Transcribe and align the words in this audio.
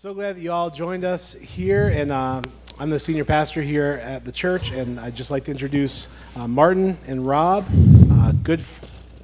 so 0.00 0.14
glad 0.14 0.34
that 0.34 0.40
you 0.40 0.50
all 0.50 0.70
joined 0.70 1.04
us 1.04 1.34
here, 1.34 1.90
and 1.90 2.10
um, 2.10 2.42
I'm 2.78 2.88
the 2.88 2.98
senior 2.98 3.26
pastor 3.26 3.60
here 3.60 4.00
at 4.02 4.24
the 4.24 4.32
church, 4.32 4.70
and 4.70 4.98
I'd 4.98 5.14
just 5.14 5.30
like 5.30 5.44
to 5.44 5.50
introduce 5.50 6.16
uh, 6.36 6.48
Martin 6.48 6.96
and 7.06 7.26
Rob. 7.26 7.66
Uh, 8.10 8.32
good, 8.42 8.62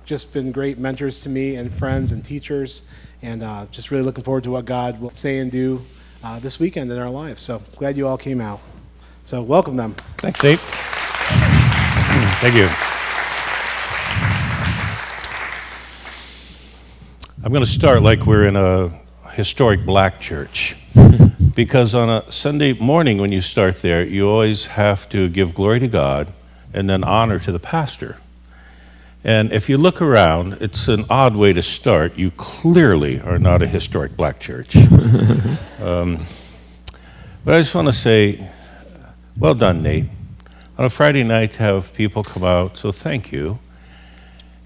just 0.05 0.35
been 0.35 0.53
great 0.53 0.77
mentors 0.77 1.23
to 1.23 1.31
me 1.31 1.57
and 1.57 1.73
friends 1.73 2.13
and 2.13 2.23
teachers, 2.23 2.91
and 3.23 3.43
uh, 3.43 3.65
just 3.71 3.91
really 3.91 4.03
looking 4.03 4.23
forward 4.23 4.45
to 4.45 4.51
what 4.51 4.67
God 4.67 5.01
will 5.01 5.15
say 5.15 5.39
and 5.39 5.51
do 5.51 5.81
uh, 6.23 6.41
this 6.41 6.61
weekend 6.61 6.93
in 6.93 6.99
our 6.99 7.09
lives. 7.09 7.41
So 7.41 7.63
glad 7.77 7.97
you 7.97 8.07
all 8.07 8.19
came 8.19 8.43
out. 8.43 8.61
So 9.25 9.41
welcome 9.41 9.77
them. 9.77 9.95
Thanks, 10.19 10.45
Nate. 10.45 10.59
Thank 12.43 12.55
you. 12.55 12.69
I'm 17.43 17.51
going 17.51 17.65
to 17.65 17.71
start 17.71 18.03
like 18.03 18.27
we're 18.27 18.45
in 18.45 18.57
a 18.57 19.06
historic 19.37 19.85
black 19.85 20.19
church. 20.19 20.77
because 21.55 21.95
on 21.95 22.09
a 22.09 22.33
Sunday 22.33 22.73
morning, 22.73 23.19
when 23.19 23.33
you 23.33 23.43
start 23.43 23.83
there, 23.83 24.03
you 24.03 24.27
always 24.27 24.65
have 24.65 25.09
to 25.11 25.29
give 25.29 25.55
glory 25.55 25.79
to 25.81 25.89
God 25.89 26.33
and 26.73 26.89
then 26.89 27.05
honor 27.05 27.39
to 27.41 27.53
the 27.53 27.59
pastor. 27.59 28.17
And 29.23 29.53
if 29.53 29.69
you 29.69 29.77
look 29.77 30.01
around, 30.01 30.55
it's 30.63 30.89
an 30.89 31.05
odd 31.11 31.37
way 31.37 31.53
to 31.53 31.61
start. 31.61 32.17
You 32.17 32.31
clearly 32.31 33.21
are 33.21 33.39
not 33.39 33.61
a 33.61 33.67
historic 33.67 34.17
black 34.17 34.41
church. 34.41 34.75
um, 35.83 36.21
but 37.45 37.55
I 37.55 37.59
just 37.59 37.75
want 37.75 37.89
to 37.89 37.93
say, 37.93 38.49
well 39.39 39.55
done, 39.55 39.83
Nate. 39.83 40.07
On 40.79 40.87
a 40.87 40.91
Friday 40.91 41.25
night 41.25 41.53
to 41.55 41.63
have 41.63 41.93
people 41.93 42.23
come 42.23 42.45
out, 42.45 42.79
so 42.79 42.91
thank 42.91 43.33
you. 43.33 43.59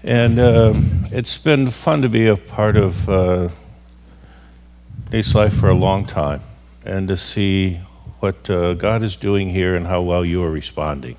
And 0.03 0.39
um, 0.39 1.05
it's 1.11 1.37
been 1.37 1.69
fun 1.69 2.01
to 2.03 2.09
be 2.09 2.27
a 2.27 2.37
part 2.37 2.77
of 2.77 3.09
uh, 3.09 3.49
Nate's 5.11 5.35
life 5.35 5.53
for 5.53 5.67
a 5.67 5.75
long 5.75 6.05
time 6.05 6.41
and 6.85 7.09
to 7.09 7.17
see 7.17 7.81
what 8.21 8.49
uh, 8.49 8.75
God 8.75 9.03
is 9.03 9.17
doing 9.17 9.49
here 9.49 9.75
and 9.75 9.85
how 9.85 10.01
well 10.01 10.23
you 10.23 10.41
are 10.41 10.49
responding. 10.49 11.17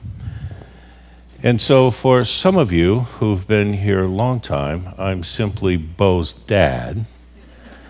And 1.42 1.60
so, 1.60 1.90
for 1.90 2.24
some 2.24 2.56
of 2.56 2.72
you 2.72 3.00
who've 3.00 3.46
been 3.46 3.74
here 3.74 4.04
a 4.04 4.08
long 4.08 4.40
time, 4.40 4.94
I'm 4.96 5.22
simply 5.22 5.76
Bo's 5.76 6.32
dad. 6.32 7.04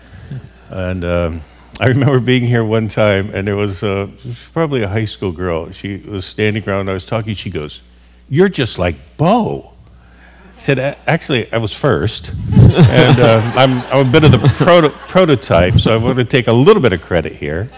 and 0.69 1.05
um, 1.05 1.41
I 1.79 1.87
remember 1.87 2.19
being 2.19 2.43
here 2.47 2.65
one 2.65 2.89
time, 2.89 3.29
and 3.33 3.47
there 3.47 3.55
was, 3.55 3.81
a, 3.81 4.09
was 4.25 4.49
probably 4.51 4.81
a 4.81 4.89
high 4.89 5.05
school 5.05 5.31
girl. 5.31 5.71
She 5.71 5.99
was 5.99 6.25
standing 6.25 6.67
around, 6.67 6.89
I 6.89 6.93
was 6.93 7.05
talking, 7.05 7.33
she 7.33 7.49
goes, 7.49 7.81
You're 8.27 8.49
just 8.49 8.77
like 8.77 8.95
Bo 9.15 9.72
said, 10.57 10.79
actually, 11.07 11.51
I 11.51 11.57
was 11.57 11.73
first, 11.75 12.29
and 12.29 13.19
uh, 13.19 13.41
I'm, 13.55 13.81
I'm, 13.91 14.07
a 14.07 14.11
bit 14.11 14.23
of 14.23 14.31
the 14.31 14.39
proto- 14.57 14.89
prototype, 14.89 15.79
so 15.79 15.93
I 15.93 15.97
want 15.97 16.17
to 16.17 16.25
take 16.25 16.47
a 16.47 16.53
little 16.53 16.81
bit 16.81 16.93
of 16.93 17.01
credit 17.01 17.33
here. 17.33 17.69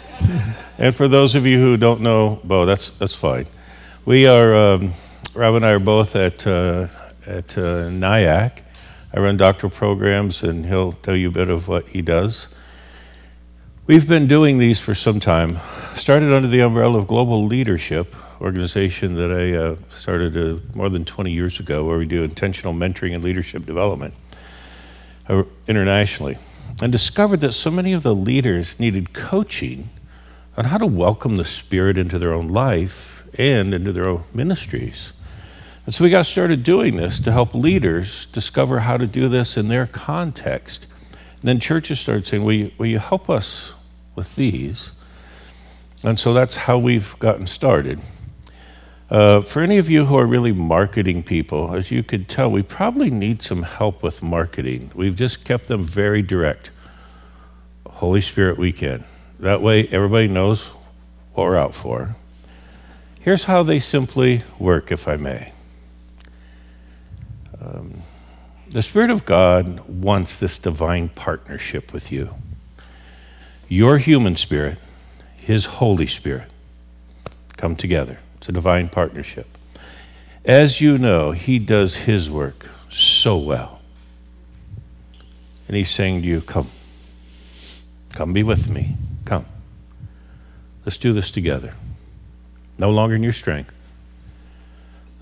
And 0.78 0.94
for 0.94 1.08
those 1.08 1.36
of 1.36 1.46
you 1.46 1.58
who 1.58 1.78
don't 1.78 2.02
know 2.02 2.42
Bo, 2.44 2.66
that's 2.66 2.92
that's 2.92 3.16
fine. 3.16 3.46
We 4.06 4.28
are 4.28 4.54
um, 4.54 4.94
Rob 5.34 5.56
and 5.56 5.66
I 5.66 5.72
are 5.72 5.80
both 5.80 6.16
at 6.16 6.46
uh, 6.46 6.88
at 7.26 7.58
uh, 7.58 7.90
Nyack. 7.90 8.62
I 9.14 9.20
run 9.20 9.38
doctoral 9.38 9.70
programs, 9.70 10.44
and 10.44 10.66
he'll 10.66 10.92
tell 10.92 11.16
you 11.16 11.30
a 11.30 11.32
bit 11.32 11.50
of 11.50 11.70
what 11.70 11.88
he 11.88 12.02
does. 12.02 12.54
We've 13.88 14.08
been 14.08 14.28
doing 14.28 14.58
these 14.58 14.82
for 14.82 14.94
some 14.94 15.20
time. 15.20 15.60
Started 15.96 16.34
under 16.34 16.50
the 16.50 16.60
umbrella 16.60 16.98
of 16.98 17.08
global 17.08 17.46
leadership, 17.46 18.14
organization 18.42 19.16
that 19.16 19.32
I 19.32 19.56
uh, 19.56 19.76
started 19.90 20.36
uh, 20.38 20.60
more 20.76 20.90
than 20.90 21.06
20 21.06 21.32
years 21.32 21.60
ago, 21.60 21.86
where 21.86 21.98
we 21.98 22.06
do 22.06 22.24
intentional 22.24 22.74
mentoring 22.74 23.14
and 23.14 23.24
leadership 23.24 23.66
development 23.66 24.14
uh, 25.28 25.44
internationally, 25.68 26.38
and 26.82 26.92
discovered 26.92 27.40
that 27.42 27.54
so 27.54 27.72
many 27.72 27.94
of 27.94 28.04
the 28.04 28.14
leaders 28.14 28.80
needed 28.80 29.14
coaching 29.14 29.90
on 30.58 30.66
how 30.66 30.78
to 30.78 30.86
welcome 30.86 31.38
the 31.38 31.46
Spirit 31.46 31.98
into 31.98 32.20
their 32.20 32.34
own 32.34 32.48
life 32.48 33.28
and 33.38 33.74
into 33.74 33.92
their 33.92 34.08
own 34.08 34.24
ministries. 34.34 35.14
And 35.86 35.94
so 35.94 36.04
we 36.04 36.10
got 36.10 36.26
started 36.26 36.64
doing 36.64 36.96
this 36.96 37.20
to 37.20 37.32
help 37.32 37.54
leaders 37.54 38.26
discover 38.28 38.80
how 38.80 38.98
to 38.98 39.06
do 39.06 39.30
this 39.30 39.56
in 39.58 39.68
their 39.68 39.86
context. 39.86 40.88
And 41.42 41.44
then 41.44 41.60
churches 41.60 42.00
started 42.00 42.26
saying, 42.26 42.44
Will 42.44 42.54
you, 42.54 42.72
will 42.78 42.88
you 42.88 43.00
help 43.00 43.30
us 43.30 43.74
with 44.16 44.36
these? 44.36 44.92
And 46.04 46.20
so 46.20 46.34
that's 46.34 46.56
how 46.56 46.78
we've 46.78 47.18
gotten 47.20 47.48
started. 47.48 48.00
Uh, 49.10 49.40
for 49.42 49.62
any 49.62 49.78
of 49.78 49.90
you 49.90 50.06
who 50.06 50.18
are 50.18 50.26
really 50.26 50.52
marketing 50.52 51.22
people, 51.22 51.76
as 51.76 51.92
you 51.92 52.02
could 52.02 52.28
tell, 52.28 52.50
we 52.50 52.64
probably 52.64 53.12
need 53.12 53.42
some 53.42 53.62
help 53.62 54.02
with 54.02 54.24
marketing. 54.24 54.90
We've 54.96 55.16
just 55.16 55.46
kept 55.46 55.68
them 55.68 55.86
very 55.86 56.24
direct. 56.24 56.72
Holy 57.88 58.22
Spirit 58.22 58.58
weekend. 58.58 59.04
That 59.40 59.62
way, 59.62 59.88
everybody 59.90 60.28
knows 60.28 60.70
what 61.34 61.44
we're 61.46 61.56
out 61.56 61.76
for. 61.76 62.16
Here's 63.20 63.44
how 63.44 63.64
they 63.64 63.80
simply 63.80 64.44
work, 64.60 64.92
if 64.92 65.08
I 65.08 65.18
may. 65.18 65.52
Um, 67.62 68.02
the 68.70 68.82
Spirit 68.82 69.12
of 69.12 69.26
God 69.26 69.80
wants 69.88 70.38
this 70.38 70.58
divine 70.58 71.10
partnership 71.10 71.94
with 71.94 72.12
you. 72.12 72.34
Your 73.68 73.98
human 73.98 74.36
spirit, 74.36 74.78
His 75.38 75.66
Holy 75.66 76.08
Spirit, 76.08 76.50
come 77.58 77.76
together. 77.76 78.20
It's 78.46 78.50
a 78.52 78.54
divine 78.54 78.90
partnership. 78.90 79.48
As 80.46 80.80
you 80.80 81.00
know, 81.00 81.32
He 81.32 81.58
does 81.58 81.96
His 81.96 82.30
work 82.30 82.68
so 82.90 83.40
well. 83.40 83.82
And 85.68 85.76
He's 85.76 85.90
saying 85.90 86.22
to 86.22 86.28
you, 86.28 86.42
Come. 86.42 86.70
Come 88.14 88.34
be 88.34 88.44
with 88.44 88.70
me. 88.70 88.98
Come. 89.26 89.48
Let's 90.86 91.00
do 91.00 91.12
this 91.12 91.32
together. 91.32 91.74
No 92.78 92.92
longer 92.92 93.16
in 93.16 93.24
your 93.24 93.34
strength. 93.34 93.74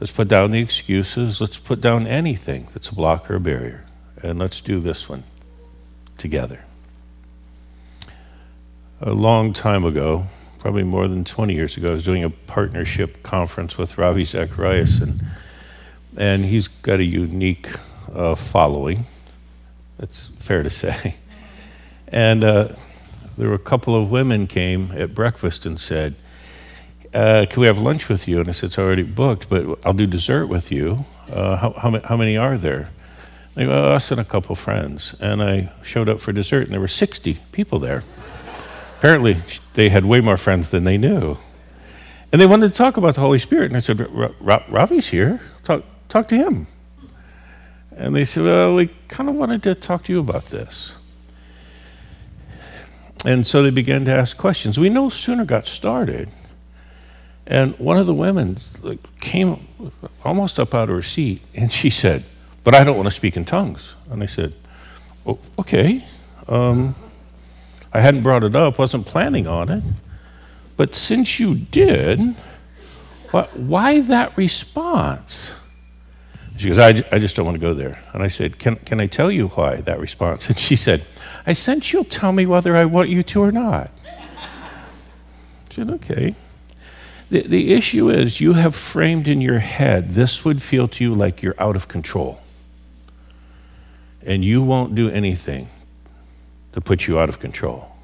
Let's 0.01 0.11
put 0.11 0.27
down 0.27 0.51
the 0.51 0.59
excuses. 0.59 1.39
Let's 1.39 1.57
put 1.57 1.79
down 1.79 2.05
anything 2.05 2.67
that's 2.73 2.89
a 2.89 2.95
block 2.95 3.31
or 3.31 3.35
a 3.35 3.39
barrier. 3.39 3.85
And 4.21 4.37
let's 4.37 4.59
do 4.59 4.81
this 4.81 5.07
one 5.07 5.23
together. 6.17 6.65
A 8.99 9.13
long 9.13 9.53
time 9.53 9.85
ago, 9.85 10.27
probably 10.63 10.83
more 10.83 11.09
than 11.09 11.25
20 11.25 11.53
years 11.53 11.75
ago, 11.75 11.89
I 11.89 11.91
was 11.91 12.05
doing 12.05 12.23
a 12.23 12.29
partnership 12.29 13.21
conference 13.21 13.77
with 13.77 13.97
Ravi 13.97 14.23
Zacharias, 14.23 15.01
and, 15.01 15.21
and 16.15 16.45
he's 16.45 16.69
got 16.69 17.01
a 17.01 17.03
unique 17.03 17.67
uh, 18.15 18.33
following. 18.33 19.05
That's 19.99 20.27
fair 20.39 20.63
to 20.63 20.69
say. 20.69 21.15
And 22.07 22.45
uh, 22.45 22.69
there 23.37 23.49
were 23.49 23.55
a 23.55 23.59
couple 23.59 23.93
of 23.93 24.09
women 24.09 24.47
came 24.47 24.91
at 24.95 25.13
breakfast 25.13 25.65
and 25.65 25.79
said, 25.79 26.13
uh, 27.13 27.47
"Can 27.49 27.59
we 27.59 27.65
have 27.65 27.79
lunch 27.79 28.07
with 28.07 28.27
you?" 28.27 28.39
And 28.39 28.47
I 28.47 28.51
said, 28.51 28.67
"It's 28.67 28.77
already 28.77 29.01
booked, 29.01 29.49
but 29.49 29.79
I'll 29.83 29.93
do 29.93 30.05
dessert 30.05 30.45
with 30.45 30.71
you. 30.71 31.05
Uh, 31.29 31.57
how, 31.57 31.71
how, 31.71 31.99
how, 32.01 32.15
many 32.15 32.37
are 32.37 32.55
there?" 32.55 32.89
They 33.55 33.65
go, 33.65 33.91
"Us 33.91 34.11
and 34.11 34.21
a 34.21 34.23
couple 34.23 34.55
friends." 34.55 35.15
And 35.19 35.41
I 35.41 35.71
showed 35.81 36.07
up 36.07 36.21
for 36.21 36.31
dessert, 36.31 36.65
and 36.65 36.71
there 36.71 36.79
were 36.79 36.87
60 36.87 37.39
people 37.51 37.79
there. 37.79 38.03
Apparently, 39.03 39.35
they 39.73 39.89
had 39.89 40.05
way 40.05 40.21
more 40.21 40.37
friends 40.37 40.69
than 40.69 40.85
they 40.85 40.97
knew. 40.97 41.35
And 42.31 42.39
they 42.39 42.45
wanted 42.45 42.69
to 42.69 42.73
talk 42.73 42.95
about 42.95 43.15
the 43.15 43.19
Holy 43.19 43.37
Spirit. 43.37 43.65
And 43.65 43.75
I 43.75 43.81
said, 43.81 43.99
Ravi's 43.99 45.09
here. 45.09 45.41
Talk, 45.61 45.83
talk 46.07 46.29
to 46.29 46.37
him. 46.37 46.67
And 47.97 48.15
they 48.15 48.23
said, 48.23 48.45
Well, 48.45 48.75
we 48.75 48.87
kind 49.09 49.27
of 49.27 49.35
wanted 49.35 49.61
to 49.63 49.75
talk 49.75 50.05
to 50.05 50.13
you 50.13 50.21
about 50.21 50.45
this. 50.45 50.95
And 53.25 53.45
so 53.45 53.61
they 53.61 53.71
began 53.71 54.05
to 54.05 54.11
ask 54.11 54.37
questions. 54.37 54.79
We 54.79 54.87
no 54.87 55.09
sooner 55.09 55.43
got 55.43 55.67
started, 55.67 56.29
and 57.45 57.77
one 57.79 57.97
of 57.97 58.07
the 58.07 58.13
women 58.13 58.55
came 59.19 59.67
almost 60.23 60.61
up 60.61 60.73
out 60.73 60.87
of 60.87 60.95
her 60.95 61.01
seat, 61.01 61.41
and 61.53 61.69
she 61.69 61.89
said, 61.89 62.23
But 62.63 62.73
I 62.73 62.85
don't 62.85 62.95
want 62.95 63.07
to 63.07 63.11
speak 63.11 63.35
in 63.35 63.43
tongues. 63.43 63.97
And 64.09 64.23
I 64.23 64.27
said, 64.27 64.53
oh, 65.25 65.39
Okay. 65.59 66.05
Um, 66.47 66.95
I 67.93 68.01
hadn't 68.01 68.23
brought 68.23 68.43
it 68.43 68.55
up, 68.55 68.79
wasn't 68.79 69.05
planning 69.05 69.47
on 69.47 69.69
it. 69.69 69.83
But 70.75 70.95
since 70.95 71.39
you 71.39 71.55
did, 71.55 72.35
why 73.31 74.01
that 74.01 74.35
response? 74.35 75.53
She 76.57 76.67
goes, 76.67 76.79
I, 76.79 76.89
I 77.11 77.19
just 77.19 77.35
don't 77.35 77.45
want 77.45 77.55
to 77.55 77.61
go 77.61 77.73
there. 77.73 77.99
And 78.13 78.23
I 78.23 78.27
said, 78.27 78.57
can, 78.57 78.75
can 78.77 78.99
I 78.99 79.07
tell 79.07 79.31
you 79.31 79.47
why 79.49 79.77
that 79.81 79.99
response? 79.99 80.49
And 80.49 80.57
she 80.57 80.75
said, 80.75 81.05
I 81.45 81.53
sense 81.53 81.93
you'll 81.93 82.03
tell 82.03 82.31
me 82.31 82.45
whether 82.45 82.75
I 82.75 82.85
want 82.85 83.09
you 83.09 83.21
to 83.23 83.41
or 83.41 83.51
not. 83.51 83.91
I 84.07 85.73
said, 85.73 85.89
okay. 85.91 86.35
The, 87.29 87.41
the 87.41 87.73
issue 87.73 88.09
is 88.09 88.39
you 88.39 88.53
have 88.53 88.75
framed 88.75 89.27
in 89.27 89.41
your 89.41 89.59
head 89.59 90.11
this 90.11 90.45
would 90.45 90.61
feel 90.61 90.87
to 90.89 91.03
you 91.03 91.15
like 91.15 91.41
you're 91.41 91.55
out 91.59 91.75
of 91.75 91.87
control. 91.87 92.41
And 94.25 94.43
you 94.43 94.63
won't 94.63 94.95
do 94.95 95.09
anything 95.09 95.67
to 96.73 96.81
put 96.81 97.07
you 97.07 97.19
out 97.19 97.29
of 97.29 97.39
control. 97.39 97.95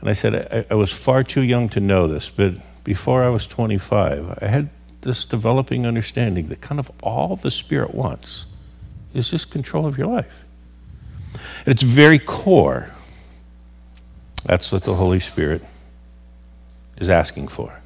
And 0.00 0.08
I 0.08 0.12
said, 0.14 0.66
I, 0.70 0.72
I, 0.72 0.74
was 0.74 0.92
far 0.92 1.22
too 1.22 1.42
young 1.42 1.68
to 1.70 1.80
know 1.80 2.06
this, 2.06 2.28
but 2.28 2.54
before 2.84 3.22
I 3.22 3.28
was 3.28 3.46
25, 3.46 4.38
I 4.42 4.46
had 4.46 4.68
this 5.02 5.24
developing 5.24 5.86
understanding 5.86 6.48
that 6.48 6.60
kind 6.60 6.78
of 6.78 6.90
all 7.02 7.36
the 7.36 7.50
Spirit 7.50 7.94
wants 7.94 8.46
is 9.14 9.30
just 9.30 9.50
control 9.50 9.86
of 9.86 9.98
your 9.98 10.08
life. 10.08 10.44
At 11.62 11.68
its 11.68 11.82
very 11.82 12.18
core, 12.18 12.90
That's 14.44 14.72
what 14.72 14.82
the 14.82 14.94
Holy 14.94 15.20
Spirit 15.20 15.62
is 16.98 17.08
asking 17.08 17.48
for. 17.48 17.80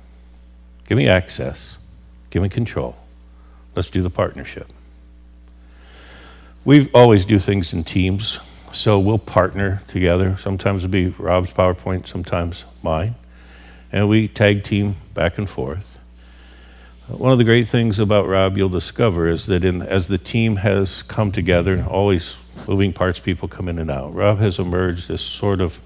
Give 0.89 0.97
me 0.97 1.07
access, 1.07 1.79
give 2.31 2.43
me 2.43 2.49
control. 2.49 2.97
Let's 3.75 3.91
do 3.91 4.03
the 4.03 4.11
partnership. 4.11 4.73
We 6.65 6.89
always 6.93 7.27
do 7.27 7.39
things 7.39 7.75
in 7.75 7.85
teams, 7.85 8.39
so 8.73 8.99
we'll 8.99 9.19
partner 9.19 9.83
together. 9.89 10.37
Sometimes 10.37 10.85
it'll 10.85 10.93
be 10.93 11.09
Rob's 11.09 11.53
PowerPoint, 11.53 12.07
sometimes 12.07 12.65
mine. 12.83 13.15
And 13.93 14.09
we 14.09 14.29
tag 14.29 14.65
team 14.65 14.97
back 15.15 15.39
and 15.39 15.49
forth. 15.49 15.99
One 17.09 17.31
of 17.31 17.39
the 17.39 17.45
great 17.45 17.69
things 17.69 18.01
about 18.01 18.27
Rob 18.27 18.57
you'll 18.57 18.69
discover 18.69 19.29
is 19.29 19.47
that 19.47 19.65
in, 19.65 19.81
as 19.81 20.09
the 20.09 20.19
team 20.19 20.57
has 20.57 21.03
come 21.03 21.31
together, 21.31 21.87
always 21.89 22.41
moving 22.67 22.93
parts, 22.93 23.21
people 23.21 23.47
come 23.47 23.69
in 23.69 23.79
and 23.79 23.91
out. 23.91 24.13
Rob 24.13 24.39
has 24.39 24.59
emerged 24.59 25.09
as 25.11 25.21
sort 25.21 25.61
of 25.61 25.81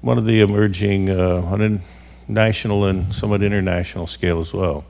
one 0.00 0.18
of 0.18 0.26
the 0.26 0.40
emerging 0.40 1.08
uh, 1.08 1.40
on 1.42 1.62
a 1.62 1.80
national 2.26 2.84
and 2.84 3.14
somewhat 3.14 3.42
international 3.42 4.08
scale 4.08 4.40
as 4.40 4.52
well. 4.52 4.84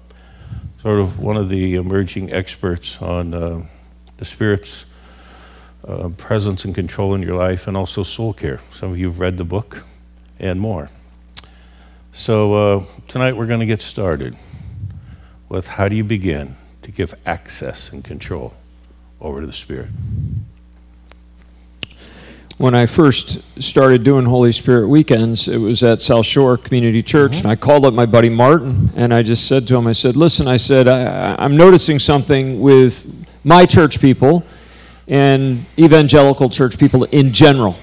Sort 0.81 0.99
of 0.99 1.21
one 1.21 1.37
of 1.37 1.51
the 1.51 1.75
emerging 1.75 2.33
experts 2.33 3.01
on 3.03 3.35
uh, 3.35 3.63
the 4.17 4.25
Spirit's 4.25 4.87
uh, 5.87 6.09
presence 6.17 6.65
and 6.65 6.75
control 6.75 7.15
in 7.15 7.23
your 7.23 7.37
life, 7.37 7.67
and 7.67 7.77
also 7.77 8.03
soul 8.03 8.33
care. 8.33 8.61
Some 8.71 8.91
of 8.91 8.99
you 8.99 9.07
have 9.07 9.21
read 9.21 9.37
the 9.37 9.45
book 9.45 9.85
and 10.39 10.61
more. 10.61 10.91
So 12.13 12.55
uh, 12.55 12.85
tonight 13.09 13.37
we're 13.37 13.47
going 13.47 13.61
to 13.61 13.67
get 13.67 13.83
started 13.83 14.37
with 15.49 15.67
how 15.67 15.89
do 15.89 15.97
you 15.97 16.05
begin 16.05 16.57
to 16.83 16.93
give 16.93 17.15
access 17.27 17.93
and 17.93 18.05
control 18.05 18.55
over 19.21 19.41
to 19.41 19.47
the 19.47 19.53
Spirit. 19.53 19.89
When 22.57 22.75
I 22.75 22.87
first 22.87 23.61
started 23.61 24.05
doing 24.05 24.25
Holy 24.27 24.53
Spirit 24.53 24.87
weekends, 24.87 25.49
it 25.49 25.59
was 25.59 25.83
at 25.83 26.01
South 26.01 26.25
Shore 26.25 26.57
Community 26.57 27.03
Church, 27.03 27.33
mm-hmm. 27.33 27.49
and 27.49 27.53
I 27.53 27.57
called 27.57 27.85
up 27.85 27.95
my 27.95 28.07
buddy 28.07 28.29
Martin, 28.29 28.91
and 28.95 29.13
I 29.13 29.23
just 29.25 29.49
said 29.49 29.67
to 29.69 29.77
him, 29.77 29.89
I 29.89 29.93
said, 29.93 30.15
"Listen, 30.15 30.47
I 30.47 30.57
said 30.57 30.87
I, 30.87 31.35
I'm 31.37 31.57
noticing 31.57 31.99
something 31.99 32.61
with 32.61 33.27
my 33.45 33.67
church 33.67 34.01
people." 34.01 34.45
And 35.09 35.65
evangelical 35.79 36.49
church 36.49 36.79
people 36.79 37.05
in 37.05 37.33
general. 37.33 37.77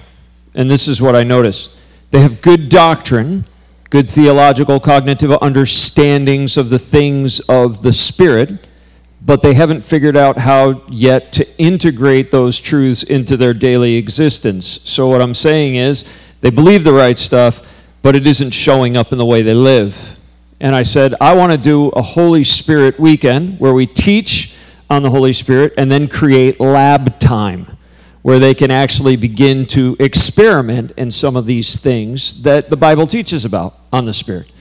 And 0.54 0.70
this 0.70 0.88
is 0.88 1.02
what 1.02 1.16
I 1.16 1.24
notice 1.24 1.78
they 2.12 2.20
have 2.20 2.42
good 2.42 2.68
doctrine, 2.68 3.46
good 3.90 4.10
theological, 4.10 4.80
cognitive 4.80 5.32
understandings 5.42 6.58
of 6.58 6.70
the 6.70 6.80
things 6.80 7.40
of 7.42 7.82
the 7.84 7.94
Spirit, 7.94 8.68
but 9.22 9.42
they 9.42 9.54
haven't 9.54 9.82
figured 9.82 10.18
out 10.18 10.38
how 10.38 10.84
yet 10.90 11.32
to 11.34 11.48
integrate 11.58 12.32
those 12.32 12.60
truths 12.60 13.04
into 13.04 13.38
their 13.38 13.54
daily 13.54 13.96
existence. 13.96 14.66
So, 14.66 15.08
what 15.08 15.22
I'm 15.22 15.36
saying 15.36 15.76
is, 15.76 16.34
they 16.42 16.50
believe 16.50 16.84
the 16.84 16.94
right 16.94 17.18
stuff, 17.18 17.86
but 18.02 18.16
it 18.16 18.26
isn't 18.28 18.52
showing 18.52 18.98
up 18.98 19.12
in 19.12 19.18
the 19.18 19.26
way 19.26 19.42
they 19.42 19.54
live. 19.54 20.18
And 20.60 20.76
I 20.76 20.84
said, 20.84 21.16
I 21.22 21.36
want 21.36 21.52
to 21.52 21.58
do 21.58 21.90
a 21.90 22.02
Holy 22.02 22.44
Spirit 22.44 23.00
weekend 23.00 23.60
where 23.60 23.74
we 23.74 23.88
teach 23.88 24.50
on 24.92 25.04
the 25.04 25.10
Holy 25.10 25.32
Spirit 25.32 25.74
and 25.78 25.90
then 25.90 26.06
create 26.06 26.60
lab 26.60 27.18
time 27.18 27.66
where 28.24 28.40
they 28.40 28.54
can 28.54 28.70
actually 28.70 29.16
begin 29.16 29.66
to 29.66 29.96
experiment 30.00 30.92
in 30.98 31.10
some 31.10 31.38
of 31.38 31.46
these 31.46 31.80
things 31.80 32.44
that 32.44 32.70
the 32.70 32.76
Bible 32.76 33.08
teaches 33.08 33.46
about 33.46 33.80
on 33.94 34.04
the 34.06 34.14
Spirit. 34.14 34.52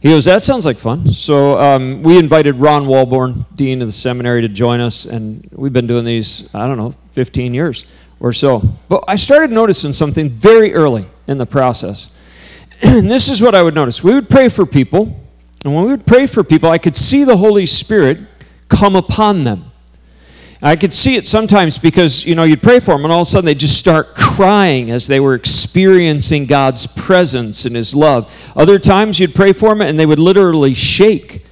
He 0.00 0.10
goes, 0.10 0.26
That 0.26 0.42
sounds 0.42 0.66
like 0.66 0.76
fun. 0.76 1.08
So 1.08 1.58
um, 1.58 2.02
we 2.02 2.18
invited 2.18 2.56
Ron 2.56 2.84
Walborn, 2.84 3.46
Dean 3.56 3.80
of 3.80 3.88
the 3.88 3.92
seminary, 3.92 4.42
to 4.42 4.48
join 4.48 4.78
us, 4.80 5.06
and 5.06 5.48
we've 5.52 5.72
been 5.72 5.86
doing 5.86 6.04
these, 6.04 6.54
I 6.54 6.66
don't 6.66 6.76
know, 6.76 6.94
15 7.12 7.54
years 7.54 7.90
or 8.20 8.34
so. 8.34 8.60
But 8.90 9.04
I 9.08 9.16
started 9.16 9.50
noticing 9.50 9.94
something 9.94 10.28
very 10.28 10.74
early 10.74 11.06
in 11.26 11.38
the 11.38 11.46
process. 11.46 12.14
and 12.82 13.10
this 13.10 13.30
is 13.30 13.40
what 13.40 13.54
I 13.54 13.62
would 13.62 13.74
notice. 13.74 14.04
We 14.04 14.12
would 14.12 14.28
pray 14.28 14.50
for 14.50 14.66
people, 14.66 15.18
and 15.64 15.74
when 15.74 15.84
we 15.84 15.92
would 15.92 16.06
pray 16.06 16.26
for 16.26 16.44
people, 16.44 16.68
I 16.68 16.78
could 16.78 16.96
see 16.96 17.24
the 17.24 17.38
Holy 17.38 17.64
Spirit 17.64 18.18
come 18.72 18.96
upon 18.96 19.44
them. 19.44 19.70
I 20.64 20.76
could 20.76 20.94
see 20.94 21.16
it 21.16 21.26
sometimes 21.26 21.76
because, 21.76 22.24
you 22.24 22.36
know, 22.36 22.44
you'd 22.44 22.62
pray 22.62 22.78
for 22.78 22.92
them 22.92 23.04
and 23.04 23.12
all 23.12 23.22
of 23.22 23.26
a 23.26 23.30
sudden 23.30 23.46
they'd 23.46 23.58
just 23.58 23.76
start 23.76 24.14
crying 24.14 24.92
as 24.92 25.08
they 25.08 25.18
were 25.18 25.34
experiencing 25.34 26.46
God's 26.46 26.86
presence 26.86 27.64
and 27.64 27.74
His 27.74 27.96
love. 27.96 28.32
Other 28.54 28.78
times 28.78 29.18
you'd 29.18 29.34
pray 29.34 29.52
for 29.52 29.70
them 29.70 29.80
and 29.80 29.98
they 29.98 30.06
would 30.06 30.20
literally 30.20 30.72
shake 30.72 31.44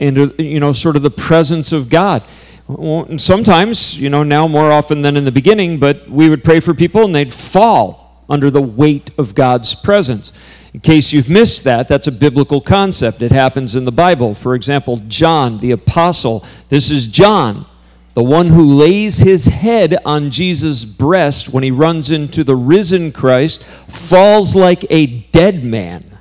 into, 0.00 0.34
you 0.42 0.58
know, 0.58 0.72
sort 0.72 0.96
of 0.96 1.02
the 1.02 1.10
presence 1.10 1.70
of 1.70 1.88
God. 1.88 2.24
And 2.68 3.22
Sometimes, 3.22 4.00
you 4.00 4.10
know, 4.10 4.24
now 4.24 4.48
more 4.48 4.72
often 4.72 5.02
than 5.02 5.16
in 5.16 5.24
the 5.24 5.32
beginning, 5.32 5.78
but 5.78 6.08
we 6.08 6.28
would 6.28 6.42
pray 6.42 6.58
for 6.58 6.74
people 6.74 7.04
and 7.04 7.14
they'd 7.14 7.32
fall 7.32 8.24
under 8.28 8.50
the 8.50 8.60
weight 8.60 9.10
of 9.18 9.36
God's 9.36 9.74
presence. 9.74 10.32
In 10.78 10.82
case 10.82 11.12
you've 11.12 11.28
missed 11.28 11.64
that, 11.64 11.88
that's 11.88 12.06
a 12.06 12.12
biblical 12.12 12.60
concept. 12.60 13.20
It 13.20 13.32
happens 13.32 13.74
in 13.74 13.84
the 13.84 13.90
Bible. 13.90 14.32
For 14.32 14.54
example, 14.54 14.98
John, 15.08 15.58
the 15.58 15.72
apostle, 15.72 16.46
this 16.68 16.92
is 16.92 17.08
John, 17.08 17.66
the 18.14 18.22
one 18.22 18.46
who 18.46 18.62
lays 18.62 19.18
his 19.18 19.46
head 19.46 19.96
on 20.04 20.30
Jesus' 20.30 20.84
breast 20.84 21.52
when 21.52 21.64
he 21.64 21.72
runs 21.72 22.12
into 22.12 22.44
the 22.44 22.54
risen 22.54 23.10
Christ, 23.10 23.64
falls 23.64 24.54
like 24.54 24.86
a 24.88 25.06
dead 25.32 25.64
man. 25.64 26.16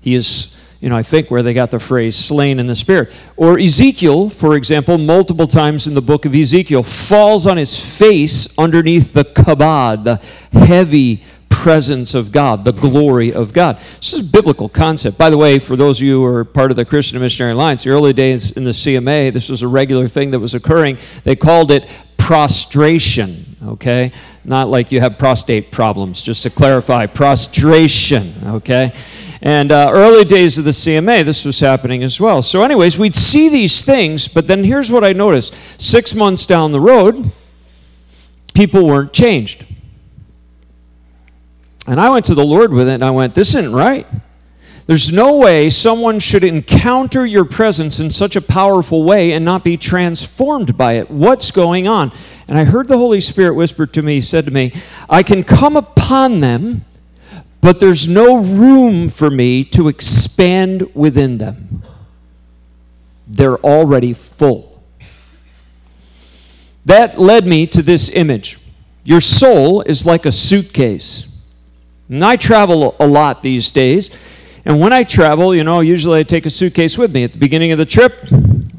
He 0.00 0.14
is 0.14 0.56
you 0.80 0.88
know, 0.88 0.96
I 0.96 1.02
think 1.02 1.30
where 1.30 1.42
they 1.42 1.52
got 1.52 1.70
the 1.70 1.78
phrase 1.78 2.16
slain 2.16 2.58
in 2.58 2.66
the 2.66 2.74
spirit. 2.74 3.12
Or 3.36 3.58
Ezekiel, 3.58 4.30
for 4.30 4.56
example, 4.56 4.96
multiple 4.96 5.46
times 5.46 5.86
in 5.86 5.92
the 5.92 6.00
book 6.00 6.24
of 6.24 6.34
Ezekiel, 6.34 6.82
falls 6.82 7.46
on 7.46 7.58
his 7.58 7.98
face 7.98 8.58
underneath 8.58 9.12
the 9.12 9.24
kabod, 9.24 10.04
the 10.04 10.58
heavy 10.58 11.22
presence 11.60 12.14
of 12.14 12.32
God, 12.32 12.64
the 12.64 12.72
glory 12.72 13.34
of 13.34 13.52
God. 13.52 13.76
This 13.76 14.14
is 14.14 14.26
a 14.26 14.32
biblical 14.32 14.66
concept. 14.66 15.18
By 15.18 15.28
the 15.28 15.36
way, 15.36 15.58
for 15.58 15.76
those 15.76 16.00
of 16.00 16.06
you 16.06 16.20
who 16.20 16.24
are 16.24 16.42
part 16.42 16.70
of 16.70 16.78
the 16.78 16.86
Christian 16.86 17.20
Missionary 17.20 17.52
Alliance, 17.52 17.84
the 17.84 17.90
early 17.90 18.14
days 18.14 18.56
in 18.56 18.64
the 18.64 18.70
CMA, 18.70 19.30
this 19.30 19.50
was 19.50 19.60
a 19.60 19.68
regular 19.68 20.08
thing 20.08 20.30
that 20.30 20.38
was 20.38 20.54
occurring. 20.54 20.96
They 21.22 21.36
called 21.36 21.70
it 21.70 21.94
prostration, 22.16 23.44
okay? 23.62 24.10
Not 24.42 24.68
like 24.68 24.90
you 24.90 25.00
have 25.00 25.18
prostate 25.18 25.70
problems, 25.70 26.22
just 26.22 26.44
to 26.44 26.50
clarify, 26.50 27.04
prostration, 27.04 28.32
okay? 28.46 28.94
And 29.42 29.70
uh, 29.70 29.90
early 29.92 30.24
days 30.24 30.56
of 30.56 30.64
the 30.64 30.70
CMA, 30.70 31.26
this 31.26 31.44
was 31.44 31.60
happening 31.60 32.02
as 32.02 32.18
well. 32.18 32.40
So, 32.40 32.62
anyways, 32.62 32.98
we'd 32.98 33.14
see 33.14 33.50
these 33.50 33.84
things, 33.84 34.28
but 34.28 34.46
then 34.46 34.64
here's 34.64 34.90
what 34.90 35.04
I 35.04 35.12
noticed 35.12 35.52
six 35.78 36.14
months 36.14 36.46
down 36.46 36.72
the 36.72 36.80
road, 36.80 37.30
people 38.54 38.86
weren't 38.86 39.12
changed. 39.12 39.66
And 41.86 42.00
I 42.00 42.10
went 42.10 42.26
to 42.26 42.34
the 42.34 42.44
Lord 42.44 42.72
with 42.72 42.88
it 42.88 42.94
and 42.94 43.04
I 43.04 43.10
went, 43.10 43.34
This 43.34 43.54
isn't 43.54 43.72
right. 43.72 44.06
There's 44.90 45.12
no 45.12 45.36
way 45.36 45.70
someone 45.70 46.18
should 46.18 46.42
encounter 46.42 47.24
your 47.24 47.44
presence 47.44 48.00
in 48.00 48.10
such 48.10 48.34
a 48.34 48.42
powerful 48.42 49.04
way 49.04 49.32
and 49.32 49.44
not 49.44 49.62
be 49.62 49.76
transformed 49.76 50.76
by 50.76 50.94
it. 50.94 51.08
What's 51.08 51.52
going 51.52 51.86
on? 51.86 52.10
And 52.48 52.58
I 52.58 52.64
heard 52.64 52.88
the 52.88 52.98
Holy 52.98 53.20
Spirit 53.20 53.54
whisper 53.54 53.86
to 53.86 54.02
me, 54.02 54.16
he 54.16 54.20
said 54.20 54.46
to 54.46 54.50
me, 54.50 54.72
I 55.08 55.22
can 55.22 55.44
come 55.44 55.76
upon 55.76 56.40
them, 56.40 56.84
but 57.60 57.78
there's 57.78 58.08
no 58.08 58.38
room 58.38 59.08
for 59.08 59.30
me 59.30 59.62
to 59.64 59.86
expand 59.86 60.92
within 60.92 61.38
them. 61.38 61.84
They're 63.28 63.58
already 63.58 64.12
full. 64.12 64.82
That 66.86 67.16
led 67.16 67.46
me 67.46 67.68
to 67.68 67.82
this 67.82 68.10
image. 68.10 68.58
Your 69.04 69.20
soul 69.20 69.82
is 69.82 70.04
like 70.04 70.26
a 70.26 70.32
suitcase. 70.32 71.29
And 72.10 72.24
I 72.24 72.34
travel 72.34 72.96
a 72.98 73.06
lot 73.06 73.40
these 73.40 73.70
days. 73.70 74.10
And 74.64 74.80
when 74.80 74.92
I 74.92 75.04
travel, 75.04 75.54
you 75.54 75.62
know, 75.62 75.78
usually 75.78 76.18
I 76.18 76.22
take 76.24 76.44
a 76.44 76.50
suitcase 76.50 76.98
with 76.98 77.14
me. 77.14 77.22
At 77.22 77.32
the 77.32 77.38
beginning 77.38 77.70
of 77.70 77.78
the 77.78 77.86
trip, 77.86 78.26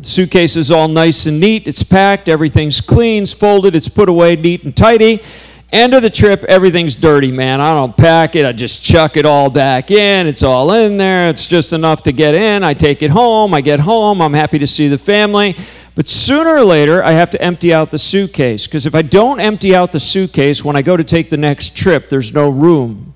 suitcase 0.01 0.57
is 0.57 0.69
all 0.69 0.89
nice 0.89 1.25
and 1.27 1.39
neat. 1.39 1.65
It's 1.65 1.81
packed, 1.81 2.27
everything's 2.27 2.81
clean, 2.81 3.23
it's 3.23 3.31
folded, 3.31 3.73
it's 3.73 3.88
put 3.88 4.09
away 4.09 4.35
neat 4.35 4.65
and 4.65 4.75
tidy. 4.75 5.23
End 5.71 5.93
of 5.93 6.01
the 6.01 6.09
trip, 6.09 6.43
everything's 6.43 6.97
dirty, 6.97 7.31
man. 7.31 7.61
I 7.61 7.73
don't 7.73 7.95
pack 7.95 8.35
it, 8.35 8.45
I 8.45 8.51
just 8.51 8.83
chuck 8.83 9.15
it 9.15 9.25
all 9.25 9.50
back 9.50 9.91
in. 9.91 10.27
It's 10.27 10.43
all 10.43 10.73
in 10.73 10.97
there, 10.97 11.29
it's 11.29 11.47
just 11.47 11.71
enough 11.71 12.03
to 12.03 12.11
get 12.11 12.35
in. 12.35 12.65
I 12.65 12.73
take 12.73 13.01
it 13.01 13.11
home, 13.11 13.53
I 13.53 13.61
get 13.61 13.79
home, 13.79 14.21
I'm 14.21 14.33
happy 14.33 14.59
to 14.59 14.67
see 14.67 14.89
the 14.89 14.97
family. 14.97 15.55
But 15.95 16.07
sooner 16.07 16.55
or 16.55 16.63
later, 16.65 17.01
I 17.01 17.11
have 17.11 17.29
to 17.29 17.41
empty 17.41 17.73
out 17.73 17.91
the 17.91 17.97
suitcase 17.97 18.67
because 18.67 18.85
if 18.85 18.93
I 18.93 19.01
don't 19.01 19.39
empty 19.39 19.73
out 19.73 19.93
the 19.93 20.01
suitcase 20.01 20.65
when 20.65 20.75
I 20.75 20.81
go 20.81 20.97
to 20.97 21.03
take 21.05 21.29
the 21.29 21.38
next 21.38 21.77
trip, 21.77 22.09
there's 22.09 22.33
no 22.33 22.50
room 22.50 23.13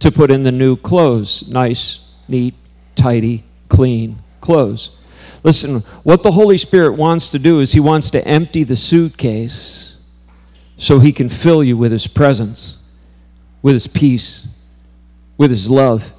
to 0.00 0.10
put 0.12 0.30
in 0.30 0.42
the 0.42 0.52
new 0.52 0.76
clothes 0.76 1.50
nice, 1.50 2.14
neat, 2.28 2.54
tidy, 2.94 3.44
clean 3.68 4.18
clothes. 4.40 4.98
Listen, 5.42 5.80
what 6.02 6.22
the 6.22 6.30
Holy 6.30 6.58
Spirit 6.58 6.92
wants 6.92 7.30
to 7.30 7.38
do 7.38 7.60
is 7.60 7.72
He 7.72 7.80
wants 7.80 8.10
to 8.10 8.26
empty 8.26 8.64
the 8.64 8.76
suitcase 8.76 9.96
so 10.76 10.98
He 10.98 11.12
can 11.12 11.28
fill 11.28 11.62
you 11.62 11.76
with 11.76 11.92
His 11.92 12.06
presence, 12.06 12.84
with 13.62 13.74
His 13.74 13.86
peace, 13.86 14.64
with 15.36 15.50
His 15.50 15.70
love. 15.70 16.12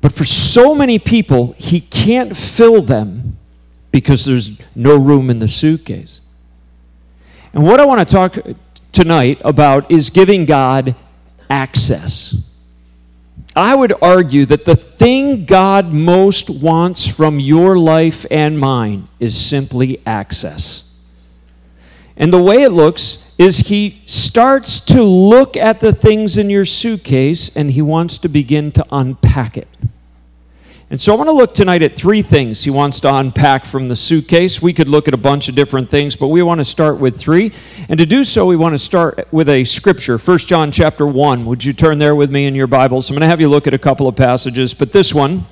But 0.00 0.12
for 0.12 0.24
so 0.24 0.74
many 0.74 0.98
people, 0.98 1.54
He 1.54 1.80
can't 1.80 2.36
fill 2.36 2.82
them 2.82 3.38
because 3.90 4.24
there's 4.24 4.60
no 4.76 4.98
room 4.98 5.30
in 5.30 5.38
the 5.38 5.48
suitcase. 5.48 6.20
And 7.54 7.64
what 7.64 7.80
I 7.80 7.86
want 7.86 8.06
to 8.06 8.14
talk 8.14 8.36
tonight 8.92 9.40
about 9.44 9.90
is 9.90 10.10
giving 10.10 10.44
God 10.44 10.94
access. 11.48 12.55
I 13.56 13.74
would 13.74 13.94
argue 14.02 14.44
that 14.46 14.66
the 14.66 14.76
thing 14.76 15.46
God 15.46 15.90
most 15.90 16.50
wants 16.50 17.08
from 17.08 17.40
your 17.40 17.78
life 17.78 18.26
and 18.30 18.60
mine 18.60 19.08
is 19.18 19.34
simply 19.34 20.02
access. 20.06 21.00
And 22.18 22.30
the 22.30 22.42
way 22.42 22.62
it 22.62 22.72
looks 22.72 23.34
is 23.38 23.68
he 23.68 24.02
starts 24.04 24.78
to 24.86 25.02
look 25.02 25.56
at 25.56 25.80
the 25.80 25.92
things 25.92 26.36
in 26.36 26.50
your 26.50 26.66
suitcase 26.66 27.56
and 27.56 27.70
he 27.70 27.80
wants 27.80 28.18
to 28.18 28.28
begin 28.28 28.72
to 28.72 28.84
unpack 28.92 29.56
it. 29.56 29.68
And 30.88 31.00
so 31.00 31.12
I 31.12 31.16
want 31.16 31.28
to 31.28 31.32
look 31.32 31.52
tonight 31.52 31.82
at 31.82 31.96
three 31.96 32.22
things 32.22 32.62
he 32.62 32.70
wants 32.70 33.00
to 33.00 33.12
unpack 33.12 33.64
from 33.64 33.88
the 33.88 33.96
suitcase. 33.96 34.62
We 34.62 34.72
could 34.72 34.86
look 34.86 35.08
at 35.08 35.14
a 35.14 35.16
bunch 35.18 35.48
of 35.48 35.56
different 35.56 35.90
things, 35.90 36.14
but 36.14 36.28
we 36.28 36.42
want 36.42 36.60
to 36.60 36.64
start 36.64 36.98
with 36.98 37.18
three. 37.18 37.52
And 37.88 37.98
to 37.98 38.06
do 38.06 38.22
so, 38.22 38.46
we 38.46 38.54
want 38.54 38.74
to 38.74 38.78
start 38.78 39.26
with 39.32 39.48
a 39.48 39.64
scripture. 39.64 40.16
1 40.16 40.38
John 40.38 40.70
chapter 40.70 41.04
1. 41.04 41.44
Would 41.44 41.64
you 41.64 41.72
turn 41.72 41.98
there 41.98 42.14
with 42.14 42.30
me 42.30 42.46
in 42.46 42.54
your 42.54 42.68
Bibles? 42.68 43.10
I'm 43.10 43.14
going 43.14 43.22
to 43.22 43.26
have 43.26 43.40
you 43.40 43.48
look 43.48 43.66
at 43.66 43.74
a 43.74 43.78
couple 43.78 44.06
of 44.06 44.14
passages, 44.14 44.74
but 44.74 44.92
this 44.92 45.12
one 45.12 45.44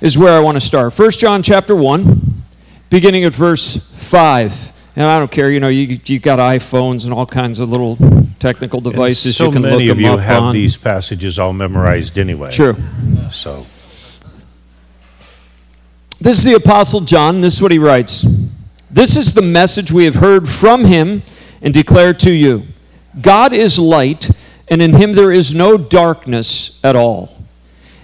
is 0.00 0.16
where 0.16 0.32
I 0.32 0.40
want 0.40 0.56
to 0.56 0.60
start. 0.60 0.98
1 0.98 1.10
John 1.10 1.42
chapter 1.42 1.76
1, 1.76 2.42
beginning 2.88 3.24
at 3.24 3.34
verse 3.34 3.76
5. 3.76 4.69
And 4.96 5.04
I 5.04 5.18
don't 5.18 5.30
care, 5.30 5.50
you 5.50 5.60
know, 5.60 5.68
you 5.68 6.00
you 6.04 6.18
got 6.18 6.38
iPhones 6.38 7.04
and 7.04 7.12
all 7.12 7.26
kinds 7.26 7.60
of 7.60 7.70
little 7.70 7.96
technical 8.40 8.80
devices 8.80 9.36
so 9.36 9.46
you 9.46 9.52
can 9.52 9.62
many 9.62 9.86
look 9.86 9.92
of 9.92 10.00
you 10.00 10.08
up 10.12 10.20
have 10.20 10.42
on. 10.44 10.52
these 10.52 10.76
passages 10.76 11.38
all 11.38 11.52
memorized 11.52 12.18
anyway. 12.18 12.50
True. 12.50 12.76
So, 13.30 13.64
This 16.20 16.38
is 16.38 16.44
the 16.44 16.54
Apostle 16.54 17.02
John. 17.02 17.40
This 17.40 17.54
is 17.54 17.62
what 17.62 17.70
he 17.70 17.78
writes. 17.78 18.26
This 18.90 19.16
is 19.16 19.32
the 19.34 19.42
message 19.42 19.92
we 19.92 20.04
have 20.06 20.16
heard 20.16 20.48
from 20.48 20.84
him 20.84 21.22
and 21.62 21.72
declare 21.72 22.12
to 22.14 22.30
you 22.30 22.66
God 23.20 23.52
is 23.52 23.78
light, 23.78 24.30
and 24.66 24.82
in 24.82 24.94
him 24.94 25.12
there 25.12 25.30
is 25.30 25.54
no 25.54 25.78
darkness 25.78 26.82
at 26.84 26.96
all. 26.96 27.36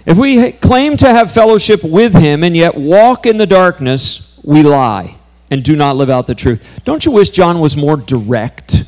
If 0.05 0.17
we 0.17 0.53
claim 0.53 0.95
to 0.97 1.07
have 1.09 1.33
fellowship 1.33 1.83
with 1.83 2.13
him 2.13 2.43
and 2.43 2.55
yet 2.55 2.75
walk 2.75 3.25
in 3.25 3.35
the 3.37 3.45
darkness, 3.45 4.39
we 4.45 4.63
lie 4.63 5.17
and 5.49 5.63
do 5.63 5.75
not 5.75 5.95
live 5.95 6.09
out 6.09 6.27
the 6.27 6.35
truth. 6.35 6.81
Don't 6.83 7.05
you 7.05 7.11
wish 7.11 7.29
John 7.29 7.59
was 7.59 7.77
more 7.77 7.97
direct? 7.97 8.85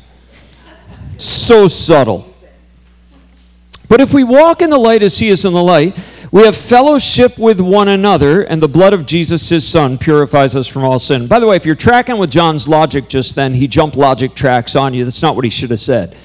So 1.18 1.68
subtle. 1.68 2.26
But 3.88 4.00
if 4.00 4.14
we 4.14 4.24
walk 4.24 4.62
in 4.62 4.70
the 4.70 4.78
light 4.78 5.02
as 5.02 5.18
he 5.18 5.28
is 5.28 5.44
in 5.44 5.52
the 5.52 5.62
light, 5.62 5.98
we 6.32 6.44
have 6.44 6.56
fellowship 6.56 7.38
with 7.38 7.60
one 7.60 7.88
another, 7.88 8.42
and 8.42 8.62
the 8.62 8.68
blood 8.68 8.92
of 8.92 9.04
Jesus, 9.04 9.48
his 9.48 9.66
son, 9.66 9.98
purifies 9.98 10.54
us 10.54 10.68
from 10.68 10.84
all 10.84 11.00
sin. 11.00 11.26
By 11.26 11.40
the 11.40 11.46
way, 11.48 11.56
if 11.56 11.66
you're 11.66 11.74
tracking 11.74 12.18
with 12.18 12.30
John's 12.30 12.68
logic 12.68 13.08
just 13.08 13.34
then, 13.34 13.52
he 13.52 13.66
jumped 13.66 13.96
logic 13.96 14.36
tracks 14.36 14.76
on 14.76 14.94
you. 14.94 15.02
That's 15.02 15.22
not 15.22 15.34
what 15.34 15.42
he 15.42 15.50
should 15.50 15.70
have 15.70 15.80
said. 15.80 16.16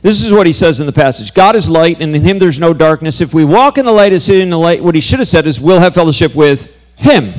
This 0.00 0.24
is 0.24 0.32
what 0.32 0.46
he 0.46 0.52
says 0.52 0.78
in 0.78 0.86
the 0.86 0.92
passage 0.92 1.34
God 1.34 1.56
is 1.56 1.68
light, 1.68 2.00
and 2.00 2.14
in 2.14 2.22
him 2.22 2.38
there's 2.38 2.60
no 2.60 2.72
darkness. 2.72 3.20
If 3.20 3.34
we 3.34 3.44
walk 3.44 3.78
in 3.78 3.84
the 3.84 3.92
light 3.92 4.12
as 4.12 4.26
he 4.26 4.36
is 4.36 4.42
in 4.42 4.50
the 4.50 4.58
light, 4.58 4.82
what 4.82 4.94
he 4.94 5.00
should 5.00 5.18
have 5.18 5.26
said 5.26 5.44
is, 5.44 5.60
we'll 5.60 5.80
have 5.80 5.94
fellowship 5.94 6.36
with 6.36 6.72
him. 6.94 7.32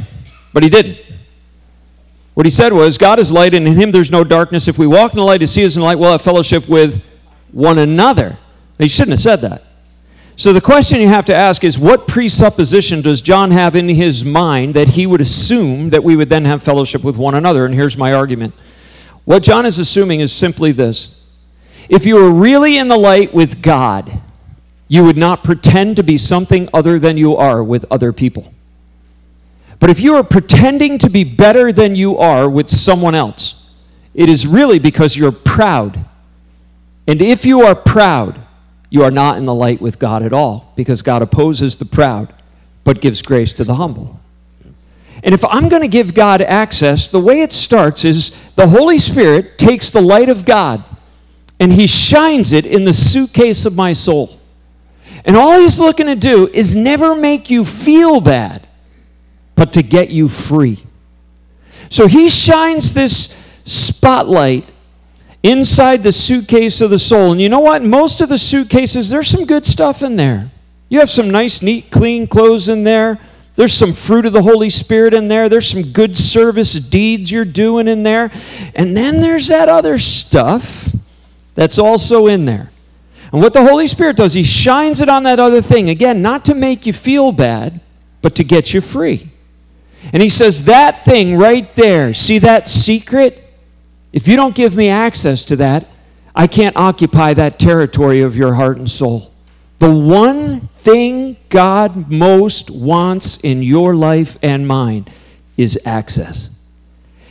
But 0.51 0.63
he 0.63 0.70
didn't. 0.70 0.98
What 2.39 2.46
he 2.46 2.51
said 2.51 2.72
was, 2.72 2.98
God 2.98 3.19
is 3.19 3.34
light, 3.34 3.53
and 3.53 3.67
in 3.67 3.75
him 3.75 3.91
there's 3.91 4.12
no 4.12 4.24
darkness. 4.24 4.69
If 4.69 4.77
we 4.77 4.88
walk 4.88 5.12
in 5.12 5.17
the 5.17 5.25
light 5.25 5.41
as 5.41 5.53
he 5.53 5.62
is 5.62 5.75
in 5.75 5.81
the 5.81 5.86
light, 5.86 6.00
we'll 6.00 6.13
have 6.13 6.22
fellowship 6.22 6.69
with 6.69 7.03
one 7.51 7.79
another. 7.79 8.38
He 8.77 8.88
shouldn't 8.88 9.10
have 9.10 9.19
said 9.19 9.41
that. 9.41 9.63
So 10.38 10.53
the 10.53 10.62
question 10.62 11.01
you 11.01 11.10
have 11.10 11.25
to 11.25 11.36
ask 11.36 11.65
is 11.65 11.77
what 11.77 12.08
presupposition 12.08 13.01
does 13.01 13.22
John 13.22 13.51
have 13.51 13.75
in 13.75 13.89
his 13.89 14.24
mind 14.24 14.74
that 14.75 14.88
he 14.88 15.05
would 15.05 15.19
assume 15.19 15.89
that 15.89 16.01
we 16.01 16.15
would 16.15 16.29
then 16.29 16.46
have 16.46 16.63
fellowship 16.63 17.03
with 17.03 17.17
one 17.17 17.36
another? 17.36 17.65
And 17.65 17.74
here's 17.74 17.98
my 17.98 18.13
argument. 18.13 18.53
What 19.25 19.43
John 19.43 19.65
is 19.65 19.77
assuming 19.77 20.22
is 20.22 20.31
simply 20.31 20.72
this. 20.72 21.29
If 21.89 22.05
you 22.05 22.15
were 22.15 22.31
really 22.31 22.77
in 22.77 22.88
the 22.88 22.96
light 22.96 23.34
with 23.34 23.62
God, 23.62 24.10
you 24.88 25.03
would 25.03 25.17
not 25.17 25.43
pretend 25.43 25.98
to 25.98 26.03
be 26.03 26.17
something 26.17 26.69
other 26.74 27.00
than 27.00 27.17
you 27.17 27.36
are 27.36 27.62
with 27.62 27.84
other 27.91 28.13
people. 28.13 28.53
But 29.79 29.89
if 29.89 30.00
you 30.01 30.15
are 30.15 30.24
pretending 30.24 30.98
to 31.00 31.09
be 31.09 31.24
better 31.24 31.71
than 31.71 31.95
you 31.95 32.17
are 32.17 32.50
with 32.50 32.67
someone 32.67 33.15
else, 33.15 33.75
it 34.13 34.27
is 34.29 34.45
really 34.45 34.79
because 34.79 35.15
you're 35.15 35.31
proud. 35.31 36.03
And 37.07 37.21
if 37.21 37.45
you 37.45 37.62
are 37.62 37.75
proud, 37.75 38.39
you 38.89 39.03
are 39.03 39.12
not 39.12 39.38
in 39.38 39.45
the 39.45 39.53
light 39.53 39.81
with 39.81 40.00
God 40.00 40.24
at 40.24 40.33
all 40.33 40.74
because 40.75 41.01
God 41.01 41.21
opposes 41.21 41.77
the 41.77 41.86
proud 41.86 42.33
but 42.83 43.01
gives 43.01 43.21
grace 43.21 43.53
to 43.53 43.63
the 43.63 43.75
humble. 43.75 44.19
And 45.24 45.33
if 45.33 45.43
I'm 45.45 45.69
going 45.69 45.81
to 45.81 45.88
give 45.88 46.13
God 46.13 46.41
access, 46.41 47.09
the 47.09 47.19
way 47.19 47.41
it 47.41 47.51
starts 47.51 48.05
is 48.05 48.51
the 48.53 48.67
Holy 48.67 48.98
Spirit 48.98 49.57
takes 49.57 49.91
the 49.91 50.01
light 50.01 50.29
of 50.29 50.45
God 50.45 50.83
and 51.59 51.74
he 51.74 51.88
shines 51.88 52.53
it 52.53 52.65
in 52.65 52.86
the 52.86 52.93
suitcase 52.93 53.65
of 53.65 53.75
my 53.75 53.93
soul. 53.93 54.39
And 55.25 55.36
all 55.36 55.59
he's 55.59 55.79
looking 55.79 56.05
to 56.05 56.15
do 56.15 56.48
is 56.48 56.75
never 56.75 57.15
make 57.15 57.50
you 57.50 57.65
feel 57.65 58.21
bad, 58.21 58.67
but 59.59 59.73
to 59.73 59.83
get 59.83 60.09
you 60.09 60.29
free. 60.29 60.79
So 61.89 62.07
he 62.07 62.29
shines 62.29 62.93
this 62.93 63.59
spotlight 63.65 64.71
inside 65.43 66.01
the 66.01 66.13
suitcase 66.13 66.79
of 66.79 66.91
the 66.91 66.97
soul. 66.97 67.33
And 67.33 67.41
you 67.41 67.49
know 67.49 67.59
what? 67.59 67.83
Most 67.83 68.21
of 68.21 68.29
the 68.29 68.37
suitcases, 68.37 69.09
there's 69.09 69.27
some 69.27 69.45
good 69.45 69.65
stuff 69.65 70.01
in 70.01 70.15
there. 70.15 70.49
You 70.87 70.99
have 70.99 71.09
some 71.09 71.29
nice, 71.29 71.61
neat, 71.61 71.91
clean 71.91 72.25
clothes 72.25 72.69
in 72.69 72.85
there. 72.85 73.19
There's 73.57 73.73
some 73.73 73.91
fruit 73.91 74.25
of 74.25 74.31
the 74.31 74.41
Holy 74.41 74.69
Spirit 74.69 75.13
in 75.13 75.27
there. 75.27 75.49
There's 75.49 75.67
some 75.67 75.91
good 75.91 76.15
service 76.15 76.75
deeds 76.75 77.29
you're 77.29 77.43
doing 77.43 77.89
in 77.89 78.03
there. 78.03 78.31
And 78.75 78.95
then 78.95 79.19
there's 79.19 79.49
that 79.49 79.67
other 79.67 79.97
stuff 79.97 80.87
that's 81.53 81.77
also 81.77 82.27
in 82.27 82.45
there. 82.45 82.71
And 83.33 83.41
what 83.41 83.51
the 83.51 83.67
Holy 83.67 83.87
Spirit 83.87 84.15
does, 84.15 84.35
He 84.35 84.43
shines 84.43 85.01
it 85.01 85.09
on 85.09 85.23
that 85.23 85.37
other 85.37 85.61
thing. 85.61 85.89
Again, 85.89 86.21
not 86.21 86.45
to 86.45 86.55
make 86.55 86.85
you 86.85 86.93
feel 86.93 87.33
bad, 87.33 87.81
but 88.21 88.35
to 88.35 88.45
get 88.45 88.73
you 88.73 88.79
free. 88.79 89.28
And 90.13 90.22
He 90.22 90.29
says, 90.29 90.65
That 90.65 91.06
thing 91.06 91.38
right 91.38 91.74
there, 91.75 92.13
see 92.13 92.39
that 92.39 92.68
secret? 92.68 93.46
If 94.12 94.27
you 94.27 94.36
don't 94.36 94.56
give 94.56 94.75
me 94.75 94.89
access 94.89 95.46
to 95.46 95.56
that, 95.58 95.88
I 96.36 96.48
can't 96.48 96.75
occupy 96.75 97.34
that 97.36 97.60
territory 97.60 98.22
of 98.22 98.36
your 98.36 98.53
heart 98.53 98.77
and 98.77 98.89
soul. 98.89 99.32
The 99.79 99.94
one 99.94 100.62
thing 100.62 101.38
God 101.50 102.10
most 102.10 102.70
wants 102.70 103.39
in 103.41 103.63
your 103.63 103.96
life 103.96 104.38
and 104.41 104.68
mine 104.68 105.06
is 105.58 105.79
access. 105.86 106.50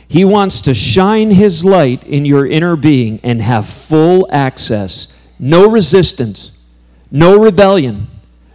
He 0.07 0.25
wants 0.25 0.61
to 0.61 0.73
shine 0.73 1.29
His 1.29 1.63
light 1.63 2.03
in 2.03 2.25
your 2.25 2.47
inner 2.47 2.75
being 2.75 3.19
and 3.23 3.41
have 3.41 3.67
full 3.67 4.27
access. 4.31 5.15
No 5.37 5.69
resistance, 5.69 6.57
no 7.11 7.39
rebellion, 7.39 8.07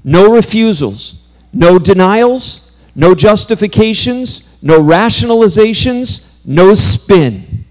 no 0.02 0.32
refusals, 0.32 1.28
no 1.52 1.78
denials, 1.78 2.63
no 2.94 3.14
justifications, 3.14 4.62
no 4.62 4.80
rationalizations, 4.80 6.46
no 6.46 6.74
spin 6.74 7.64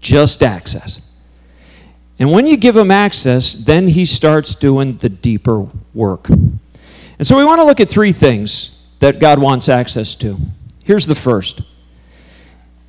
just 0.00 0.42
access. 0.42 1.00
And 2.18 2.30
when 2.30 2.46
you 2.46 2.56
give 2.56 2.76
him 2.76 2.90
access, 2.90 3.52
then 3.52 3.88
he 3.88 4.04
starts 4.04 4.54
doing 4.54 4.98
the 4.98 5.08
deeper 5.08 5.66
work. 5.92 6.28
And 6.28 7.26
so 7.26 7.36
we 7.36 7.44
want 7.44 7.60
to 7.60 7.64
look 7.64 7.80
at 7.80 7.88
three 7.88 8.12
things 8.12 8.86
that 9.00 9.18
God 9.18 9.38
wants 9.38 9.68
access 9.68 10.14
to. 10.16 10.36
Here's 10.84 11.06
the 11.06 11.14
first 11.14 11.62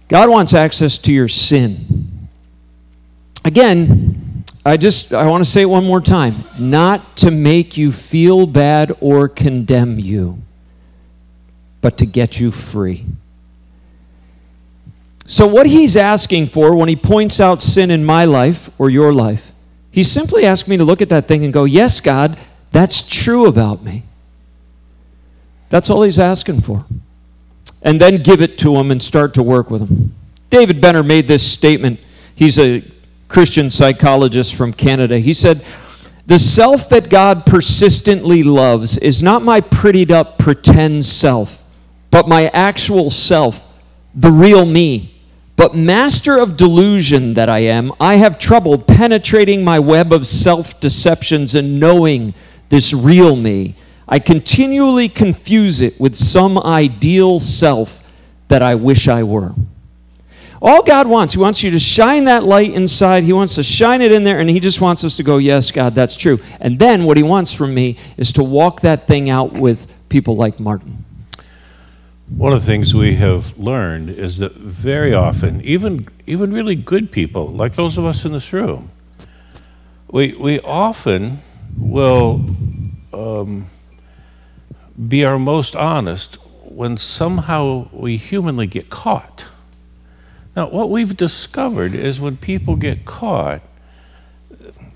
God 0.08 0.30
wants 0.30 0.54
access 0.54 0.98
to 1.00 1.14
your 1.14 1.28
sin. 1.28 2.28
Again, 3.44 4.44
I 4.66 4.78
just 4.78 5.14
I 5.14 5.28
want 5.28 5.44
to 5.44 5.50
say 5.50 5.62
it 5.62 5.66
one 5.66 5.86
more 5.86 6.02
time, 6.02 6.36
not 6.60 7.18
to 7.18 7.32
make 7.32 7.78
you 7.78 7.92
feel 7.92 8.48
bad 8.48 8.96
or 9.00 9.28
condemn 9.28 10.00
you, 10.00 10.42
but 11.86 12.00
to 12.00 12.06
get 12.08 12.40
you 12.40 12.50
free. 12.50 13.06
So, 15.28 15.46
what 15.46 15.68
he's 15.68 15.96
asking 15.96 16.48
for 16.48 16.76
when 16.76 16.90
he 16.90 16.96
points 16.96 17.40
out 17.40 17.62
sin 17.62 17.92
in 17.92 18.04
my 18.04 18.26
life 18.26 18.72
or 18.80 18.90
your 18.90 19.14
life, 19.14 19.52
he's 19.92 20.10
simply 20.10 20.48
asking 20.48 20.72
me 20.72 20.78
to 20.78 20.84
look 20.84 21.04
at 21.04 21.10
that 21.10 21.28
thing 21.28 21.44
and 21.44 21.54
go, 21.54 21.66
Yes, 21.66 22.00
God, 22.00 22.40
that's 22.72 23.08
true 23.08 23.46
about 23.46 23.84
me. 23.84 24.02
That's 25.70 25.92
all 25.92 26.02
he's 26.02 26.18
asking 26.18 26.62
for. 26.62 26.88
And 27.84 28.02
then 28.02 28.24
give 28.24 28.42
it 28.42 28.58
to 28.60 28.76
him 28.78 28.90
and 28.90 29.00
start 29.00 29.36
to 29.36 29.44
work 29.44 29.70
with 29.70 29.88
him. 29.88 30.16
David 30.50 30.82
Benner 30.82 31.04
made 31.04 31.28
this 31.28 31.46
statement. 31.46 32.00
He's 32.34 32.58
a 32.58 32.82
Christian 33.28 33.70
psychologist 33.70 34.56
from 34.56 34.74
Canada. 34.74 35.20
He 35.20 35.34
said, 35.34 35.64
The 36.26 36.40
self 36.40 36.90
that 36.90 37.12
God 37.12 37.46
persistently 37.46 38.42
loves 38.42 38.98
is 38.98 39.22
not 39.22 39.44
my 39.44 39.62
prettied 39.62 40.10
up 40.10 40.40
pretend 40.40 41.06
self, 41.06 41.62
but 42.16 42.30
my 42.30 42.48
actual 42.54 43.12
self, 43.12 43.78
the 44.14 44.32
real 44.32 44.66
me. 44.66 45.14
But 45.58 45.76
master 45.76 46.38
of 46.38 46.56
delusion 46.56 47.34
that 47.34 47.50
I 47.50 47.60
am, 47.60 47.92
I 48.00 48.16
have 48.16 48.40
trouble 48.40 48.78
penetrating 48.78 49.66
my 49.66 49.80
web 49.80 50.14
of 50.14 50.26
self 50.26 50.80
deceptions 50.80 51.56
and 51.56 51.78
knowing 51.78 52.34
this 52.70 52.94
real 52.94 53.36
me. 53.36 53.76
I 54.08 54.20
continually 54.20 55.10
confuse 55.10 55.82
it 55.82 56.00
with 56.00 56.16
some 56.16 56.58
ideal 56.58 57.42
self 57.42 58.10
that 58.48 58.62
I 58.62 58.76
wish 58.76 59.10
I 59.10 59.24
were. 59.24 59.54
All 60.62 60.84
God 60.84 61.08
wants, 61.08 61.34
He 61.34 61.40
wants 61.40 61.64
you 61.64 61.72
to 61.72 61.80
shine 61.80 62.24
that 62.24 62.44
light 62.44 62.72
inside. 62.72 63.26
He 63.26 63.34
wants 63.34 63.56
to 63.56 63.64
shine 63.64 64.02
it 64.02 64.14
in 64.14 64.24
there, 64.24 64.40
and 64.40 64.50
He 64.50 64.62
just 64.62 64.80
wants 64.80 65.04
us 65.04 65.18
to 65.18 65.24
go, 65.24 65.38
Yes, 65.38 65.70
God, 65.70 65.94
that's 65.94 66.16
true. 66.16 66.40
And 66.62 66.80
then 66.80 67.04
what 67.04 67.18
He 67.18 67.24
wants 67.24 67.52
from 67.52 67.74
me 67.74 67.98
is 68.16 68.32
to 68.32 68.44
walk 68.46 68.80
that 68.82 69.06
thing 69.06 69.30
out 69.30 69.52
with 69.52 69.94
people 70.08 70.38
like 70.38 70.62
Martin. 70.62 71.05
One 72.28 72.54
of 72.54 72.62
the 72.62 72.66
things 72.66 72.96
we 72.96 73.16
have 73.16 73.58
learned 73.58 74.10
is 74.10 74.40
that 74.40 74.54
very 74.54 75.14
often, 75.14 75.62
even, 75.62 76.08
even 76.26 76.52
really 76.52 76.76
good 76.76 77.12
people, 77.12 77.48
like 77.48 77.76
those 77.76 78.00
of 78.00 78.06
us 78.06 78.26
in 78.26 78.32
this 78.32 78.52
room, 78.52 78.90
we, 80.08 80.34
we 80.34 80.60
often 80.62 81.40
will 81.78 82.44
um, 83.14 83.68
be 85.08 85.24
our 85.24 85.38
most 85.38 85.76
honest 85.76 86.38
when 86.64 86.98
somehow 86.98 87.90
we 87.92 88.18
humanly 88.18 88.66
get 88.66 88.90
caught. 88.90 89.46
Now, 90.56 90.70
what 90.70 90.90
we've 90.90 91.16
discovered 91.16 91.94
is 91.94 92.20
when 92.20 92.38
people 92.38 92.76
get 92.76 93.06
caught, 93.06 93.62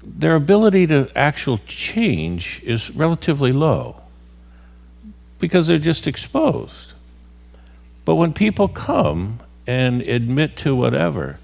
their 0.03 0.35
ability 0.35 0.87
to 0.87 1.11
actual 1.15 1.59
change 1.67 2.61
is 2.63 2.89
relatively 2.91 3.51
low 3.51 4.01
because 5.37 5.67
they're 5.67 5.77
just 5.77 6.07
exposed. 6.07 6.93
But 8.09 8.15
when 8.15 8.33
people 8.33 8.67
come 8.67 9.39
and 9.67 10.01
admit 10.01 10.57
to 10.57 10.75
whatever, 10.75 11.37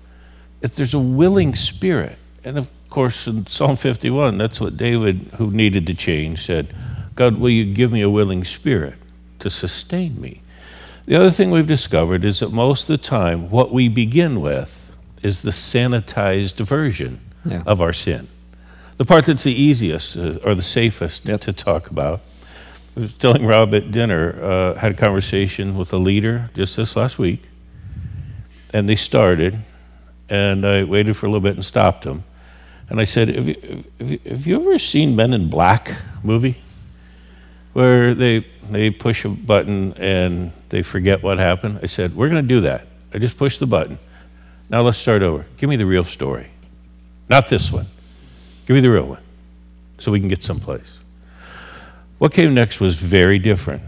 if 0.64 0.74
there's 0.74 0.96
a 0.96 1.00
willing 1.00 1.54
spirit, 1.54 2.18
and 2.44 2.58
of 2.58 2.68
course 2.90 3.28
in 3.28 3.46
Psalm 3.46 3.76
51, 3.76 4.40
that's 4.40 4.60
what 4.60 4.76
David, 4.76 5.30
who 5.38 5.52
needed 5.52 5.86
to 5.86 5.94
change, 5.94 6.44
said, 6.44 6.74
God, 7.14 7.38
will 7.38 7.52
you 7.52 7.72
give 7.72 7.92
me 7.92 8.02
a 8.02 8.10
willing 8.10 8.44
spirit 8.44 8.96
to 9.42 9.52
sustain 9.52 10.20
me? 10.20 10.42
The 11.06 11.16
other 11.16 11.30
thing 11.30 11.52
we've 11.52 11.68
discovered 11.68 12.26
is 12.26 12.40
that 12.40 12.52
most 12.52 12.90
of 12.90 13.00
the 13.00 13.08
time, 13.08 13.52
what 13.52 13.72
we 13.72 13.88
begin 13.88 14.42
with 14.42 14.92
is 15.22 15.44
the 15.44 15.52
sanitized 15.52 16.60
version 16.66 17.20
Yeah. 17.46 17.62
of 17.68 17.80
our 17.80 17.94
sin. 17.94 18.28
The 18.98 19.06
part 19.06 19.28
that's 19.28 19.44
the 19.44 19.54
easiest 19.54 20.18
uh, 20.18 20.40
or 20.44 20.56
the 20.56 20.64
safest 20.64 21.28
to 21.28 21.54
talk 21.54 21.92
about. 21.92 22.22
Was 22.96 23.12
telling 23.14 23.46
Rob 23.46 23.74
at 23.74 23.92
dinner, 23.92 24.42
uh, 24.42 24.74
had 24.76 24.94
a 24.94 24.96
conversation 24.96 25.78
with 25.78 25.92
a 25.92 25.98
leader 25.98 26.50
just 26.54 26.78
this 26.78 26.96
last 26.96 27.20
week, 27.20 27.44
and 28.74 28.88
they 28.88 28.96
started, 28.96 29.60
and 30.30 30.66
I 30.66 30.86
waited 30.86 31.18
for 31.18 31.26
a 31.26 31.30
little 31.30 31.42
bit 31.42 31.56
and 31.56 31.66
stopped 31.66 32.06
them. 32.06 32.24
And 32.90 33.00
I 33.00 33.04
said, 33.04 33.30
Have 33.36 33.48
you, 33.48 33.84
have 34.00 34.12
you, 34.12 34.20
have 34.26 34.48
you 34.48 34.56
ever 34.62 34.80
seen 34.80 35.16
Men 35.16 35.34
in 35.34 35.50
Black 35.50 35.94
movie? 36.24 36.62
Where 37.74 38.14
they, 38.14 38.46
they 38.70 38.92
push 38.92 39.26
a 39.26 39.30
button 39.30 39.94
and 39.98 40.54
they 40.70 40.82
forget 40.82 41.22
what 41.22 41.38
happened? 41.38 41.80
I 41.84 41.88
said, 41.88 42.16
We're 42.16 42.30
going 42.30 42.44
to 42.44 42.48
do 42.48 42.62
that. 42.62 42.88
I 43.14 43.18
just 43.18 43.38
pushed 43.38 43.60
the 43.60 43.68
button. 43.68 44.00
Now 44.70 44.82
let's 44.82 44.98
start 44.98 45.22
over. 45.22 45.46
Give 45.58 45.70
me 45.70 45.76
the 45.76 45.86
real 45.86 46.06
story. 46.06 46.48
Not 47.30 47.50
this 47.50 47.72
one. 47.72 47.88
Give 48.66 48.76
me 48.76 48.80
the 48.80 48.90
real 48.90 49.06
one 49.06 49.22
so 49.98 50.12
we 50.12 50.20
can 50.20 50.30
get 50.30 50.44
someplace. 50.44 50.98
What 52.18 52.32
came 52.32 52.54
next 52.54 52.80
was 52.80 53.00
very 53.00 53.40
different 53.40 53.84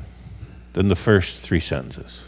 than 0.74 0.90
the 0.90 0.96
first 0.96 1.38
three 1.38 1.60
sentences. 1.60 2.28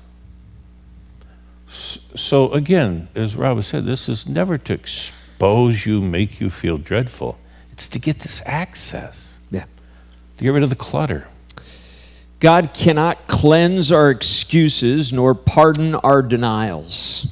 So, 1.67 2.51
again, 2.51 3.09
as 3.13 3.35
Rob 3.35 3.61
said, 3.63 3.85
this 3.85 4.09
is 4.09 4.27
never 4.27 4.57
to 4.57 4.73
expose 4.73 5.85
you, 5.85 6.01
make 6.01 6.39
you 6.41 6.49
feel 6.49 6.77
dreadful. 6.77 7.37
It's 7.71 7.87
to 7.89 7.99
get 7.99 8.19
this 8.19 8.41
access, 8.47 9.37
Yeah. 9.51 9.65
to 10.37 10.43
get 10.43 10.49
rid 10.49 10.63
of 10.63 10.69
the 10.69 10.75
clutter. 10.75 11.27
God 12.39 12.73
cannot 12.73 13.27
cleanse 13.27 13.91
our 13.91 14.09
excuses 14.09 15.13
nor 15.13 15.35
pardon 15.35 15.95
our 15.95 16.21
denials. 16.21 17.27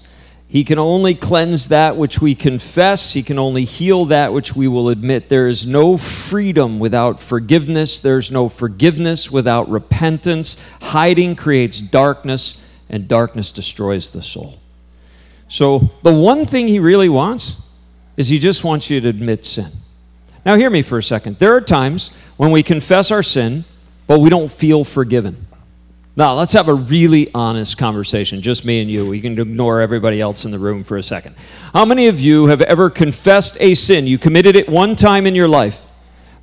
He 0.50 0.64
can 0.64 0.80
only 0.80 1.14
cleanse 1.14 1.68
that 1.68 1.98
which 1.98 2.22
we 2.22 2.34
confess. 2.34 3.12
He 3.14 3.22
can 3.22 3.38
only 3.38 3.66
heal 3.66 4.06
that 4.06 4.32
which 4.32 4.56
we 4.56 4.68
will 4.68 4.88
admit. 4.90 5.28
There 5.28 5.48
is 5.48 5.68
no 5.68 5.98
freedom 5.98 6.80
without 6.80 7.20
forgiveness. 7.20 8.00
There's 8.00 8.32
no 8.32 8.48
forgiveness 8.48 9.30
without 9.30 9.70
repentance. 9.70 10.66
Hiding 10.82 11.36
creates 11.36 11.82
darkness, 11.82 12.80
and 12.90 13.10
darkness 13.10 13.52
destroys 13.52 14.14
the 14.14 14.22
soul. 14.22 14.58
So, 15.50 15.90
the 16.04 16.14
one 16.14 16.46
thing 16.46 16.68
he 16.68 16.80
really 16.80 17.10
wants 17.10 17.70
is 18.16 18.30
he 18.30 18.40
just 18.40 18.64
wants 18.64 18.90
you 18.90 19.02
to 19.02 19.10
admit 19.10 19.44
sin. 19.44 19.72
Now, 20.46 20.56
hear 20.56 20.70
me 20.70 20.82
for 20.82 20.98
a 20.98 21.04
second. 21.04 21.40
There 21.40 21.56
are 21.56 21.62
times 21.62 22.18
when 22.38 22.52
we 22.52 22.64
confess 22.64 23.12
our 23.12 23.24
sin, 23.24 23.66
but 24.08 24.20
we 24.20 24.30
don't 24.30 24.52
feel 24.52 24.86
forgiven. 24.86 25.47
Now, 26.18 26.34
let's 26.34 26.54
have 26.54 26.68
a 26.68 26.74
really 26.74 27.32
honest 27.36 27.78
conversation, 27.78 28.42
just 28.42 28.66
me 28.66 28.82
and 28.82 28.90
you. 28.90 29.06
We 29.06 29.22
can 29.22 29.40
ignore 29.40 29.82
everybody 29.82 30.20
else 30.20 30.46
in 30.46 30.52
the 30.52 30.58
room 30.58 30.84
for 30.84 30.98
a 30.98 31.04
second. 31.04 31.36
How 31.74 31.86
many 31.86 32.08
of 32.08 32.20
you 32.20 32.48
have 32.48 32.62
ever 32.62 32.90
confessed 32.90 33.56
a 33.60 33.76
sin? 33.76 34.08
You 34.08 34.18
committed 34.18 34.56
it 34.56 34.68
one 34.68 34.96
time 34.96 35.28
in 35.28 35.36
your 35.36 35.48
life, 35.48 35.86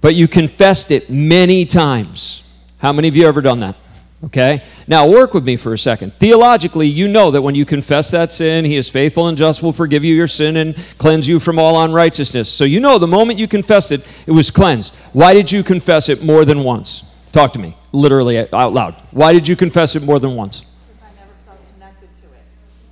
but 0.00 0.14
you 0.14 0.28
confessed 0.28 0.92
it 0.92 1.10
many 1.10 1.66
times. 1.66 2.48
How 2.78 2.92
many 2.92 3.08
of 3.08 3.16
you 3.16 3.26
ever 3.26 3.42
done 3.42 3.58
that? 3.60 3.76
Okay? 4.22 4.62
Now, 4.86 5.08
work 5.08 5.34
with 5.34 5.44
me 5.44 5.56
for 5.56 5.72
a 5.72 5.78
second. 5.78 6.12
Theologically, 6.14 6.86
you 6.86 7.08
know 7.08 7.32
that 7.32 7.42
when 7.42 7.56
you 7.56 7.64
confess 7.64 8.12
that 8.12 8.30
sin, 8.30 8.64
He 8.64 8.76
is 8.76 8.88
faithful 8.88 9.26
and 9.26 9.36
just, 9.36 9.60
will 9.60 9.72
forgive 9.72 10.04
you 10.04 10.14
your 10.14 10.28
sin 10.28 10.56
and 10.56 10.76
cleanse 10.98 11.26
you 11.26 11.40
from 11.40 11.58
all 11.58 11.82
unrighteousness. 11.82 12.48
So, 12.48 12.62
you 12.62 12.78
know 12.78 12.98
the 12.98 13.08
moment 13.08 13.40
you 13.40 13.48
confessed 13.48 13.90
it, 13.90 14.06
it 14.28 14.30
was 14.30 14.52
cleansed. 14.52 14.94
Why 15.12 15.34
did 15.34 15.50
you 15.50 15.64
confess 15.64 16.08
it 16.08 16.22
more 16.22 16.44
than 16.44 16.62
once? 16.62 17.10
Talk 17.34 17.52
to 17.54 17.58
me, 17.58 17.74
literally 17.90 18.38
out 18.38 18.72
loud. 18.72 18.94
Why 19.10 19.32
did 19.32 19.48
you 19.48 19.56
confess 19.56 19.96
it 19.96 20.04
more 20.04 20.20
than 20.20 20.36
once? 20.36 20.60
Because 20.60 21.02
I 21.02 21.08
never 21.18 21.32
felt 21.44 21.58
connected 21.72 22.08
to 22.22 22.26
it. 22.28 22.42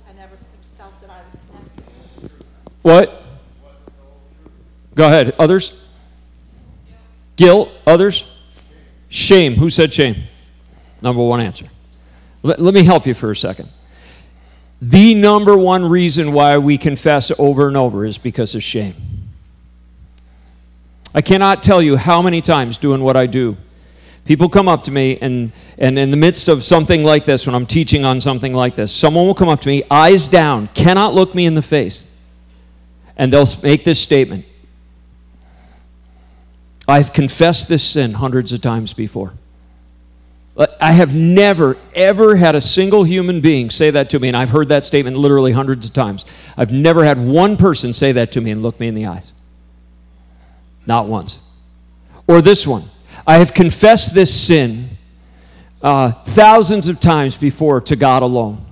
I 0.09 0.11
never 0.11 0.35
felt 0.77 0.99
that 0.99 1.09
I 1.09 1.21
was 1.23 1.39
connected. 1.47 2.29
What? 2.81 3.23
Go 4.95 5.07
ahead. 5.07 5.33
Others? 5.39 5.81
Guilt? 7.37 7.71
Others? 7.87 8.37
Shame. 9.07 9.53
Who 9.53 9.69
said 9.69 9.93
shame? 9.93 10.17
Number 11.01 11.23
one 11.23 11.39
answer. 11.39 11.67
Let, 12.41 12.59
let 12.59 12.73
me 12.73 12.83
help 12.83 13.05
you 13.05 13.13
for 13.13 13.31
a 13.31 13.35
second. 13.37 13.69
The 14.81 15.15
number 15.15 15.57
one 15.57 15.87
reason 15.87 16.33
why 16.33 16.57
we 16.57 16.77
confess 16.77 17.31
over 17.39 17.69
and 17.69 17.77
over 17.77 18.05
is 18.05 18.17
because 18.17 18.55
of 18.55 18.61
shame. 18.61 18.95
I 21.15 21.21
cannot 21.21 21.63
tell 21.63 21.81
you 21.81 21.95
how 21.95 22.21
many 22.21 22.41
times 22.41 22.77
doing 22.77 23.01
what 23.01 23.15
I 23.15 23.25
do, 23.25 23.55
people 24.25 24.49
come 24.49 24.67
up 24.67 24.83
to 24.83 24.91
me, 24.91 25.17
and, 25.19 25.51
and 25.77 25.97
in 25.99 26.11
the 26.11 26.17
midst 26.17 26.47
of 26.47 26.63
something 26.63 27.03
like 27.03 27.25
this, 27.25 27.45
when 27.45 27.55
I'm 27.55 27.65
teaching 27.65 28.05
on 28.05 28.19
something 28.21 28.53
like 28.53 28.75
this, 28.75 28.95
someone 28.95 29.25
will 29.25 29.35
come 29.35 29.49
up 29.49 29.61
to 29.61 29.67
me, 29.67 29.83
eyes 29.89 30.27
down, 30.27 30.67
cannot 30.73 31.13
look 31.13 31.35
me 31.35 31.45
in 31.45 31.55
the 31.55 31.61
face, 31.61 32.09
and 33.17 33.31
they'll 33.31 33.47
make 33.63 33.83
this 33.83 33.99
statement 33.99 34.45
I've 36.87 37.13
confessed 37.13 37.69
this 37.69 37.83
sin 37.83 38.13
hundreds 38.13 38.51
of 38.51 38.61
times 38.61 38.93
before. 38.93 39.33
I 40.79 40.91
have 40.91 41.15
never, 41.15 41.77
ever 41.95 42.35
had 42.35 42.53
a 42.53 42.61
single 42.61 43.03
human 43.03 43.41
being 43.41 43.71
say 43.71 43.89
that 43.91 44.11
to 44.11 44.19
me, 44.19 44.27
and 44.27 44.37
I've 44.37 44.49
heard 44.49 44.69
that 44.69 44.85
statement 44.85 45.17
literally 45.17 45.51
hundreds 45.51 45.87
of 45.87 45.93
times. 45.93 46.25
I've 46.55 46.71
never 46.71 47.03
had 47.03 47.17
one 47.17 47.57
person 47.57 47.91
say 47.91 48.11
that 48.11 48.33
to 48.33 48.41
me 48.41 48.51
and 48.51 48.61
look 48.61 48.79
me 48.79 48.87
in 48.87 48.93
the 48.93 49.07
eyes. 49.07 49.33
Not 50.85 51.07
once. 51.07 51.39
Or 52.27 52.41
this 52.41 52.67
one 52.67 52.83
I 53.25 53.37
have 53.37 53.53
confessed 53.53 54.13
this 54.13 54.33
sin 54.33 54.89
uh, 55.81 56.11
thousands 56.11 56.87
of 56.87 56.99
times 56.99 57.37
before 57.37 57.81
to 57.81 57.95
God 57.95 58.23
alone, 58.23 58.65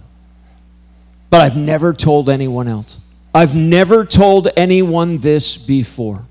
but 1.30 1.42
I've 1.42 1.58
never 1.58 1.94
told 1.94 2.30
anyone 2.30 2.68
else. 2.68 3.00
I've 3.34 3.56
never 3.56 4.06
told 4.06 4.50
anyone 4.58 5.18
this 5.18 5.58
before. 5.58 6.22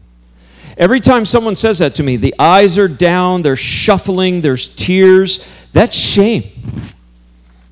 Every 0.77 1.01
time 1.01 1.25
someone 1.25 1.57
says 1.57 1.79
that 1.79 1.95
to 1.97 2.03
me, 2.03 2.17
the 2.17 2.35
eyes 2.39 2.79
are 2.79 2.89
down, 2.89 3.43
they're 3.43 3.57
shuffling, 3.57 4.41
there's 4.41 4.75
tears. 4.75 5.69
That's 5.73 5.97
shame. 5.97 6.45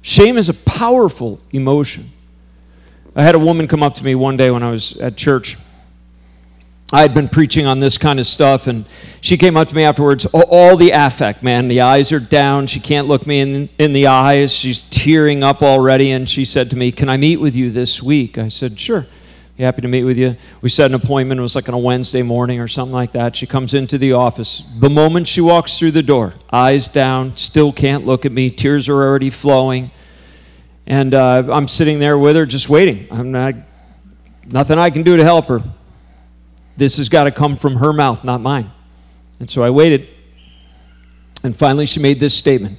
Shame 0.03 0.39
is 0.39 0.49
a 0.49 0.55
powerful 0.55 1.41
emotion. 1.53 2.05
I 3.17 3.23
had 3.23 3.35
a 3.35 3.39
woman 3.39 3.67
come 3.67 3.83
up 3.83 3.95
to 3.97 4.05
me 4.05 4.15
one 4.15 4.37
day 4.37 4.51
when 4.51 4.63
I 4.63 4.71
was 4.71 4.99
at 5.01 5.17
church. 5.17 5.57
I 6.91 7.03
had 7.03 7.13
been 7.13 7.29
preaching 7.29 7.67
on 7.67 7.81
this 7.81 7.99
kind 7.99 8.19
of 8.19 8.27
stuff, 8.27 8.67
and 8.67 8.87
she 9.21 9.37
came 9.37 9.59
up 9.59 9.69
to 9.69 9.77
me 9.77 9.85
afterwards. 9.85 10.25
All, 10.25 10.75
the 10.75 10.91
affect, 10.93 11.43
man. 11.43 11.69
The 11.69 11.83
eyes 11.83 12.13
are 12.13 12.21
down. 12.21 12.67
She 12.67 12.81
can't 12.81 13.07
look 13.07 13.27
me 13.27 13.41
in, 13.41 13.69
in 13.79 13.93
the 13.93 14.07
eyes. 14.07 14.55
She's 14.55 14.89
tearing 14.89 15.43
up 15.43 15.63
already, 15.63 16.13
and 16.13 16.27
she 16.27 16.47
said 16.47 16.71
to 16.71 16.77
me, 16.77 16.91
Can 16.91 17.11
I 17.11 17.19
meet 17.19 17.37
with 17.37 17.55
you 17.55 17.71
this 17.71 18.03
week? 18.03 18.39
I 18.39 18.49
said, 18.49 18.81
Sure. 18.81 19.05
Be 19.59 19.65
happy 19.65 19.83
to 19.83 19.89
meet 19.89 20.05
with 20.05 20.17
you. 20.17 20.37
We 20.63 20.71
set 20.71 20.91
an 20.91 20.95
appointment. 20.95 21.39
It 21.39 21.43
was 21.43 21.57
like 21.57 21.69
on 21.69 21.75
a 21.75 21.79
Wednesday 21.79 22.23
morning 22.23 22.61
or 22.61 22.69
something 22.69 22.95
like 22.95 23.13
that. 23.13 23.37
She 23.37 23.45
comes 23.45 23.75
into 23.75 23.99
the 23.99 24.13
office. 24.13 24.61
The 24.79 24.89
moment 24.89 25.27
she 25.27 25.41
walks 25.41 25.79
through 25.79 25.91
the 25.91 26.03
door, 26.03 26.35
eyes 26.51 26.89
down, 26.89 27.37
still 27.37 27.73
can't 27.73 28.07
look 28.07 28.25
at 28.25 28.33
me. 28.33 28.51
Tears 28.51 28.89
are 28.89 28.95
already 28.95 29.31
flowing. 29.31 29.91
And 30.87 31.13
uh, 31.13 31.49
I'm 31.53 31.69
sitting 31.69 31.99
there 31.99 32.17
with 32.17 32.37
her 32.37 32.47
just 32.47 32.71
waiting. 32.71 33.09
I'm 33.11 33.33
not, 33.33 33.57
nothing 34.47 34.79
I 34.79 34.91
can 34.91 35.03
do 35.03 35.17
to 35.17 35.25
help 35.25 35.49
her. 35.49 35.61
This 36.79 36.97
has 36.99 37.09
got 37.09 37.25
to 37.25 37.33
come 37.33 37.57
from 37.57 37.77
her 37.77 37.93
mouth, 37.93 38.23
not 38.23 38.41
mine. 38.41 38.71
And 39.41 39.51
so 39.51 39.65
I 39.65 39.71
waited. 39.71 40.13
And 41.43 41.55
finally, 41.55 41.87
she 41.87 42.01
made 42.01 42.21
this 42.21 42.35
statement 42.35 42.79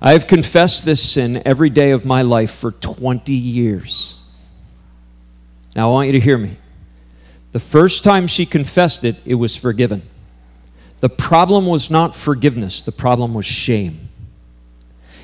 I 0.00 0.12
have 0.12 0.26
confessed 0.26 0.84
this 0.84 1.00
sin 1.00 1.40
every 1.46 1.70
day 1.70 1.92
of 1.92 2.04
my 2.04 2.22
life 2.22 2.50
for 2.50 2.72
20 2.72 3.32
years. 3.32 4.20
Now, 5.74 5.88
I 5.88 5.92
want 5.92 6.06
you 6.08 6.12
to 6.12 6.20
hear 6.20 6.36
me. 6.36 6.56
The 7.52 7.60
first 7.60 8.02
time 8.04 8.26
she 8.26 8.46
confessed 8.46 9.04
it, 9.04 9.16
it 9.24 9.36
was 9.36 9.56
forgiven. 9.56 10.02
The 10.98 11.08
problem 11.08 11.66
was 11.66 11.90
not 11.90 12.16
forgiveness, 12.16 12.82
the 12.82 12.92
problem 12.92 13.32
was 13.32 13.46
shame. 13.46 14.05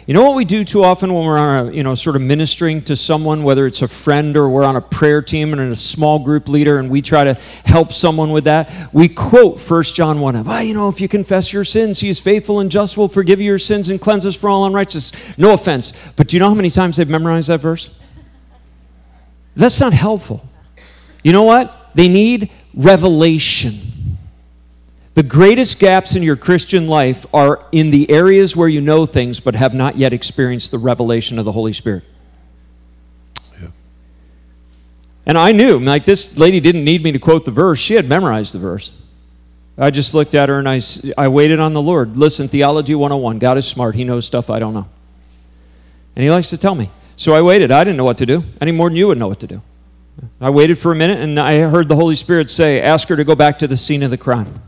You 0.05 0.15
know 0.15 0.25
what 0.25 0.35
we 0.35 0.45
do 0.45 0.65
too 0.65 0.83
often 0.83 1.15
when 1.15 1.25
we're 1.25 1.39
on 1.39 1.69
a, 1.69 1.71
you 1.71 1.85
know, 1.85 1.95
sort 1.95 2.17
of 2.17 2.23
ministering 2.23 2.83
to 2.83 2.97
someone, 2.97 3.45
whether 3.45 3.67
it's 3.67 3.83
a 3.83 3.89
friend 3.89 4.37
or 4.37 4.49
we're 4.49 4.65
on 4.65 4.75
a 4.75 4.81
prayer 4.81 5.23
team 5.23 5.53
and 5.53 5.63
in 5.63 5.71
a 5.71 5.77
small 5.77 6.19
group 6.19 6.49
leader 6.49 6.81
and 6.81 6.91
we 6.91 7.01
try 7.01 7.23
to 7.23 7.35
help 7.65 7.93
someone 7.93 8.33
with 8.33 8.45
that? 8.45 8.73
We 8.93 9.09
quote 9.09 9.61
1 9.61 9.83
John 9.85 10.21
1 10.21 10.37
ah, 10.45 10.61
you 10.61 10.75
know, 10.75 10.89
if 10.89 11.01
you 11.01 11.07
confess 11.07 11.53
your 11.53 11.65
sins, 11.65 12.01
he 12.01 12.09
is 12.09 12.19
faithful 12.19 12.59
and 12.59 12.69
just 12.69 12.97
will 12.97 13.07
forgive 13.07 13.41
you 13.41 13.47
your 13.47 13.59
sins 13.59 13.91
and 13.91 14.01
cleanse 14.01 14.27
us 14.27 14.35
from 14.35 14.51
all 14.51 14.67
unrighteousness. 14.67 15.39
No 15.39 15.55
offense. 15.55 16.13
But 16.17 16.27
do 16.27 16.37
you 16.37 16.41
know 16.41 16.49
how 16.49 16.55
many 16.55 16.71
times 16.71 16.97
they've 16.97 17.09
memorized 17.09 17.49
that 17.49 17.61
verse? 17.61 17.97
That's 19.55 19.81
not 19.81 19.93
helpful. 19.93 20.45
You 21.23 21.33
know 21.33 21.45
what? 21.45 21.91
They 21.95 22.09
need 22.09 22.51
revelation. 22.75 23.92
The 25.15 25.23
greatest 25.23 25.79
gaps 25.79 26.17
in 26.17 26.23
your 26.23 26.37
Christian 26.37 26.87
life 26.89 27.27
are 27.35 27.67
in 27.71 27.91
the 27.91 28.11
areas 28.11 28.57
where 28.57 28.69
you 28.69 28.81
know 28.81 29.05
things 29.05 29.41
but 29.41 29.55
have 29.55 29.75
not 29.75 29.97
yet 29.97 30.13
experienced 30.13 30.71
the 30.71 30.79
revelation 30.79 31.39
of 31.39 31.45
the 31.45 31.53
Holy 31.53 31.75
Spirit. 31.75 32.05
Yeah. 33.61 33.69
And 35.27 35.37
I 35.37 35.53
knew, 35.53 35.79
like, 35.79 36.07
this 36.07 36.39
lady 36.39 36.61
didn't 36.61 36.85
need 36.85 37.03
me 37.03 37.13
to 37.13 37.19
quote 37.19 37.45
the 37.45 37.51
verse, 37.51 37.79
she 37.79 37.95
had 37.95 38.09
memorized 38.09 38.55
the 38.55 38.59
verse. 38.59 38.93
I 39.77 39.91
just 39.91 40.15
looked 40.15 40.35
at 40.35 40.49
her 40.49 40.59
and 40.59 40.69
I, 40.69 40.81
I 41.17 41.29
waited 41.29 41.59
on 41.59 41.73
the 41.73 41.83
Lord. 41.83 42.17
Listen, 42.17 42.47
Theology 42.49 42.95
101. 42.95 43.39
God 43.39 43.59
is 43.59 43.67
smart. 43.67 43.95
He 43.95 44.05
knows 44.05 44.27
stuff 44.27 44.51
I 44.51 44.59
don't 44.59 44.75
know. 44.75 44.87
And 46.15 46.23
He 46.23 46.31
likes 46.31 46.51
to 46.51 46.59
tell 46.59 46.75
me. 46.75 46.91
So 47.17 47.35
I 47.35 47.43
waited. 47.43 47.71
I 47.71 47.85
didn't 47.85 47.97
know 47.97 48.05
what 48.05 48.19
to 48.19 48.27
do, 48.27 48.45
any 48.61 48.73
more 48.73 48.89
than 48.89 48.97
you 48.97 49.07
would 49.09 49.19
know 49.19 49.29
what 49.29 49.41
to 49.41 49.47
do. 49.47 49.63
I 50.41 50.51
waited 50.51 50.79
for 50.79 50.93
a 50.93 50.95
minute 50.95 51.21
and 51.21 51.39
I 51.39 51.61
heard 51.61 51.89
the 51.89 51.97
Holy 51.97 52.15
Spirit 52.15 52.51
say, 52.51 52.81
Ask 52.81 53.09
her 53.09 53.17
to 53.17 53.25
go 53.25 53.35
back 53.35 53.59
to 53.61 53.69
the 53.69 53.77
scene 53.77 54.03
of 54.03 54.11
the 54.11 54.19
crime. 54.19 54.63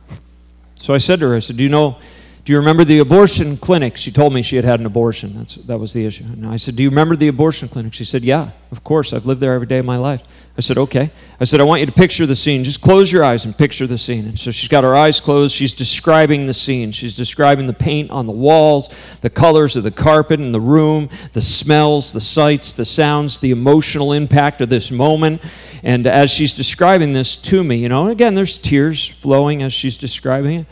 So 0.76 0.94
I 0.94 0.98
said 0.98 1.20
to 1.20 1.28
her, 1.28 1.37
I 1.37 1.38
said, 1.38 1.56
Do 1.56 1.64
you 1.64 1.70
know, 1.70 1.96
do 2.44 2.52
you 2.52 2.59
remember 2.59 2.85
the 2.85 2.98
abortion 2.98 3.57
clinic? 3.57 3.96
She 3.96 4.11
told 4.11 4.35
me 4.35 4.42
she 4.42 4.57
had 4.57 4.66
had 4.66 4.78
an 4.78 4.85
abortion. 4.85 5.33
That's, 5.35 5.54
that 5.54 5.78
was 5.78 5.94
the 5.94 6.04
issue. 6.04 6.24
And 6.24 6.46
I 6.46 6.57
said, 6.57 6.76
Do 6.76 6.83
you 6.83 6.90
remember 6.90 7.16
the 7.16 7.28
abortion 7.28 7.68
clinic? 7.68 7.94
She 7.94 8.04
said, 8.04 8.22
Yeah, 8.22 8.50
of 8.70 8.85
course. 8.85 9.14
I've 9.14 9.24
lived 9.24 9.40
there 9.40 9.54
every 9.54 9.66
day 9.66 9.78
of 9.78 9.87
my 9.87 9.96
life. 9.96 10.22
I 10.59 10.61
said, 10.61 10.76
Okay. 10.76 11.11
I 11.40 11.44
said, 11.44 11.62
I 11.62 11.64
want 11.64 11.80
you 11.80 11.87
to 11.87 11.92
picture 11.92 12.26
the 12.26 12.37
scene. 12.37 12.62
Just 12.62 12.83
close 12.83 13.11
your 13.11 13.24
eyes 13.24 13.46
and 13.46 13.57
picture 13.57 13.87
the 13.87 13.96
scene. 13.96 14.26
And 14.26 14.38
so 14.38 14.50
she's 14.50 14.68
got 14.68 14.85
her 14.85 14.94
eyes 14.94 15.20
closed. 15.20 15.54
She's 15.54 15.72
describing 15.72 16.46
the 16.46 16.52
scene. 16.52 16.92
She's 16.92 17.16
describing 17.16 17.66
the 17.66 17.72
paint 17.72 18.11
on 18.11 18.26
the 18.26 18.33
walls, 18.33 19.18
the 19.22 19.30
colors 19.30 19.74
of 19.74 19.83
the 19.83 19.90
carpet 19.90 20.38
in 20.38 20.52
the 20.52 20.61
room, 20.61 21.09
the 21.33 21.40
smells, 21.40 22.12
the 22.12 22.20
sights, 22.20 22.74
the 22.74 22.85
sounds, 22.85 23.38
the 23.38 23.52
emotional 23.52 24.12
impact 24.12 24.61
of 24.61 24.68
this 24.68 24.90
moment. 24.90 25.40
And 25.83 26.07
as 26.07 26.30
she's 26.30 26.52
describing 26.52 27.14
this 27.14 27.38
to 27.38 27.64
me, 27.64 27.76
you 27.76 27.88
know, 27.88 28.09
again, 28.09 28.35
there's 28.35 28.59
tears 28.59 29.09
flowing 29.09 29.62
as 29.62 29.72
she's 29.72 29.96
describing 29.96 30.61
it. 30.61 30.66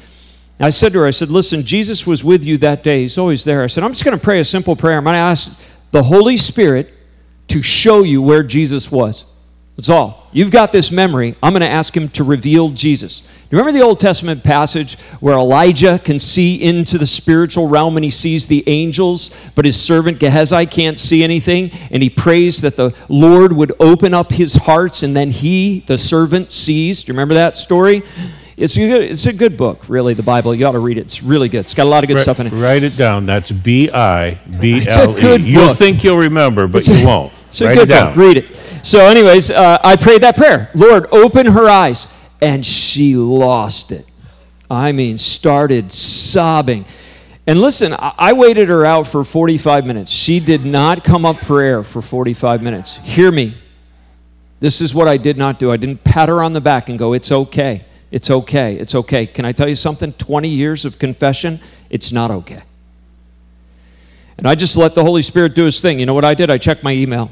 I 0.63 0.71
said 0.71 0.93
to 0.93 1.01
her, 1.01 1.07
I 1.07 1.11
said, 1.11 1.29
listen, 1.29 1.63
Jesus 1.63 2.07
was 2.07 2.23
with 2.23 2.45
you 2.45 2.57
that 2.59 2.85
day. 2.85 3.03
He's 3.03 3.19
always 3.19 3.43
there. 3.43 3.65
I 3.65 3.67
said, 3.67 3.83
I'm 3.83 3.91
just 3.91 4.05
going 4.05 4.17
to 4.17 4.23
pray 4.23 4.39
a 4.39 4.45
simple 4.45 4.77
prayer. 4.77 4.97
I'm 4.97 5.03
going 5.03 5.15
to 5.15 5.19
ask 5.19 5.77
the 5.91 6.05
Holy 6.05 6.37
Spirit 6.37 6.95
to 7.49 7.63
show 7.63 8.05
you 8.05 8.23
where 8.23 8.45
Jesus 8.45 8.91
was. 8.91 9.25
That's 9.77 9.89
all. 9.89 10.29
You've 10.33 10.53
got 10.53 10.71
this 10.71 10.93
memory. 10.93 11.35
I'm 11.43 11.53
going 11.53 11.63
to 11.63 11.69
ask 11.69 11.97
him 11.97 12.09
to 12.11 12.23
reveal 12.25 12.69
Jesus. 12.69 13.21
Do 13.21 13.49
you 13.51 13.59
remember 13.59 13.77
the 13.77 13.85
Old 13.85 13.99
Testament 13.99 14.45
passage 14.45 14.99
where 15.21 15.35
Elijah 15.35 15.99
can 15.99 16.19
see 16.19 16.63
into 16.63 16.97
the 16.97 17.07
spiritual 17.07 17.69
realm 17.69 17.97
and 17.97 18.05
he 18.05 18.11
sees 18.11 18.47
the 18.47 18.63
angels, 18.69 19.51
but 19.57 19.65
his 19.65 19.81
servant 19.81 20.21
Gehazi 20.21 20.67
can't 20.67 20.99
see 20.99 21.25
anything? 21.25 21.73
And 21.91 22.03
he 22.03 22.11
prays 22.11 22.61
that 22.61 22.77
the 22.77 22.97
Lord 23.09 23.53
would 23.53 23.73
open 23.81 24.15
up 24.15 24.31
his 24.31 24.55
hearts 24.55 25.03
and 25.03 25.17
then 25.17 25.31
he, 25.31 25.81
the 25.81 25.99
servant, 25.99 26.51
sees. 26.51 27.03
Do 27.03 27.11
you 27.11 27.15
remember 27.15 27.35
that 27.35 27.57
story? 27.57 28.03
It's 28.57 28.77
a, 28.77 28.81
good, 28.87 29.03
it's 29.11 29.27
a 29.27 29.33
good 29.33 29.57
book, 29.57 29.89
really, 29.89 30.13
the 30.15 30.23
Bible. 30.23 30.55
You 30.55 30.67
ought 30.67 30.73
to 30.73 30.79
read 30.79 30.99
it. 30.99 31.03
It's 31.03 31.23
really 31.23 31.49
good. 31.49 31.61
It's 31.61 31.75
got 31.75 31.85
a 31.85 31.89
lot 31.89 32.05
of 32.05 32.09
good 32.09 32.15
Write- 32.17 32.23
stuff 32.23 32.39
in 32.41 32.47
it. 32.49 32.53
Write 32.53 32.83
it 32.83 32.97
down. 32.97 33.25
That's 33.27 33.51
B 33.51 33.91
I 33.91 34.35
B 34.61 34.83
L 34.89 35.15
good 35.15 35.41
E. 35.41 35.45
You'll 35.53 35.69
book. 35.69 35.77
think 35.77 36.05
you'll 36.05 36.19
remember, 36.19 36.67
but 36.69 36.87
you 36.87 37.07
won't. 37.07 37.33
It's 37.53 37.61
a 37.61 37.67
Write 37.67 37.75
good 37.77 37.83
it 37.91 37.93
down. 37.93 38.07
book. 38.15 38.17
Read 38.17 38.37
it. 38.39 38.57
So, 38.57 39.01
anyways, 39.01 39.51
uh, 39.51 39.77
I 39.85 39.97
prayed 39.97 40.23
that 40.23 40.37
prayer. 40.37 40.71
Lord, 40.75 41.07
open 41.13 41.47
her 41.47 41.69
eyes. 41.69 42.19
And 42.41 42.65
she 42.67 43.15
lost 43.15 43.93
it. 43.93 44.11
I 44.71 44.91
mean, 44.93 45.17
started 45.19 45.93
sobbing. 45.93 46.85
And 47.47 47.61
listen, 47.61 47.93
I 47.93 48.13
I 48.19 48.33
waited 48.33 48.69
her 48.69 48.85
out 48.85 49.07
for 49.07 49.23
45 49.23 49.87
minutes. 49.87 50.11
She 50.11 50.41
did 50.41 50.65
not 50.65 51.05
come 51.05 51.25
up 51.25 51.37
for 51.45 51.61
air 51.61 51.83
for 51.83 52.03
45 52.03 52.63
minutes. 52.63 52.97
Hear 53.05 53.31
me. 53.31 53.55
This 54.61 54.81
is 54.81 54.95
what 54.95 55.07
I 55.09 55.19
did 55.19 55.37
not 55.37 55.59
do. 55.59 55.71
I 55.71 55.77
didn't 55.77 56.03
pat 56.05 56.29
her 56.29 56.43
on 56.43 56.53
the 56.53 56.61
back 56.61 56.89
and 56.89 56.99
go, 56.99 57.13
It's 57.13 57.31
okay. 57.31 57.85
It's 58.13 58.31
okay. 58.31 58.77
It's 58.77 58.95
okay. 58.95 59.27
Can 59.27 59.47
I 59.47 59.53
tell 59.53 59.69
you 59.69 59.75
something? 59.75 60.13
20 60.13 60.47
years 60.47 60.85
of 60.85 60.99
confession, 60.99 61.59
it's 61.89 62.13
not 62.13 62.31
okay. 62.31 62.63
And 64.37 64.47
I 64.47 64.55
just 64.55 64.77
let 64.77 64.95
the 64.95 65.03
Holy 65.03 65.23
Spirit 65.23 65.55
do 65.55 65.65
his 65.65 65.81
thing. 65.81 65.99
You 65.99 66.07
know 66.07 66.15
what 66.15 66.25
I 66.25 66.35
did? 66.35 66.51
I 66.51 66.59
checked 66.59 66.85
my 66.85 66.93
email. 66.93 67.31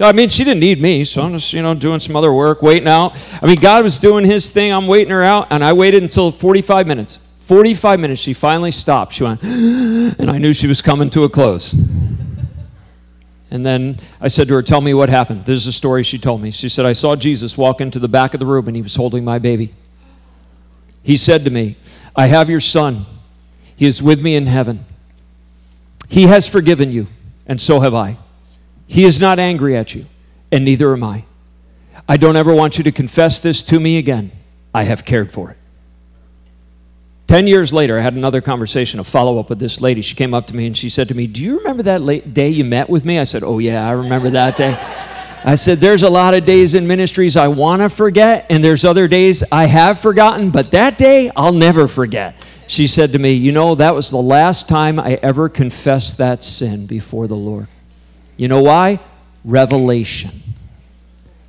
I 0.00 0.12
mean, 0.12 0.28
she 0.28 0.44
didn't 0.44 0.60
need 0.60 0.80
me, 0.80 1.04
so 1.04 1.22
I'm 1.22 1.32
just, 1.32 1.52
you 1.52 1.60
know, 1.60 1.74
doing 1.74 2.00
some 2.00 2.16
other 2.16 2.32
work, 2.32 2.62
waiting 2.62 2.88
out. 2.88 3.12
I 3.42 3.46
mean, 3.46 3.58
God 3.60 3.82
was 3.82 3.98
doing 3.98 4.24
his 4.24 4.50
thing. 4.50 4.72
I'm 4.72 4.86
waiting 4.86 5.10
her 5.10 5.22
out, 5.22 5.48
and 5.50 5.62
I 5.62 5.72
waited 5.72 6.02
until 6.02 6.30
45 6.30 6.86
minutes. 6.86 7.16
45 7.38 8.00
minutes, 8.00 8.20
she 8.20 8.32
finally 8.32 8.70
stopped. 8.70 9.14
She 9.14 9.24
went, 9.24 9.42
and 9.42 10.30
I 10.30 10.38
knew 10.38 10.52
she 10.52 10.68
was 10.68 10.80
coming 10.80 11.10
to 11.10 11.24
a 11.24 11.28
close. 11.28 11.74
And 13.50 13.64
then 13.64 13.98
I 14.20 14.28
said 14.28 14.48
to 14.48 14.54
her, 14.54 14.62
Tell 14.62 14.80
me 14.80 14.94
what 14.94 15.08
happened. 15.08 15.44
This 15.44 15.60
is 15.60 15.66
a 15.66 15.72
story 15.72 16.02
she 16.02 16.18
told 16.18 16.42
me. 16.42 16.50
She 16.50 16.68
said, 16.68 16.84
I 16.84 16.92
saw 16.92 17.16
Jesus 17.16 17.56
walk 17.56 17.80
into 17.80 17.98
the 17.98 18.08
back 18.08 18.34
of 18.34 18.40
the 18.40 18.46
room, 18.46 18.66
and 18.66 18.76
he 18.76 18.82
was 18.82 18.94
holding 18.94 19.24
my 19.24 19.38
baby. 19.38 19.74
He 21.02 21.16
said 21.16 21.42
to 21.44 21.50
me, 21.50 21.76
I 22.14 22.26
have 22.26 22.50
your 22.50 22.60
son. 22.60 23.06
He 23.76 23.86
is 23.86 24.02
with 24.02 24.22
me 24.22 24.36
in 24.36 24.46
heaven. 24.46 24.84
He 26.08 26.24
has 26.24 26.48
forgiven 26.48 26.90
you, 26.90 27.06
and 27.46 27.60
so 27.60 27.80
have 27.80 27.94
I. 27.94 28.18
He 28.86 29.04
is 29.04 29.20
not 29.20 29.38
angry 29.38 29.76
at 29.76 29.94
you, 29.94 30.06
and 30.50 30.64
neither 30.64 30.92
am 30.92 31.04
I. 31.04 31.24
I 32.08 32.16
don't 32.16 32.36
ever 32.36 32.54
want 32.54 32.78
you 32.78 32.84
to 32.84 32.92
confess 32.92 33.40
this 33.40 33.62
to 33.64 33.78
me 33.78 33.98
again. 33.98 34.32
I 34.74 34.84
have 34.84 35.04
cared 35.04 35.30
for 35.30 35.50
it. 35.50 35.57
Ten 37.28 37.46
years 37.46 37.74
later, 37.74 37.98
I 37.98 38.00
had 38.00 38.14
another 38.14 38.40
conversation, 38.40 39.00
a 39.00 39.04
follow 39.04 39.38
up 39.38 39.50
with 39.50 39.58
this 39.58 39.82
lady. 39.82 40.00
She 40.00 40.14
came 40.14 40.32
up 40.32 40.46
to 40.46 40.56
me 40.56 40.66
and 40.66 40.74
she 40.74 40.88
said 40.88 41.08
to 41.08 41.14
me, 41.14 41.26
Do 41.26 41.44
you 41.44 41.58
remember 41.58 41.82
that 41.82 42.32
day 42.32 42.48
you 42.48 42.64
met 42.64 42.88
with 42.88 43.04
me? 43.04 43.18
I 43.18 43.24
said, 43.24 43.42
Oh, 43.42 43.58
yeah, 43.58 43.86
I 43.86 43.92
remember 43.92 44.30
that 44.30 44.56
day. 44.56 44.74
I 45.44 45.54
said, 45.54 45.76
There's 45.76 46.02
a 46.02 46.08
lot 46.08 46.32
of 46.32 46.46
days 46.46 46.74
in 46.74 46.86
ministries 46.86 47.36
I 47.36 47.48
want 47.48 47.82
to 47.82 47.90
forget, 47.90 48.46
and 48.48 48.64
there's 48.64 48.82
other 48.82 49.08
days 49.08 49.44
I 49.52 49.66
have 49.66 50.00
forgotten, 50.00 50.48
but 50.48 50.70
that 50.70 50.96
day 50.96 51.30
I'll 51.36 51.52
never 51.52 51.86
forget. 51.86 52.34
She 52.66 52.86
said 52.86 53.12
to 53.12 53.18
me, 53.18 53.34
You 53.34 53.52
know, 53.52 53.74
that 53.74 53.94
was 53.94 54.10
the 54.10 54.16
last 54.16 54.66
time 54.66 54.98
I 54.98 55.18
ever 55.22 55.50
confessed 55.50 56.16
that 56.16 56.42
sin 56.42 56.86
before 56.86 57.26
the 57.26 57.36
Lord. 57.36 57.68
You 58.38 58.48
know 58.48 58.62
why? 58.62 59.00
Revelation. 59.44 60.30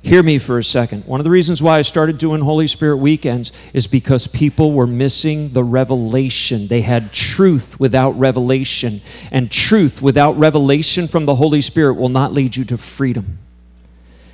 Hear 0.02 0.22
me 0.22 0.38
for 0.38 0.56
a 0.56 0.64
second. 0.64 1.04
One 1.04 1.20
of 1.20 1.24
the 1.24 1.30
reasons 1.30 1.62
why 1.62 1.78
I 1.78 1.82
started 1.82 2.16
doing 2.16 2.40
Holy 2.40 2.66
Spirit 2.66 2.96
weekends 2.96 3.52
is 3.74 3.86
because 3.86 4.26
people 4.26 4.72
were 4.72 4.86
missing 4.86 5.50
the 5.50 5.62
revelation. 5.62 6.68
They 6.68 6.80
had 6.80 7.12
truth 7.12 7.78
without 7.78 8.18
revelation. 8.18 9.02
And 9.30 9.52
truth 9.52 10.00
without 10.00 10.38
revelation 10.38 11.06
from 11.06 11.26
the 11.26 11.34
Holy 11.34 11.60
Spirit 11.60 11.94
will 11.94 12.08
not 12.08 12.32
lead 12.32 12.56
you 12.56 12.64
to 12.64 12.78
freedom. 12.78 13.38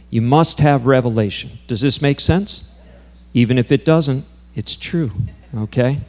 You 0.08 0.22
must 0.22 0.60
have 0.60 0.86
revelation. 0.86 1.50
Does 1.66 1.80
this 1.80 2.00
make 2.00 2.20
sense? 2.20 2.72
Even 3.34 3.58
if 3.58 3.72
it 3.72 3.84
doesn't, 3.84 4.24
it's 4.54 4.76
true. 4.76 5.10
Okay? 5.54 6.00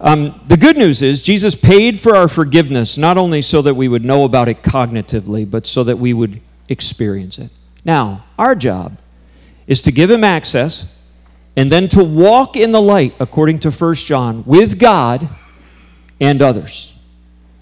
Um, 0.00 0.40
the 0.46 0.58
good 0.58 0.76
news 0.76 1.00
is 1.00 1.22
Jesus 1.22 1.54
paid 1.54 1.98
for 1.98 2.14
our 2.14 2.28
forgiveness, 2.28 2.98
not 2.98 3.16
only 3.16 3.40
so 3.40 3.62
that 3.62 3.74
we 3.74 3.88
would 3.88 4.04
know 4.04 4.24
about 4.24 4.48
it 4.48 4.62
cognitively, 4.62 5.50
but 5.50 5.66
so 5.66 5.82
that 5.84 5.96
we 5.96 6.12
would 6.12 6.40
experience 6.68 7.38
it. 7.38 7.50
Now, 7.88 8.22
our 8.38 8.54
job 8.54 8.98
is 9.66 9.80
to 9.84 9.92
give 9.92 10.10
him 10.10 10.22
access 10.22 10.94
and 11.56 11.72
then 11.72 11.88
to 11.88 12.04
walk 12.04 12.54
in 12.54 12.70
the 12.70 12.82
light, 12.82 13.14
according 13.18 13.60
to 13.60 13.70
1 13.70 13.94
John, 13.94 14.44
with 14.44 14.78
God 14.78 15.26
and 16.20 16.42
others. 16.42 16.94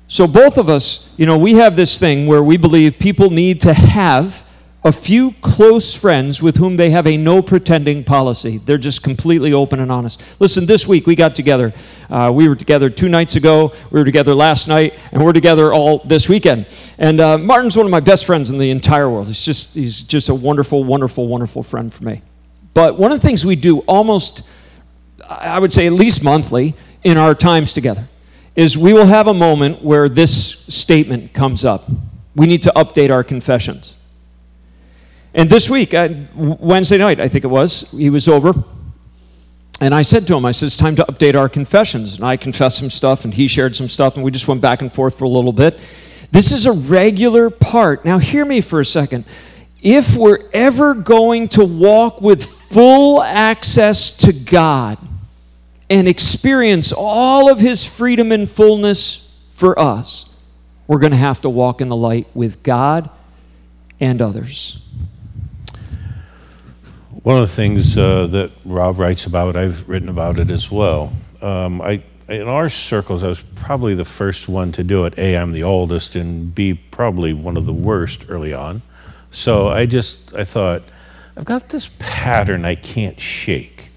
So, 0.08 0.26
both 0.26 0.58
of 0.58 0.68
us, 0.68 1.14
you 1.16 1.26
know, 1.26 1.38
we 1.38 1.52
have 1.52 1.76
this 1.76 2.00
thing 2.00 2.26
where 2.26 2.42
we 2.42 2.56
believe 2.56 2.98
people 2.98 3.30
need 3.30 3.60
to 3.60 3.72
have 3.72 4.44
a 4.86 4.92
few 4.92 5.32
close 5.42 5.96
friends 5.96 6.40
with 6.40 6.58
whom 6.58 6.76
they 6.76 6.90
have 6.90 7.08
a 7.08 7.16
no 7.16 7.42
pretending 7.42 8.04
policy. 8.04 8.58
They're 8.58 8.78
just 8.78 9.02
completely 9.02 9.52
open 9.52 9.80
and 9.80 9.90
honest. 9.90 10.40
Listen, 10.40 10.64
this 10.64 10.86
week 10.86 11.08
we 11.08 11.16
got 11.16 11.34
together. 11.34 11.72
Uh, 12.08 12.30
we 12.32 12.48
were 12.48 12.54
together 12.54 12.88
two 12.88 13.08
nights 13.08 13.34
ago, 13.34 13.72
we 13.90 13.98
were 13.98 14.04
together 14.04 14.32
last 14.32 14.68
night, 14.68 14.96
and 15.10 15.24
we're 15.24 15.32
together 15.32 15.72
all 15.72 15.98
this 15.98 16.28
weekend. 16.28 16.66
And 16.98 17.20
uh, 17.20 17.36
Martin's 17.36 17.76
one 17.76 17.84
of 17.84 17.90
my 17.90 17.98
best 17.98 18.26
friends 18.26 18.48
in 18.48 18.58
the 18.58 18.70
entire 18.70 19.10
world. 19.10 19.26
He's 19.26 19.44
just, 19.44 19.74
he's 19.74 20.02
just 20.02 20.28
a 20.28 20.34
wonderful, 20.34 20.84
wonderful, 20.84 21.26
wonderful 21.26 21.64
friend 21.64 21.92
for 21.92 22.04
me. 22.04 22.22
But 22.72 22.96
one 22.96 23.10
of 23.10 23.20
the 23.20 23.26
things 23.26 23.44
we 23.44 23.56
do 23.56 23.80
almost, 23.80 24.48
I 25.28 25.58
would 25.58 25.72
say 25.72 25.88
at 25.88 25.94
least 25.94 26.22
monthly, 26.22 26.74
in 27.02 27.16
our 27.16 27.34
times 27.34 27.72
together 27.72 28.06
is 28.54 28.78
we 28.78 28.92
will 28.92 29.06
have 29.06 29.26
a 29.26 29.34
moment 29.34 29.82
where 29.82 30.08
this 30.08 30.64
statement 30.72 31.32
comes 31.32 31.64
up. 31.64 31.88
We 32.36 32.46
need 32.46 32.62
to 32.62 32.72
update 32.76 33.10
our 33.10 33.24
confessions. 33.24 33.95
And 35.36 35.50
this 35.50 35.68
week, 35.68 35.92
uh, 35.92 36.08
Wednesday 36.34 36.96
night, 36.96 37.20
I 37.20 37.28
think 37.28 37.44
it 37.44 37.48
was, 37.48 37.90
he 37.90 38.08
was 38.08 38.26
over. 38.26 38.54
And 39.82 39.94
I 39.94 40.00
said 40.00 40.26
to 40.28 40.34
him, 40.34 40.46
I 40.46 40.52
said, 40.52 40.64
it's 40.64 40.78
time 40.78 40.96
to 40.96 41.04
update 41.04 41.34
our 41.34 41.50
confessions. 41.50 42.16
And 42.16 42.24
I 42.24 42.38
confessed 42.38 42.78
some 42.78 42.88
stuff, 42.88 43.26
and 43.26 43.34
he 43.34 43.46
shared 43.46 43.76
some 43.76 43.90
stuff, 43.90 44.16
and 44.16 44.24
we 44.24 44.30
just 44.30 44.48
went 44.48 44.62
back 44.62 44.80
and 44.80 44.90
forth 44.90 45.18
for 45.18 45.26
a 45.26 45.28
little 45.28 45.52
bit. 45.52 45.74
This 46.32 46.52
is 46.52 46.64
a 46.64 46.72
regular 46.72 47.50
part. 47.50 48.02
Now, 48.02 48.16
hear 48.16 48.46
me 48.46 48.62
for 48.62 48.80
a 48.80 48.84
second. 48.84 49.26
If 49.82 50.16
we're 50.16 50.48
ever 50.54 50.94
going 50.94 51.48
to 51.48 51.66
walk 51.66 52.22
with 52.22 52.42
full 52.42 53.22
access 53.22 54.16
to 54.16 54.32
God 54.32 54.96
and 55.90 56.08
experience 56.08 56.94
all 56.96 57.52
of 57.52 57.60
His 57.60 57.84
freedom 57.84 58.32
and 58.32 58.48
fullness 58.48 59.46
for 59.54 59.78
us, 59.78 60.34
we're 60.86 60.98
going 60.98 61.12
to 61.12 61.18
have 61.18 61.42
to 61.42 61.50
walk 61.50 61.82
in 61.82 61.88
the 61.88 61.96
light 61.96 62.26
with 62.34 62.62
God 62.62 63.10
and 64.00 64.22
others. 64.22 64.82
One 67.26 67.42
of 67.42 67.48
the 67.48 67.56
things 67.56 67.98
uh, 67.98 68.28
that 68.28 68.52
Rob 68.64 69.00
writes 69.00 69.26
about, 69.26 69.56
I've 69.56 69.88
written 69.88 70.08
about 70.08 70.38
it 70.38 70.48
as 70.48 70.70
well. 70.70 71.12
Um, 71.42 71.82
I, 71.82 72.00
in 72.28 72.46
our 72.46 72.68
circles, 72.68 73.24
I 73.24 73.26
was 73.26 73.42
probably 73.56 73.96
the 73.96 74.04
first 74.04 74.48
one 74.48 74.70
to 74.70 74.84
do 74.84 75.06
it. 75.06 75.18
A, 75.18 75.36
I'm 75.36 75.50
the 75.50 75.64
oldest, 75.64 76.14
and 76.14 76.54
B, 76.54 76.74
probably 76.74 77.32
one 77.32 77.56
of 77.56 77.66
the 77.66 77.72
worst 77.72 78.26
early 78.28 78.54
on. 78.54 78.80
So 79.32 79.66
I 79.66 79.86
just, 79.86 80.36
I 80.36 80.44
thought, 80.44 80.82
I've 81.36 81.44
got 81.44 81.68
this 81.68 81.90
pattern 81.98 82.64
I 82.64 82.76
can't 82.76 83.18
shake. 83.18 83.88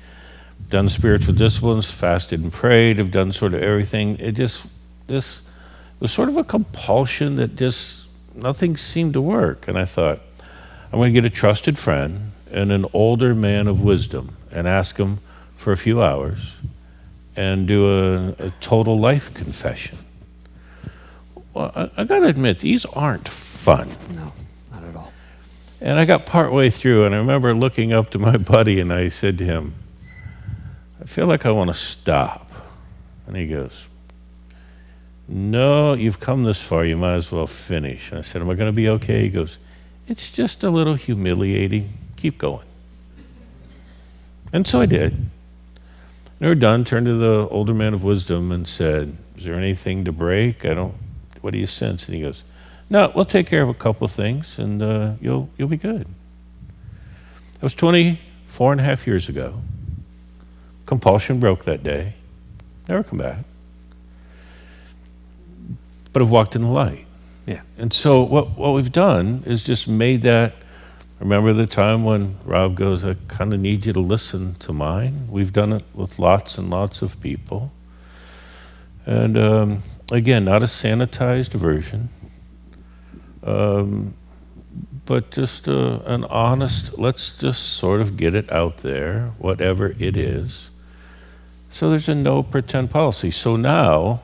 Done 0.71 0.89
spiritual 0.89 1.35
disciplines, 1.35 1.91
fasted 1.91 2.41
and 2.41 2.51
prayed, 2.51 2.99
I've 2.99 3.11
done 3.11 3.31
sort 3.31 3.53
of 3.53 3.61
everything. 3.61 4.17
It 4.19 4.31
just, 4.31 4.65
this 5.05 5.43
was 5.99 6.11
sort 6.11 6.29
of 6.29 6.37
a 6.37 6.43
compulsion 6.43 7.35
that 7.35 7.55
just, 7.55 8.07
nothing 8.33 8.75
seemed 8.75 9.13
to 9.13 9.21
work. 9.21 9.67
And 9.67 9.77
I 9.77 9.85
thought, 9.85 10.19
I'm 10.91 10.97
going 10.97 11.13
to 11.13 11.21
get 11.21 11.25
a 11.25 11.29
trusted 11.29 11.77
friend 11.77 12.31
and 12.51 12.71
an 12.71 12.85
older 12.93 13.35
man 13.35 13.67
of 13.67 13.81
wisdom 13.81 14.35
and 14.51 14.67
ask 14.67 14.97
him 14.97 15.19
for 15.55 15.71
a 15.71 15.77
few 15.77 16.01
hours 16.01 16.57
and 17.35 17.67
do 17.67 17.87
a, 17.87 18.29
a 18.39 18.53
total 18.59 18.99
life 18.99 19.33
confession. 19.33 19.97
Well, 21.53 21.71
I, 21.75 21.89
I 21.97 22.03
got 22.03 22.19
to 22.19 22.25
admit, 22.25 22.59
these 22.59 22.85
aren't 22.85 23.27
fun. 23.27 23.89
No, 24.15 24.33
not 24.71 24.83
at 24.83 24.95
all. 24.95 25.11
And 25.81 25.99
I 25.99 26.05
got 26.05 26.25
partway 26.25 26.69
through, 26.69 27.05
and 27.05 27.15
I 27.15 27.17
remember 27.17 27.53
looking 27.53 27.93
up 27.93 28.09
to 28.11 28.19
my 28.19 28.37
buddy, 28.53 28.79
and 28.79 28.91
I 28.91 29.09
said 29.09 29.37
to 29.39 29.45
him, 29.45 29.75
I 31.01 31.05
feel 31.05 31.27
like 31.27 31.45
I 31.45 31.51
want 31.51 31.69
to 31.69 31.73
stop. 31.73 32.51
And 33.27 33.37
he 33.37 33.47
goes, 33.47 33.87
No, 35.27 35.93
you've 35.93 36.19
come 36.19 36.43
this 36.43 36.61
far, 36.61 36.83
you 36.83 36.97
might 36.97 37.15
as 37.15 37.31
well 37.31 37.47
finish. 37.47 38.11
And 38.11 38.19
I 38.19 38.21
said, 38.21 38.41
Am 38.41 38.49
I 38.49 38.55
going 38.55 38.71
to 38.71 38.75
be 38.75 38.89
okay? 38.89 39.23
He 39.23 39.29
goes, 39.29 39.59
It's 40.07 40.31
just 40.31 40.63
a 40.63 40.69
little 40.69 40.95
humiliating. 40.95 41.93
Keep 42.19 42.37
going. 42.37 42.65
And 44.51 44.67
so 44.67 44.81
I 44.81 44.85
did. 44.85 45.13
And 45.13 45.29
we 46.41 46.47
were 46.47 46.55
done, 46.55 46.83
turned 46.83 47.05
to 47.05 47.15
the 47.15 47.47
older 47.49 47.73
man 47.73 47.93
of 47.93 48.03
wisdom 48.03 48.51
and 48.51 48.67
said, 48.67 49.15
Is 49.37 49.45
there 49.45 49.55
anything 49.55 50.03
to 50.03 50.11
break? 50.11 50.65
I 50.65 50.73
don't, 50.73 50.95
what 51.39 51.53
do 51.53 51.59
you 51.59 51.65
sense? 51.65 52.07
And 52.07 52.15
he 52.15 52.21
goes, 52.21 52.43
No, 52.89 53.09
we'll 53.15 53.23
take 53.23 53.47
care 53.47 53.61
of 53.61 53.69
a 53.69 53.73
couple 53.73 54.03
of 54.03 54.11
things 54.11 54.59
and 54.59 54.83
uh, 54.83 55.13
you'll, 55.21 55.49
you'll 55.57 55.69
be 55.69 55.77
good. 55.77 56.07
That 57.53 57.63
was 57.63 57.73
24 57.73 58.73
and 58.73 58.81
a 58.81 58.83
half 58.83 59.07
years 59.07 59.29
ago. 59.29 59.61
Compulsion 60.85 61.39
broke 61.39 61.63
that 61.63 61.83
day. 61.83 62.15
Never 62.89 63.03
come 63.03 63.19
back. 63.19 63.37
But 66.11 66.21
I've 66.21 66.29
walked 66.29 66.57
in 66.57 66.63
the 66.63 66.67
light. 66.67 67.05
Yeah. 67.45 67.61
And 67.77 67.93
so 67.93 68.23
what, 68.23 68.57
what 68.57 68.73
we've 68.73 68.91
done 68.91 69.43
is 69.45 69.63
just 69.63 69.87
made 69.87 70.23
that. 70.23 70.53
Remember 71.19 71.51
the 71.51 71.67
time 71.67 72.03
when 72.03 72.37
Rob 72.45 72.75
goes, 72.75 73.03
I 73.03 73.15
kind 73.27 73.53
of 73.53 73.59
need 73.59 73.85
you 73.85 73.91
to 73.93 73.99
listen 73.99 74.55
to 74.55 74.71
mine? 74.71 75.27
We've 75.29 75.51
done 75.51 75.73
it 75.73 75.83
with 75.93 76.17
lots 76.17 76.57
and 76.57 76.69
lots 76.69 77.01
of 77.01 77.19
people. 77.19 77.71
And 79.05 79.37
um, 79.37 79.83
again, 80.11 80.45
not 80.45 80.63
a 80.63 80.65
sanitized 80.65 81.51
version, 81.51 82.09
um, 83.43 84.13
but 85.05 85.31
just 85.31 85.67
a, 85.67 86.01
an 86.11 86.23
honest, 86.25 86.97
let's 86.97 87.37
just 87.37 87.73
sort 87.73 87.99
of 87.99 88.15
get 88.15 88.33
it 88.33 88.49
out 88.51 88.77
there, 88.77 89.31
whatever 89.39 89.95
it 89.99 90.15
is. 90.15 90.69
So 91.69 91.89
there's 91.89 92.07
a 92.07 92.15
no 92.15 92.43
pretend 92.43 92.91
policy. 92.91 93.31
So 93.31 93.57
now, 93.57 94.21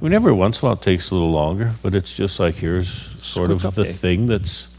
I 0.00 0.04
mean, 0.04 0.12
every 0.12 0.32
once 0.32 0.60
in 0.60 0.66
a 0.66 0.68
while 0.68 0.76
it 0.76 0.82
takes 0.82 1.10
a 1.10 1.14
little 1.14 1.32
longer, 1.32 1.72
but 1.82 1.94
it's 1.94 2.14
just 2.14 2.38
like 2.38 2.54
here's 2.54 2.88
sort 3.20 3.50
of 3.50 3.74
the 3.74 3.84
thing 3.84 4.26
that's, 4.26 4.69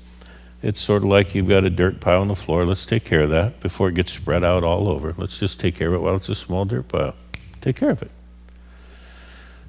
it's 0.61 0.79
sort 0.79 1.03
of 1.03 1.09
like 1.09 1.33
you've 1.33 1.49
got 1.49 1.63
a 1.63 1.69
dirt 1.69 1.99
pile 1.99 2.21
on 2.21 2.27
the 2.27 2.35
floor. 2.35 2.65
Let's 2.65 2.85
take 2.85 3.03
care 3.03 3.21
of 3.21 3.29
that 3.31 3.59
before 3.59 3.89
it 3.89 3.95
gets 3.95 4.13
spread 4.13 4.43
out 4.43 4.63
all 4.63 4.87
over. 4.87 5.15
Let's 5.17 5.39
just 5.39 5.59
take 5.59 5.75
care 5.75 5.87
of 5.87 5.95
it 5.95 6.01
while 6.01 6.15
it's 6.15 6.29
a 6.29 6.35
small 6.35 6.65
dirt 6.65 6.87
pile. 6.87 7.15
Take 7.61 7.77
care 7.77 7.89
of 7.89 8.01
it. 8.01 8.11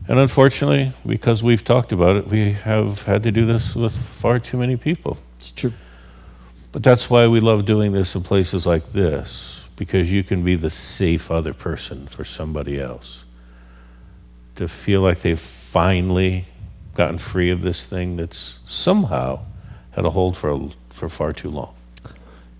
And 0.08 0.18
unfortunately, 0.18 0.92
because 1.06 1.42
we've 1.42 1.64
talked 1.64 1.92
about 1.92 2.16
it, 2.16 2.26
we 2.26 2.52
have 2.52 3.02
had 3.02 3.22
to 3.22 3.32
do 3.32 3.46
this 3.46 3.76
with 3.76 3.96
far 3.96 4.38
too 4.38 4.58
many 4.58 4.76
people. 4.76 5.16
It's 5.38 5.50
true. 5.50 5.72
But 6.72 6.82
that's 6.82 7.08
why 7.08 7.28
we 7.28 7.40
love 7.40 7.64
doing 7.66 7.92
this 7.92 8.14
in 8.14 8.22
places 8.22 8.66
like 8.66 8.92
this, 8.92 9.68
because 9.76 10.10
you 10.10 10.22
can 10.24 10.42
be 10.42 10.56
the 10.56 10.70
safe 10.70 11.30
other 11.30 11.54
person 11.54 12.06
for 12.06 12.24
somebody 12.24 12.80
else. 12.80 13.24
To 14.56 14.66
feel 14.66 15.00
like 15.00 15.20
they've 15.20 15.38
finally 15.38 16.46
gotten 16.94 17.18
free 17.18 17.50
of 17.50 17.62
this 17.62 17.86
thing 17.86 18.16
that's 18.16 18.58
somehow 18.66 19.40
had 19.92 20.04
a 20.04 20.10
hold 20.10 20.36
for, 20.36 20.50
a, 20.50 20.68
for 21.02 21.08
far 21.08 21.32
too 21.32 21.50
long. 21.50 21.74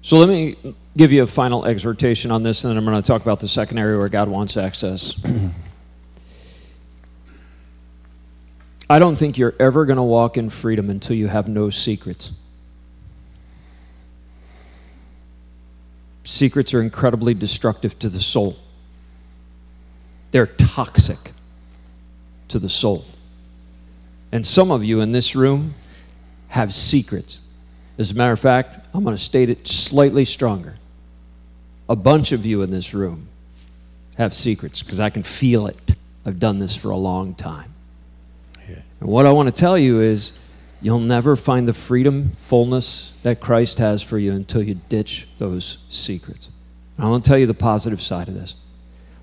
So 0.00 0.18
let 0.18 0.28
me 0.28 0.56
give 0.96 1.12
you 1.12 1.22
a 1.22 1.28
final 1.28 1.64
exhortation 1.64 2.32
on 2.32 2.42
this, 2.42 2.64
and 2.64 2.72
then 2.72 2.76
I'm 2.76 2.84
going 2.84 3.00
to 3.00 3.06
talk 3.06 3.22
about 3.22 3.38
the 3.38 3.46
second 3.46 3.78
area 3.78 3.96
where 3.96 4.08
God 4.08 4.28
wants 4.28 4.56
access. 4.56 5.14
I 8.90 8.98
don't 8.98 9.14
think 9.14 9.38
you're 9.38 9.54
ever 9.60 9.84
going 9.84 9.98
to 9.98 10.02
walk 10.02 10.36
in 10.38 10.50
freedom 10.50 10.90
until 10.90 11.14
you 11.14 11.28
have 11.28 11.46
no 11.46 11.70
secrets. 11.70 12.32
Secrets 16.24 16.74
are 16.74 16.82
incredibly 16.82 17.32
destructive 17.32 17.96
to 18.00 18.08
the 18.08 18.18
soul, 18.18 18.56
they're 20.32 20.48
toxic 20.48 21.30
to 22.48 22.58
the 22.58 22.68
soul. 22.68 23.04
And 24.32 24.44
some 24.44 24.72
of 24.72 24.82
you 24.82 25.00
in 25.00 25.12
this 25.12 25.36
room 25.36 25.74
have 26.48 26.74
secrets. 26.74 27.41
As 27.98 28.10
a 28.10 28.14
matter 28.14 28.32
of 28.32 28.40
fact, 28.40 28.78
I'm 28.94 29.04
going 29.04 29.16
to 29.16 29.22
state 29.22 29.50
it 29.50 29.66
slightly 29.66 30.24
stronger. 30.24 30.76
A 31.88 31.96
bunch 31.96 32.32
of 32.32 32.46
you 32.46 32.62
in 32.62 32.70
this 32.70 32.94
room 32.94 33.28
have 34.16 34.34
secrets 34.34 34.82
because 34.82 35.00
I 35.00 35.10
can 35.10 35.22
feel 35.22 35.66
it. 35.66 35.94
I've 36.24 36.38
done 36.38 36.58
this 36.58 36.76
for 36.76 36.90
a 36.90 36.96
long 36.96 37.34
time. 37.34 37.72
Yeah. 38.68 38.76
And 39.00 39.08
what 39.08 39.26
I 39.26 39.32
want 39.32 39.48
to 39.48 39.54
tell 39.54 39.76
you 39.76 40.00
is 40.00 40.38
you'll 40.80 41.00
never 41.00 41.36
find 41.36 41.66
the 41.68 41.72
freedom, 41.72 42.32
fullness 42.36 43.12
that 43.22 43.40
Christ 43.40 43.78
has 43.78 44.02
for 44.02 44.18
you 44.18 44.32
until 44.32 44.62
you 44.62 44.74
ditch 44.88 45.28
those 45.38 45.78
secrets. 45.90 46.48
And 46.96 47.06
I 47.06 47.10
want 47.10 47.24
to 47.24 47.28
tell 47.28 47.38
you 47.38 47.46
the 47.46 47.54
positive 47.54 48.00
side 48.00 48.28
of 48.28 48.34
this. 48.34 48.54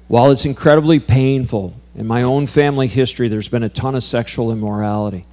While 0.07 0.31
it's 0.31 0.45
incredibly 0.45 0.99
painful, 0.99 1.75
in 1.95 2.07
my 2.07 2.23
own 2.23 2.47
family 2.47 2.87
history, 2.87 3.27
there's 3.27 3.49
been 3.49 3.63
a 3.63 3.69
ton 3.69 3.95
of 3.95 4.03
sexual 4.03 4.51
immorality. 4.51 5.25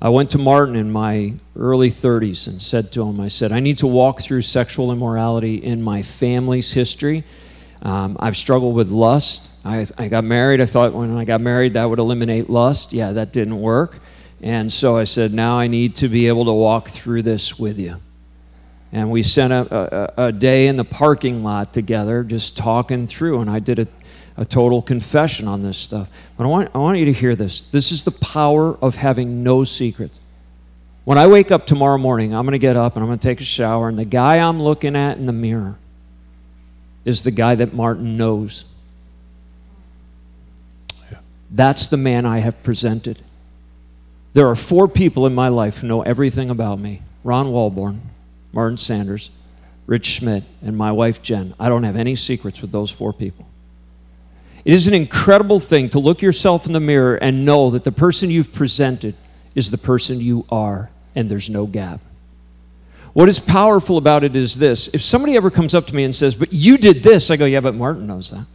I 0.00 0.10
went 0.10 0.30
to 0.30 0.38
Martin 0.38 0.76
in 0.76 0.92
my 0.92 1.34
early 1.56 1.90
30s 1.90 2.46
and 2.46 2.62
said 2.62 2.92
to 2.92 3.02
him, 3.08 3.20
I 3.20 3.26
said, 3.26 3.50
I 3.50 3.58
need 3.58 3.78
to 3.78 3.88
walk 3.88 4.20
through 4.20 4.42
sexual 4.42 4.92
immorality 4.92 5.56
in 5.56 5.82
my 5.82 6.02
family's 6.02 6.72
history. 6.72 7.24
Um, 7.82 8.16
I've 8.20 8.36
struggled 8.36 8.76
with 8.76 8.90
lust. 8.90 9.66
I, 9.66 9.88
I 9.98 10.06
got 10.06 10.22
married. 10.22 10.60
I 10.60 10.66
thought 10.66 10.92
when 10.94 11.16
I 11.16 11.24
got 11.24 11.40
married 11.40 11.74
that 11.74 11.90
would 11.90 11.98
eliminate 11.98 12.48
lust. 12.48 12.92
Yeah, 12.92 13.10
that 13.12 13.32
didn't 13.32 13.60
work. 13.60 13.98
And 14.40 14.70
so 14.70 14.96
I 14.96 15.02
said, 15.02 15.32
now 15.32 15.58
I 15.58 15.66
need 15.66 15.96
to 15.96 16.08
be 16.08 16.28
able 16.28 16.44
to 16.44 16.52
walk 16.52 16.88
through 16.88 17.22
this 17.22 17.58
with 17.58 17.80
you. 17.80 17.96
And 18.92 19.10
we 19.10 19.22
spent 19.22 19.52
a, 19.52 20.14
a, 20.18 20.26
a 20.28 20.32
day 20.32 20.68
in 20.68 20.76
the 20.76 20.84
parking 20.84 21.42
lot 21.42 21.72
together 21.72 22.22
just 22.22 22.56
talking 22.56 23.06
through, 23.06 23.40
and 23.40 23.50
I 23.50 23.58
did 23.58 23.80
a, 23.80 23.86
a 24.38 24.44
total 24.44 24.80
confession 24.80 25.48
on 25.48 25.62
this 25.62 25.76
stuff. 25.76 26.08
But 26.36 26.44
I 26.44 26.46
want, 26.46 26.70
I 26.72 26.78
want 26.78 26.98
you 26.98 27.06
to 27.06 27.12
hear 27.12 27.34
this. 27.34 27.62
This 27.62 27.90
is 27.90 28.04
the 28.04 28.12
power 28.12 28.78
of 28.78 28.94
having 28.94 29.42
no 29.42 29.64
secrets. 29.64 30.20
When 31.04 31.18
I 31.18 31.26
wake 31.26 31.50
up 31.50 31.66
tomorrow 31.66 31.98
morning, 31.98 32.34
I'm 32.34 32.44
going 32.44 32.52
to 32.52 32.58
get 32.58 32.76
up 32.76 32.94
and 32.94 33.02
I'm 33.02 33.08
going 33.08 33.18
to 33.18 33.28
take 33.28 33.40
a 33.40 33.44
shower, 33.44 33.88
and 33.88 33.98
the 33.98 34.04
guy 34.04 34.38
I'm 34.38 34.62
looking 34.62 34.94
at 34.94 35.18
in 35.18 35.26
the 35.26 35.32
mirror 35.32 35.76
is 37.04 37.24
the 37.24 37.32
guy 37.32 37.56
that 37.56 37.74
Martin 37.74 38.16
knows. 38.16 38.72
That's 41.50 41.88
the 41.88 41.96
man 41.96 42.24
I 42.24 42.38
have 42.38 42.62
presented. 42.62 43.18
There 44.34 44.46
are 44.46 44.54
four 44.54 44.86
people 44.86 45.26
in 45.26 45.34
my 45.34 45.48
life 45.48 45.78
who 45.78 45.88
know 45.88 46.02
everything 46.02 46.50
about 46.50 46.78
me 46.78 47.02
Ron 47.24 47.46
Walborn, 47.46 47.98
Martin 48.52 48.76
Sanders, 48.76 49.30
Rich 49.86 50.06
Schmidt, 50.06 50.44
and 50.62 50.76
my 50.76 50.92
wife 50.92 51.22
Jen. 51.22 51.54
I 51.58 51.68
don't 51.68 51.82
have 51.82 51.96
any 51.96 52.14
secrets 52.14 52.62
with 52.62 52.70
those 52.70 52.92
four 52.92 53.12
people. 53.12 53.47
It 54.64 54.72
is 54.72 54.86
an 54.86 54.94
incredible 54.94 55.60
thing 55.60 55.88
to 55.90 55.98
look 55.98 56.22
yourself 56.22 56.66
in 56.66 56.72
the 56.72 56.80
mirror 56.80 57.16
and 57.16 57.44
know 57.44 57.70
that 57.70 57.84
the 57.84 57.92
person 57.92 58.30
you've 58.30 58.52
presented 58.52 59.14
is 59.54 59.70
the 59.70 59.78
person 59.78 60.20
you 60.20 60.44
are, 60.50 60.90
and 61.14 61.28
there's 61.28 61.48
no 61.48 61.66
gap. 61.66 62.00
What 63.12 63.28
is 63.28 63.40
powerful 63.40 63.98
about 63.98 64.24
it 64.24 64.36
is 64.36 64.58
this 64.58 64.94
if 64.94 65.02
somebody 65.02 65.36
ever 65.36 65.50
comes 65.50 65.74
up 65.74 65.86
to 65.86 65.94
me 65.94 66.04
and 66.04 66.14
says, 66.14 66.34
But 66.34 66.52
you 66.52 66.76
did 66.76 67.02
this, 67.02 67.30
I 67.30 67.36
go, 67.36 67.46
Yeah, 67.46 67.60
but 67.60 67.74
Martin 67.74 68.06
knows 68.06 68.30
that. 68.30 68.46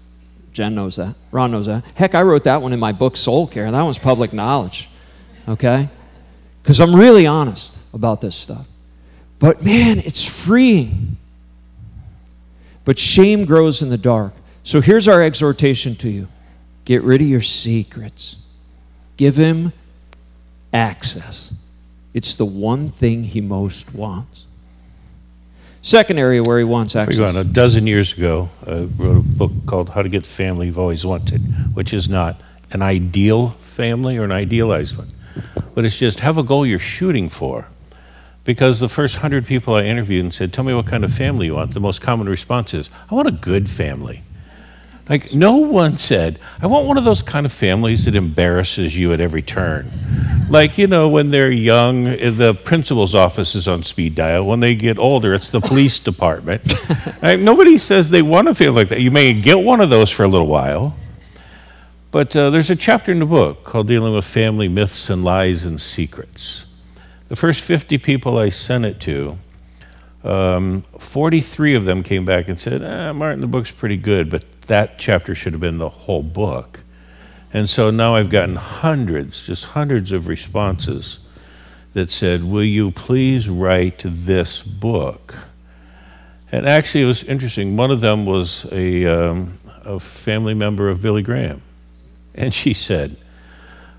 Jen 0.53 0.75
knows 0.75 0.97
that. 0.97 1.15
Ron 1.31 1.51
knows 1.51 1.65
that. 1.65 1.83
Heck, 1.95 2.15
I 2.15 2.21
wrote 2.21 2.43
that 2.43 2.61
one 2.61 2.73
in 2.73 2.79
my 2.79 2.91
book, 2.91 3.17
Soul 3.17 3.47
Care. 3.47 3.69
That 3.71 3.81
one's 3.81 3.97
public 3.97 4.33
knowledge. 4.33 4.87
Okay? 5.47 5.89
Because 6.61 6.79
I'm 6.79 6.95
really 6.95 7.25
honest 7.25 7.77
about 7.93 8.21
this 8.21 8.35
stuff. 8.35 8.65
But 9.39 9.65
man, 9.65 9.99
it's 9.99 10.25
freeing. 10.25 11.17
But 12.85 12.99
shame 12.99 13.45
grows 13.45 13.81
in 13.81 13.89
the 13.89 13.97
dark. 13.97 14.33
So 14.63 14.79
here's 14.79 15.07
our 15.07 15.21
exhortation 15.21 15.95
to 15.97 16.09
you 16.09 16.27
get 16.85 17.03
rid 17.03 17.21
of 17.21 17.27
your 17.27 17.41
secrets, 17.41 18.45
give 19.17 19.35
him 19.35 19.73
access. 20.73 21.53
It's 22.13 22.35
the 22.35 22.45
one 22.45 22.89
thing 22.89 23.23
he 23.23 23.41
most 23.41 23.93
wants. 23.93 24.45
Second 25.81 26.17
area 26.17 26.41
where 26.41 26.57
he 26.59 26.63
wants 26.63 26.95
access. 26.95 27.17
Going 27.17 27.35
a 27.35 27.43
dozen 27.43 27.87
years 27.87 28.17
ago, 28.17 28.49
I 28.65 28.83
wrote 28.97 29.17
a 29.17 29.21
book 29.21 29.51
called 29.65 29.89
How 29.89 30.01
to 30.01 30.07
Get 30.07 30.23
the 30.23 30.29
Family 30.29 30.67
You've 30.67 30.79
Always 30.79 31.05
Wanted, 31.05 31.41
which 31.75 31.93
is 31.93 32.07
not 32.07 32.39
an 32.71 32.81
ideal 32.81 33.49
family 33.49 34.17
or 34.17 34.23
an 34.23 34.31
idealized 34.31 34.97
one, 34.97 35.09
but 35.75 35.83
it's 35.83 35.97
just 35.97 36.21
have 36.21 36.37
a 36.37 36.43
goal 36.43 36.65
you're 36.65 36.79
shooting 36.79 37.27
for. 37.27 37.67
Because 38.45 38.79
the 38.79 38.89
first 38.89 39.17
hundred 39.17 39.45
people 39.45 39.75
I 39.75 39.83
interviewed 39.83 40.23
and 40.23 40.33
said, 40.33 40.51
Tell 40.51 40.65
me 40.65 40.73
what 40.73 40.85
kind 40.85 41.05
of 41.05 41.13
family 41.13 41.47
you 41.47 41.55
want, 41.55 41.73
the 41.73 41.79
most 41.79 42.01
common 42.01 42.27
response 42.27 42.73
is, 42.73 42.89
I 43.09 43.15
want 43.15 43.27
a 43.27 43.31
good 43.31 43.69
family. 43.69 44.21
Like, 45.09 45.33
no 45.33 45.57
one 45.57 45.97
said, 45.97 46.39
I 46.61 46.67
want 46.67 46.87
one 46.87 46.97
of 46.97 47.03
those 47.03 47.21
kind 47.21 47.45
of 47.45 47.51
families 47.51 48.05
that 48.05 48.15
embarrasses 48.15 48.97
you 48.97 49.11
at 49.11 49.19
every 49.19 49.41
turn. 49.41 49.91
Like, 50.49 50.77
you 50.77 50.87
know, 50.87 51.09
when 51.09 51.27
they're 51.27 51.51
young, 51.51 52.05
the 52.05 52.57
principal's 52.63 53.13
office 53.13 53.53
is 53.53 53.67
on 53.67 53.83
speed 53.83 54.15
dial. 54.15 54.45
When 54.45 54.61
they 54.61 54.75
get 54.75 54.97
older, 54.97 55.33
it's 55.33 55.49
the 55.49 55.59
police 55.59 55.99
department. 56.11 56.73
like, 57.21 57.39
nobody 57.39 57.77
says 57.77 58.09
they 58.09 58.21
want 58.21 58.47
a 58.47 58.55
family 58.55 58.83
like 58.83 58.89
that. 58.89 59.01
You 59.01 59.11
may 59.11 59.33
get 59.33 59.59
one 59.59 59.81
of 59.81 59.89
those 59.89 60.09
for 60.09 60.23
a 60.23 60.27
little 60.27 60.47
while. 60.47 60.95
But 62.11 62.35
uh, 62.35 62.51
there's 62.51 62.69
a 62.69 62.75
chapter 62.75 63.11
in 63.11 63.19
the 63.19 63.25
book 63.25 63.63
called 63.63 63.87
Dealing 63.87 64.13
with 64.13 64.23
Family 64.23 64.67
Myths 64.67 65.09
and 65.09 65.23
Lies 65.23 65.65
and 65.65 65.81
Secrets. 65.81 66.67
The 67.27 67.35
first 67.35 67.61
50 67.61 67.97
people 67.97 68.37
I 68.37 68.49
sent 68.49 68.85
it 68.85 68.99
to, 69.01 69.37
um, 70.23 70.83
43 70.99 71.75
of 71.75 71.85
them 71.85 72.03
came 72.03 72.25
back 72.25 72.47
and 72.47 72.59
said, 72.59 72.81
eh, 72.81 73.11
Martin, 73.11 73.41
the 73.41 73.47
book's 73.47 73.71
pretty 73.71 73.97
good, 73.97 74.29
but 74.29 74.49
that 74.63 74.97
chapter 74.97 75.35
should 75.35 75.53
have 75.53 75.61
been 75.61 75.77
the 75.77 75.89
whole 75.89 76.23
book. 76.23 76.79
And 77.51 77.69
so 77.69 77.91
now 77.91 78.15
I've 78.15 78.29
gotten 78.29 78.55
hundreds, 78.55 79.45
just 79.45 79.65
hundreds 79.65 80.11
of 80.11 80.27
responses 80.27 81.19
that 81.93 82.09
said, 82.09 82.43
Will 82.43 82.63
you 82.63 82.89
please 82.91 83.47
write 83.47 84.03
this 84.05 84.63
book? 84.63 85.35
And 86.51 86.67
actually, 86.67 87.03
it 87.03 87.07
was 87.07 87.23
interesting. 87.23 87.75
One 87.75 87.91
of 87.91 88.01
them 88.01 88.25
was 88.25 88.65
a, 88.71 89.05
um, 89.05 89.59
a 89.83 89.99
family 89.99 90.53
member 90.53 90.89
of 90.89 91.01
Billy 91.01 91.21
Graham. 91.21 91.61
And 92.35 92.53
she 92.53 92.73
said, 92.73 93.17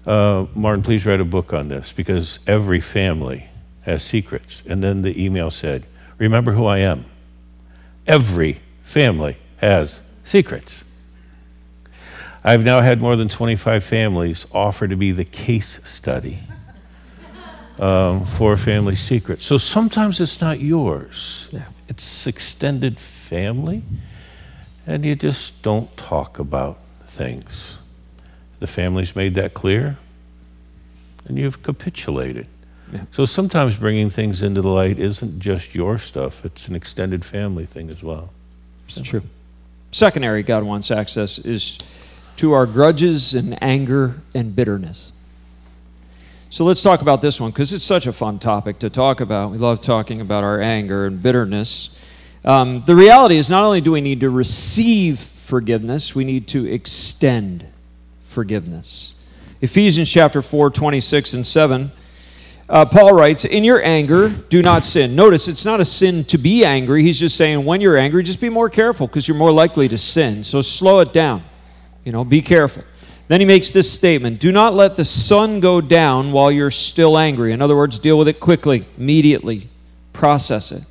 uh, 0.06 0.46
Martin, 0.54 0.82
please 0.82 1.06
write 1.06 1.20
a 1.20 1.24
book 1.24 1.52
on 1.52 1.68
this 1.68 1.92
because 1.92 2.38
every 2.46 2.80
family 2.80 3.48
has 3.82 4.02
secrets. 4.02 4.64
And 4.66 4.82
then 4.82 5.02
the 5.02 5.24
email 5.24 5.50
said, 5.50 5.86
Remember 6.18 6.52
who 6.52 6.66
I 6.66 6.78
am. 6.78 7.04
Every 8.06 8.58
family 8.82 9.36
has 9.58 10.02
secrets. 10.24 10.84
I've 12.44 12.64
now 12.64 12.80
had 12.80 13.00
more 13.00 13.16
than 13.16 13.28
25 13.28 13.82
families 13.82 14.46
offer 14.52 14.86
to 14.86 14.96
be 14.96 15.12
the 15.12 15.24
case 15.24 15.82
study 15.88 16.38
um, 17.78 18.24
for 18.26 18.56
family 18.56 18.94
secrets. 18.94 19.46
So 19.46 19.56
sometimes 19.56 20.20
it's 20.20 20.40
not 20.40 20.60
yours, 20.60 21.48
Yeah. 21.52 21.64
it's 21.88 22.26
extended 22.26 23.00
family, 23.00 23.82
and 24.86 25.04
you 25.04 25.14
just 25.16 25.62
don't 25.62 25.94
talk 25.96 26.38
about 26.38 26.78
things. 27.06 27.78
The 28.60 28.66
family's 28.66 29.16
made 29.16 29.34
that 29.36 29.54
clear, 29.54 29.96
and 31.26 31.38
you've 31.38 31.62
capitulated. 31.62 32.46
Yeah. 32.92 33.04
So 33.10 33.24
sometimes 33.24 33.76
bringing 33.76 34.10
things 34.10 34.42
into 34.42 34.62
the 34.62 34.68
light 34.68 34.98
isn't 34.98 35.40
just 35.40 35.74
your 35.74 35.98
stuff, 35.98 36.44
it's 36.44 36.68
an 36.68 36.74
extended 36.74 37.24
family 37.24 37.66
thing 37.66 37.90
as 37.90 38.02
well. 38.02 38.30
It's 38.86 39.00
true. 39.00 39.22
Second 39.90 40.24
area 40.24 40.42
God 40.42 40.64
wants 40.64 40.90
access 40.90 41.38
is 41.38 41.78
to 42.36 42.52
our 42.52 42.66
grudges 42.66 43.34
and 43.34 43.60
anger 43.62 44.20
and 44.34 44.54
bitterness. 44.54 45.12
So 46.50 46.64
let's 46.64 46.82
talk 46.82 47.02
about 47.02 47.20
this 47.20 47.40
one 47.40 47.50
because 47.50 47.72
it's 47.72 47.84
such 47.84 48.06
a 48.06 48.12
fun 48.12 48.38
topic 48.38 48.78
to 48.80 48.90
talk 48.90 49.20
about. 49.20 49.50
We 49.50 49.58
love 49.58 49.80
talking 49.80 50.20
about 50.20 50.44
our 50.44 50.60
anger 50.60 51.06
and 51.06 51.20
bitterness. 51.20 52.00
Um, 52.44 52.84
the 52.86 52.94
reality 52.94 53.36
is, 53.36 53.48
not 53.48 53.64
only 53.64 53.80
do 53.80 53.90
we 53.90 54.00
need 54.00 54.20
to 54.20 54.30
receive 54.30 55.18
forgiveness, 55.18 56.14
we 56.14 56.24
need 56.24 56.46
to 56.48 56.66
extend 56.66 57.66
forgiveness. 58.22 59.20
Ephesians 59.60 60.10
chapter 60.10 60.42
4, 60.42 60.70
26 60.70 61.34
and 61.34 61.46
7. 61.46 61.90
Uh, 62.68 62.86
Paul 62.86 63.12
writes, 63.12 63.44
In 63.44 63.62
your 63.62 63.82
anger, 63.84 64.28
do 64.28 64.62
not 64.62 64.84
sin. 64.84 65.14
Notice 65.14 65.48
it's 65.48 65.64
not 65.64 65.80
a 65.80 65.84
sin 65.84 66.24
to 66.24 66.38
be 66.38 66.64
angry. 66.64 67.02
He's 67.02 67.20
just 67.20 67.36
saying, 67.36 67.64
when 67.64 67.80
you're 67.80 67.98
angry, 67.98 68.22
just 68.22 68.40
be 68.40 68.48
more 68.48 68.70
careful 68.70 69.06
because 69.06 69.28
you're 69.28 69.36
more 69.36 69.52
likely 69.52 69.86
to 69.88 69.98
sin. 69.98 70.42
So 70.42 70.62
slow 70.62 71.00
it 71.00 71.12
down. 71.12 71.42
You 72.04 72.12
know, 72.12 72.24
be 72.24 72.40
careful. 72.40 72.84
Then 73.28 73.40
he 73.40 73.46
makes 73.46 73.72
this 73.72 73.90
statement 73.90 74.40
Do 74.40 74.52
not 74.52 74.74
let 74.74 74.96
the 74.96 75.04
sun 75.04 75.60
go 75.60 75.80
down 75.80 76.32
while 76.32 76.50
you're 76.50 76.70
still 76.70 77.18
angry. 77.18 77.52
In 77.52 77.62
other 77.62 77.76
words, 77.76 77.98
deal 77.98 78.18
with 78.18 78.28
it 78.28 78.40
quickly, 78.40 78.84
immediately, 78.98 79.68
process 80.12 80.72
it. 80.72 80.84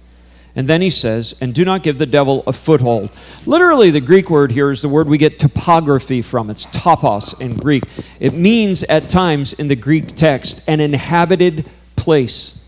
And 0.56 0.68
then 0.68 0.82
he 0.82 0.92
says, 0.92 1.36
and 1.42 1.54
do 1.54 1.66
not 1.66 1.82
give 1.82 1.98
the 1.98 2.06
devil 2.06 2.44
a 2.46 2.54
foothold. 2.54 3.12
Literally, 3.46 3.90
the 3.90 4.02
Greek 4.02 4.30
word 4.30 4.52
here 4.52 4.70
is 4.70 4.84
the 4.84 4.90
word 4.90 5.08
we 5.08 5.18
get 5.18 5.40
topography 5.40 6.22
from. 6.22 6.52
It's 6.52 6.68
topos 6.68 7.42
in 7.42 7.56
Greek. 7.56 7.84
It 8.20 8.36
means, 8.36 8.84
at 8.84 9.10
times 9.10 9.54
in 9.54 9.68
the 9.68 9.76
Greek 9.76 10.10
text, 10.10 10.70
an 10.70 10.80
inhabited 10.80 11.66
place. 11.96 12.60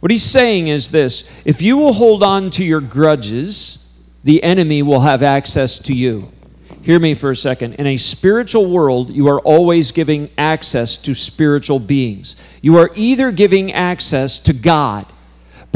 What 0.00 0.10
he's 0.10 0.24
saying 0.24 0.68
is 0.68 0.90
this 0.90 1.46
if 1.46 1.62
you 1.62 1.76
will 1.76 1.92
hold 1.92 2.24
on 2.24 2.50
to 2.50 2.64
your 2.64 2.80
grudges, 2.80 3.82
the 4.24 4.42
enemy 4.42 4.82
will 4.82 5.00
have 5.00 5.22
access 5.22 5.78
to 5.80 5.94
you. 5.94 6.32
Hear 6.82 6.98
me 6.98 7.14
for 7.14 7.30
a 7.30 7.36
second. 7.36 7.74
In 7.74 7.86
a 7.86 7.96
spiritual 7.96 8.70
world, 8.70 9.10
you 9.10 9.28
are 9.28 9.40
always 9.40 9.92
giving 9.92 10.28
access 10.38 10.96
to 10.98 11.14
spiritual 11.14 11.78
beings. 11.78 12.58
You 12.62 12.78
are 12.78 12.90
either 12.94 13.32
giving 13.32 13.72
access 13.72 14.38
to 14.40 14.52
God 14.52 15.06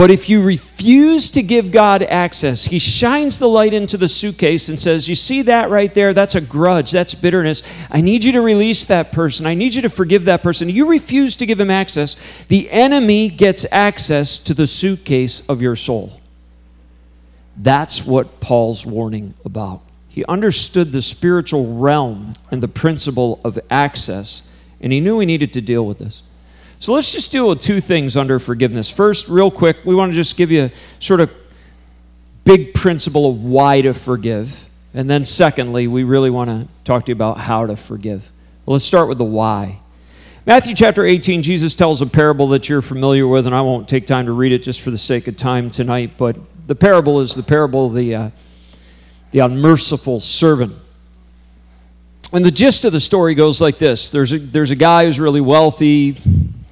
but 0.01 0.11
if 0.11 0.31
you 0.31 0.43
refuse 0.43 1.31
to 1.33 1.43
give 1.43 1.71
God 1.71 2.03
access, 2.03 2.65
He 2.65 2.79
shines 2.79 3.39
the 3.39 3.47
light 3.47 3.75
into 3.75 3.99
the 3.99 4.09
suitcase 4.09 4.71
and 4.71 4.81
says, 4.81 5.07
You 5.07 5.15
see 5.15 5.43
that 5.43 5.69
right 5.69 5.93
there? 5.93 6.15
That's 6.15 6.37
a 6.37 6.41
grudge. 6.41 6.91
That's 6.91 7.15
bitterness. 7.15 7.63
I 7.91 8.01
need 8.01 8.25
you 8.25 8.33
to 8.33 8.41
release 8.41 8.87
that 8.87 9.13
person. 9.13 9.45
I 9.45 9.53
need 9.53 9.75
you 9.75 9.83
to 9.83 9.91
forgive 9.91 10.25
that 10.25 10.43
person. 10.43 10.71
You 10.71 10.87
refuse 10.87 11.37
to 11.37 11.45
give 11.45 11.61
Him 11.61 11.71
access. 11.71 12.47
The 12.47 12.71
enemy 12.71 13.29
gets 13.29 13.67
access 13.71 14.39
to 14.45 14.55
the 14.55 14.67
suitcase 14.67 15.47
of 15.51 15.61
your 15.61 15.77
soul. 15.77 16.19
That's 17.59 18.07
what 18.07 18.41
Paul's 18.41 18.87
warning 18.87 19.35
about. 19.45 19.83
He 20.09 20.25
understood 20.25 20.93
the 20.93 21.03
spiritual 21.03 21.77
realm 21.77 22.33
and 22.51 22.63
the 22.63 22.69
principle 22.69 23.39
of 23.45 23.59
access, 23.71 24.51
and 24.81 24.95
he 24.95 25.01
knew 25.01 25.19
he 25.19 25.27
needed 25.27 25.53
to 25.53 25.61
deal 25.61 25.85
with 25.85 25.99
this. 25.99 26.23
So 26.81 26.95
let's 26.95 27.13
just 27.13 27.31
deal 27.31 27.47
with 27.47 27.61
two 27.61 27.79
things 27.79 28.17
under 28.17 28.39
forgiveness. 28.39 28.91
First, 28.91 29.29
real 29.29 29.51
quick, 29.51 29.77
we 29.85 29.95
want 29.95 30.13
to 30.13 30.17
just 30.17 30.39
give 30.39 30.51
you 30.51 30.65
a 30.65 30.71
sort 30.99 31.21
of 31.21 31.31
big 32.45 32.73
principle 32.73 33.29
of 33.29 33.45
why 33.45 33.83
to 33.83 33.93
forgive. 33.93 34.67
And 34.95 35.09
then, 35.09 35.27
secondly, 35.27 35.89
we 35.89 36.05
really 36.05 36.31
want 36.31 36.49
to 36.49 36.67
talk 36.85 37.05
to 37.05 37.11
you 37.11 37.15
about 37.15 37.37
how 37.37 37.67
to 37.67 37.77
forgive. 37.77 38.33
Well, 38.65 38.73
let's 38.73 38.85
start 38.87 39.11
with 39.11 39.19
the 39.19 39.25
why. 39.25 39.79
Matthew 40.47 40.75
chapter 40.75 41.05
18, 41.05 41.43
Jesus 41.43 41.75
tells 41.75 42.01
a 42.01 42.07
parable 42.07 42.49
that 42.49 42.71
you're 42.71 42.81
familiar 42.81 43.29
with, 43.29 43.47
and 43.47 43.55
I 43.55 43.61
won't 43.61 43.87
take 43.87 44.07
time 44.07 44.25
to 44.25 44.33
read 44.33 44.53
it 44.53 44.63
just 44.63 44.81
for 44.81 44.91
the 44.91 44.99
sake 44.99 45.29
of 45.29 45.37
time 45.37 45.69
tonight, 45.69 46.13
but 46.17 46.39
the 46.67 46.75
parable 46.75 47.21
is 47.21 47.35
the 47.35 47.43
parable 47.43 47.89
of 47.89 47.95
the, 47.95 48.15
uh, 48.15 48.31
the 49.33 49.41
unmerciful 49.41 50.19
servant. 50.21 50.73
And 52.33 52.43
the 52.43 52.51
gist 52.51 52.87
of 52.87 52.93
the 52.93 53.01
story 53.01 53.35
goes 53.35 53.61
like 53.61 53.77
this 53.77 54.11
there's 54.11 54.33
a, 54.33 54.39
there's 54.39 54.71
a 54.71 54.77
guy 54.77 55.05
who's 55.05 55.21
really 55.21 55.43
wealthy. 55.43 56.17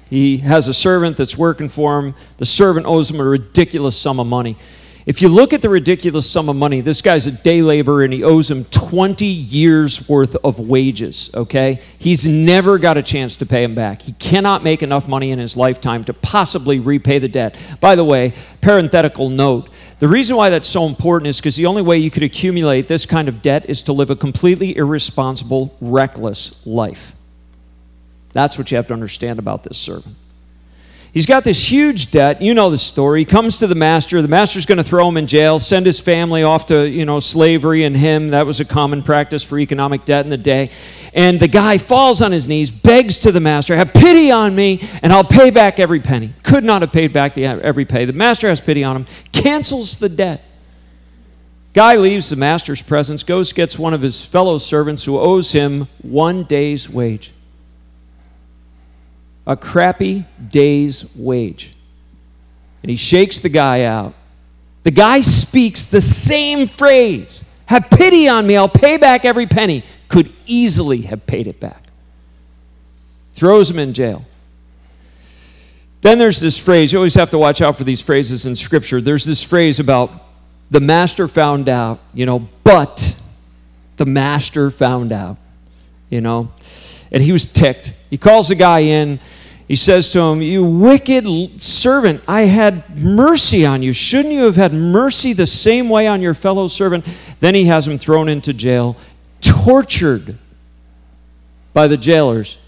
He 0.09 0.37
has 0.37 0.67
a 0.67 0.73
servant 0.73 1.17
that's 1.17 1.37
working 1.37 1.69
for 1.69 1.99
him. 1.99 2.15
The 2.37 2.45
servant 2.45 2.85
owes 2.85 3.09
him 3.11 3.19
a 3.19 3.23
ridiculous 3.23 3.97
sum 3.97 4.19
of 4.19 4.27
money. 4.27 4.57
If 5.05 5.23
you 5.23 5.29
look 5.29 5.53
at 5.53 5.63
the 5.63 5.69
ridiculous 5.69 6.29
sum 6.29 6.49
of 6.49 6.55
money, 6.55 6.81
this 6.81 7.01
guy's 7.01 7.25
a 7.25 7.31
day 7.31 7.63
laborer 7.63 8.03
and 8.03 8.13
he 8.13 8.23
owes 8.23 8.51
him 8.51 8.63
20 8.65 9.25
years 9.25 10.07
worth 10.07 10.35
of 10.43 10.59
wages, 10.59 11.31
okay? 11.33 11.81
He's 11.97 12.27
never 12.27 12.77
got 12.77 12.97
a 12.97 13.01
chance 13.01 13.35
to 13.37 13.47
pay 13.47 13.63
him 13.63 13.73
back. 13.73 14.03
He 14.03 14.11
cannot 14.13 14.63
make 14.63 14.83
enough 14.83 15.07
money 15.07 15.31
in 15.31 15.39
his 15.39 15.57
lifetime 15.57 16.03
to 16.03 16.13
possibly 16.13 16.79
repay 16.79 17.17
the 17.17 17.27
debt. 17.27 17.59
By 17.79 17.95
the 17.95 18.03
way, 18.03 18.33
parenthetical 18.61 19.29
note 19.29 19.69
the 19.99 20.07
reason 20.07 20.37
why 20.37 20.49
that's 20.49 20.69
so 20.69 20.85
important 20.85 21.27
is 21.27 21.39
because 21.41 21.57
the 21.57 21.65
only 21.65 21.81
way 21.81 21.97
you 21.97 22.09
could 22.09 22.23
accumulate 22.23 22.87
this 22.87 23.05
kind 23.05 23.27
of 23.27 23.41
debt 23.41 23.69
is 23.69 23.81
to 23.83 23.93
live 23.93 24.09
a 24.09 24.15
completely 24.15 24.77
irresponsible, 24.77 25.75
reckless 25.81 26.65
life. 26.65 27.18
That's 28.39 28.57
what 28.57 28.71
you 28.71 28.77
have 28.77 28.87
to 28.87 28.93
understand 28.93 29.37
about 29.37 29.63
this 29.63 29.77
servant. 29.77 30.15
He's 31.11 31.25
got 31.25 31.43
this 31.43 31.69
huge 31.69 32.11
debt. 32.11 32.41
You 32.41 32.53
know 32.53 32.69
the 32.69 32.77
story. 32.77 33.19
He 33.19 33.25
comes 33.25 33.59
to 33.59 33.67
the 33.67 33.75
master. 33.75 34.21
The 34.21 34.29
master's 34.29 34.65
going 34.65 34.77
to 34.77 34.83
throw 34.85 35.09
him 35.09 35.17
in 35.17 35.27
jail, 35.27 35.59
send 35.59 35.85
his 35.85 35.99
family 35.99 36.43
off 36.43 36.67
to, 36.67 36.87
you 36.87 37.03
know, 37.03 37.19
slavery 37.19 37.83
and 37.83 37.97
him. 37.97 38.29
That 38.29 38.45
was 38.45 38.61
a 38.61 38.65
common 38.65 39.03
practice 39.03 39.43
for 39.43 39.59
economic 39.59 40.05
debt 40.05 40.23
in 40.23 40.29
the 40.29 40.37
day. 40.37 40.71
And 41.13 41.37
the 41.37 41.49
guy 41.49 41.79
falls 41.79 42.21
on 42.21 42.31
his 42.31 42.47
knees, 42.47 42.69
begs 42.69 43.19
to 43.19 43.33
the 43.33 43.41
master, 43.41 43.75
Have 43.75 43.93
pity 43.93 44.31
on 44.31 44.55
me, 44.55 44.87
and 45.03 45.11
I'll 45.11 45.25
pay 45.25 45.49
back 45.49 45.81
every 45.81 45.99
penny. 45.99 46.31
Could 46.41 46.63
not 46.63 46.81
have 46.81 46.93
paid 46.93 47.11
back 47.11 47.33
the 47.33 47.45
every 47.45 47.83
pay. 47.83 48.05
The 48.05 48.13
master 48.13 48.47
has 48.47 48.61
pity 48.61 48.85
on 48.85 48.95
him, 48.95 49.05
cancels 49.33 49.97
the 49.97 50.07
debt. 50.07 50.45
Guy 51.73 51.97
leaves 51.97 52.29
the 52.29 52.37
master's 52.37 52.81
presence, 52.81 53.23
goes, 53.23 53.51
gets 53.51 53.77
one 53.77 53.93
of 53.93 54.01
his 54.01 54.25
fellow 54.25 54.57
servants 54.59 55.03
who 55.03 55.19
owes 55.19 55.51
him 55.51 55.89
one 56.01 56.45
day's 56.45 56.89
wage 56.89 57.33
a 59.49 59.57
crappy 59.57 60.25
day's 60.47 61.13
wage. 61.15 61.73
And 62.83 62.89
he 62.91 62.95
shakes 62.95 63.39
the 63.39 63.49
guy 63.49 63.83
out. 63.83 64.13
The 64.83 64.91
guy 64.91 65.21
speaks 65.21 65.89
the 65.89 66.01
same 66.01 66.67
phrase 66.67 67.43
Have 67.65 67.89
pity 67.89 68.29
on 68.29 68.47
me, 68.47 68.55
I'll 68.55 68.69
pay 68.69 68.97
back 68.97 69.25
every 69.25 69.47
penny. 69.47 69.83
Could 70.07 70.31
easily 70.45 71.01
have 71.01 71.25
paid 71.25 71.47
it 71.47 71.59
back. 71.59 71.83
Throws 73.31 73.69
him 73.69 73.79
in 73.79 73.93
jail. 73.93 74.23
Then 76.01 76.17
there's 76.17 76.39
this 76.39 76.57
phrase, 76.57 76.93
you 76.93 76.99
always 76.99 77.15
have 77.15 77.31
to 77.31 77.37
watch 77.37 77.61
out 77.61 77.77
for 77.77 77.83
these 77.83 78.01
phrases 78.01 78.45
in 78.45 78.55
Scripture. 78.55 79.01
There's 79.01 79.25
this 79.25 79.43
phrase 79.43 79.79
about 79.79 80.11
the 80.71 80.79
master 80.79 81.27
found 81.27 81.67
out, 81.69 81.99
you 82.13 82.25
know, 82.25 82.47
but 82.63 83.19
the 83.97 84.05
master 84.05 84.71
found 84.71 85.11
out, 85.11 85.37
you 86.09 86.21
know, 86.21 86.51
and 87.11 87.21
he 87.21 87.31
was 87.31 87.51
ticked. 87.51 87.93
He 88.09 88.17
calls 88.17 88.47
the 88.49 88.55
guy 88.55 88.79
in 88.79 89.19
he 89.69 89.75
says 89.75 90.09
to 90.09 90.19
him, 90.19 90.41
You 90.41 90.65
wicked 90.65 91.61
servant, 91.61 92.23
I 92.27 92.41
had 92.41 92.97
mercy 92.97 93.67
on 93.67 93.83
you. 93.83 93.93
Shouldn't 93.93 94.33
you 94.33 94.45
have 94.45 94.55
had 94.55 94.73
mercy 94.73 95.31
the 95.31 95.45
same 95.45 95.89
way 95.89 96.07
on 96.07 96.21
your 96.21 96.33
fellow 96.33 96.67
servant? 96.67 97.05
Then 97.39 97.53
he 97.53 97.65
has 97.65 97.87
him 97.87 97.99
thrown 97.99 98.29
into 98.29 98.51
jail, 98.51 98.97
tortured 99.41 100.39
by 101.71 101.87
the 101.87 101.97
jailers 101.97 102.59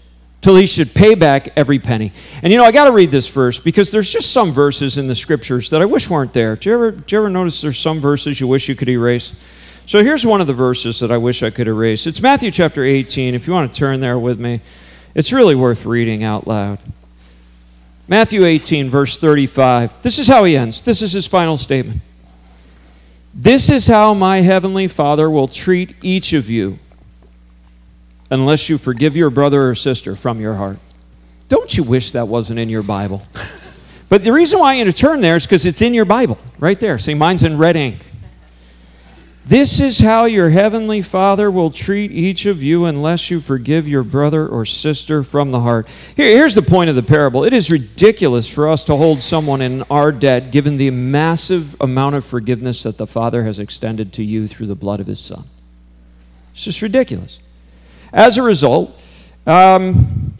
till 0.42 0.54
he 0.54 0.64
should 0.64 0.94
pay 0.94 1.16
back 1.16 1.48
every 1.56 1.80
penny. 1.80 2.12
And 2.40 2.52
you 2.52 2.58
know, 2.58 2.64
I 2.64 2.70
got 2.70 2.84
to 2.84 2.92
read 2.92 3.10
this 3.10 3.26
verse 3.26 3.58
because 3.58 3.90
there's 3.90 4.12
just 4.12 4.32
some 4.32 4.52
verses 4.52 4.96
in 4.96 5.08
the 5.08 5.14
scriptures 5.16 5.70
that 5.70 5.82
I 5.82 5.86
wish 5.86 6.08
weren't 6.08 6.32
there. 6.32 6.54
Do 6.54 6.70
you 6.70 6.74
ever, 6.76 6.90
do 6.92 7.16
you 7.16 7.18
ever 7.18 7.28
notice 7.28 7.60
there's 7.60 7.80
some 7.80 7.98
verses 7.98 8.40
you 8.40 8.46
wish 8.46 8.68
you 8.68 8.76
could 8.76 8.88
erase? 8.88 9.44
So 9.86 10.04
here's 10.04 10.24
one 10.24 10.40
of 10.40 10.46
the 10.46 10.54
verses 10.54 11.00
that 11.00 11.10
I 11.10 11.18
wish 11.18 11.42
I 11.42 11.50
could 11.50 11.66
erase. 11.66 12.06
It's 12.06 12.22
Matthew 12.22 12.52
chapter 12.52 12.84
18. 12.84 13.34
If 13.34 13.48
you 13.48 13.52
want 13.52 13.74
to 13.74 13.76
turn 13.76 13.98
there 13.98 14.20
with 14.20 14.38
me. 14.38 14.60
It's 15.14 15.32
really 15.32 15.54
worth 15.54 15.84
reading 15.84 16.24
out 16.24 16.46
loud. 16.46 16.78
Matthew 18.08 18.44
18, 18.44 18.90
verse 18.90 19.18
35. 19.18 20.02
This 20.02 20.18
is 20.18 20.26
how 20.26 20.44
he 20.44 20.56
ends. 20.56 20.82
This 20.82 21.02
is 21.02 21.12
his 21.12 21.26
final 21.26 21.56
statement. 21.56 22.00
This 23.34 23.70
is 23.70 23.86
how 23.86 24.12
my 24.14 24.38
heavenly 24.38 24.88
Father 24.88 25.30
will 25.30 25.48
treat 25.48 25.94
each 26.02 26.32
of 26.32 26.50
you 26.50 26.78
unless 28.30 28.68
you 28.68 28.78
forgive 28.78 29.16
your 29.16 29.30
brother 29.30 29.68
or 29.68 29.74
sister 29.74 30.16
from 30.16 30.40
your 30.40 30.54
heart. 30.54 30.78
Don't 31.48 31.76
you 31.76 31.82
wish 31.82 32.12
that 32.12 32.28
wasn't 32.28 32.58
in 32.58 32.68
your 32.68 32.82
Bible? 32.82 33.22
But 34.12 34.24
the 34.24 34.32
reason 34.34 34.60
why 34.60 34.74
I'm 34.74 34.76
going 34.76 34.88
to 34.88 34.92
turn 34.92 35.22
there 35.22 35.36
is 35.36 35.46
because 35.46 35.64
it's 35.64 35.80
in 35.80 35.94
your 35.94 36.04
Bible, 36.04 36.36
right 36.58 36.78
there. 36.78 36.98
See, 36.98 37.14
mine's 37.14 37.44
in 37.44 37.56
red 37.56 37.76
ink. 37.76 38.04
This 39.44 39.80
is 39.80 39.98
how 39.98 40.26
your 40.26 40.50
heavenly 40.50 41.02
Father 41.02 41.50
will 41.50 41.72
treat 41.72 42.12
each 42.12 42.46
of 42.46 42.62
you 42.62 42.84
unless 42.84 43.28
you 43.28 43.40
forgive 43.40 43.88
your 43.88 44.04
brother 44.04 44.46
or 44.46 44.64
sister 44.64 45.24
from 45.24 45.50
the 45.50 45.58
heart. 45.60 45.88
Here, 46.16 46.28
here's 46.28 46.54
the 46.54 46.62
point 46.62 46.90
of 46.90 46.96
the 46.96 47.02
parable 47.02 47.42
it 47.42 47.52
is 47.52 47.68
ridiculous 47.68 48.48
for 48.48 48.68
us 48.68 48.84
to 48.84 48.94
hold 48.94 49.20
someone 49.20 49.60
in 49.60 49.82
our 49.90 50.12
debt 50.12 50.52
given 50.52 50.76
the 50.76 50.90
massive 50.90 51.74
amount 51.80 52.14
of 52.14 52.24
forgiveness 52.24 52.84
that 52.84 52.98
the 52.98 53.06
Father 53.06 53.42
has 53.42 53.58
extended 53.58 54.12
to 54.12 54.22
you 54.22 54.46
through 54.46 54.68
the 54.68 54.76
blood 54.76 55.00
of 55.00 55.08
His 55.08 55.18
Son. 55.18 55.42
It's 56.52 56.62
just 56.62 56.80
ridiculous. 56.80 57.40
As 58.12 58.38
a 58.38 58.42
result, 58.42 59.04
um, 59.44 60.34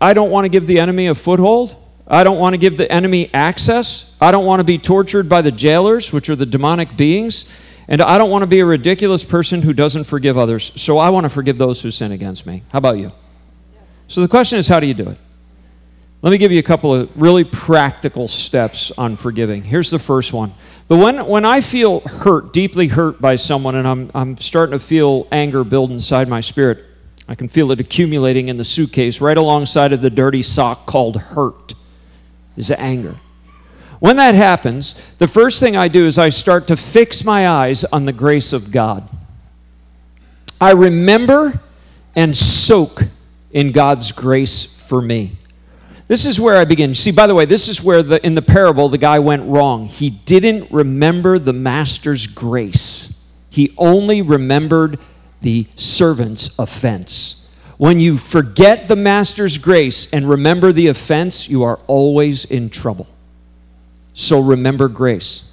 I 0.00 0.14
don't 0.14 0.30
want 0.30 0.44
to 0.44 0.48
give 0.48 0.68
the 0.68 0.78
enemy 0.78 1.08
a 1.08 1.14
foothold. 1.16 1.76
I 2.06 2.22
don't 2.22 2.38
want 2.38 2.54
to 2.54 2.58
give 2.58 2.76
the 2.76 2.90
enemy 2.90 3.34
access. 3.34 4.16
I 4.20 4.30
don't 4.30 4.46
want 4.46 4.60
to 4.60 4.64
be 4.64 4.78
tortured 4.78 5.28
by 5.28 5.42
the 5.42 5.50
jailers, 5.50 6.12
which 6.12 6.30
are 6.30 6.36
the 6.36 6.46
demonic 6.46 6.96
beings. 6.96 7.50
And 7.88 8.00
I 8.00 8.16
don't 8.16 8.30
want 8.30 8.42
to 8.42 8.46
be 8.46 8.60
a 8.60 8.64
ridiculous 8.64 9.24
person 9.24 9.62
who 9.62 9.72
doesn't 9.72 10.04
forgive 10.04 10.38
others, 10.38 10.80
so 10.80 10.98
I 10.98 11.10
want 11.10 11.24
to 11.24 11.30
forgive 11.30 11.58
those 11.58 11.82
who 11.82 11.90
sin 11.90 12.12
against 12.12 12.46
me. 12.46 12.62
How 12.72 12.78
about 12.78 12.98
you? 12.98 13.12
So 14.08 14.20
the 14.20 14.28
question 14.28 14.58
is, 14.58 14.68
how 14.68 14.80
do 14.80 14.86
you 14.86 14.94
do 14.94 15.08
it? 15.08 15.18
Let 16.22 16.30
me 16.30 16.38
give 16.38 16.52
you 16.52 16.58
a 16.58 16.62
couple 16.62 16.94
of 16.94 17.20
really 17.20 17.44
practical 17.44 18.28
steps 18.28 18.90
on 18.92 19.14
forgiving. 19.14 19.62
Here's 19.62 19.90
the 19.90 19.98
first 19.98 20.32
one. 20.32 20.54
The 20.88 20.96
when, 20.96 21.26
when 21.26 21.44
I 21.44 21.60
feel 21.60 22.00
hurt, 22.00 22.54
deeply 22.54 22.88
hurt 22.88 23.20
by 23.20 23.36
someone, 23.36 23.74
and 23.74 23.86
I'm, 23.86 24.10
I'm 24.14 24.36
starting 24.38 24.72
to 24.72 24.78
feel 24.78 25.28
anger 25.30 25.64
build 25.64 25.90
inside 25.90 26.28
my 26.28 26.40
spirit, 26.40 26.82
I 27.28 27.34
can 27.34 27.48
feel 27.48 27.70
it 27.72 27.80
accumulating 27.80 28.48
in 28.48 28.56
the 28.56 28.64
suitcase 28.64 29.20
right 29.20 29.36
alongside 29.36 29.92
of 29.92 30.00
the 30.00 30.08
dirty 30.10 30.40
sock 30.40 30.86
called 30.86 31.16
hurt, 31.16 31.74
is 32.56 32.70
anger. 32.70 33.16
When 34.04 34.16
that 34.16 34.34
happens, 34.34 35.14
the 35.14 35.26
first 35.26 35.60
thing 35.60 35.78
I 35.78 35.88
do 35.88 36.04
is 36.04 36.18
I 36.18 36.28
start 36.28 36.66
to 36.66 36.76
fix 36.76 37.24
my 37.24 37.48
eyes 37.48 37.84
on 37.84 38.04
the 38.04 38.12
grace 38.12 38.52
of 38.52 38.70
God. 38.70 39.08
I 40.60 40.72
remember 40.72 41.58
and 42.14 42.36
soak 42.36 43.00
in 43.50 43.72
God's 43.72 44.12
grace 44.12 44.86
for 44.86 45.00
me. 45.00 45.38
This 46.06 46.26
is 46.26 46.38
where 46.38 46.58
I 46.58 46.66
begin. 46.66 46.94
See, 46.94 47.12
by 47.12 47.26
the 47.26 47.34
way, 47.34 47.46
this 47.46 47.66
is 47.66 47.82
where 47.82 48.02
the, 48.02 48.22
in 48.26 48.34
the 48.34 48.42
parable 48.42 48.90
the 48.90 48.98
guy 48.98 49.20
went 49.20 49.48
wrong. 49.48 49.86
He 49.86 50.10
didn't 50.10 50.70
remember 50.70 51.38
the 51.38 51.54
master's 51.54 52.26
grace, 52.26 53.32
he 53.48 53.74
only 53.78 54.20
remembered 54.20 54.98
the 55.40 55.66
servant's 55.76 56.58
offense. 56.58 57.56
When 57.78 57.98
you 58.00 58.18
forget 58.18 58.86
the 58.86 58.96
master's 58.96 59.56
grace 59.56 60.12
and 60.12 60.28
remember 60.28 60.72
the 60.72 60.88
offense, 60.88 61.48
you 61.48 61.62
are 61.62 61.80
always 61.86 62.44
in 62.44 62.68
trouble. 62.68 63.06
So 64.14 64.40
remember 64.40 64.88
grace. 64.88 65.50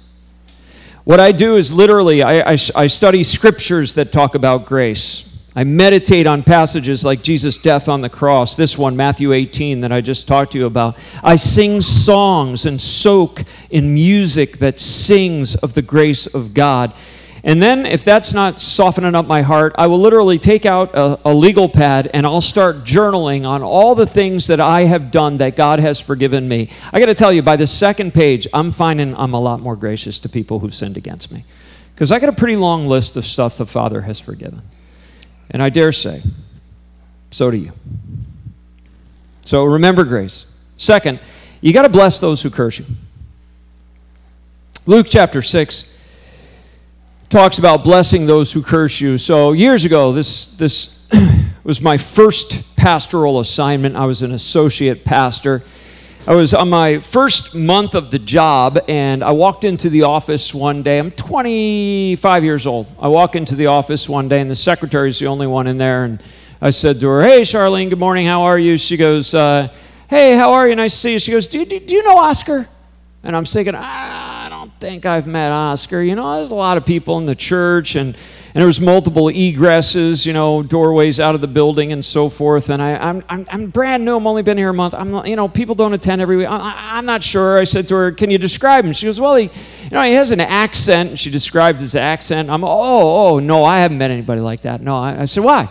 What 1.04 1.18
I 1.18 1.32
do 1.32 1.56
is 1.56 1.72
literally, 1.72 2.22
I, 2.22 2.52
I, 2.52 2.52
I, 2.52 2.86
study 2.86 3.24
scriptures 3.24 3.94
that 3.94 4.12
talk 4.12 4.36
about 4.36 4.66
grace. 4.66 5.28
I 5.56 5.64
meditate 5.64 6.28
on 6.28 6.44
passages 6.44 7.04
like 7.04 7.24
Jesus' 7.24 7.58
death 7.58 7.88
on 7.88 8.02
the 8.02 8.08
cross, 8.08 8.54
this 8.54 8.78
one, 8.78 8.96
Matthew 8.96 9.32
18, 9.32 9.80
that 9.80 9.90
I 9.90 10.00
just 10.00 10.28
talked 10.28 10.52
to 10.52 10.58
you 10.58 10.66
about. 10.66 10.96
I 11.24 11.34
sing 11.34 11.80
songs 11.80 12.64
and 12.64 12.80
soak 12.80 13.42
in 13.68 13.92
music 13.92 14.58
that 14.58 14.78
sings 14.78 15.56
of 15.56 15.74
the 15.74 15.82
grace 15.82 16.32
of 16.32 16.54
God. 16.54 16.94
And 17.44 17.60
then, 17.60 17.86
if 17.86 18.04
that's 18.04 18.32
not 18.32 18.60
softening 18.60 19.16
up 19.16 19.26
my 19.26 19.42
heart, 19.42 19.74
I 19.76 19.88
will 19.88 19.98
literally 19.98 20.38
take 20.38 20.64
out 20.64 20.94
a, 20.94 21.18
a, 21.24 21.34
legal 21.34 21.68
pad 21.68 22.08
and 22.14 22.24
I'll 22.24 22.40
start 22.40 22.84
journaling 22.84 23.44
on 23.44 23.62
all 23.62 23.96
the 23.96 24.06
things 24.06 24.46
that 24.46 24.60
I 24.60 24.82
have 24.82 25.10
done 25.10 25.38
that 25.38 25.56
God 25.56 25.80
has 25.80 25.98
forgiven 25.98 26.46
me. 26.46 26.70
I 26.92 27.00
got 27.00 27.06
to 27.06 27.14
tell 27.14 27.32
you, 27.32 27.42
by 27.42 27.56
the 27.56 27.66
second 27.66 28.14
page, 28.14 28.46
I'm 28.54 28.70
finding 28.70 29.16
I'm 29.16 29.34
a 29.34 29.40
lot 29.40 29.58
more 29.58 29.74
gracious 29.74 30.20
to 30.20 30.28
people 30.28 30.60
who've 30.60 30.72
sinned 30.72 30.96
against 30.96 31.32
me. 31.32 31.44
Because 31.94 32.12
I 32.12 32.20
got 32.20 32.28
a 32.28 32.32
pretty 32.32 32.54
long 32.54 32.86
list 32.86 33.16
of 33.16 33.24
stuff 33.24 33.58
the 33.58 33.66
Father 33.66 34.02
has 34.02 34.20
forgiven. 34.20 34.62
And 35.50 35.60
I 35.60 35.68
dare 35.68 35.90
say, 35.90 36.22
so 37.32 37.50
do 37.50 37.56
you. 37.56 37.72
So 39.44 39.64
remember 39.64 40.04
grace. 40.04 40.46
Second, 40.76 41.18
you 41.60 41.72
got 41.72 41.82
to 41.82 41.88
bless 41.88 42.20
those 42.20 42.40
who 42.40 42.50
curse 42.50 42.78
you. 42.78 42.84
Luke 44.86 45.06
chapter 45.10 45.42
6 45.42 45.91
talks 47.32 47.58
about 47.58 47.82
blessing 47.82 48.26
those 48.26 48.52
who 48.52 48.62
curse 48.62 49.00
you. 49.00 49.16
So 49.16 49.52
years 49.52 49.86
ago, 49.86 50.12
this 50.12 50.48
this 50.58 51.08
was 51.64 51.80
my 51.80 51.96
first 51.96 52.76
pastoral 52.76 53.40
assignment. 53.40 53.96
I 53.96 54.04
was 54.04 54.20
an 54.20 54.32
associate 54.32 55.02
pastor. 55.02 55.62
I 56.26 56.34
was 56.34 56.52
on 56.52 56.68
my 56.68 56.98
first 56.98 57.56
month 57.56 57.94
of 57.94 58.10
the 58.10 58.18
job, 58.18 58.80
and 58.86 59.24
I 59.24 59.30
walked 59.30 59.64
into 59.64 59.88
the 59.88 60.02
office 60.02 60.54
one 60.54 60.82
day. 60.82 60.98
I'm 60.98 61.10
25 61.10 62.44
years 62.44 62.66
old. 62.66 62.86
I 63.00 63.08
walk 63.08 63.34
into 63.34 63.54
the 63.54 63.68
office 63.68 64.10
one 64.10 64.28
day, 64.28 64.42
and 64.42 64.50
the 64.50 64.54
secretary's 64.54 65.18
the 65.18 65.26
only 65.28 65.46
one 65.46 65.66
in 65.66 65.78
there. 65.78 66.04
And 66.04 66.22
I 66.60 66.68
said 66.68 67.00
to 67.00 67.08
her, 67.08 67.22
"Hey, 67.22 67.40
Charlene, 67.40 67.88
good 67.88 67.98
morning. 67.98 68.26
How 68.26 68.42
are 68.42 68.58
you?" 68.58 68.76
She 68.76 68.98
goes, 68.98 69.32
uh, 69.32 69.68
"Hey, 70.10 70.36
how 70.36 70.52
are 70.52 70.68
you? 70.68 70.76
Nice 70.76 70.92
to 70.92 70.98
see 70.98 71.12
you." 71.14 71.18
She 71.18 71.32
goes, 71.32 71.48
"Do 71.48 71.60
you, 71.60 71.64
do 71.64 71.94
you 71.94 72.04
know 72.04 72.18
Oscar?" 72.18 72.68
And 73.24 73.34
I'm 73.34 73.46
thinking, 73.46 73.74
ah 73.74 74.32
think 74.82 75.06
I've 75.06 75.28
met 75.28 75.52
Oscar. 75.52 76.02
You 76.02 76.16
know, 76.16 76.34
there's 76.34 76.50
a 76.50 76.56
lot 76.56 76.76
of 76.76 76.84
people 76.84 77.16
in 77.18 77.24
the 77.24 77.36
church, 77.36 77.94
and, 77.94 78.08
and 78.08 78.54
there 78.54 78.66
was 78.66 78.80
multiple 78.80 79.26
egresses, 79.26 80.26
you 80.26 80.32
know, 80.32 80.64
doorways 80.64 81.20
out 81.20 81.36
of 81.36 81.40
the 81.40 81.46
building 81.46 81.92
and 81.92 82.04
so 82.04 82.28
forth. 82.28 82.68
And 82.68 82.82
I, 82.82 82.96
I'm, 82.96 83.22
I'm, 83.28 83.46
I'm 83.48 83.66
brand 83.68 84.04
new. 84.04 84.16
I've 84.16 84.26
only 84.26 84.42
been 84.42 84.58
here 84.58 84.70
a 84.70 84.74
month. 84.74 84.94
I'm, 84.94 85.24
you 85.24 85.36
know, 85.36 85.46
people 85.46 85.76
don't 85.76 85.94
attend 85.94 86.20
every 86.20 86.36
week. 86.36 86.48
I, 86.50 86.98
am 86.98 87.06
not 87.06 87.22
sure. 87.22 87.60
I 87.60 87.62
said 87.64 87.86
to 87.88 87.94
her, 87.94 88.10
"Can 88.10 88.28
you 88.28 88.38
describe 88.38 88.84
him?" 88.84 88.92
She 88.92 89.06
goes, 89.06 89.20
"Well, 89.20 89.36
he, 89.36 89.44
you 89.44 89.90
know, 89.92 90.02
he 90.02 90.14
has 90.14 90.32
an 90.32 90.40
accent." 90.40 91.10
And 91.10 91.18
she 91.18 91.30
described 91.30 91.78
his 91.78 91.94
accent. 91.94 92.50
I'm, 92.50 92.64
"Oh, 92.64 92.68
oh, 93.34 93.38
no, 93.38 93.64
I 93.64 93.78
haven't 93.78 93.98
met 93.98 94.10
anybody 94.10 94.40
like 94.40 94.62
that." 94.62 94.80
No, 94.80 94.96
I, 94.96 95.22
I 95.22 95.24
said, 95.26 95.44
"Why?" 95.44 95.68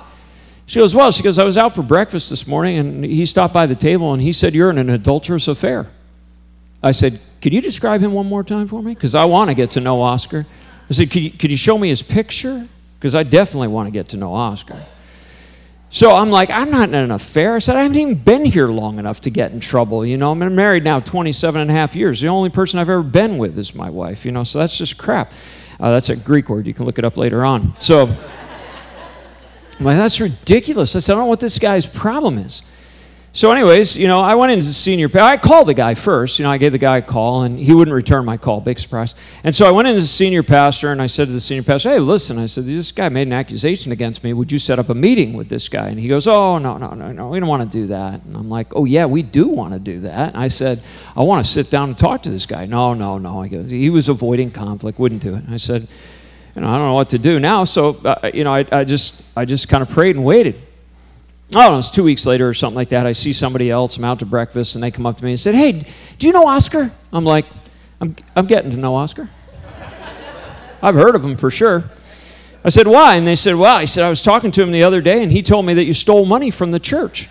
She 0.67 0.79
goes, 0.79 0.95
Well, 0.95 1.11
she 1.11 1.21
goes, 1.21 1.37
I 1.37 1.43
was 1.43 1.57
out 1.57 1.75
for 1.75 1.83
breakfast 1.83 2.29
this 2.29 2.47
morning 2.47 2.77
and 2.77 3.03
he 3.03 3.25
stopped 3.25 3.53
by 3.53 3.65
the 3.65 3.75
table 3.75 4.13
and 4.13 4.21
he 4.21 4.31
said, 4.31 4.53
You're 4.53 4.69
in 4.69 4.77
an 4.77 4.89
adulterous 4.89 5.49
affair. 5.49 5.87
I 6.81 6.91
said, 6.91 7.19
Could 7.41 7.53
you 7.53 7.61
describe 7.61 8.01
him 8.01 8.13
one 8.13 8.27
more 8.27 8.43
time 8.43 8.67
for 8.67 8.81
me? 8.81 8.93
Because 8.93 9.15
I 9.15 9.25
want 9.25 9.49
to 9.49 9.55
get 9.55 9.71
to 9.71 9.79
know 9.79 10.01
Oscar. 10.01 10.45
I 10.89 10.93
said, 10.93 11.11
Could 11.11 11.23
you, 11.23 11.31
could 11.31 11.51
you 11.51 11.57
show 11.57 11.77
me 11.77 11.89
his 11.89 12.03
picture? 12.03 12.67
Because 12.99 13.15
I 13.15 13.23
definitely 13.23 13.69
want 13.69 13.87
to 13.87 13.91
get 13.91 14.09
to 14.09 14.17
know 14.17 14.33
Oscar. 14.33 14.77
So 15.93 16.15
I'm 16.15 16.29
like, 16.29 16.49
I'm 16.49 16.71
not 16.71 16.87
in 16.87 16.95
an 16.95 17.11
affair. 17.11 17.55
I 17.55 17.59
said, 17.59 17.75
I 17.75 17.83
haven't 17.83 17.97
even 17.97 18.15
been 18.15 18.45
here 18.45 18.69
long 18.69 18.97
enough 18.97 19.19
to 19.21 19.29
get 19.29 19.51
in 19.51 19.59
trouble. 19.59 20.05
You 20.05 20.15
know, 20.15 20.31
I'm 20.31 20.55
married 20.55 20.85
now 20.85 21.01
27 21.01 21.59
and 21.59 21.69
a 21.69 21.73
half 21.73 21.97
years. 21.97 22.21
The 22.21 22.29
only 22.29 22.49
person 22.49 22.79
I've 22.79 22.89
ever 22.89 23.03
been 23.03 23.37
with 23.37 23.59
is 23.59 23.75
my 23.75 23.89
wife, 23.89 24.23
you 24.23 24.31
know, 24.31 24.45
so 24.45 24.59
that's 24.59 24.77
just 24.77 24.97
crap. 24.97 25.33
Uh, 25.81 25.91
that's 25.91 26.09
a 26.09 26.15
Greek 26.15 26.47
word. 26.47 26.65
You 26.65 26.73
can 26.73 26.85
look 26.85 26.97
it 26.97 27.03
up 27.03 27.17
later 27.17 27.43
on. 27.43 27.77
So 27.81 28.03
I'm 29.79 29.85
like, 29.85 29.97
that's 29.97 30.21
ridiculous. 30.21 30.95
I 30.95 30.99
said, 30.99 31.13
I 31.13 31.15
don't 31.15 31.25
know 31.25 31.29
what 31.29 31.41
this 31.41 31.59
guy's 31.59 31.85
problem 31.85 32.37
is. 32.37 32.61
So, 33.33 33.49
anyways, 33.49 33.97
you 33.97 34.09
know, 34.09 34.19
I 34.19 34.35
went 34.35 34.51
into 34.51 34.65
the 34.65 34.73
senior. 34.73 35.07
Pastor. 35.07 35.21
I 35.21 35.37
called 35.37 35.69
the 35.69 35.73
guy 35.73 35.93
first. 35.93 36.37
You 36.37 36.43
know, 36.43 36.51
I 36.51 36.57
gave 36.57 36.73
the 36.73 36.77
guy 36.77 36.97
a 36.97 37.01
call, 37.01 37.43
and 37.43 37.57
he 37.57 37.73
wouldn't 37.73 37.95
return 37.95 38.25
my 38.25 38.35
call. 38.35 38.59
Big 38.59 38.77
surprise. 38.77 39.15
And 39.45 39.55
so 39.55 39.65
I 39.65 39.71
went 39.71 39.87
into 39.87 40.01
the 40.01 40.07
senior 40.07 40.43
pastor, 40.43 40.91
and 40.91 41.01
I 41.01 41.05
said 41.05 41.27
to 41.27 41.31
the 41.31 41.39
senior 41.39 41.63
pastor, 41.63 41.91
"Hey, 41.91 41.99
listen," 41.99 42.37
I 42.37 42.45
said, 42.47 42.65
"This 42.65 42.91
guy 42.91 43.07
made 43.07 43.27
an 43.27 43.33
accusation 43.33 43.93
against 43.93 44.25
me. 44.25 44.33
Would 44.33 44.51
you 44.51 44.59
set 44.59 44.79
up 44.79 44.89
a 44.89 44.93
meeting 44.93 45.31
with 45.31 45.47
this 45.47 45.69
guy?" 45.69 45.87
And 45.87 45.97
he 45.97 46.09
goes, 46.09 46.27
"Oh, 46.27 46.57
no, 46.57 46.77
no, 46.77 46.89
no, 46.89 47.13
no. 47.13 47.29
We 47.29 47.39
don't 47.39 47.47
want 47.47 47.63
to 47.63 47.69
do 47.69 47.87
that." 47.87 48.21
And 48.25 48.35
I'm 48.35 48.49
like, 48.49 48.75
"Oh, 48.75 48.83
yeah, 48.83 49.05
we 49.05 49.21
do 49.21 49.47
want 49.47 49.71
to 49.71 49.79
do 49.79 50.01
that." 50.01 50.33
And 50.33 50.43
I 50.43 50.49
said, 50.49 50.81
"I 51.15 51.23
want 51.23 51.45
to 51.45 51.49
sit 51.49 51.69
down 51.69 51.87
and 51.87 51.97
talk 51.97 52.23
to 52.23 52.29
this 52.29 52.45
guy." 52.45 52.65
No, 52.65 52.93
no, 52.93 53.17
no. 53.17 53.43
He 53.43 53.49
goes, 53.49 53.71
he 53.71 53.89
was 53.89 54.09
avoiding 54.09 54.51
conflict, 54.51 54.99
wouldn't 54.99 55.21
do 55.21 55.35
it. 55.35 55.45
And 55.45 55.53
I 55.53 55.57
said, 55.57 55.87
"You 56.53 56.63
know, 56.63 56.67
I 56.67 56.77
don't 56.77 56.87
know 56.87 56.95
what 56.95 57.11
to 57.11 57.17
do 57.17 57.39
now." 57.39 57.63
So, 57.63 57.97
uh, 58.03 58.29
you 58.33 58.43
know, 58.43 58.53
I, 58.53 58.65
I 58.73 58.83
just, 58.83 59.23
I 59.37 59.45
just 59.45 59.69
kind 59.69 59.81
of 59.81 59.89
prayed 59.89 60.17
and 60.17 60.25
waited 60.25 60.61
oh, 61.55 61.77
it's 61.77 61.91
two 61.91 62.03
weeks 62.03 62.25
later 62.25 62.47
or 62.47 62.53
something 62.53 62.75
like 62.75 62.89
that. 62.89 63.05
I 63.05 63.11
see 63.11 63.33
somebody 63.33 63.69
else. 63.69 63.97
I'm 63.97 64.05
out 64.05 64.19
to 64.19 64.25
breakfast, 64.25 64.75
and 64.75 64.83
they 64.83 64.91
come 64.91 65.05
up 65.05 65.17
to 65.17 65.25
me 65.25 65.31
and 65.31 65.39
said, 65.39 65.55
"Hey, 65.55 65.83
do 66.17 66.27
you 66.27 66.33
know 66.33 66.47
Oscar?" 66.47 66.91
I'm 67.11 67.25
like, 67.25 67.45
"I'm, 67.99 68.15
I'm 68.35 68.45
getting 68.45 68.71
to 68.71 68.77
know 68.77 68.95
Oscar. 68.95 69.29
I've 70.81 70.95
heard 70.95 71.15
of 71.15 71.23
him 71.23 71.37
for 71.37 71.51
sure." 71.51 71.83
I 72.63 72.69
said, 72.69 72.87
"Why?" 72.87 73.15
And 73.15 73.25
they 73.25 73.35
said, 73.35 73.55
"Well," 73.55 73.75
I 73.75 73.85
said, 73.85 74.05
"I 74.05 74.09
was 74.09 74.21
talking 74.21 74.51
to 74.51 74.61
him 74.61 74.71
the 74.71 74.83
other 74.83 75.01
day, 75.01 75.23
and 75.23 75.31
he 75.31 75.41
told 75.41 75.65
me 75.65 75.73
that 75.75 75.85
you 75.85 75.93
stole 75.93 76.25
money 76.25 76.51
from 76.51 76.71
the 76.71 76.79
church." 76.79 77.29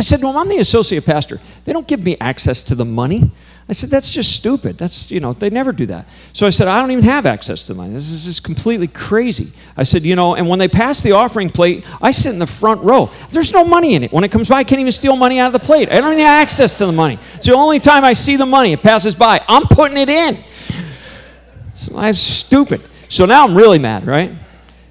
I 0.00 0.02
said, 0.02 0.20
"Well, 0.22 0.36
I'm 0.36 0.48
the 0.48 0.58
associate 0.58 1.04
pastor. 1.04 1.40
They 1.64 1.72
don't 1.72 1.88
give 1.88 2.04
me 2.04 2.16
access 2.20 2.62
to 2.64 2.74
the 2.74 2.84
money." 2.84 3.30
I 3.68 3.72
said, 3.72 3.90
that's 3.90 4.10
just 4.10 4.34
stupid. 4.34 4.78
That's, 4.78 5.10
you 5.10 5.20
know, 5.20 5.34
they 5.34 5.50
never 5.50 5.72
do 5.72 5.84
that. 5.86 6.06
So 6.32 6.46
I 6.46 6.50
said, 6.50 6.68
I 6.68 6.80
don't 6.80 6.90
even 6.90 7.04
have 7.04 7.26
access 7.26 7.62
to 7.64 7.74
the 7.74 7.76
money. 7.76 7.92
This 7.92 8.10
is 8.10 8.24
just 8.24 8.42
completely 8.42 8.88
crazy. 8.88 9.52
I 9.76 9.82
said, 9.82 10.04
you 10.04 10.16
know, 10.16 10.36
and 10.36 10.48
when 10.48 10.58
they 10.58 10.68
pass 10.68 11.02
the 11.02 11.12
offering 11.12 11.50
plate, 11.50 11.84
I 12.00 12.10
sit 12.10 12.32
in 12.32 12.38
the 12.38 12.46
front 12.46 12.82
row. 12.82 13.10
There's 13.30 13.52
no 13.52 13.64
money 13.64 13.94
in 13.94 14.04
it. 14.04 14.12
When 14.12 14.24
it 14.24 14.32
comes 14.32 14.48
by, 14.48 14.56
I 14.56 14.64
can't 14.64 14.80
even 14.80 14.92
steal 14.92 15.16
money 15.16 15.38
out 15.38 15.54
of 15.54 15.60
the 15.60 15.66
plate. 15.66 15.90
I 15.90 15.96
don't 16.00 16.14
even 16.14 16.24
have 16.24 16.40
access 16.40 16.78
to 16.78 16.86
the 16.86 16.92
money. 16.92 17.18
It's 17.34 17.46
the 17.46 17.52
only 17.52 17.78
time 17.78 18.04
I 18.04 18.14
see 18.14 18.36
the 18.36 18.46
money. 18.46 18.72
It 18.72 18.82
passes 18.82 19.14
by. 19.14 19.44
I'm 19.46 19.64
putting 19.64 19.98
it 19.98 20.08
in. 20.08 20.38
So 21.74 21.94
that's 21.94 22.18
stupid. 22.18 22.80
So 23.10 23.26
now 23.26 23.44
I'm 23.46 23.54
really 23.54 23.78
mad, 23.78 24.06
right? 24.06 24.32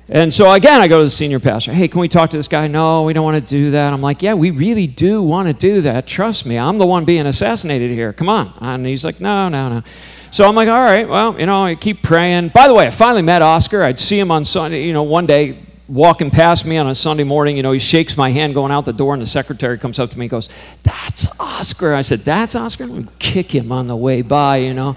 And 0.10 0.34
so 0.34 0.49
again, 0.53 0.80
I 0.80 0.88
go 0.88 0.99
to 0.99 1.03
the 1.03 1.10
senior 1.10 1.39
pastor. 1.39 1.74
Hey, 1.74 1.89
can 1.89 1.99
we 1.99 2.08
talk 2.08 2.30
to 2.30 2.38
this 2.38 2.47
guy? 2.47 2.68
No, 2.68 3.03
we 3.03 3.12
don't 3.12 3.26
want 3.26 3.45
to 3.45 3.49
do 3.49 3.72
that. 3.72 3.91
I'm 3.91 4.01
like, 4.01 4.22
yeah, 4.22 4.36
we 4.36 4.51
really 4.51 4.88
do 4.88 5.22
want 5.22 5.49
to 5.49 5.53
do 5.53 5.82
that. 5.82 6.08
Trust 6.08 6.45
me, 6.45 6.58
I'm 6.58 6.78
the 6.78 6.86
one 6.86 7.03
being 7.03 7.26
assassinated 7.26 7.91
here. 7.91 8.14
Come 8.14 8.30
on. 8.30 8.53
And 8.62 8.86
he's 8.86 9.03
like, 9.03 9.20
no, 9.20 9.49
no, 9.49 9.68
no. 9.68 9.84
So 10.32 10.47
I'm 10.47 10.55
like, 10.55 10.70
all 10.70 10.82
right, 10.82 11.08
well, 11.08 11.38
you 11.38 11.45
know, 11.45 11.64
I 11.64 11.76
keep 11.76 12.03
praying. 12.03 12.49
By 12.49 12.70
the 12.70 12.74
way, 12.74 12.88
I 12.88 12.89
finally 12.89 13.22
met 13.22 13.41
Oscar. 13.41 13.84
I'd 13.84 13.99
see 13.99 14.18
him 14.18 14.32
on 14.32 14.45
Sunday, 14.45 14.86
you 14.86 14.93
know, 14.93 15.03
one 15.03 15.26
day 15.26 15.58
walking 15.89 16.30
past 16.30 16.66
me 16.66 16.78
on 16.78 16.88
a 16.88 16.95
Sunday 16.95 17.24
morning. 17.24 17.58
You 17.58 17.64
know, 17.64 17.74
he 17.74 17.80
shakes 17.80 18.16
my 18.16 18.30
hand 18.30 18.53
going 18.53 18.72
out 18.72 18.86
the 18.86 18.93
door, 18.93 19.14
and 19.14 19.22
the 19.22 19.28
secretary 19.28 19.78
comes 19.78 19.99
up 19.99 20.10
to 20.12 20.20
me 20.20 20.26
and 20.26 20.32
goes, 20.32 20.47
that's 20.84 21.38
Oscar. 21.39 21.93
I 21.93 22.01
said, 22.01 22.20
that's 22.20 22.55
Oscar? 22.55 22.86
Let 22.86 23.03
me 23.03 23.10
kick 23.20 23.53
him 23.53 23.74
on 23.74 23.88
the 23.88 23.95
way 23.95 24.22
by, 24.22 24.58
you 24.58 24.74
know. 24.74 24.95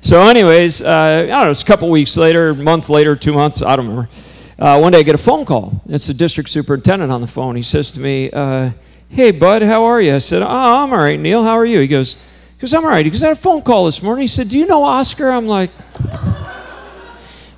So, 0.00 0.22
anyways, 0.22 0.82
uh, 0.82 1.22
I 1.24 1.26
don't 1.26 1.44
know, 1.44 1.50
it's 1.50 1.62
a 1.62 1.66
couple 1.66 1.90
weeks 1.90 2.16
later, 2.16 2.54
month 2.54 2.88
later, 2.88 3.14
two 3.14 3.32
months, 3.32 3.62
I 3.62 3.76
don't 3.76 3.88
remember. 3.88 4.08
Uh, 4.58 4.76
one 4.80 4.90
day 4.90 4.98
I 4.98 5.02
get 5.04 5.14
a 5.14 5.18
phone 5.18 5.44
call. 5.44 5.80
It's 5.88 6.08
the 6.08 6.14
district 6.14 6.50
superintendent 6.50 7.12
on 7.12 7.20
the 7.20 7.28
phone. 7.28 7.54
He 7.54 7.62
says 7.62 7.92
to 7.92 8.00
me, 8.00 8.28
uh, 8.32 8.70
Hey, 9.08 9.30
bud, 9.30 9.62
how 9.62 9.84
are 9.84 10.00
you? 10.00 10.16
I 10.16 10.18
said, 10.18 10.42
Oh, 10.42 10.46
I'm 10.46 10.92
all 10.92 10.98
right, 10.98 11.18
Neil. 11.18 11.44
How 11.44 11.54
are 11.54 11.64
you? 11.64 11.78
He 11.78 11.86
goes, 11.86 12.14
he 12.56 12.60
goes 12.62 12.74
I'm 12.74 12.84
all 12.84 12.90
right. 12.90 13.04
He 13.04 13.10
goes, 13.10 13.22
I 13.22 13.28
had 13.28 13.36
a 13.36 13.40
phone 13.40 13.62
call 13.62 13.84
this 13.84 14.02
morning. 14.02 14.22
He 14.22 14.28
said, 14.28 14.48
Do 14.48 14.58
you 14.58 14.66
know 14.66 14.82
Oscar? 14.82 15.30
I'm 15.30 15.46
like, 15.46 15.70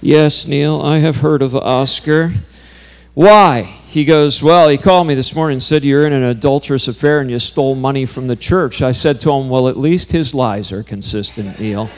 Yes, 0.02 0.46
Neil, 0.46 0.80
I 0.82 0.98
have 0.98 1.18
heard 1.18 1.40
of 1.40 1.54
Oscar. 1.54 2.32
Why? 3.14 3.62
He 3.62 4.04
goes, 4.04 4.42
Well, 4.42 4.68
he 4.68 4.76
called 4.76 5.06
me 5.06 5.14
this 5.14 5.34
morning 5.34 5.54
and 5.54 5.62
said 5.62 5.84
you're 5.84 6.06
in 6.06 6.12
an 6.12 6.24
adulterous 6.24 6.86
affair 6.86 7.20
and 7.20 7.30
you 7.30 7.38
stole 7.38 7.74
money 7.74 8.04
from 8.04 8.26
the 8.26 8.36
church. 8.36 8.82
I 8.82 8.92
said 8.92 9.22
to 9.22 9.32
him, 9.32 9.48
Well, 9.48 9.68
at 9.68 9.78
least 9.78 10.12
his 10.12 10.34
lies 10.34 10.70
are 10.70 10.82
consistent, 10.82 11.58
Neil. 11.58 11.88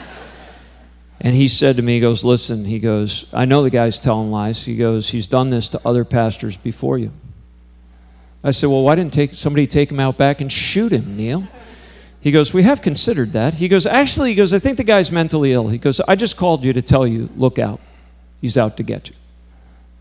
And 1.23 1.33
he 1.33 1.47
said 1.47 1.77
to 1.77 1.81
me, 1.81 1.95
he 1.95 1.99
goes, 2.01 2.25
Listen, 2.25 2.65
he 2.65 2.79
goes, 2.79 3.33
I 3.33 3.45
know 3.45 3.63
the 3.63 3.69
guy's 3.69 3.97
telling 3.97 4.29
lies. 4.29 4.65
He 4.65 4.75
goes, 4.75 5.09
He's 5.09 5.25
done 5.25 5.49
this 5.49 5.69
to 5.69 5.81
other 5.85 6.03
pastors 6.03 6.57
before 6.57 6.97
you. 6.97 7.13
I 8.43 8.51
said, 8.51 8.67
Well, 8.67 8.83
why 8.83 8.95
didn't 8.95 9.13
take, 9.13 9.33
somebody 9.33 9.65
take 9.65 9.89
him 9.89 10.01
out 10.01 10.17
back 10.17 10.41
and 10.41 10.51
shoot 10.51 10.91
him, 10.91 11.15
Neil? 11.15 11.47
He 12.19 12.31
goes, 12.31 12.53
We 12.53 12.63
have 12.63 12.81
considered 12.81 13.31
that. 13.31 13.53
He 13.53 13.69
goes, 13.69 13.85
Actually, 13.85 14.31
he 14.31 14.35
goes, 14.35 14.53
I 14.53 14.59
think 14.59 14.75
the 14.75 14.83
guy's 14.83 15.13
mentally 15.13 15.53
ill. 15.53 15.69
He 15.69 15.77
goes, 15.77 16.01
I 16.01 16.15
just 16.15 16.35
called 16.35 16.65
you 16.65 16.73
to 16.73 16.81
tell 16.81 17.07
you, 17.07 17.29
look 17.37 17.57
out. 17.57 17.79
He's 18.41 18.57
out 18.57 18.75
to 18.77 18.83
get 18.83 19.09
you. 19.09 19.15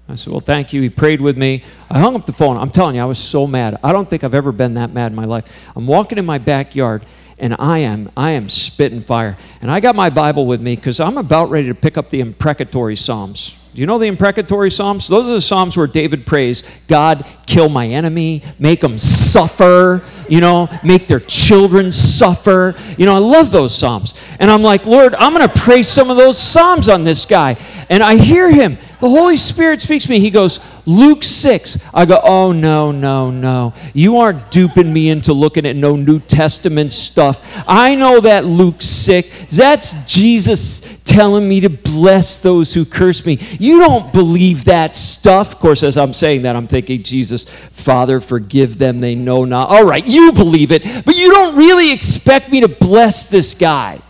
I 0.09 0.17
said, 0.17 0.33
Well, 0.33 0.41
thank 0.41 0.73
you. 0.73 0.83
He 0.83 0.91
prayed 0.91 1.21
with 1.21 1.39
me. 1.39 1.63
I 1.89 2.01
hung 2.01 2.17
up 2.17 2.27
the 2.27 2.33
phone. 2.33 2.57
I'm 2.57 2.71
telling 2.71 2.97
you, 2.97 3.03
I 3.03 3.05
was 3.05 3.19
so 3.19 3.47
mad. 3.47 3.79
I 3.85 3.93
don't 3.93 4.11
think 4.11 4.25
I've 4.25 4.35
ever 4.35 4.51
been 4.51 4.75
that 4.75 4.93
mad 4.93 5.13
in 5.13 5.17
my 5.17 5.25
life. 5.25 5.71
I'm 5.77 5.87
walking 5.87 6.19
in 6.19 6.27
my 6.27 6.39
backyard 6.39 7.05
and 7.43 7.57
I 7.59 7.81
am 7.81 8.11
I 8.17 8.31
am 8.31 8.49
spitting 8.49 9.03
fire. 9.03 9.37
And 9.61 9.71
I 9.71 9.81
got 9.81 9.95
my 9.95 10.09
Bible 10.09 10.47
with 10.47 10.63
me 10.63 10.77
because 10.77 11.01
I'm 11.01 11.19
about 11.19 11.51
ready 11.51 11.69
to 11.69 11.75
pick 11.75 11.99
up 11.99 12.09
the 12.09 12.21
imprecatory 12.21 12.97
psalms. 12.97 13.59
Do 13.75 13.81
you 13.81 13.87
know 13.87 13.99
the 13.99 14.07
imprecatory 14.07 14.71
psalms? 14.71 15.09
Those 15.09 15.31
are 15.31 15.35
the 15.35 15.41
psalms 15.41 15.79
where 15.79 15.87
David 15.87 16.27
prays, 16.27 16.83
God, 16.89 17.27
kill 17.47 17.71
my 17.71 17.89
enemy, 17.89 18.43
make 18.59 18.83
them 18.83 18.99
suffer, 18.99 20.03
you 20.29 20.43
know, 20.43 20.69
make 20.85 21.09
their 21.09 21.21
children 21.21 21.91
suffer. 21.91 22.75
You 22.99 23.07
know, 23.07 23.15
I 23.15 23.19
love 23.19 23.51
those 23.51 23.75
psalms. 23.75 24.15
And 24.39 24.51
I'm 24.51 24.63
like, 24.63 24.85
Lord, 24.85 25.15
I'm 25.15 25.35
going 25.35 25.49
to 25.49 25.61
pray 25.61 25.83
some 25.83 26.11
of 26.11 26.19
those 26.19 26.39
psalms 26.39 26.91
on 26.91 27.05
this 27.05 27.25
guy. 27.25 27.57
And 27.89 28.03
I 28.03 28.17
hear 28.17 28.53
him. 28.53 28.77
The 29.03 29.09
Holy 29.09 29.35
Spirit 29.35 29.81
speaks 29.81 30.05
to 30.05 30.13
me. 30.13 30.21
He 30.21 30.31
goes, 30.31 30.61
Luke 30.87 31.25
6. 31.25 31.93
I 31.93 32.05
go, 32.05 32.21
oh, 32.23 32.53
no, 32.53 32.93
no, 32.93 33.33
no. 33.33 33.75
You 33.95 34.19
aren't 34.19 34.53
duping 34.53 34.93
me 34.93 35.11
into 35.11 35.33
looking 35.33 35.67
at 35.67 35.75
no 35.75 35.97
New 35.97 36.21
Testament 36.21 36.93
stuff. 36.93 37.65
I 37.67 37.97
know 37.97 38.21
that 38.21 38.45
Luke 38.45 38.81
6. 38.81 39.57
That's 39.57 40.07
Jesus 40.07 41.03
telling 41.03 41.49
me 41.49 41.59
to 41.63 41.69
bless 41.69 42.43
those 42.43 42.73
who 42.73 42.85
curse 42.85 43.27
me. 43.27 43.39
You 43.59 43.81
don't 43.81 44.13
believe 44.13 44.67
that 44.67 44.95
stuff. 44.95 45.55
Of 45.55 45.59
course, 45.59 45.83
as 45.83 45.99
I'm 45.99 46.15
saying 46.15 46.43
that, 46.43 46.55
I'm 46.55 46.69
thinking, 46.69 47.03
Jesus, 47.03 47.43
Father, 47.43 48.21
forgive 48.21 48.79
them. 48.79 49.01
They 49.01 49.17
know 49.17 49.45
not. 49.45 49.69
All 49.69 49.85
right, 49.85 50.07
you 50.07 50.31
believe 50.31 50.71
it, 50.71 50.85
but 51.05 51.17
you 51.17 51.29
don't 51.33 51.57
really 51.57 51.91
expect 51.91 52.53
me 52.53 52.61
to 52.61 52.69
bless 52.69 53.29
this 53.29 53.53
guy. 53.55 54.01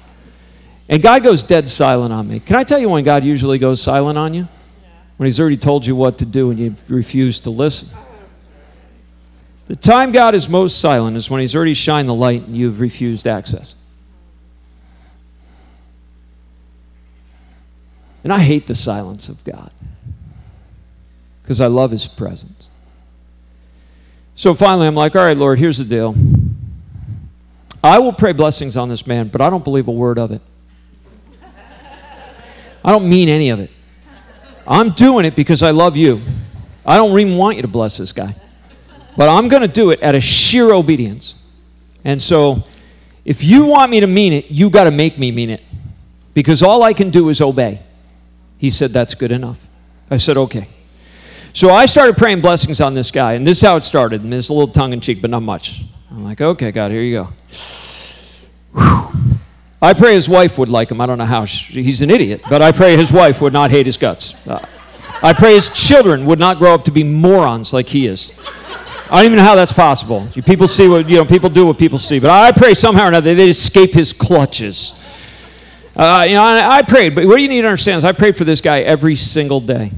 And 0.91 1.03
God 1.03 1.23
goes 1.23 1.43
dead 1.43 1.71
silent 1.71 2.13
on 2.13 2.29
me. 2.29 2.41
Can 2.41 2.57
I 2.57 2.65
tell 2.65 2.79
you 2.79 2.91
when 2.91 3.05
God 3.05 3.25
usually 3.25 3.57
goes 3.57 3.81
silent 3.81 4.19
on 4.19 4.35
you? 4.35 4.49
When 5.17 5.27
He's 5.27 5.39
already 5.39 5.57
told 5.57 5.87
you 5.87 5.95
what 5.95 6.19
to 6.19 6.25
do 6.25 6.51
and 6.51 6.59
you 6.59 6.75
refuse 6.89 7.41
to 7.41 7.51
listen. 7.51 7.89
The 9.67 9.77
time 9.77 10.13
God 10.13 10.35
is 10.35 10.49
most 10.49 10.81
silent 10.81 11.17
is 11.17 11.31
when 11.31 11.41
He's 11.41 11.55
already 11.55 11.75
shined 11.75 12.09
the 12.09 12.15
light 12.15 12.43
and 12.43 12.57
you've 12.57 12.81
refused 12.81 13.27
access. 13.27 13.75
And 18.25 18.33
I 18.33 18.39
hate 18.39 18.67
the 18.67 18.75
silence 18.75 19.29
of 19.29 19.43
God 19.45 19.73
because 21.43 21.61
I 21.61 21.67
love 21.67 21.91
His 21.91 22.07
presence. 22.07 22.69
So 24.35 24.55
finally, 24.55 24.87
I'm 24.87 24.95
like, 24.95 25.15
all 25.15 25.25
right, 25.25 25.37
Lord, 25.37 25.59
here's 25.59 25.79
the 25.79 25.85
deal. 25.85 26.15
I 27.85 27.99
will 27.99 28.13
pray 28.13 28.33
blessings 28.33 28.77
on 28.77 28.89
this 28.89 29.07
man, 29.07 29.29
but 29.29 29.41
I 29.41 29.51
don't 29.51 29.65
believe 29.65 29.89
a 29.89 29.93
word 29.93 30.19
of 30.19 30.31
it. 30.31 30.41
I 32.85 32.91
don't 32.91 33.09
mean 33.09 33.29
any 33.29 33.51
of 33.51 33.61
it. 33.61 33.71
I'm 34.67 34.91
doing 34.91 35.25
it 35.25 35.35
because 35.35 35.63
I 35.63 35.71
love 35.71 35.97
you. 35.97 36.21
I 36.85 36.97
don't 36.97 37.19
even 37.19 37.37
want 37.37 37.57
you 37.57 37.63
to 37.63 37.69
bless 37.69 37.99
this 37.99 38.13
guy. 38.13 38.35
But 39.17 39.29
I'm 39.29 39.49
going 39.49 39.63
to 39.63 39.69
do 39.69 39.91
it 39.91 40.03
out 40.03 40.15
of 40.15 40.23
sheer 40.23 40.73
obedience. 40.73 41.43
And 42.05 42.21
so, 42.21 42.65
if 43.25 43.45
you 43.45 43.67
want 43.67 43.91
me 43.91 44.01
to 44.01 44.07
mean 44.07 44.33
it, 44.33 44.51
you 44.51 44.71
got 44.71 44.85
to 44.85 44.91
make 44.91 45.19
me 45.19 45.31
mean 45.31 45.51
it. 45.51 45.63
Because 46.35 46.63
all 46.63 46.83
I 46.83 46.93
can 46.93 47.11
do 47.11 47.29
is 47.29 47.41
obey. 47.41 47.81
He 48.59 48.71
said, 48.71 48.91
That's 48.91 49.15
good 49.15 49.31
enough. 49.31 49.67
I 50.11 50.17
said, 50.17 50.37
Okay. 50.37 50.69
So 51.53 51.71
I 51.71 51.85
started 51.85 52.17
praying 52.17 52.41
blessings 52.41 52.81
on 52.81 52.95
this 52.95 53.11
guy, 53.11 53.35
and 53.35 53.47
this 53.47 53.59
is 53.59 53.63
how 53.63 53.77
it 53.77 53.83
started. 53.83 54.23
And 54.23 54.33
it's 54.33 54.49
a 54.49 54.55
little 54.55 54.73
tongue 54.73 54.95
in 54.95 55.01
cheek, 55.01 55.21
but 55.21 55.31
not 55.31 55.43
much. 55.43 55.83
I'm 56.11 56.25
like, 56.25 56.41
Okay, 56.41 56.73
God, 56.73 56.91
here 56.91 57.03
you 57.03 57.15
go. 57.15 57.25
Whew. 58.75 59.39
I 59.83 59.95
pray 59.95 60.15
his 60.15 60.29
wife 60.29 60.59
would 60.59 60.69
like 60.69 60.93
him. 60.93 61.01
I 61.01 61.07
don't 61.07 61.19
know 61.19 61.25
how. 61.25 61.45
He's 61.45 62.03
an 62.03 62.11
idiot, 62.11 62.43
but 62.49 62.63
I 62.63 62.71
pray 62.71 62.97
his 62.97 63.13
wife 63.13 63.43
would 63.43 63.53
not 63.53 63.73
hate 63.73 63.85
his 63.85 63.97
guts. 63.97 64.47
Uh, 64.47 64.65
I 65.25 65.33
pray 65.33 65.55
his 65.55 65.75
children 65.75 66.25
would 66.27 66.39
not 66.39 66.59
grow 66.59 66.73
up 66.73 66.85
to 66.85 66.93
be 66.93 67.03
morons 67.03 67.73
like 67.73 67.89
he 67.89 68.07
is. 68.07 68.39
I 69.11 69.17
don't 69.17 69.27
even 69.27 69.39
know 69.39 69.45
how 69.45 69.57
that's 69.57 69.73
possible. 69.73 70.27
People 70.47 70.69
see 70.69 70.89
what, 70.89 71.09
you 71.09 71.17
know, 71.17 71.25
people 71.25 71.51
do 71.51 71.67
what 71.67 71.79
people 71.79 71.99
see. 71.99 72.21
But 72.21 72.31
I 72.31 72.53
pray 72.53 72.75
somehow 72.75 73.07
or 73.07 73.09
another 73.09 73.35
they 73.35 73.49
escape 73.49 73.91
his 73.91 74.13
clutches. 74.13 74.99
Uh, 75.95 76.25
you 76.27 76.35
know, 76.35 76.43
I, 76.43 76.79
I 76.79 76.83
prayed, 76.83 77.15
but 77.15 77.27
what 77.27 77.41
you 77.41 77.49
need 77.49 77.61
to 77.63 77.67
understand 77.67 77.99
is 77.99 78.05
I 78.05 78.13
prayed 78.13 78.37
for 78.37 78.45
this 78.45 78.61
guy 78.61 78.81
every 78.81 79.17
single 79.17 79.61
day. 79.61 79.93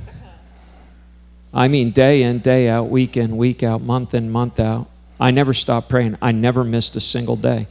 I 1.52 1.68
mean, 1.68 1.90
day 1.90 2.22
in, 2.24 2.40
day 2.40 2.68
out, 2.68 2.88
week 2.88 3.16
in, 3.16 3.36
week 3.36 3.62
out, 3.62 3.82
month 3.82 4.14
in, 4.14 4.30
month 4.30 4.58
out. 4.58 4.88
I 5.20 5.30
never 5.30 5.52
stopped 5.52 5.88
praying. 5.88 6.18
I 6.20 6.32
never 6.32 6.64
missed 6.64 6.96
a 6.96 7.00
single 7.00 7.36
day. 7.36 7.68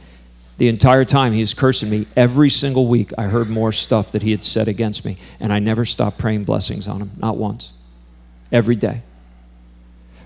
The 0.56 0.68
entire 0.68 1.04
time 1.04 1.32
he 1.32 1.40
was 1.40 1.54
cursing 1.54 1.90
me, 1.90 2.06
every 2.16 2.48
single 2.48 2.86
week 2.86 3.10
I 3.18 3.24
heard 3.24 3.50
more 3.50 3.72
stuff 3.72 4.12
that 4.12 4.22
he 4.22 4.30
had 4.30 4.44
said 4.44 4.68
against 4.68 5.04
me, 5.04 5.16
and 5.40 5.52
I 5.52 5.58
never 5.58 5.84
stopped 5.84 6.18
praying 6.18 6.44
blessings 6.44 6.86
on 6.86 7.00
him, 7.00 7.10
not 7.18 7.36
once. 7.36 7.72
Every 8.52 8.76
day. 8.76 9.02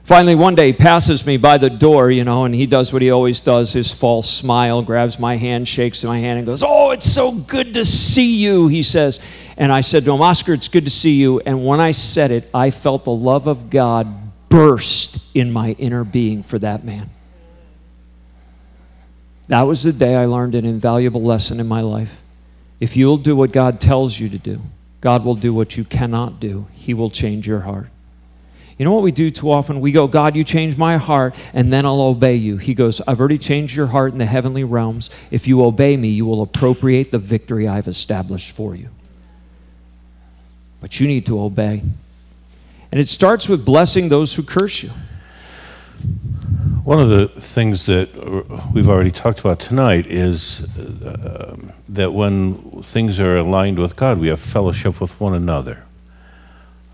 Finally, 0.09 0.37
one 0.37 0.55
day 0.55 0.69
he 0.69 0.73
passes 0.73 1.27
me 1.27 1.37
by 1.37 1.59
the 1.59 1.69
door, 1.69 2.11
you 2.11 2.25
know, 2.25 2.47
and 2.47 2.55
he 2.55 2.67
does 2.67 2.95
what 2.95 3.03
he 3.03 3.11
always 3.11 3.41
does 3.41 3.75
his 3.75 3.93
false 3.93 4.27
smile, 4.27 4.81
grabs 4.81 5.19
my 5.19 5.37
hand, 5.37 5.69
shakes 5.69 6.03
my 6.03 6.19
hand, 6.19 6.39
and 6.39 6.47
goes, 6.47 6.63
Oh, 6.67 6.93
it's 6.93 7.11
so 7.11 7.33
good 7.33 7.75
to 7.75 7.85
see 7.85 8.37
you, 8.37 8.69
he 8.69 8.81
says. 8.81 9.21
And 9.59 9.71
I 9.71 9.83
said 9.83 10.05
to 10.05 10.15
him, 10.15 10.23
Oscar, 10.23 10.55
it's 10.55 10.69
good 10.69 10.87
to 10.87 10.91
see 10.91 11.17
you. 11.17 11.41
And 11.41 11.67
when 11.67 11.79
I 11.79 11.91
said 11.91 12.31
it, 12.31 12.49
I 12.55 12.71
felt 12.71 13.05
the 13.05 13.13
love 13.13 13.47
of 13.47 13.69
God 13.69 14.09
burst 14.49 15.37
in 15.37 15.53
my 15.53 15.73
inner 15.73 16.05
being 16.05 16.43
for 16.43 16.59
that 16.59 16.85
man. 16.85 17.11
That 19.49 19.63
was 19.63 19.83
the 19.83 19.93
day 19.93 20.15
I 20.15 20.27
learned 20.27 20.55
an 20.55 20.65
invaluable 20.65 21.23
lesson 21.23 21.59
in 21.59 21.67
my 21.67 21.81
life. 21.81 22.23
If 22.81 22.97
you'll 22.97 23.17
do 23.17 23.35
what 23.35 23.51
God 23.51 23.81
tells 23.81 24.21
you 24.21 24.29
to 24.29 24.39
do, 24.39 24.61
God 25.01 25.25
will 25.25 25.35
do 25.35 25.53
what 25.53 25.77
you 25.77 25.85
cannot 25.85 26.39
do. 26.39 26.67
He 26.75 26.95
will 26.95 27.11
change 27.11 27.47
your 27.47 27.61
heart. 27.61 27.89
You 28.79 28.85
know 28.85 28.93
what 28.93 29.03
we 29.03 29.11
do 29.11 29.31
too 29.31 29.51
often? 29.51 29.81
We 29.81 29.91
go, 29.91 30.07
God, 30.07 30.37
you 30.37 30.45
change 30.45 30.77
my 30.77 30.99
heart, 30.99 31.35
and 31.53 31.73
then 31.73 31.85
I'll 31.85 32.01
obey 32.01 32.37
you. 32.37 32.59
He 32.59 32.75
goes, 32.75 33.01
I've 33.01 33.19
already 33.19 33.39
changed 33.39 33.75
your 33.75 33.89
heart 33.89 34.13
in 34.13 34.19
the 34.19 34.27
heavenly 34.27 34.63
realms. 34.63 35.11
If 35.33 35.49
you 35.49 35.65
obey 35.65 35.97
me, 35.97 36.09
you 36.09 36.25
will 36.25 36.43
appropriate 36.43 37.11
the 37.11 37.19
victory 37.19 37.67
I've 37.67 37.89
established 37.89 38.55
for 38.55 38.77
you. 38.77 38.89
But 40.81 41.01
you 41.01 41.09
need 41.09 41.27
to 41.27 41.41
obey. 41.41 41.83
And 42.93 43.01
it 43.01 43.09
starts 43.09 43.49
with 43.49 43.67
blessing 43.67 44.09
those 44.09 44.35
who 44.37 44.45
curse 44.45 44.85
you. 44.85 44.91
One 46.89 47.01
of 47.01 47.11
the 47.11 47.29
things 47.29 47.85
that 47.85 48.09
uh, 48.17 48.67
we've 48.73 48.89
already 48.89 49.11
talked 49.11 49.41
about 49.41 49.61
tonight 49.61 50.07
is 50.07 50.63
uh, 50.79 51.55
that 51.91 52.15
when 52.15 52.83
things 52.83 53.21
are 53.21 53.37
aligned 53.37 53.79
with 53.79 53.95
God, 53.95 54.19
we 54.19 54.29
have 54.29 54.41
fellowship 54.41 54.99
with 54.99 55.21
one 55.21 55.35
another. 55.35 55.85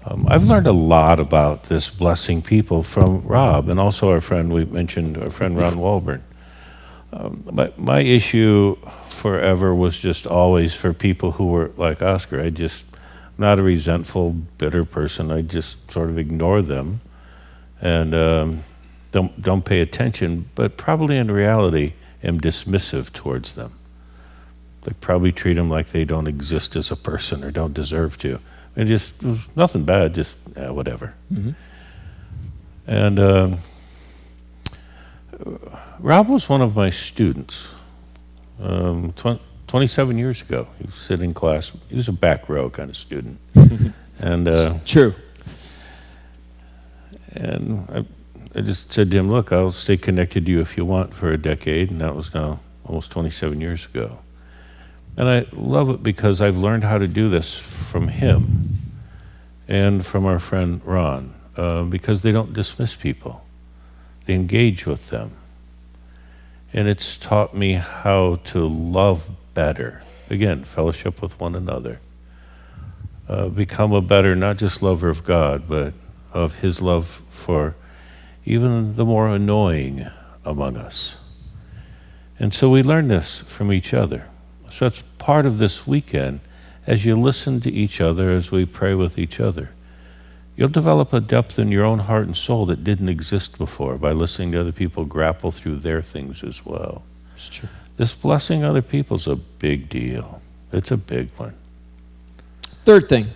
Um, 0.04 0.26
I've 0.28 0.48
learned 0.48 0.66
a 0.66 0.72
lot 0.72 1.20
about 1.20 1.62
this 1.68 1.90
blessing 1.90 2.42
people 2.42 2.82
from 2.82 3.22
Rob 3.24 3.68
and 3.68 3.78
also 3.78 4.10
our 4.10 4.20
friend, 4.20 4.52
we 4.52 4.64
mentioned 4.64 5.16
our 5.16 5.30
friend 5.30 5.56
Ron 5.56 5.74
Walborn. 5.76 6.22
Um, 7.12 7.44
my, 7.52 7.72
my 7.76 8.00
issue 8.00 8.74
forever 9.08 9.72
was 9.72 9.96
just 9.96 10.26
always 10.26 10.74
for 10.74 10.92
people 10.92 11.30
who 11.30 11.52
were 11.52 11.70
like 11.76 12.02
Oscar. 12.02 12.40
I 12.40 12.50
just, 12.50 12.84
not 13.38 13.60
a 13.60 13.62
resentful, 13.62 14.32
bitter 14.32 14.84
person. 14.84 15.30
I 15.30 15.42
just 15.42 15.92
sort 15.92 16.10
of 16.10 16.18
ignore 16.18 16.62
them 16.62 17.00
and 17.80 18.12
um, 18.12 18.64
don't, 19.14 19.40
don't 19.40 19.64
pay 19.64 19.80
attention, 19.80 20.50
but 20.56 20.76
probably 20.76 21.16
in 21.16 21.30
reality 21.30 21.92
am 22.24 22.40
dismissive 22.40 23.12
towards 23.12 23.54
them. 23.54 23.72
They 24.82 24.92
probably 25.00 25.30
treat 25.30 25.52
them 25.54 25.70
like 25.70 25.90
they 25.90 26.04
don't 26.04 26.26
exist 26.26 26.74
as 26.74 26.90
a 26.90 26.96
person 26.96 27.44
or 27.44 27.52
don't 27.52 27.72
deserve 27.72 28.18
to. 28.18 28.40
And 28.74 28.88
just 28.88 29.22
it 29.22 29.28
was 29.28 29.56
nothing 29.56 29.84
bad, 29.84 30.16
just 30.16 30.36
eh, 30.56 30.68
whatever. 30.68 31.14
And 32.88 33.20
um, 33.20 33.58
Rob 36.00 36.28
was 36.28 36.48
one 36.48 36.60
of 36.60 36.74
my 36.74 36.90
students. 36.90 37.72
Um, 38.60 39.12
tw- 39.12 39.40
27 39.68 40.18
years 40.18 40.42
ago, 40.42 40.66
he 40.80 40.86
was 40.86 40.94
sitting 40.96 41.26
in 41.26 41.34
class. 41.34 41.70
He 41.88 41.94
was 41.94 42.08
a 42.08 42.12
back 42.12 42.48
row 42.48 42.68
kind 42.68 42.90
of 42.90 42.96
student, 42.96 43.38
and 44.18 44.48
uh, 44.48 44.74
True. 44.84 45.14
and 47.32 47.88
I, 47.90 48.04
I 48.56 48.60
just 48.60 48.92
said 48.92 49.10
to 49.10 49.16
him, 49.16 49.30
"Look, 49.30 49.52
I'll 49.52 49.72
stay 49.72 49.96
connected 49.96 50.46
to 50.46 50.52
you 50.52 50.60
if 50.60 50.76
you 50.76 50.84
want 50.84 51.12
for 51.12 51.32
a 51.32 51.36
decade," 51.36 51.90
and 51.90 52.00
that 52.00 52.14
was 52.14 52.32
now 52.34 52.60
almost 52.84 53.10
27 53.10 53.60
years 53.60 53.86
ago. 53.86 54.18
And 55.16 55.28
I 55.28 55.46
love 55.52 55.90
it 55.90 56.02
because 56.02 56.40
I've 56.40 56.56
learned 56.56 56.84
how 56.84 56.98
to 56.98 57.08
do 57.08 57.28
this 57.28 57.58
from 57.58 58.08
him 58.08 58.78
and 59.66 60.06
from 60.06 60.24
our 60.24 60.38
friend 60.38 60.80
Ron, 60.84 61.34
uh, 61.56 61.82
because 61.84 62.22
they 62.22 62.30
don't 62.30 62.52
dismiss 62.52 62.94
people; 62.94 63.44
they 64.26 64.34
engage 64.34 64.86
with 64.86 65.10
them, 65.10 65.32
and 66.72 66.86
it's 66.86 67.16
taught 67.16 67.56
me 67.56 67.72
how 67.72 68.36
to 68.44 68.68
love 68.68 69.30
better. 69.54 70.02
Again, 70.30 70.62
fellowship 70.62 71.20
with 71.20 71.40
one 71.40 71.56
another. 71.56 71.98
Uh, 73.28 73.48
become 73.48 73.92
a 73.92 74.00
better, 74.00 74.36
not 74.36 74.58
just 74.58 74.80
lover 74.80 75.08
of 75.08 75.24
God, 75.24 75.64
but 75.66 75.92
of 76.32 76.56
His 76.60 76.80
love 76.80 77.06
for 77.30 77.74
even 78.44 78.96
the 78.96 79.04
more 79.04 79.28
annoying 79.28 80.06
among 80.44 80.76
us. 80.76 81.16
And 82.38 82.52
so 82.52 82.70
we 82.70 82.82
learn 82.82 83.08
this 83.08 83.40
from 83.40 83.72
each 83.72 83.94
other. 83.94 84.26
So 84.70 84.86
it's 84.86 85.02
part 85.18 85.46
of 85.46 85.58
this 85.58 85.86
weekend 85.86 86.40
as 86.86 87.06
you 87.06 87.16
listen 87.16 87.60
to 87.60 87.72
each 87.72 88.00
other, 88.00 88.30
as 88.30 88.50
we 88.50 88.66
pray 88.66 88.94
with 88.94 89.18
each 89.18 89.40
other. 89.40 89.70
You'll 90.56 90.68
develop 90.68 91.12
a 91.12 91.20
depth 91.20 91.58
in 91.58 91.72
your 91.72 91.84
own 91.84 92.00
heart 92.00 92.26
and 92.26 92.36
soul 92.36 92.66
that 92.66 92.84
didn't 92.84 93.08
exist 93.08 93.58
before 93.58 93.96
by 93.96 94.12
listening 94.12 94.52
to 94.52 94.60
other 94.60 94.72
people 94.72 95.04
grapple 95.04 95.50
through 95.50 95.76
their 95.76 96.02
things 96.02 96.44
as 96.44 96.64
well. 96.64 97.02
It's 97.34 97.48
true. 97.48 97.68
This 97.96 98.14
blessing 98.14 98.62
other 98.62 98.82
people 98.82 99.16
is 99.16 99.26
a 99.26 99.36
big 99.36 99.88
deal. 99.88 100.40
It's 100.72 100.90
a 100.90 100.96
big 100.96 101.30
one. 101.36 101.54
Third 102.62 103.08
thing, 103.08 103.28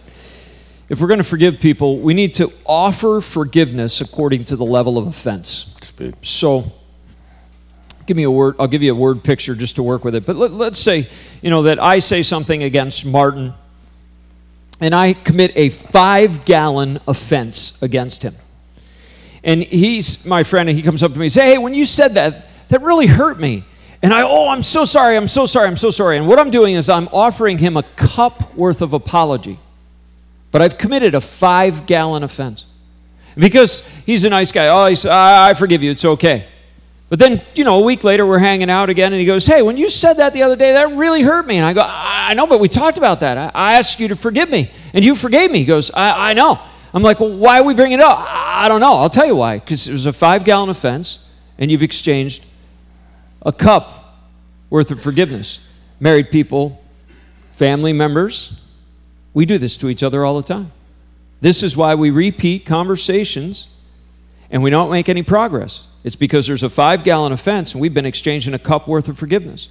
if 0.88 1.00
we're 1.00 1.08
going 1.08 1.18
to 1.18 1.24
forgive 1.24 1.60
people, 1.60 1.98
we 1.98 2.14
need 2.14 2.32
to 2.34 2.50
offer 2.64 3.20
forgiveness 3.20 4.00
according 4.00 4.44
to 4.44 4.56
the 4.56 4.64
level 4.64 4.96
of 4.96 5.06
offense. 5.06 5.74
So, 6.22 6.72
give 8.06 8.16
me 8.16 8.22
a 8.22 8.30
word. 8.30 8.54
I'll 8.58 8.68
give 8.68 8.82
you 8.82 8.92
a 8.92 8.96
word 8.96 9.22
picture 9.22 9.54
just 9.54 9.76
to 9.76 9.82
work 9.82 10.04
with 10.04 10.14
it. 10.14 10.24
But 10.24 10.36
let, 10.36 10.52
let's 10.52 10.78
say, 10.78 11.06
you 11.42 11.50
know, 11.50 11.64
that 11.64 11.78
I 11.78 11.98
say 11.98 12.22
something 12.22 12.62
against 12.62 13.04
Martin, 13.04 13.52
and 14.80 14.94
I 14.94 15.12
commit 15.12 15.52
a 15.56 15.70
five-gallon 15.70 17.00
offense 17.06 17.82
against 17.82 18.22
him. 18.22 18.34
And 19.44 19.62
he's 19.62 20.24
my 20.24 20.42
friend, 20.42 20.68
and 20.68 20.78
he 20.78 20.82
comes 20.82 21.02
up 21.02 21.12
to 21.12 21.18
me 21.18 21.26
and 21.26 21.32
says, 21.32 21.44
"Hey, 21.44 21.58
when 21.58 21.74
you 21.74 21.84
said 21.84 22.14
that, 22.14 22.46
that 22.68 22.82
really 22.82 23.06
hurt 23.06 23.38
me." 23.38 23.64
And 24.02 24.14
I, 24.14 24.22
oh, 24.22 24.48
I'm 24.48 24.62
so 24.62 24.84
sorry, 24.84 25.16
I'm 25.16 25.28
so 25.28 25.44
sorry, 25.44 25.66
I'm 25.66 25.76
so 25.76 25.90
sorry. 25.90 26.18
And 26.18 26.28
what 26.28 26.38
I'm 26.38 26.50
doing 26.50 26.76
is 26.76 26.88
I'm 26.88 27.08
offering 27.08 27.58
him 27.58 27.76
a 27.76 27.82
cup 27.82 28.54
worth 28.54 28.80
of 28.80 28.94
apology. 28.94 29.58
But 30.50 30.62
I've 30.62 30.78
committed 30.78 31.14
a 31.14 31.20
five 31.20 31.86
gallon 31.86 32.22
offense. 32.22 32.66
Because 33.36 33.86
he's 34.04 34.24
a 34.24 34.30
nice 34.30 34.50
guy. 34.50 34.68
Oh, 34.68 34.88
he 34.88 34.94
said, 34.94 35.12
I, 35.12 35.50
I 35.50 35.54
forgive 35.54 35.82
you, 35.82 35.90
it's 35.90 36.04
okay. 36.04 36.46
But 37.08 37.18
then, 37.18 37.40
you 37.54 37.64
know, 37.64 37.80
a 37.80 37.84
week 37.84 38.04
later, 38.04 38.26
we're 38.26 38.38
hanging 38.38 38.68
out 38.68 38.90
again, 38.90 39.12
and 39.12 39.20
he 39.20 39.26
goes, 39.26 39.46
Hey, 39.46 39.62
when 39.62 39.76
you 39.76 39.88
said 39.88 40.14
that 40.14 40.32
the 40.34 40.42
other 40.42 40.56
day, 40.56 40.72
that 40.72 40.94
really 40.96 41.22
hurt 41.22 41.46
me. 41.46 41.56
And 41.56 41.64
I 41.64 41.72
go, 41.72 41.82
I 41.84 42.34
know, 42.34 42.46
but 42.46 42.60
we 42.60 42.68
talked 42.68 42.98
about 42.98 43.20
that. 43.20 43.38
I, 43.38 43.50
I 43.54 43.74
asked 43.74 43.98
you 43.98 44.08
to 44.08 44.16
forgive 44.16 44.50
me, 44.50 44.70
and 44.92 45.04
you 45.04 45.14
forgave 45.14 45.50
me. 45.50 45.60
He 45.60 45.64
goes, 45.64 45.90
I, 45.90 46.30
I 46.30 46.32
know. 46.34 46.58
I'm 46.92 47.02
like, 47.02 47.20
Well, 47.20 47.36
why 47.36 47.60
are 47.60 47.64
we 47.64 47.74
bringing 47.74 47.98
it 47.98 48.04
up? 48.04 48.18
I 48.28 48.68
don't 48.68 48.80
know. 48.80 48.94
I'll 48.94 49.08
tell 49.08 49.26
you 49.26 49.36
why. 49.36 49.58
Because 49.58 49.88
it 49.88 49.92
was 49.92 50.04
a 50.04 50.12
five 50.12 50.44
gallon 50.44 50.68
offense, 50.68 51.34
and 51.58 51.70
you've 51.70 51.82
exchanged 51.82 52.44
a 53.42 53.52
cup 53.52 54.18
worth 54.68 54.90
of 54.90 55.00
forgiveness. 55.00 55.64
Married 56.00 56.30
people, 56.30 56.82
family 57.52 57.92
members, 57.92 58.60
we 59.38 59.46
do 59.46 59.56
this 59.56 59.76
to 59.76 59.88
each 59.88 60.02
other 60.02 60.24
all 60.24 60.36
the 60.36 60.42
time. 60.42 60.72
This 61.40 61.62
is 61.62 61.76
why 61.76 61.94
we 61.94 62.10
repeat 62.10 62.66
conversations 62.66 63.72
and 64.50 64.64
we 64.64 64.70
don't 64.70 64.90
make 64.90 65.08
any 65.08 65.22
progress. 65.22 65.86
It's 66.02 66.16
because 66.16 66.48
there's 66.48 66.64
a 66.64 66.68
five 66.68 67.04
gallon 67.04 67.30
offense 67.30 67.72
and 67.72 67.80
we've 67.80 67.94
been 67.94 68.04
exchanging 68.04 68.52
a 68.52 68.58
cup 68.58 68.88
worth 68.88 69.06
of 69.06 69.16
forgiveness. 69.16 69.68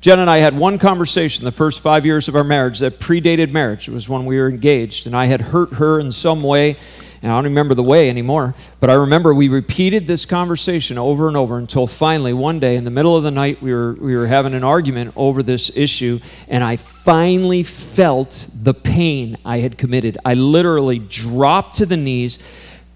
Jen 0.00 0.20
and 0.20 0.30
I 0.30 0.36
had 0.36 0.56
one 0.56 0.78
conversation 0.78 1.44
the 1.44 1.50
first 1.50 1.80
five 1.80 2.06
years 2.06 2.28
of 2.28 2.36
our 2.36 2.44
marriage 2.44 2.78
that 2.78 3.00
predated 3.00 3.50
marriage. 3.50 3.88
It 3.88 3.92
was 3.92 4.08
when 4.08 4.26
we 4.26 4.38
were 4.38 4.48
engaged, 4.48 5.08
and 5.08 5.16
I 5.16 5.24
had 5.24 5.40
hurt 5.40 5.72
her 5.72 5.98
in 5.98 6.12
some 6.12 6.44
way, 6.44 6.76
and 7.24 7.32
I 7.32 7.36
don't 7.36 7.44
remember 7.44 7.72
the 7.74 7.82
way 7.82 8.10
anymore, 8.10 8.54
but 8.80 8.90
I 8.90 8.92
remember 8.92 9.32
we 9.32 9.48
repeated 9.48 10.06
this 10.06 10.26
conversation 10.26 10.98
over 10.98 11.26
and 11.26 11.38
over 11.38 11.56
until 11.56 11.86
finally 11.86 12.34
one 12.34 12.60
day 12.60 12.76
in 12.76 12.84
the 12.84 12.90
middle 12.90 13.16
of 13.16 13.22
the 13.22 13.30
night 13.30 13.62
we 13.62 13.72
were, 13.72 13.94
we 13.94 14.14
were 14.14 14.26
having 14.26 14.52
an 14.52 14.62
argument 14.62 15.14
over 15.16 15.42
this 15.42 15.74
issue, 15.74 16.18
and 16.48 16.62
I 16.62 16.76
finally 16.76 17.62
felt 17.62 18.46
the 18.54 18.74
pain 18.74 19.38
I 19.42 19.60
had 19.60 19.78
committed. 19.78 20.18
I 20.22 20.34
literally 20.34 20.98
dropped 20.98 21.76
to 21.76 21.86
the 21.86 21.96
knees, 21.96 22.38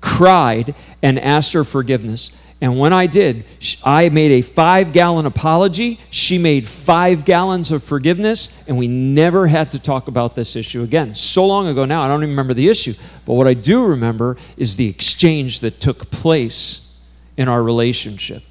cried, 0.02 0.74
and 1.02 1.18
asked 1.18 1.54
her 1.54 1.64
forgiveness. 1.64 2.38
And 2.60 2.76
when 2.76 2.92
I 2.92 3.06
did, 3.06 3.44
I 3.84 4.08
made 4.08 4.32
a 4.32 4.42
five 4.42 4.92
gallon 4.92 5.26
apology. 5.26 6.00
She 6.10 6.38
made 6.38 6.66
five 6.66 7.24
gallons 7.24 7.70
of 7.70 7.84
forgiveness, 7.84 8.66
and 8.66 8.76
we 8.76 8.88
never 8.88 9.46
had 9.46 9.70
to 9.72 9.78
talk 9.78 10.08
about 10.08 10.34
this 10.34 10.56
issue 10.56 10.82
again. 10.82 11.14
So 11.14 11.46
long 11.46 11.68
ago 11.68 11.84
now, 11.84 12.02
I 12.02 12.08
don't 12.08 12.20
even 12.22 12.30
remember 12.30 12.54
the 12.54 12.68
issue. 12.68 12.94
But 13.26 13.34
what 13.34 13.46
I 13.46 13.54
do 13.54 13.84
remember 13.84 14.36
is 14.56 14.74
the 14.74 14.88
exchange 14.88 15.60
that 15.60 15.78
took 15.80 16.10
place 16.10 17.00
in 17.36 17.46
our 17.46 17.62
relationship. 17.62 18.42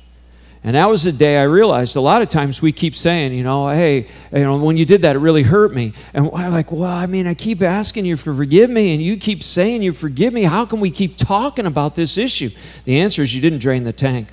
And 0.63 0.75
that 0.75 0.89
was 0.89 1.03
the 1.03 1.11
day 1.11 1.37
I 1.37 1.43
realized 1.43 1.95
a 1.95 2.01
lot 2.01 2.21
of 2.21 2.27
times 2.27 2.61
we 2.61 2.71
keep 2.71 2.95
saying, 2.95 3.31
you 3.33 3.43
know, 3.43 3.69
hey, 3.69 4.07
you 4.33 4.43
know, 4.43 4.57
when 4.57 4.75
you 4.75 4.85
did 4.85 5.03
that, 5.03 5.15
it 5.15 5.19
really 5.19 5.43
hurt 5.43 5.73
me. 5.73 5.93
And 6.13 6.29
I'm 6.33 6.51
like, 6.51 6.71
well, 6.71 6.83
I 6.83 7.05
mean, 7.05 7.27
I 7.27 7.35
keep 7.35 7.61
asking 7.61 8.05
you 8.05 8.17
to 8.17 8.33
forgive 8.33 8.69
me, 8.69 8.93
and 8.93 9.01
you 9.01 9.17
keep 9.17 9.43
saying 9.43 9.81
you 9.81 9.93
forgive 9.93 10.33
me. 10.33 10.43
How 10.43 10.65
can 10.65 10.79
we 10.79 10.91
keep 10.91 11.15
talking 11.15 11.65
about 11.67 11.95
this 11.95 12.17
issue? 12.17 12.49
The 12.85 12.99
answer 12.99 13.21
is 13.21 13.33
you 13.33 13.41
didn't 13.41 13.59
drain 13.59 13.83
the 13.83 13.93
tank. 13.93 14.27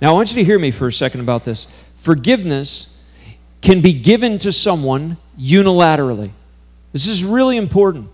Now, 0.00 0.10
I 0.10 0.12
want 0.14 0.30
you 0.30 0.36
to 0.36 0.44
hear 0.44 0.58
me 0.58 0.70
for 0.70 0.86
a 0.86 0.92
second 0.92 1.20
about 1.20 1.44
this. 1.44 1.66
Forgiveness 1.94 3.04
can 3.60 3.80
be 3.80 3.92
given 3.92 4.38
to 4.38 4.52
someone 4.52 5.16
unilaterally. 5.38 6.30
This 6.92 7.06
is 7.06 7.24
really 7.24 7.56
important. 7.56 8.08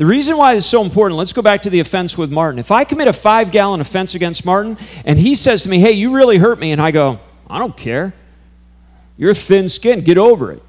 The 0.00 0.06
reason 0.06 0.38
why 0.38 0.54
it's 0.54 0.64
so 0.64 0.82
important, 0.82 1.18
let's 1.18 1.34
go 1.34 1.42
back 1.42 1.60
to 1.60 1.68
the 1.68 1.80
offense 1.80 2.16
with 2.16 2.32
Martin. 2.32 2.58
If 2.58 2.70
I 2.70 2.84
commit 2.84 3.06
a 3.06 3.12
five 3.12 3.50
gallon 3.50 3.82
offense 3.82 4.14
against 4.14 4.46
Martin 4.46 4.78
and 5.04 5.18
he 5.18 5.34
says 5.34 5.64
to 5.64 5.68
me, 5.68 5.78
hey, 5.78 5.92
you 5.92 6.16
really 6.16 6.38
hurt 6.38 6.58
me, 6.58 6.72
and 6.72 6.80
I 6.80 6.90
go, 6.90 7.20
I 7.50 7.58
don't 7.58 7.76
care. 7.76 8.14
You're 9.18 9.34
thin 9.34 9.68
skinned, 9.68 10.06
get 10.06 10.16
over 10.16 10.52
it. 10.52 10.62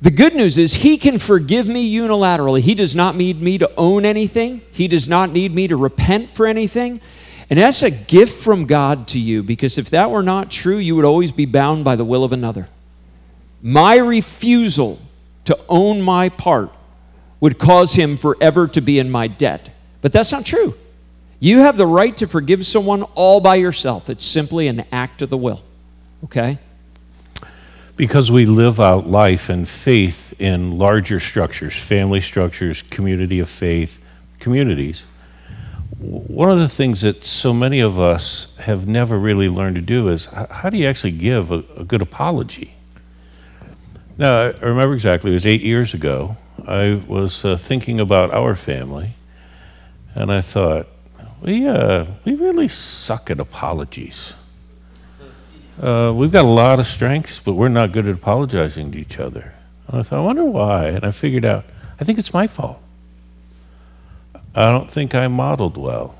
The 0.00 0.12
good 0.12 0.36
news 0.36 0.58
is 0.58 0.74
he 0.74 0.96
can 0.96 1.18
forgive 1.18 1.66
me 1.66 1.92
unilaterally. 1.92 2.60
He 2.60 2.76
does 2.76 2.94
not 2.94 3.16
need 3.16 3.42
me 3.42 3.58
to 3.58 3.68
own 3.76 4.04
anything, 4.04 4.62
he 4.70 4.86
does 4.86 5.08
not 5.08 5.30
need 5.30 5.52
me 5.52 5.66
to 5.66 5.76
repent 5.76 6.30
for 6.30 6.46
anything. 6.46 7.00
And 7.50 7.58
that's 7.58 7.82
a 7.82 7.90
gift 7.90 8.44
from 8.44 8.66
God 8.66 9.08
to 9.08 9.18
you 9.18 9.42
because 9.42 9.76
if 9.76 9.90
that 9.90 10.12
were 10.12 10.22
not 10.22 10.52
true, 10.52 10.76
you 10.76 10.94
would 10.94 11.04
always 11.04 11.32
be 11.32 11.46
bound 11.46 11.84
by 11.84 11.96
the 11.96 12.04
will 12.04 12.22
of 12.22 12.30
another. 12.30 12.68
My 13.60 13.96
refusal 13.96 15.00
to 15.46 15.58
own 15.68 16.00
my 16.00 16.28
part 16.28 16.70
would 17.46 17.60
cause 17.60 17.94
him 17.94 18.16
forever 18.16 18.66
to 18.66 18.80
be 18.80 18.98
in 18.98 19.08
my 19.08 19.28
debt. 19.28 19.70
But 20.00 20.12
that's 20.12 20.32
not 20.32 20.44
true. 20.44 20.74
You 21.38 21.60
have 21.60 21.76
the 21.76 21.86
right 21.86 22.16
to 22.16 22.26
forgive 22.26 22.66
someone 22.66 23.04
all 23.14 23.38
by 23.38 23.54
yourself. 23.54 24.10
It's 24.10 24.24
simply 24.24 24.66
an 24.66 24.84
act 24.90 25.22
of 25.22 25.30
the 25.30 25.36
will. 25.36 25.62
Okay? 26.24 26.58
Because 27.96 28.32
we 28.32 28.46
live 28.46 28.80
out 28.80 29.06
life 29.06 29.48
and 29.48 29.68
faith 29.68 30.34
in 30.40 30.76
larger 30.76 31.20
structures, 31.20 31.80
family 31.80 32.20
structures, 32.20 32.82
community 32.82 33.38
of 33.38 33.48
faith, 33.48 34.04
communities. 34.40 35.04
One 36.00 36.50
of 36.50 36.58
the 36.58 36.68
things 36.68 37.02
that 37.02 37.24
so 37.24 37.54
many 37.54 37.78
of 37.78 37.96
us 37.96 38.56
have 38.58 38.88
never 38.88 39.16
really 39.16 39.48
learned 39.48 39.76
to 39.76 39.82
do 39.82 40.08
is 40.08 40.26
how 40.26 40.68
do 40.68 40.78
you 40.78 40.88
actually 40.88 41.12
give 41.12 41.52
a, 41.52 41.62
a 41.76 41.84
good 41.84 42.02
apology? 42.02 42.74
Now, 44.18 44.46
I 44.46 44.46
remember 44.62 44.94
exactly, 44.94 45.30
it 45.30 45.34
was 45.34 45.46
eight 45.46 45.62
years 45.62 45.94
ago. 45.94 46.36
I 46.66 47.00
was 47.06 47.44
uh, 47.44 47.56
thinking 47.56 48.00
about 48.00 48.32
our 48.32 48.54
family, 48.54 49.10
and 50.14 50.32
I 50.32 50.40
thought, 50.40 50.88
we, 51.42 51.66
uh, 51.66 52.06
we 52.24 52.34
really 52.34 52.68
suck 52.68 53.30
at 53.30 53.38
apologies. 53.38 54.34
Uh, 55.80 56.12
we've 56.16 56.32
got 56.32 56.44
a 56.44 56.48
lot 56.48 56.80
of 56.80 56.86
strengths, 56.86 57.38
but 57.38 57.54
we're 57.54 57.68
not 57.68 57.92
good 57.92 58.08
at 58.08 58.14
apologizing 58.14 58.92
to 58.92 58.98
each 58.98 59.18
other. 59.18 59.52
And 59.88 60.00
I 60.00 60.02
thought, 60.02 60.20
I 60.20 60.24
wonder 60.24 60.44
why. 60.44 60.86
And 60.86 61.04
I 61.04 61.10
figured 61.10 61.44
out, 61.44 61.64
I 62.00 62.04
think 62.04 62.18
it's 62.18 62.32
my 62.32 62.46
fault. 62.46 62.80
I 64.54 64.70
don't 64.70 64.90
think 64.90 65.14
I 65.14 65.28
modeled 65.28 65.76
well. 65.76 66.16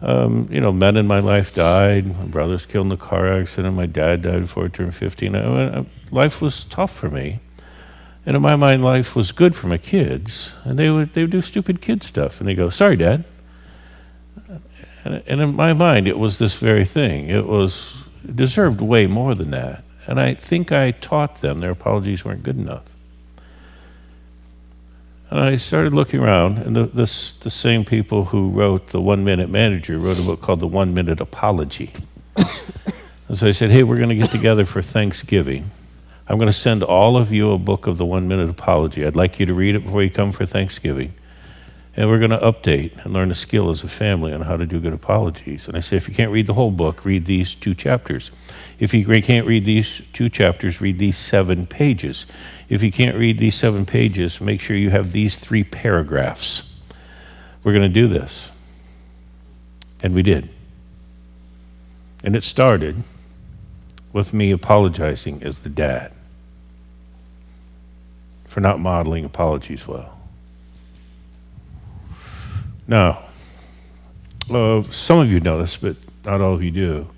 Um, 0.00 0.48
you 0.50 0.60
know, 0.60 0.72
men 0.72 0.96
in 0.96 1.06
my 1.06 1.20
life 1.20 1.54
died. 1.54 2.06
My 2.06 2.24
brother's 2.24 2.66
killed 2.66 2.86
in 2.86 2.92
a 2.92 2.96
car 2.96 3.28
accident. 3.28 3.76
My 3.76 3.86
dad 3.86 4.22
died 4.22 4.40
before 4.40 4.64
I 4.64 4.68
turned 4.68 4.94
15. 4.94 5.36
I, 5.36 5.78
I, 5.78 5.86
life 6.10 6.40
was 6.40 6.64
tough 6.64 6.90
for 6.90 7.10
me. 7.10 7.38
And 8.24 8.36
in 8.36 8.42
my 8.42 8.56
mind, 8.56 8.84
life 8.84 9.16
was 9.16 9.32
good 9.32 9.54
for 9.56 9.66
my 9.66 9.78
kids. 9.78 10.54
And 10.64 10.78
they 10.78 10.90
would, 10.90 11.12
they 11.12 11.22
would 11.22 11.30
do 11.30 11.40
stupid 11.40 11.80
kid 11.80 12.02
stuff. 12.02 12.40
And 12.40 12.48
they 12.48 12.54
go, 12.54 12.70
Sorry, 12.70 12.96
Dad. 12.96 13.24
And, 15.04 15.22
and 15.26 15.40
in 15.40 15.56
my 15.56 15.72
mind, 15.72 16.06
it 16.06 16.18
was 16.18 16.38
this 16.38 16.56
very 16.56 16.84
thing. 16.84 17.28
It 17.28 17.46
was 17.46 18.02
it 18.24 18.36
deserved 18.36 18.80
way 18.80 19.06
more 19.06 19.34
than 19.34 19.50
that. 19.50 19.84
And 20.06 20.20
I 20.20 20.34
think 20.34 20.72
I 20.72 20.92
taught 20.92 21.40
them 21.40 21.60
their 21.60 21.70
apologies 21.70 22.24
weren't 22.24 22.42
good 22.42 22.58
enough. 22.58 22.84
And 25.30 25.40
I 25.40 25.56
started 25.56 25.94
looking 25.94 26.20
around, 26.20 26.58
and 26.58 26.76
the, 26.76 26.86
this, 26.86 27.32
the 27.38 27.50
same 27.50 27.84
people 27.84 28.24
who 28.24 28.50
wrote 28.50 28.88
The 28.88 29.00
One 29.00 29.24
Minute 29.24 29.48
Manager 29.48 29.98
wrote 29.98 30.18
a 30.18 30.22
book 30.22 30.42
called 30.42 30.60
The 30.60 30.66
One 30.66 30.92
Minute 30.92 31.20
Apology. 31.20 31.90
and 33.28 33.38
so 33.38 33.48
I 33.48 33.52
said, 33.52 33.70
Hey, 33.70 33.82
we're 33.82 33.96
going 33.96 34.10
to 34.10 34.14
get 34.14 34.30
together 34.30 34.64
for 34.64 34.82
Thanksgiving. 34.82 35.70
I'm 36.32 36.38
going 36.38 36.46
to 36.46 36.52
send 36.54 36.82
all 36.82 37.18
of 37.18 37.30
you 37.30 37.52
a 37.52 37.58
book 37.58 37.86
of 37.86 37.98
the 37.98 38.06
one 38.06 38.26
minute 38.26 38.48
apology. 38.48 39.04
I'd 39.04 39.14
like 39.14 39.38
you 39.38 39.44
to 39.44 39.52
read 39.52 39.74
it 39.74 39.84
before 39.84 40.02
you 40.02 40.08
come 40.08 40.32
for 40.32 40.46
Thanksgiving. 40.46 41.12
And 41.94 42.08
we're 42.08 42.18
going 42.18 42.30
to 42.30 42.38
update 42.38 43.04
and 43.04 43.12
learn 43.12 43.30
a 43.30 43.34
skill 43.34 43.68
as 43.68 43.84
a 43.84 43.88
family 43.88 44.32
on 44.32 44.40
how 44.40 44.56
to 44.56 44.64
do 44.64 44.80
good 44.80 44.94
apologies. 44.94 45.68
And 45.68 45.76
I 45.76 45.80
say, 45.80 45.98
if 45.98 46.08
you 46.08 46.14
can't 46.14 46.32
read 46.32 46.46
the 46.46 46.54
whole 46.54 46.70
book, 46.70 47.04
read 47.04 47.26
these 47.26 47.54
two 47.54 47.74
chapters. 47.74 48.30
If 48.78 48.94
you 48.94 49.04
can't 49.20 49.46
read 49.46 49.66
these 49.66 50.08
two 50.14 50.30
chapters, 50.30 50.80
read 50.80 50.98
these 50.98 51.18
seven 51.18 51.66
pages. 51.66 52.24
If 52.70 52.82
you 52.82 52.90
can't 52.90 53.18
read 53.18 53.36
these 53.36 53.54
seven 53.54 53.84
pages, 53.84 54.40
make 54.40 54.62
sure 54.62 54.74
you 54.74 54.88
have 54.88 55.12
these 55.12 55.36
three 55.36 55.64
paragraphs. 55.64 56.82
We're 57.62 57.74
going 57.74 57.82
to 57.82 57.90
do 57.90 58.08
this. 58.08 58.50
And 60.02 60.14
we 60.14 60.22
did. 60.22 60.48
And 62.24 62.34
it 62.34 62.42
started 62.42 63.02
with 64.14 64.32
me 64.32 64.50
apologizing 64.50 65.42
as 65.42 65.60
the 65.60 65.68
dad 65.68 66.14
for 68.52 68.60
not 68.60 68.78
modeling 68.78 69.24
apologies 69.24 69.88
well. 69.88 70.14
Now, 72.86 73.22
uh, 74.50 74.82
some 74.82 75.20
of 75.20 75.32
you 75.32 75.40
know 75.40 75.56
this, 75.58 75.78
but 75.78 75.96
not 76.26 76.42
all 76.42 76.52
of 76.52 76.62
you 76.62 76.70
do. 76.70 77.08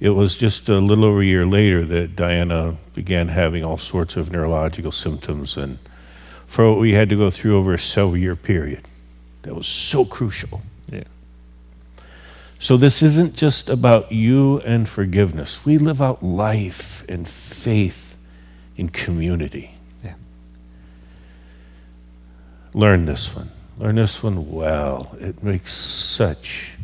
It 0.00 0.08
was 0.08 0.34
just 0.34 0.70
a 0.70 0.78
little 0.78 1.04
over 1.04 1.20
a 1.20 1.24
year 1.26 1.44
later 1.44 1.84
that 1.84 2.16
Diana 2.16 2.74
began 2.94 3.28
having 3.28 3.62
all 3.62 3.76
sorts 3.76 4.16
of 4.16 4.32
neurological 4.32 4.92
symptoms, 4.92 5.58
and 5.58 5.78
for 6.46 6.70
what 6.70 6.80
we 6.80 6.94
had 6.94 7.10
to 7.10 7.16
go 7.16 7.28
through 7.28 7.58
over 7.58 7.74
a 7.74 7.78
several 7.78 8.16
year 8.16 8.34
period, 8.34 8.88
that 9.42 9.54
was 9.54 9.66
so 9.66 10.06
crucial. 10.06 10.62
Yeah. 10.90 11.04
So, 12.58 12.78
this 12.78 13.02
isn't 13.02 13.36
just 13.36 13.68
about 13.68 14.10
you 14.10 14.60
and 14.60 14.88
forgiveness. 14.88 15.66
We 15.66 15.76
live 15.76 16.00
out 16.00 16.22
life 16.22 17.04
and 17.10 17.28
faith 17.28 18.16
in 18.78 18.88
community. 18.88 19.71
Learn 22.74 23.04
this 23.04 23.34
one. 23.34 23.50
Learn 23.78 23.96
this 23.96 24.22
one 24.22 24.50
well. 24.50 25.16
It 25.20 25.42
makes 25.42 25.72
such 25.72 26.76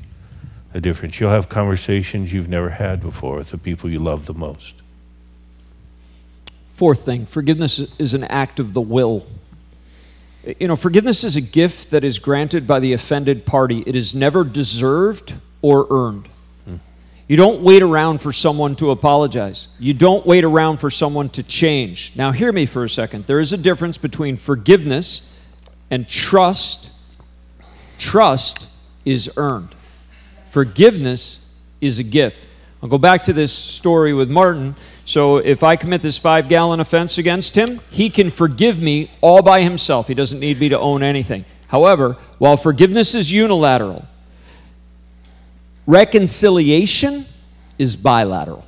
a 0.75 0.81
difference. 0.81 1.19
You'll 1.19 1.31
have 1.31 1.49
conversations 1.49 2.33
you've 2.33 2.49
never 2.49 2.71
had 2.71 3.01
before 3.01 3.37
with 3.37 3.51
the 3.51 3.59
people 3.59 3.89
you 3.89 3.99
love 3.99 4.27
the 4.27 4.35
most. 4.35 4.75
Fourth 6.69 7.05
thing 7.05 7.27
forgiveness 7.27 7.99
is 7.99 8.15
an 8.15 8.25
act 8.25 8.61
of 8.61 8.73
the 8.73 8.81
will. 8.81 9.27
You 10.61 10.69
know, 10.69 10.77
forgiveness 10.77 11.25
is 11.25 11.37
a 11.37 11.41
gift 11.41 11.91
that 11.91 12.05
is 12.05 12.19
granted 12.19 12.67
by 12.67 12.81
the 12.81 12.93
offended 12.93 13.45
party, 13.45 13.83
it 13.87 13.97
is 13.97 14.15
never 14.15 14.45
deserved 14.45 15.35
or 15.63 15.87
earned. 15.91 16.29
You 17.27 17.37
don't 17.37 17.61
wait 17.61 17.83
around 17.83 18.23
for 18.23 18.33
someone 18.33 18.75
to 18.77 18.91
apologize. 18.91 19.69
You 19.79 19.93
don't 19.93 20.25
wait 20.25 20.45
around 20.45 20.79
for 20.79 20.89
someone 20.89 21.29
to 21.31 21.43
change. 21.43 22.13
Now, 22.17 22.31
hear 22.31 22.53
me 22.53 22.65
for 22.65 22.85
a 22.85 22.89
second. 22.89 23.27
There 23.27 23.39
is 23.39 23.53
a 23.53 23.59
difference 23.59 23.99
between 23.99 24.37
forgiveness 24.37 25.28
and 25.91 26.09
trust, 26.09 26.93
trust 27.99 28.69
is 29.05 29.33
earned. 29.37 29.75
Forgiveness 30.45 31.53
is 31.81 31.99
a 31.99 32.05
gift. 32.05 32.47
I'll 32.83 32.89
go 32.89 32.99
back 32.99 33.23
to 33.23 33.33
this 33.33 33.53
story 33.53 34.13
with 34.13 34.31
Martin. 34.31 34.77
So 35.05 35.39
if 35.39 35.63
I 35.63 35.77
commit 35.77 36.03
this 36.03 36.19
five 36.19 36.49
gallon 36.49 36.81
offense 36.81 37.19
against 37.19 37.57
him, 37.57 37.81
he 37.91 38.11
can 38.11 38.31
forgive 38.31 38.81
me 38.81 39.11
all 39.21 39.43
by 39.43 39.63
himself. 39.63 40.07
He 40.07 40.15
doesn't 40.15 40.39
need 40.39 40.61
me 40.61 40.69
to 40.69 40.79
own 40.79 41.03
anything. 41.03 41.45
However, 41.69 42.17
while 42.39 42.57
forgiveness 42.57 43.15
is 43.15 43.33
unilateral, 43.33 44.07
reconciliation 45.87 47.25
is 47.79 47.97
bilateral. 47.97 48.65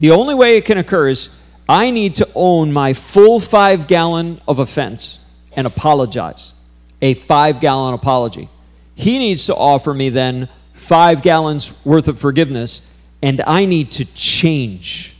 The 0.00 0.10
only 0.10 0.34
way 0.34 0.56
it 0.56 0.64
can 0.64 0.78
occur 0.78 1.08
is 1.08 1.34
I 1.68 1.90
need 1.90 2.16
to 2.16 2.28
own 2.34 2.72
my 2.72 2.92
full 2.92 3.40
five 3.40 3.86
gallon 3.86 4.40
of 4.48 4.58
offense 4.58 5.27
and 5.58 5.66
apologize. 5.66 6.54
A 7.02 7.14
five 7.14 7.58
gallon 7.58 7.92
apology. 7.92 8.48
He 8.94 9.18
needs 9.18 9.46
to 9.46 9.56
offer 9.56 9.92
me 9.92 10.08
then 10.08 10.48
five 10.72 11.20
gallons 11.20 11.84
worth 11.84 12.06
of 12.06 12.16
forgiveness, 12.16 12.96
and 13.24 13.40
I 13.44 13.64
need 13.64 13.90
to 13.92 14.04
change 14.14 15.16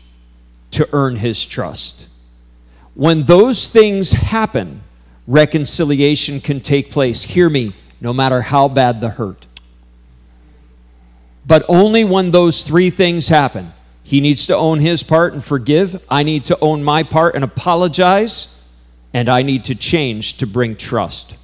to 0.70 0.88
earn 0.92 1.16
his 1.16 1.44
trust. 1.44 2.08
When 2.94 3.24
those 3.24 3.66
things 3.66 4.12
happen, 4.12 4.80
reconciliation 5.26 6.40
can 6.40 6.60
take 6.60 6.92
place. 6.92 7.24
Hear 7.24 7.50
me, 7.50 7.72
no 8.00 8.12
matter 8.12 8.40
how 8.40 8.68
bad 8.68 9.00
the 9.00 9.08
hurt. 9.08 9.44
But 11.48 11.64
only 11.68 12.04
when 12.04 12.30
those 12.30 12.62
three 12.62 12.90
things 12.90 13.26
happen. 13.26 13.72
He 14.04 14.20
needs 14.20 14.46
to 14.46 14.56
own 14.56 14.78
his 14.78 15.02
part 15.02 15.32
and 15.32 15.42
forgive. 15.44 16.00
I 16.08 16.22
need 16.22 16.44
to 16.44 16.58
own 16.60 16.84
my 16.84 17.02
part 17.02 17.34
and 17.34 17.42
apologize 17.42 18.57
and 19.18 19.28
I 19.28 19.42
need 19.42 19.64
to 19.64 19.74
change 19.74 20.38
to 20.38 20.46
bring 20.46 20.76
trust. 20.76 21.36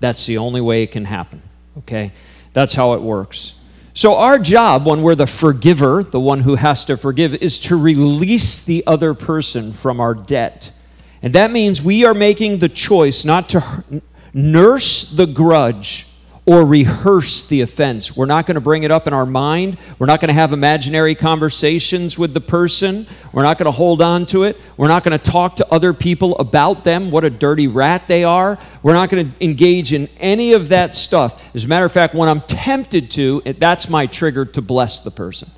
That's 0.00 0.24
the 0.24 0.38
only 0.38 0.62
way 0.62 0.84
it 0.84 0.90
can 0.90 1.04
happen. 1.04 1.42
Okay? 1.76 2.12
That's 2.54 2.72
how 2.72 2.94
it 2.94 3.02
works. 3.02 3.62
So, 3.92 4.14
our 4.14 4.38
job 4.38 4.86
when 4.86 5.02
we're 5.02 5.14
the 5.14 5.26
forgiver, 5.26 6.02
the 6.02 6.18
one 6.18 6.40
who 6.40 6.54
has 6.54 6.86
to 6.86 6.96
forgive, 6.96 7.34
is 7.34 7.60
to 7.60 7.76
release 7.76 8.64
the 8.64 8.84
other 8.86 9.12
person 9.12 9.74
from 9.74 10.00
our 10.00 10.14
debt. 10.14 10.72
And 11.20 11.34
that 11.34 11.50
means 11.50 11.82
we 11.82 12.06
are 12.06 12.14
making 12.14 12.60
the 12.60 12.70
choice 12.70 13.22
not 13.22 13.50
to 13.50 14.02
nurse 14.32 15.10
the 15.10 15.26
grudge 15.26 16.06
or 16.48 16.64
rehearse 16.64 17.46
the 17.48 17.60
offense. 17.60 18.16
We're 18.16 18.24
not 18.24 18.46
going 18.46 18.54
to 18.54 18.60
bring 18.62 18.82
it 18.82 18.90
up 18.90 19.06
in 19.06 19.12
our 19.12 19.26
mind. 19.26 19.76
We're 19.98 20.06
not 20.06 20.18
going 20.18 20.30
to 20.30 20.34
have 20.34 20.54
imaginary 20.54 21.14
conversations 21.14 22.18
with 22.18 22.32
the 22.32 22.40
person. 22.40 23.06
We're 23.34 23.42
not 23.42 23.58
going 23.58 23.66
to 23.66 23.70
hold 23.70 24.00
on 24.00 24.24
to 24.26 24.44
it. 24.44 24.56
We're 24.78 24.88
not 24.88 25.04
going 25.04 25.16
to 25.16 25.30
talk 25.30 25.56
to 25.56 25.70
other 25.70 25.92
people 25.92 26.38
about 26.38 26.84
them, 26.84 27.10
what 27.10 27.22
a 27.22 27.28
dirty 27.28 27.68
rat 27.68 28.08
they 28.08 28.24
are. 28.24 28.58
We're 28.82 28.94
not 28.94 29.10
going 29.10 29.30
to 29.30 29.44
engage 29.44 29.92
in 29.92 30.08
any 30.16 30.54
of 30.54 30.70
that 30.70 30.94
stuff. 30.94 31.54
As 31.54 31.66
a 31.66 31.68
matter 31.68 31.84
of 31.84 31.92
fact, 31.92 32.14
when 32.14 32.30
I'm 32.30 32.40
tempted 32.40 33.10
to, 33.10 33.42
that's 33.42 33.90
my 33.90 34.06
trigger 34.06 34.46
to 34.46 34.62
bless 34.62 35.00
the 35.00 35.10
person. 35.10 35.50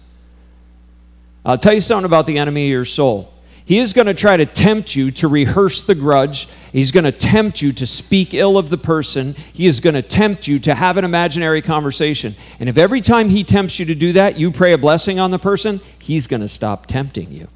I'll 1.44 1.56
tell 1.56 1.72
you 1.72 1.82
something 1.82 2.04
about 2.04 2.26
the 2.26 2.36
enemy 2.38 2.64
of 2.64 2.70
your 2.70 2.84
soul. 2.84 3.32
He 3.70 3.78
is 3.78 3.92
going 3.92 4.08
to 4.08 4.14
try 4.14 4.36
to 4.36 4.46
tempt 4.46 4.96
you 4.96 5.12
to 5.12 5.28
rehearse 5.28 5.86
the 5.86 5.94
grudge. 5.94 6.48
He's 6.72 6.90
going 6.90 7.04
to 7.04 7.12
tempt 7.12 7.62
you 7.62 7.70
to 7.74 7.86
speak 7.86 8.34
ill 8.34 8.58
of 8.58 8.68
the 8.68 8.76
person. 8.76 9.34
He 9.34 9.68
is 9.68 9.78
going 9.78 9.94
to 9.94 10.02
tempt 10.02 10.48
you 10.48 10.58
to 10.58 10.74
have 10.74 10.96
an 10.96 11.04
imaginary 11.04 11.62
conversation. 11.62 12.34
And 12.58 12.68
if 12.68 12.76
every 12.76 13.00
time 13.00 13.28
he 13.28 13.44
tempts 13.44 13.78
you 13.78 13.86
to 13.86 13.94
do 13.94 14.14
that, 14.14 14.36
you 14.36 14.50
pray 14.50 14.72
a 14.72 14.78
blessing 14.78 15.20
on 15.20 15.30
the 15.30 15.38
person, 15.38 15.78
he's 16.00 16.26
going 16.26 16.40
to 16.40 16.48
stop 16.48 16.86
tempting 16.86 17.30
you. 17.30 17.46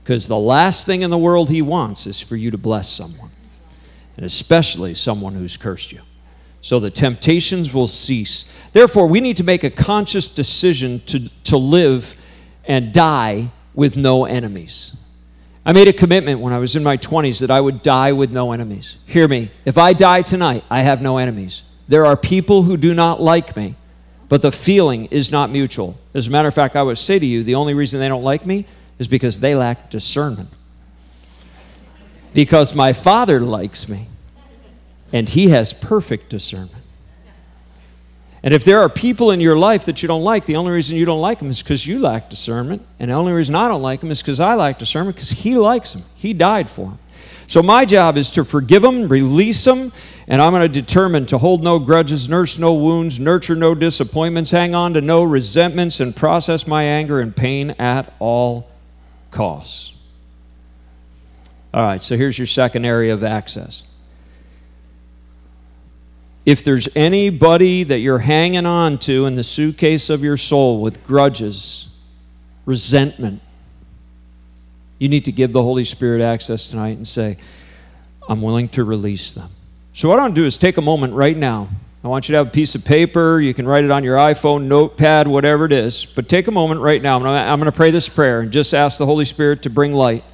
Because 0.00 0.26
the 0.26 0.36
last 0.36 0.86
thing 0.86 1.02
in 1.02 1.10
the 1.10 1.16
world 1.16 1.50
he 1.50 1.62
wants 1.62 2.08
is 2.08 2.20
for 2.20 2.34
you 2.34 2.50
to 2.50 2.58
bless 2.58 2.88
someone, 2.88 3.30
and 4.16 4.26
especially 4.26 4.92
someone 4.94 5.34
who's 5.34 5.56
cursed 5.56 5.92
you. 5.92 6.00
So 6.62 6.80
the 6.80 6.90
temptations 6.90 7.72
will 7.72 7.86
cease. 7.86 8.68
Therefore, 8.72 9.06
we 9.06 9.20
need 9.20 9.36
to 9.36 9.44
make 9.44 9.62
a 9.62 9.70
conscious 9.70 10.34
decision 10.34 10.98
to, 11.06 11.28
to 11.44 11.56
live 11.56 12.20
and 12.64 12.92
die 12.92 13.52
with 13.72 13.96
no 13.96 14.24
enemies. 14.24 15.04
I 15.68 15.72
made 15.72 15.86
a 15.86 15.92
commitment 15.92 16.40
when 16.40 16.54
I 16.54 16.58
was 16.58 16.76
in 16.76 16.82
my 16.82 16.96
20s 16.96 17.40
that 17.40 17.50
I 17.50 17.60
would 17.60 17.82
die 17.82 18.12
with 18.12 18.30
no 18.32 18.52
enemies. 18.52 19.04
Hear 19.06 19.28
me. 19.28 19.50
If 19.66 19.76
I 19.76 19.92
die 19.92 20.22
tonight, 20.22 20.64
I 20.70 20.80
have 20.80 21.02
no 21.02 21.18
enemies. 21.18 21.62
There 21.88 22.06
are 22.06 22.16
people 22.16 22.62
who 22.62 22.78
do 22.78 22.94
not 22.94 23.20
like 23.20 23.54
me, 23.54 23.74
but 24.30 24.40
the 24.40 24.50
feeling 24.50 25.08
is 25.10 25.30
not 25.30 25.50
mutual. 25.50 25.98
As 26.14 26.26
a 26.26 26.30
matter 26.30 26.48
of 26.48 26.54
fact, 26.54 26.74
I 26.74 26.82
would 26.82 26.96
say 26.96 27.18
to 27.18 27.26
you 27.26 27.42
the 27.42 27.56
only 27.56 27.74
reason 27.74 28.00
they 28.00 28.08
don't 28.08 28.24
like 28.24 28.46
me 28.46 28.64
is 28.98 29.08
because 29.08 29.40
they 29.40 29.54
lack 29.54 29.90
discernment. 29.90 30.48
Because 32.32 32.74
my 32.74 32.94
Father 32.94 33.38
likes 33.38 33.90
me, 33.90 34.06
and 35.12 35.28
He 35.28 35.50
has 35.50 35.74
perfect 35.74 36.30
discernment. 36.30 36.77
And 38.42 38.54
if 38.54 38.64
there 38.64 38.80
are 38.80 38.88
people 38.88 39.32
in 39.32 39.40
your 39.40 39.56
life 39.56 39.86
that 39.86 40.02
you 40.02 40.06
don't 40.06 40.22
like, 40.22 40.46
the 40.46 40.56
only 40.56 40.70
reason 40.70 40.96
you 40.96 41.04
don't 41.04 41.20
like 41.20 41.40
them 41.40 41.50
is 41.50 41.62
because 41.62 41.86
you 41.86 41.98
lack 41.98 42.30
discernment. 42.30 42.86
And 43.00 43.10
the 43.10 43.14
only 43.14 43.32
reason 43.32 43.54
I 43.54 43.68
don't 43.68 43.82
like 43.82 44.00
them 44.00 44.10
is 44.10 44.22
because 44.22 44.38
I 44.38 44.54
lack 44.54 44.78
discernment 44.78 45.16
because 45.16 45.30
he 45.30 45.56
likes 45.56 45.92
them. 45.92 46.02
He 46.16 46.32
died 46.32 46.70
for 46.70 46.86
them. 46.86 46.98
So 47.48 47.62
my 47.62 47.86
job 47.86 48.16
is 48.18 48.30
to 48.32 48.44
forgive 48.44 48.82
them, 48.82 49.08
release 49.08 49.64
them, 49.64 49.90
and 50.28 50.42
I'm 50.42 50.52
going 50.52 50.70
to 50.70 50.80
determine 50.80 51.24
to 51.26 51.38
hold 51.38 51.64
no 51.64 51.78
grudges, 51.78 52.28
nurse 52.28 52.58
no 52.58 52.74
wounds, 52.74 53.18
nurture 53.18 53.56
no 53.56 53.74
disappointments, 53.74 54.50
hang 54.50 54.74
on 54.74 54.92
to 54.92 55.00
no 55.00 55.24
resentments, 55.24 55.98
and 56.00 56.14
process 56.14 56.66
my 56.66 56.82
anger 56.82 57.20
and 57.20 57.34
pain 57.34 57.70
at 57.78 58.12
all 58.18 58.70
costs. 59.30 59.96
All 61.72 61.82
right, 61.82 62.02
so 62.02 62.18
here's 62.18 62.38
your 62.38 62.46
second 62.46 62.84
area 62.84 63.14
of 63.14 63.24
access 63.24 63.87
if 66.48 66.64
there's 66.64 66.88
anybody 66.96 67.82
that 67.82 67.98
you're 67.98 68.18
hanging 68.18 68.64
on 68.64 68.96
to 68.96 69.26
in 69.26 69.36
the 69.36 69.44
suitcase 69.44 70.08
of 70.08 70.24
your 70.24 70.38
soul 70.38 70.80
with 70.80 71.06
grudges, 71.06 71.94
resentment, 72.64 73.42
you 74.98 75.10
need 75.10 75.26
to 75.26 75.32
give 75.32 75.52
the 75.52 75.62
Holy 75.62 75.84
Spirit 75.84 76.22
access 76.22 76.70
tonight 76.70 76.96
and 76.96 77.06
say, 77.06 77.36
I'm 78.30 78.40
willing 78.40 78.70
to 78.70 78.84
release 78.84 79.34
them. 79.34 79.50
So, 79.92 80.08
what 80.08 80.18
I 80.18 80.22
want 80.22 80.36
to 80.36 80.40
do 80.40 80.46
is 80.46 80.56
take 80.56 80.78
a 80.78 80.80
moment 80.80 81.12
right 81.12 81.36
now. 81.36 81.68
I 82.02 82.08
want 82.08 82.30
you 82.30 82.32
to 82.32 82.38
have 82.38 82.46
a 82.46 82.50
piece 82.50 82.74
of 82.74 82.82
paper. 82.82 83.38
You 83.40 83.52
can 83.52 83.68
write 83.68 83.84
it 83.84 83.90
on 83.90 84.02
your 84.02 84.16
iPhone, 84.16 84.68
notepad, 84.68 85.28
whatever 85.28 85.66
it 85.66 85.72
is. 85.72 86.06
But 86.06 86.30
take 86.30 86.46
a 86.46 86.50
moment 86.50 86.80
right 86.80 87.02
now. 87.02 87.18
I'm 87.18 87.60
going 87.60 87.70
to 87.70 87.76
pray 87.76 87.90
this 87.90 88.08
prayer 88.08 88.40
and 88.40 88.50
just 88.50 88.72
ask 88.72 88.96
the 88.96 89.04
Holy 89.04 89.26
Spirit 89.26 89.64
to 89.64 89.70
bring 89.70 89.92
light. 89.92 90.24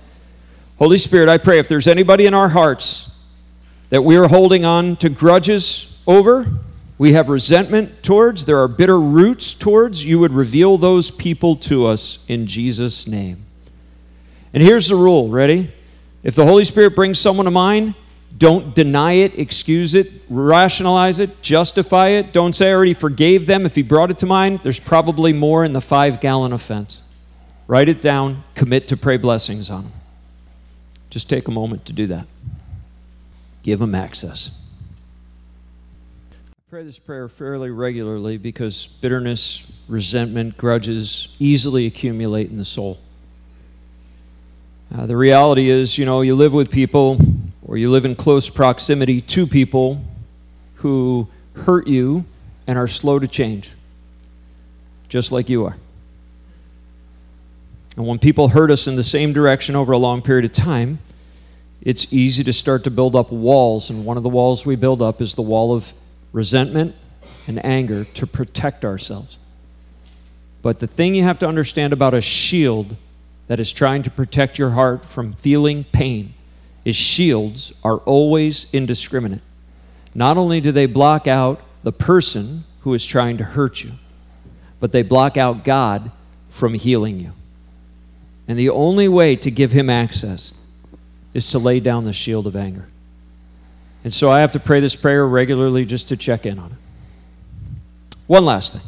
Holy 0.79 0.99
Spirit, 0.99 1.29
I 1.29 1.39
pray 1.39 1.59
if 1.59 1.67
there's 1.67 1.89
anybody 1.89 2.27
in 2.27 2.35
our 2.35 2.51
hearts 2.51 3.21
that 3.89 4.03
we 4.03 4.17
are 4.17 4.29
holding 4.29 4.65
on 4.65 4.95
to 4.99 5.09
grudges, 5.09 5.91
over, 6.07 6.46
we 6.96 7.12
have 7.14 7.28
resentment 7.28 8.02
towards, 8.02 8.44
there 8.44 8.59
are 8.59 8.68
bitter 8.68 9.00
roots 9.00 9.52
towards, 9.52 10.05
you 10.05 10.18
would 10.20 10.32
reveal 10.32 10.78
those 10.78 11.11
people 11.11 11.57
to 11.57 11.86
us 11.86 12.24
in 12.28 12.46
Jesus' 12.46 13.09
name. 13.09 13.42
And 14.52 14.62
here's 14.62 14.88
the 14.88 14.94
rule 14.94 15.28
ready? 15.28 15.70
If 16.22 16.36
the 16.36 16.44
Holy 16.44 16.64
Spirit 16.64 16.94
brings 16.94 17.18
someone 17.18 17.46
to 17.46 17.50
mind, 17.50 17.94
don't 18.36 18.74
deny 18.74 19.12
it, 19.12 19.38
excuse 19.38 19.94
it, 19.94 20.11
rationalize 20.28 21.18
it, 21.18 21.42
justify 21.42 22.09
it. 22.09 22.32
Don't 22.32 22.52
say 22.55 22.70
I 22.70 22.74
already 22.74 22.94
forgave 22.94 23.46
them. 23.46 23.66
If 23.66 23.74
he 23.74 23.82
brought 23.82 24.11
it 24.11 24.18
to 24.18 24.26
mind, 24.26 24.61
there's 24.61 24.80
probably 24.80 25.32
more 25.32 25.64
in 25.64 25.72
the 25.72 25.80
five 25.80 26.20
gallon 26.20 26.52
offense. 26.52 27.02
Write 27.66 27.88
it 27.88 28.00
down, 28.00 28.42
commit 28.55 28.88
to 28.88 28.96
pray 28.96 29.16
blessings 29.16 29.70
on 29.70 29.84
them. 29.84 29.92
Just 31.11 31.28
take 31.28 31.48
a 31.48 31.52
moment 31.52 31.84
to 31.86 31.92
do 31.92 32.07
that. 32.09 32.26
Give 33.62 33.78
them 33.78 33.94
access 33.94 34.64
pray 36.75 36.83
this 36.83 36.99
prayer 36.99 37.29
fairly 37.29 37.70
regularly 37.70 38.37
because 38.37 38.99
bitterness, 39.01 39.81
resentment, 39.87 40.57
grudges 40.57 41.37
easily 41.39 41.87
accumulate 41.87 42.51
in 42.51 42.57
the 42.57 42.64
soul. 42.64 42.99
Uh, 44.93 45.07
the 45.07 45.16
reality 45.16 45.70
is, 45.70 45.97
you 45.97 46.05
know, 46.05 46.20
you 46.20 46.35
live 46.35 46.53
with 46.53 46.72
people 46.72 47.16
or 47.64 47.79
you 47.79 47.89
live 47.93 48.05
in 48.05 48.16
close 48.16 48.51
proximity 48.51 49.20
to 49.20 49.47
people 49.47 50.05
who 50.75 51.29
hurt 51.55 51.87
you 51.87 52.25
and 52.66 52.77
are 52.77 52.89
slow 52.89 53.20
to 53.20 53.29
change, 53.29 53.70
just 55.09 55.31
like 55.31 55.49
you 55.49 55.64
are. 55.66 55.77
And 57.97 58.05
when 58.05 58.18
people 58.18 58.49
hurt 58.49 58.72
us 58.72 58.89
in 58.89 58.97
the 58.97 59.05
same 59.05 59.33
direction 59.33 59.77
over 59.77 59.93
a 59.93 59.99
long 59.99 60.22
period 60.22 60.45
of 60.45 60.51
time, 60.51 60.99
it's 61.83 62.12
easy 62.12 62.43
to 62.43 62.53
start 62.53 62.83
to 62.83 62.91
build 62.91 63.14
up 63.14 63.31
walls. 63.31 63.91
And 63.91 64.05
one 64.05 64.16
of 64.16 64.25
the 64.25 64.29
walls 64.29 64.66
we 64.66 64.75
build 64.75 65.03
up 65.03 65.20
is 65.20 65.37
the 65.37 65.43
wall 65.43 65.72
of 65.72 65.93
resentment, 66.35 66.95
and 67.47 67.64
anger 67.64 68.05
to 68.05 68.26
protect 68.26 68.85
ourselves. 68.85 69.39
But 70.61 70.80
the 70.80 70.87
thing 70.87 71.14
you 71.14 71.22
have 71.22 71.39
to 71.39 71.47
understand 71.47 71.93
about 71.93 72.12
a 72.12 72.20
shield 72.20 72.97
that 73.47 73.61
is 73.61 73.72
trying 73.72 74.03
to 74.03 74.11
protect 74.11 74.59
your 74.59 74.70
heart 74.70 75.07
from 75.07 75.35
feeling 75.35 75.85
pain 75.85 76.35
is 76.85 76.97
shields 76.97 77.72
are 77.85 77.99
always 77.99 78.72
indiscriminate. 78.74 79.43
Not 80.14 80.37
only 80.37 80.61
do 80.61 80.72
they 80.72 80.87
block 80.87 81.26
out 81.26 81.61
the 81.82 81.93
person 81.93 82.64
who 82.80 82.95
is 82.95 83.07
trying 83.07 83.37
to 83.39 83.45
hurt 83.45 83.85
you, 83.85 83.93
but 84.80 84.93
they 84.93 85.03
block 85.03 85.37
out 85.37 85.64
God 85.64 86.11
from 86.49 86.74
healing 86.74 87.20
you. 87.20 87.32
And 88.49 88.59
the 88.59 88.70
only 88.70 89.09
way 89.09 89.37
to 89.37 89.51
give 89.51 89.72
him 89.72 89.89
access 89.89 90.53
is 91.32 91.49
to 91.51 91.59
lay 91.59 91.80
down 91.80 92.05
the 92.05 92.12
shield 92.12 92.47
of 92.47 92.57
anger. 92.57 92.87
And 94.05 94.12
so 94.12 94.30
I 94.30 94.40
have 94.40 94.52
to 94.52 94.61
pray 94.61 94.80
this 94.80 94.94
prayer 94.94 95.26
regularly 95.26 95.84
just 95.84 96.11
to 96.11 96.16
check 96.16 96.46
in 96.46 96.59
on 96.59 96.72
it. 96.72 96.78
One 98.26 98.44
last 98.44 98.74
thing. 98.74 98.82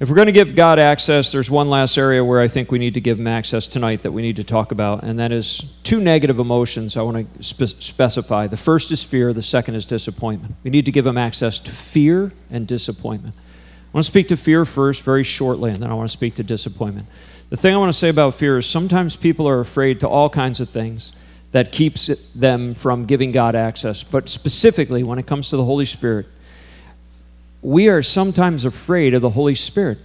If 0.00 0.08
we're 0.08 0.14
going 0.14 0.26
to 0.26 0.32
give 0.32 0.54
God 0.54 0.78
access, 0.78 1.32
there's 1.32 1.50
one 1.50 1.68
last 1.68 1.98
area 1.98 2.24
where 2.24 2.40
I 2.40 2.46
think 2.46 2.70
we 2.70 2.78
need 2.78 2.94
to 2.94 3.00
give 3.00 3.18
him 3.18 3.26
access 3.26 3.66
tonight 3.66 4.02
that 4.02 4.12
we 4.12 4.22
need 4.22 4.36
to 4.36 4.44
talk 4.44 4.70
about, 4.70 5.02
and 5.02 5.18
that 5.18 5.32
is 5.32 5.76
two 5.82 6.00
negative 6.00 6.38
emotions 6.38 6.96
I 6.96 7.02
want 7.02 7.36
to 7.36 7.42
spe- 7.42 7.82
specify. 7.82 8.46
The 8.46 8.56
first 8.56 8.92
is 8.92 9.02
fear, 9.02 9.32
the 9.32 9.42
second 9.42 9.74
is 9.74 9.86
disappointment. 9.86 10.54
We 10.62 10.70
need 10.70 10.84
to 10.84 10.92
give 10.92 11.04
him 11.04 11.18
access 11.18 11.58
to 11.58 11.72
fear 11.72 12.30
and 12.48 12.64
disappointment. 12.64 13.34
I 13.34 13.90
want 13.92 14.04
to 14.04 14.10
speak 14.12 14.28
to 14.28 14.36
fear 14.36 14.64
first, 14.64 15.02
very 15.02 15.24
shortly, 15.24 15.72
and 15.72 15.82
then 15.82 15.90
I 15.90 15.94
want 15.94 16.08
to 16.08 16.16
speak 16.16 16.36
to 16.36 16.44
disappointment. 16.44 17.08
The 17.50 17.56
thing 17.56 17.74
I 17.74 17.78
want 17.78 17.92
to 17.92 17.98
say 17.98 18.08
about 18.08 18.34
fear 18.34 18.56
is 18.58 18.66
sometimes 18.66 19.16
people 19.16 19.48
are 19.48 19.58
afraid 19.58 19.98
to 20.00 20.08
all 20.08 20.30
kinds 20.30 20.60
of 20.60 20.70
things 20.70 21.10
that 21.52 21.72
keeps 21.72 22.30
them 22.32 22.74
from 22.74 23.06
giving 23.06 23.32
God 23.32 23.54
access. 23.54 24.04
But 24.04 24.28
specifically, 24.28 25.02
when 25.02 25.18
it 25.18 25.26
comes 25.26 25.50
to 25.50 25.56
the 25.56 25.64
Holy 25.64 25.84
Spirit, 25.84 26.26
we 27.62 27.88
are 27.88 28.02
sometimes 28.02 28.64
afraid 28.64 29.14
of 29.14 29.22
the 29.22 29.30
Holy 29.30 29.54
Spirit. 29.54 29.98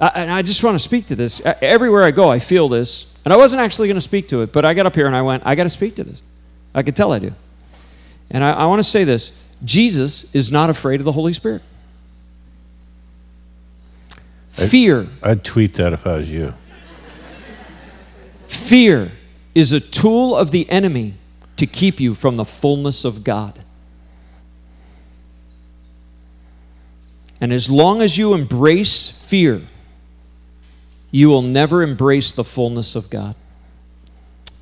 I, 0.00 0.08
and 0.14 0.30
I 0.30 0.42
just 0.42 0.62
want 0.62 0.74
to 0.76 0.78
speak 0.78 1.06
to 1.06 1.16
this. 1.16 1.40
Everywhere 1.44 2.04
I 2.04 2.10
go, 2.10 2.28
I 2.28 2.38
feel 2.38 2.68
this. 2.68 3.18
And 3.24 3.32
I 3.32 3.36
wasn't 3.36 3.62
actually 3.62 3.88
going 3.88 3.96
to 3.96 4.02
speak 4.02 4.28
to 4.28 4.42
it, 4.42 4.52
but 4.52 4.64
I 4.64 4.74
got 4.74 4.86
up 4.86 4.94
here 4.94 5.06
and 5.06 5.16
I 5.16 5.22
went, 5.22 5.44
I 5.46 5.54
got 5.54 5.64
to 5.64 5.70
speak 5.70 5.96
to 5.96 6.04
this. 6.04 6.22
I 6.74 6.82
could 6.82 6.94
tell 6.94 7.12
I 7.12 7.18
do. 7.18 7.32
And 8.30 8.44
I, 8.44 8.52
I 8.52 8.66
want 8.66 8.80
to 8.80 8.88
say 8.88 9.04
this 9.04 9.40
Jesus 9.64 10.34
is 10.34 10.50
not 10.50 10.70
afraid 10.70 11.00
of 11.00 11.04
the 11.04 11.12
Holy 11.12 11.32
Spirit. 11.32 11.62
Fear. 14.50 15.08
I'd 15.22 15.42
tweet 15.42 15.74
that 15.74 15.92
if 15.92 16.06
I 16.06 16.18
was 16.18 16.30
you. 16.30 16.54
Fear 18.46 19.10
is 19.54 19.72
a 19.72 19.80
tool 19.80 20.36
of 20.36 20.50
the 20.50 20.68
enemy 20.68 21.14
to 21.56 21.66
keep 21.66 22.00
you 22.00 22.14
from 22.14 22.36
the 22.36 22.44
fullness 22.44 23.04
of 23.04 23.22
God. 23.24 23.58
And 27.40 27.52
as 27.52 27.70
long 27.70 28.00
as 28.00 28.16
you 28.16 28.34
embrace 28.34 29.10
fear, 29.10 29.62
you 31.10 31.28
will 31.28 31.42
never 31.42 31.82
embrace 31.82 32.32
the 32.32 32.44
fullness 32.44 32.96
of 32.96 33.10
God. 33.10 33.36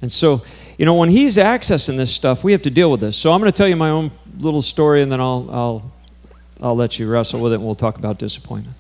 And 0.03 0.11
so, 0.11 0.43
you 0.77 0.85
know, 0.85 0.95
when 0.95 1.09
he's 1.09 1.37
accessing 1.37 1.97
this 1.97 2.13
stuff, 2.13 2.43
we 2.43 2.53
have 2.53 2.63
to 2.63 2.71
deal 2.71 2.91
with 2.91 3.01
this. 3.01 3.17
So 3.17 3.33
I'm 3.33 3.41
going 3.41 3.51
to 3.51 3.57
tell 3.57 3.69
you 3.69 3.77
my 3.77 3.91
own 3.91 4.11
little 4.39 4.63
story, 4.63 5.01
and 5.01 5.11
then 5.11 5.21
I'll, 5.21 5.49
I'll, 5.51 5.93
I'll 6.61 6.77
let 6.77 6.99
you 6.99 7.09
wrestle 7.09 7.41
with 7.41 7.53
it, 7.53 7.57
and 7.57 7.65
we'll 7.65 7.77
talk 7.77 7.99
about 7.99 8.19
disappointment. 8.19 8.77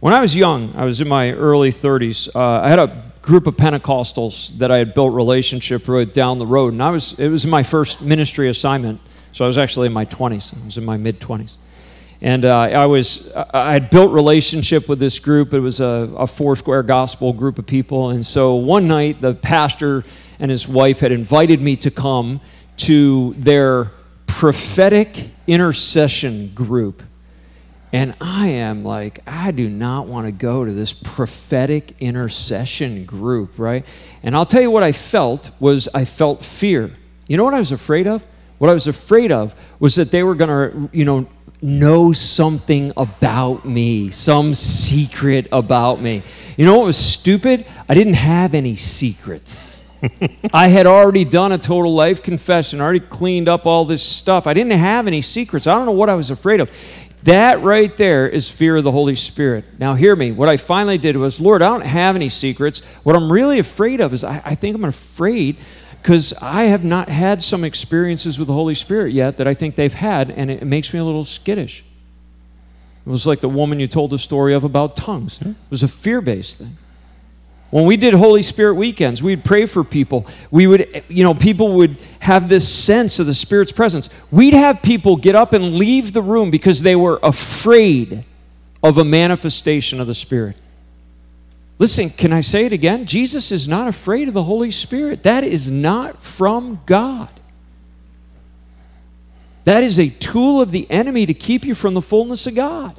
When 0.00 0.14
I 0.14 0.22
was 0.22 0.34
young, 0.34 0.74
I 0.74 0.86
was 0.86 1.02
in 1.02 1.08
my 1.08 1.32
early 1.32 1.70
30s. 1.70 2.34
Uh, 2.34 2.62
I 2.62 2.70
had 2.70 2.78
a 2.78 3.09
group 3.22 3.46
of 3.46 3.56
Pentecostals 3.56 4.56
that 4.58 4.70
I 4.70 4.78
had 4.78 4.94
built 4.94 5.12
relationship 5.12 5.86
with 5.86 6.12
down 6.12 6.38
the 6.38 6.46
road, 6.46 6.72
and 6.72 6.82
I 6.82 6.90
was 6.90 7.18
it 7.18 7.28
was 7.28 7.46
my 7.46 7.62
first 7.62 8.04
ministry 8.04 8.48
assignment. 8.48 9.00
So 9.32 9.44
I 9.44 9.48
was 9.48 9.58
actually 9.58 9.86
in 9.86 9.92
my 9.92 10.06
20s. 10.06 10.60
I 10.60 10.64
was 10.64 10.76
in 10.76 10.84
my 10.84 10.96
mid 10.96 11.20
20s. 11.20 11.56
And 12.22 12.44
uh, 12.44 12.58
I 12.58 12.84
was, 12.84 13.34
I 13.34 13.72
had 13.72 13.88
built 13.88 14.12
relationship 14.12 14.88
with 14.90 14.98
this 14.98 15.18
group. 15.18 15.54
It 15.54 15.60
was 15.60 15.80
a, 15.80 16.12
a 16.18 16.26
Foursquare 16.26 16.82
gospel 16.82 17.32
group 17.32 17.58
of 17.58 17.66
people. 17.66 18.10
And 18.10 18.26
so 18.26 18.56
one 18.56 18.86
night, 18.88 19.22
the 19.22 19.34
pastor 19.34 20.04
and 20.38 20.50
his 20.50 20.68
wife 20.68 21.00
had 21.00 21.12
invited 21.12 21.62
me 21.62 21.76
to 21.76 21.90
come 21.90 22.42
to 22.78 23.34
their 23.38 23.90
prophetic 24.26 25.28
intercession 25.46 26.48
group. 26.54 27.02
And 27.92 28.14
I 28.20 28.48
am 28.48 28.84
like, 28.84 29.20
I 29.26 29.50
do 29.50 29.68
not 29.68 30.06
want 30.06 30.26
to 30.26 30.32
go 30.32 30.64
to 30.64 30.72
this 30.72 30.92
prophetic 30.92 32.00
intercession 32.00 33.04
group, 33.04 33.58
right? 33.58 33.84
And 34.22 34.36
I'll 34.36 34.46
tell 34.46 34.62
you 34.62 34.70
what 34.70 34.84
I 34.84 34.92
felt 34.92 35.50
was 35.58 35.88
I 35.92 36.04
felt 36.04 36.44
fear. 36.44 36.92
You 37.26 37.36
know 37.36 37.44
what 37.44 37.54
I 37.54 37.58
was 37.58 37.72
afraid 37.72 38.06
of? 38.06 38.24
What 38.58 38.70
I 38.70 38.74
was 38.74 38.86
afraid 38.86 39.32
of 39.32 39.54
was 39.80 39.96
that 39.96 40.10
they 40.10 40.22
were 40.22 40.34
going 40.34 40.50
to, 40.50 40.96
you 40.96 41.04
know, 41.04 41.26
know 41.62 42.12
something 42.12 42.92
about 42.96 43.64
me, 43.64 44.10
some 44.10 44.54
secret 44.54 45.48
about 45.50 46.00
me. 46.00 46.22
You 46.56 46.66
know 46.66 46.78
what 46.78 46.86
was 46.86 46.96
stupid? 46.96 47.66
I 47.88 47.94
didn't 47.94 48.14
have 48.14 48.54
any 48.54 48.76
secrets. 48.76 49.84
I 50.54 50.68
had 50.68 50.86
already 50.86 51.24
done 51.24 51.52
a 51.52 51.58
total 51.58 51.94
life 51.94 52.22
confession, 52.22 52.80
already 52.80 53.00
cleaned 53.00 53.48
up 53.48 53.66
all 53.66 53.84
this 53.84 54.02
stuff. 54.02 54.46
I 54.46 54.54
didn't 54.54 54.72
have 54.72 55.06
any 55.06 55.20
secrets. 55.20 55.66
I 55.66 55.74
don't 55.74 55.86
know 55.86 55.92
what 55.92 56.08
I 56.08 56.14
was 56.14 56.30
afraid 56.30 56.60
of. 56.60 56.70
That 57.24 57.60
right 57.60 57.94
there 57.96 58.26
is 58.26 58.50
fear 58.50 58.76
of 58.76 58.84
the 58.84 58.90
Holy 58.90 59.14
Spirit. 59.14 59.64
Now, 59.78 59.94
hear 59.94 60.16
me. 60.16 60.32
What 60.32 60.48
I 60.48 60.56
finally 60.56 60.96
did 60.96 61.16
was, 61.16 61.40
Lord, 61.40 61.60
I 61.60 61.68
don't 61.68 61.84
have 61.84 62.16
any 62.16 62.30
secrets. 62.30 62.82
What 63.04 63.14
I'm 63.14 63.30
really 63.30 63.58
afraid 63.58 64.00
of 64.00 64.14
is 64.14 64.24
I, 64.24 64.40
I 64.44 64.54
think 64.54 64.74
I'm 64.74 64.84
afraid 64.84 65.58
because 66.00 66.32
I 66.40 66.64
have 66.64 66.82
not 66.82 67.10
had 67.10 67.42
some 67.42 67.62
experiences 67.62 68.38
with 68.38 68.48
the 68.48 68.54
Holy 68.54 68.74
Spirit 68.74 69.12
yet 69.12 69.36
that 69.36 69.46
I 69.46 69.52
think 69.52 69.74
they've 69.74 69.92
had, 69.92 70.30
and 70.30 70.50
it, 70.50 70.64
makes 70.64 70.94
me 70.94 70.98
a 70.98 71.04
little 71.04 71.24
skittish. 71.24 71.84
It 73.06 73.10
was 73.10 73.26
like 73.26 73.40
the 73.40 73.48
woman 73.48 73.80
you 73.80 73.86
told 73.86 74.10
the 74.10 74.18
story 74.18 74.54
of 74.54 74.64
about 74.64 74.96
tongues. 74.96 75.40
It 75.42 75.54
was 75.68 75.82
a 75.82 75.88
fear 75.88 76.20
based 76.20 76.58
thing. 76.58 76.76
When 77.70 77.84
we 77.84 77.96
did 77.96 78.14
Holy 78.14 78.42
Spirit 78.42 78.74
weekends, 78.74 79.22
we'd 79.22 79.44
pray 79.44 79.64
for 79.64 79.84
people. 79.84 80.26
We 80.50 80.66
would, 80.66 81.04
you 81.08 81.22
know, 81.22 81.34
people 81.34 81.74
would 81.76 82.02
have 82.18 82.48
this 82.48 82.68
sense 82.68 83.20
of 83.20 83.26
the 83.26 83.34
Spirit's 83.34 83.70
presence. 83.70 84.08
We'd 84.32 84.54
have 84.54 84.82
people 84.82 85.16
get 85.16 85.36
up 85.36 85.52
and 85.52 85.76
leave 85.76 86.12
the 86.12 86.22
room 86.22 86.50
because 86.50 86.82
they 86.82 86.96
were 86.96 87.20
afraid 87.22 88.24
of 88.82 88.98
a 88.98 89.04
manifestation 89.04 90.00
of 90.00 90.08
the 90.08 90.14
Spirit. 90.14 90.56
Listen, 91.78 92.10
can 92.10 92.32
I 92.32 92.40
say 92.40 92.66
it 92.66 92.72
again? 92.72 93.06
Jesus 93.06 93.52
is 93.52 93.68
not 93.68 93.86
afraid 93.86 94.26
of 94.26 94.34
the 94.34 94.42
Holy 94.42 94.72
Spirit. 94.72 95.22
That 95.22 95.44
is 95.44 95.70
not 95.70 96.22
from 96.22 96.80
God. 96.86 97.30
That 99.64 99.84
is 99.84 99.98
a 99.98 100.08
tool 100.08 100.60
of 100.60 100.72
the 100.72 100.90
enemy 100.90 101.24
to 101.26 101.34
keep 101.34 101.64
you 101.64 101.74
from 101.74 101.94
the 101.94 102.02
fullness 102.02 102.46
of 102.46 102.56
God. 102.56 102.98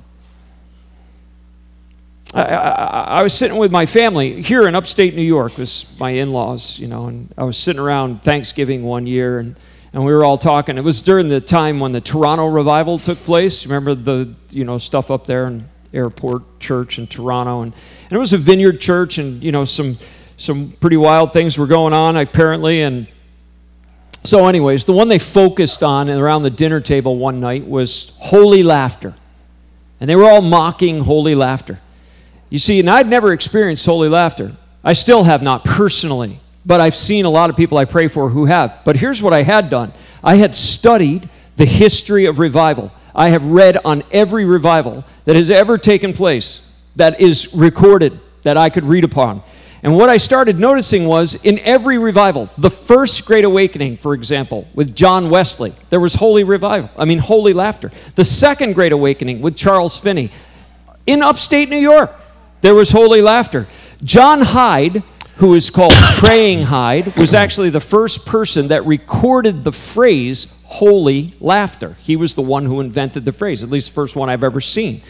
I, 2.34 2.44
I, 2.44 3.04
I, 3.20 3.24
was 3.24 3.34
sitting 3.34 3.58
with 3.58 3.72
my 3.72 3.86
family 3.86 4.42
here 4.42 4.66
in 4.66 4.74
upstate 4.74 5.16
New 5.16 5.22
York. 5.22 5.58
Was 5.58 5.98
my 6.00 6.12
in-laws, 6.12 6.80
you 6.80 6.88
know, 6.88 7.08
and 7.08 7.34
I 7.38 7.44
was 7.44 7.58
sitting 7.58 7.82
around 7.82 8.24
Thanksgiving 8.24 8.84
one 8.84 9.06
year, 9.06 9.40
and, 9.40 9.58
and 9.92 10.06
we 10.06 10.14
were 10.14 10.24
all 10.24 10.38
talking. 10.38 10.78
It 10.78 10.84
was 10.84 11.02
during 11.02 11.28
the 11.28 11.42
time 11.42 11.82
when 11.82 11.92
the 11.92 12.00
Toronto 12.00 12.48
revival 12.48 13.00
took 13.00 13.18
place. 13.20 13.66
Remember 13.66 13.96
the 13.96 14.34
you 14.50 14.64
know 14.64 14.78
stuff 14.78 15.12
up 15.12 15.28
there 15.28 15.46
in 15.48 15.68
Airport 15.94 16.62
Church 16.62 17.00
in 17.00 17.08
Toronto, 17.08 17.64
and, 17.64 17.74
and 18.04 18.14
it 18.14 18.18
was 18.18 18.32
a 18.32 18.38
vineyard 18.38 18.80
church, 18.80 19.18
and 19.18 19.44
you 19.44 19.52
know 19.52 19.66
some 19.66 19.98
some 20.38 20.72
pretty 20.80 20.98
wild 20.98 21.34
things 21.34 21.58
were 21.58 21.68
going 21.68 21.92
on 21.92 22.16
apparently, 22.16 22.84
and 22.84 23.14
so 24.24 24.48
anyways, 24.48 24.86
the 24.86 24.94
one 24.94 25.10
they 25.10 25.20
focused 25.20 25.84
on 25.84 26.10
around 26.10 26.44
the 26.44 26.50
dinner 26.50 26.80
table 26.80 27.18
one 27.18 27.42
night 27.42 27.68
was 27.68 28.18
holy 28.22 28.64
laughter, 28.64 29.16
and 30.00 30.10
they 30.10 30.16
were 30.16 30.30
all 30.30 30.42
mocking 30.42 31.02
holy 31.02 31.36
laughter. 31.36 31.81
You 32.52 32.60
see, 32.60 32.82
and 32.82 32.90
I'd 32.90 33.08
never 33.08 33.32
experienced 33.32 33.86
holy 33.86 34.10
laughter. 34.10 34.52
I 34.84 34.92
still 34.94 35.24
have 35.24 35.42
not 35.42 35.64
personally, 35.64 36.38
but 36.66 36.82
I've 36.82 36.98
seen 36.98 37.24
a 37.24 37.30
lot 37.30 37.50
of 37.50 37.56
people 37.56 37.78
I 37.78 37.86
pray 37.86 38.10
for 38.10 38.30
who 38.30 38.46
have. 38.46 38.78
But 38.84 38.98
here's 38.98 39.22
what 39.22 39.34
I 39.34 39.42
had 39.42 39.70
done 39.70 39.94
I 40.22 40.36
had 40.36 40.54
studied 40.54 41.28
the 41.56 41.66
history 41.66 42.26
of 42.26 42.40
revival. 42.40 42.92
I 43.16 43.30
have 43.30 43.46
read 43.46 43.78
on 43.86 44.04
every 44.12 44.46
revival 44.46 45.06
that 45.24 45.36
has 45.38 45.50
ever 45.50 45.78
taken 45.78 46.12
place 46.12 46.68
that 46.98 47.22
is 47.22 47.54
recorded 47.56 48.20
that 48.44 48.58
I 48.58 48.70
could 48.70 48.84
read 48.84 49.06
upon. 49.06 49.44
And 49.84 49.96
what 49.96 50.10
I 50.10 50.18
started 50.18 50.60
noticing 50.60 51.06
was 51.06 51.44
in 51.44 51.58
every 51.60 51.98
revival, 51.98 52.50
the 52.58 52.70
first 52.70 53.26
Great 53.26 53.46
Awakening, 53.46 53.98
for 53.98 54.14
example, 54.14 54.68
with 54.76 54.94
John 54.94 55.30
Wesley, 55.30 55.72
there 55.90 56.00
was 56.00 56.14
holy 56.14 56.44
revival. 56.44 56.90
I 56.98 57.06
mean, 57.06 57.18
holy 57.18 57.54
laughter. 57.54 57.92
The 58.16 58.24
second 58.24 58.74
Great 58.74 58.92
Awakening 58.92 59.42
with 59.42 59.56
Charles 59.56 59.98
Finney 59.98 60.32
in 61.08 61.24
upstate 61.24 61.70
New 61.70 61.78
York, 61.78 62.14
there 62.62 62.76
was 62.76 62.92
holy 62.92 63.22
laughter. 63.22 63.68
John 64.04 64.42
Hyde, 64.42 65.04
who 65.38 65.54
is 65.56 65.70
called 65.70 65.94
Praying 66.18 66.64
Hyde, 66.64 67.16
was 67.18 67.34
actually 67.34 67.70
the 67.70 67.80
first 67.80 68.28
person 68.28 68.70
that 68.70 68.86
recorded 68.86 69.64
the 69.64 69.72
phrase 69.72 70.64
holy 70.68 71.34
laughter. 71.40 71.98
He 72.02 72.16
was 72.16 72.36
the 72.36 72.42
one 72.42 72.66
who 72.66 72.80
invented 72.80 73.26
the 73.26 73.32
phrase, 73.32 73.64
at 73.64 73.70
least 73.70 73.90
the 73.90 73.94
first 73.94 74.16
one 74.16 74.30
I've 74.30 74.44
ever 74.44 74.62
seen. 74.62 75.02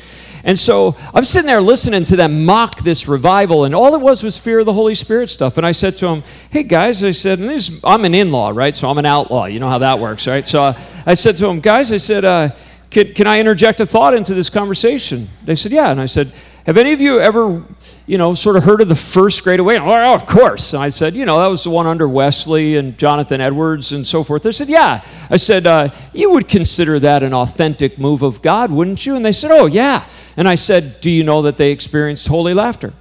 And 0.44 0.58
so 0.58 0.96
I'm 1.14 1.24
sitting 1.24 1.46
there 1.46 1.62
listening 1.62 2.04
to 2.06 2.16
them 2.16 2.46
mock 2.46 2.80
this 2.80 3.08
revival, 3.08 3.66
and 3.66 3.76
all 3.76 3.94
it 3.94 4.02
was 4.02 4.24
was 4.24 4.40
fear 4.40 4.60
of 4.60 4.66
the 4.66 4.74
Holy 4.74 4.96
Spirit 4.96 5.30
stuff. 5.30 5.58
And 5.58 5.66
I 5.66 5.72
said 5.72 5.98
to 5.98 6.08
them, 6.08 6.24
Hey 6.50 6.64
guys, 6.64 7.04
I 7.04 7.12
said, 7.12 7.40
this, 7.40 7.84
I'm 7.84 8.06
an 8.06 8.16
in 8.16 8.32
law, 8.32 8.50
right? 8.50 8.76
So 8.76 8.90
I'm 8.90 8.98
an 8.98 9.06
outlaw. 9.06 9.46
You 9.46 9.60
know 9.60 9.70
how 9.70 9.78
that 9.80 10.00
works, 10.00 10.28
right? 10.28 10.48
So 10.48 10.74
I 11.06 11.14
said 11.14 11.38
to 11.38 11.46
them, 11.46 11.60
Guys, 11.60 11.92
I 11.92 11.98
said, 11.98 12.26
uh, 12.26 12.50
can, 12.90 13.14
can 13.14 13.28
I 13.28 13.40
interject 13.40 13.80
a 13.80 13.86
thought 13.86 14.16
into 14.16 14.34
this 14.34 14.50
conversation? 14.50 15.28
They 15.46 15.56
said, 15.56 15.72
Yeah. 15.72 15.92
And 15.92 16.02
I 16.02 16.08
said, 16.08 16.32
have 16.66 16.78
any 16.78 16.94
of 16.94 17.02
you 17.02 17.20
ever, 17.20 17.64
you 18.06 18.18
know, 18.20 18.36
sort 18.36 18.56
of 18.56 18.64
heard 18.64 18.82
of 18.82 18.88
the 18.88 18.96
first 18.96 19.44
Great 19.44 19.60
Awakening? 19.60 19.90
Oh, 19.90 20.14
of 20.14 20.28
course. 20.28 20.74
And 20.74 20.84
I 20.84 20.90
said, 20.90 21.16
you 21.16 21.26
know, 21.26 21.40
that 21.40 21.48
was 21.48 21.64
the 21.64 21.72
one 21.72 21.88
under 21.88 22.08
Wesley 22.08 22.78
and 22.78 22.98
Jonathan 22.98 23.42
Edwards 23.42 23.94
and 23.94 24.06
so 24.06 24.24
forth. 24.24 24.44
They 24.44 24.52
said, 24.52 24.70
yeah. 24.70 25.04
I 25.30 25.38
said, 25.38 25.66
uh, 25.66 25.90
you 26.14 26.32
would 26.32 26.48
consider 26.48 27.00
that 27.00 27.24
an 27.24 27.34
authentic 27.34 27.98
move 27.98 28.22
of 28.22 28.44
God, 28.44 28.72
wouldn't 28.72 29.06
you? 29.06 29.16
And 29.16 29.26
they 29.26 29.32
said, 29.32 29.50
oh, 29.52 29.66
yeah. 29.66 30.04
And 30.38 30.48
I 30.48 30.56
said, 30.56 31.02
do 31.02 31.10
you 31.10 31.24
know 31.24 31.42
that 31.42 31.58
they 31.58 31.72
experienced 31.72 32.28
holy 32.28 32.54
laughter? 32.54 32.94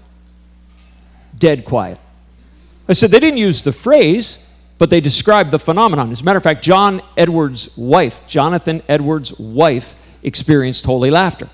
Dead 1.38 1.64
quiet. 1.66 1.98
I 2.88 2.94
said, 2.94 3.10
they 3.10 3.20
didn't 3.20 3.38
use 3.38 3.62
the 3.62 3.72
phrase, 3.72 4.50
but 4.78 4.88
they 4.88 5.00
described 5.00 5.50
the 5.50 5.58
phenomenon. 5.58 6.10
As 6.10 6.22
a 6.22 6.24
matter 6.24 6.38
of 6.38 6.42
fact, 6.42 6.62
John 6.62 7.02
Edwards' 7.16 7.76
wife, 7.76 8.26
Jonathan 8.26 8.82
Edwards' 8.88 9.38
wife, 9.38 9.94
experienced 10.22 10.86
holy 10.86 11.10
laughter. 11.10 11.50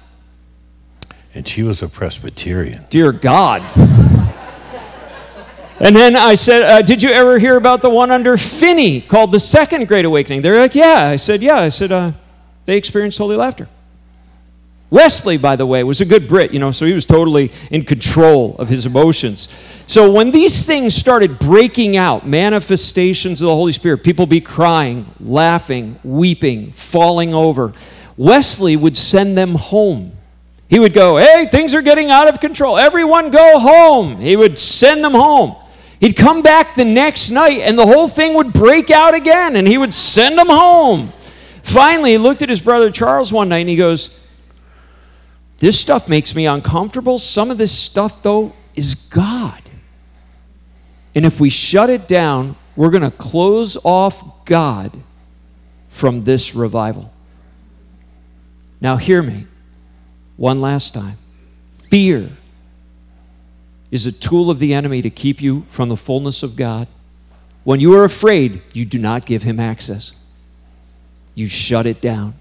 And 1.37 1.47
she 1.47 1.63
was 1.63 1.83
a 1.83 1.89
Presbyterian. 1.89 2.87
Dear 2.89 3.13
God. 3.13 3.61
And 5.79 5.95
then 5.95 6.17
I 6.17 6.35
said, 6.35 6.63
uh, 6.63 6.81
Did 6.81 7.03
you 7.03 7.11
ever 7.11 7.39
hear 7.39 7.59
about 7.59 7.83
the 7.83 7.91
one 7.91 8.11
under 8.11 8.39
Finney 8.39 9.03
called 9.03 9.33
the 9.33 9.39
Second 9.39 9.87
Great 9.87 10.07
Awakening? 10.07 10.41
They're 10.41 10.59
like, 10.59 10.75
Yeah. 10.75 11.11
I 11.13 11.17
said, 11.17 11.43
Yeah. 11.43 11.57
I 11.57 11.69
said, 11.69 11.93
uh, 11.93 12.13
They 12.65 12.79
experienced 12.79 13.19
holy 13.19 13.37
laughter. 13.37 13.69
Wesley, 14.89 15.37
by 15.37 15.57
the 15.57 15.67
way, 15.67 15.85
was 15.85 16.01
a 16.01 16.07
good 16.07 16.27
Brit, 16.27 16.55
you 16.55 16.59
know, 16.59 16.71
so 16.71 16.87
he 16.87 16.95
was 16.95 17.05
totally 17.05 17.53
in 17.71 17.85
control 17.85 18.57
of 18.57 18.71
his 18.71 18.87
emotions. 18.87 19.49
So 19.87 20.11
when 20.11 20.31
these 20.31 20.65
things 20.65 20.95
started 20.95 21.39
breaking 21.39 21.99
out, 21.99 22.27
manifestations 22.27 23.43
of 23.43 23.47
the 23.47 23.55
Holy 23.55 23.73
Spirit, 23.73 24.03
people 24.03 24.25
be 24.25 24.41
crying, 24.41 25.05
laughing, 25.21 25.99
weeping, 26.03 26.73
falling 26.73 27.35
over, 27.35 27.75
Wesley 28.17 28.77
would 28.77 28.97
send 28.97 29.37
them 29.37 29.57
home 29.57 30.16
he 30.69 30.79
would 30.79 30.93
go, 30.93 31.17
Hey, 31.17 31.47
things 31.47 31.75
are 31.75 31.83
getting 31.83 32.11
out 32.11 32.29
of 32.29 32.41
control. 32.41 32.77
Everyone 32.79 33.31
go 33.31 33.59
home. 33.59 34.19
He 34.19 34.37
would 34.37 34.59
send 34.59 35.05
them 35.05 35.13
home. 35.13 35.57
He'd 36.01 36.17
come 36.17 36.43
back 36.43 36.75
the 36.75 36.85
next 36.85 37.31
night 37.31 37.61
and 37.61 37.79
the 37.79 37.87
whole 37.87 38.09
thing 38.09 38.35
would 38.35 38.53
break 38.53 38.91
out 38.91 39.15
again 39.15 39.57
and 39.57 39.67
he 39.67 39.79
would 39.79 39.95
send 39.95 40.39
them 40.39 40.49
home. 40.49 41.13
Finally, 41.63 42.13
he 42.13 42.19
looked 42.19 42.43
at 42.43 42.49
his 42.49 42.61
brother 42.61 42.91
Charles 42.91 43.33
one 43.33 43.49
night 43.49 43.61
and 43.61 43.69
he 43.69 43.77
goes, 43.77 44.31
This 45.59 45.79
stuff 45.79 46.09
makes 46.09 46.35
me 46.35 46.47
uncomfortable. 46.47 47.19
Some 47.19 47.51
of 47.51 47.59
this 47.59 47.73
stuff, 47.73 48.23
though, 48.23 48.53
is 48.75 48.95
God. 48.95 49.63
And 51.15 51.25
if 51.25 51.41
we 51.41 51.49
shut 51.49 51.89
it 51.89 52.07
down, 52.07 52.57
we're 52.77 52.91
going 52.91 53.03
to 53.03 53.11
close 53.11 53.79
off 53.85 54.45
God 54.45 54.93
from 55.89 56.23
this 56.23 56.55
revival. 56.55 57.11
Now, 58.83 58.97
hear 58.97 59.23
me. 59.23 59.47
One 60.37 60.61
last 60.61 60.95
time. 60.95 61.17
Fear 61.71 62.31
is 63.91 64.07
a 64.07 64.13
tool 64.13 64.51
of 64.51 64.59
the 64.59 64.75
enemy 64.75 65.03
to 65.03 65.11
keep 65.11 65.41
you 65.41 65.63
from 65.63 65.89
the 65.89 65.97
fullness 65.97 66.43
of 66.43 66.57
God. 66.57 66.89
When 67.65 67.81
you 67.81 67.95
are 67.95 68.05
afraid, 68.05 68.63
you 68.73 68.85
do 68.85 68.99
not 68.99 69.27
give 69.27 69.43
him 69.43 69.59
access, 69.59 70.19
you 71.35 71.47
shut 71.47 71.87
it 71.87 72.01
down. 72.01 72.35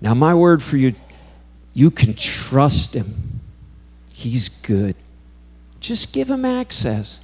Now, 0.00 0.14
my 0.14 0.34
word 0.34 0.62
for 0.62 0.76
you, 0.76 0.94
you 1.74 1.90
can 1.90 2.14
trust 2.14 2.94
him. 2.94 3.40
He's 4.12 4.48
good. 4.48 4.96
Just 5.78 6.12
give 6.12 6.28
him 6.28 6.44
access. 6.44 7.20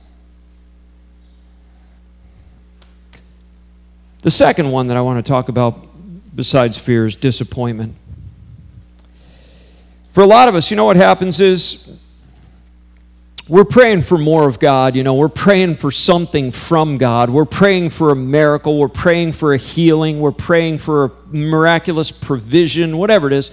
The 4.22 4.30
second 4.30 4.70
one 4.70 4.88
that 4.88 4.96
I 4.96 5.00
want 5.00 5.24
to 5.24 5.28
talk 5.28 5.48
about, 5.48 5.86
besides 6.34 6.78
fear, 6.78 7.04
is 7.06 7.14
disappointment. 7.14 7.94
For 10.18 10.22
a 10.22 10.26
lot 10.26 10.48
of 10.48 10.56
us, 10.56 10.68
you 10.68 10.76
know 10.76 10.84
what 10.84 10.96
happens 10.96 11.38
is 11.38 11.96
we're 13.48 13.64
praying 13.64 14.02
for 14.02 14.18
more 14.18 14.48
of 14.48 14.58
God. 14.58 14.96
You 14.96 15.04
know, 15.04 15.14
we're 15.14 15.28
praying 15.28 15.76
for 15.76 15.92
something 15.92 16.50
from 16.50 16.98
God. 16.98 17.30
We're 17.30 17.44
praying 17.44 17.90
for 17.90 18.10
a 18.10 18.16
miracle. 18.16 18.80
We're 18.80 18.88
praying 18.88 19.30
for 19.30 19.52
a 19.52 19.56
healing. 19.56 20.18
We're 20.18 20.32
praying 20.32 20.78
for 20.78 21.04
a 21.04 21.10
miraculous 21.28 22.10
provision, 22.10 22.98
whatever 22.98 23.28
it 23.28 23.32
is. 23.32 23.52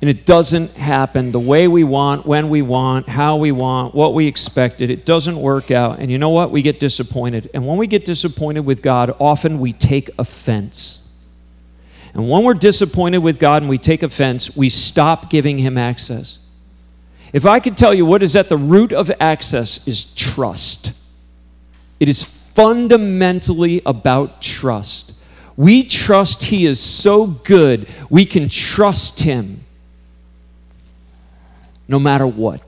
And 0.00 0.10
it 0.10 0.26
doesn't 0.26 0.72
happen 0.72 1.30
the 1.30 1.38
way 1.38 1.68
we 1.68 1.84
want, 1.84 2.26
when 2.26 2.48
we 2.48 2.60
want, 2.60 3.08
how 3.08 3.36
we 3.36 3.52
want, 3.52 3.94
what 3.94 4.14
we 4.14 4.26
expected. 4.26 4.90
It 4.90 5.06
doesn't 5.06 5.36
work 5.36 5.70
out. 5.70 6.00
And 6.00 6.10
you 6.10 6.18
know 6.18 6.30
what? 6.30 6.50
We 6.50 6.60
get 6.62 6.80
disappointed. 6.80 7.50
And 7.54 7.68
when 7.68 7.76
we 7.76 7.86
get 7.86 8.04
disappointed 8.04 8.66
with 8.66 8.82
God, 8.82 9.14
often 9.20 9.60
we 9.60 9.72
take 9.72 10.10
offense. 10.18 11.03
And 12.14 12.30
when 12.30 12.44
we're 12.44 12.54
disappointed 12.54 13.18
with 13.18 13.38
God 13.40 13.62
and 13.62 13.68
we 13.68 13.76
take 13.76 14.02
offense, 14.02 14.56
we 14.56 14.68
stop 14.68 15.30
giving 15.30 15.58
Him 15.58 15.76
access. 15.76 16.38
If 17.32 17.44
I 17.44 17.58
could 17.58 17.76
tell 17.76 17.92
you 17.92 18.06
what 18.06 18.22
is 18.22 18.36
at 18.36 18.48
the 18.48 18.56
root 18.56 18.92
of 18.92 19.10
access 19.18 19.88
is 19.88 20.14
trust. 20.14 20.96
It 21.98 22.08
is 22.08 22.22
fundamentally 22.22 23.82
about 23.84 24.40
trust. 24.40 25.14
We 25.56 25.82
trust 25.82 26.44
He 26.44 26.66
is 26.66 26.78
so 26.78 27.26
good, 27.26 27.88
we 28.08 28.24
can 28.24 28.48
trust 28.48 29.20
Him 29.22 29.60
no 31.88 31.98
matter 31.98 32.26
what. 32.26 32.62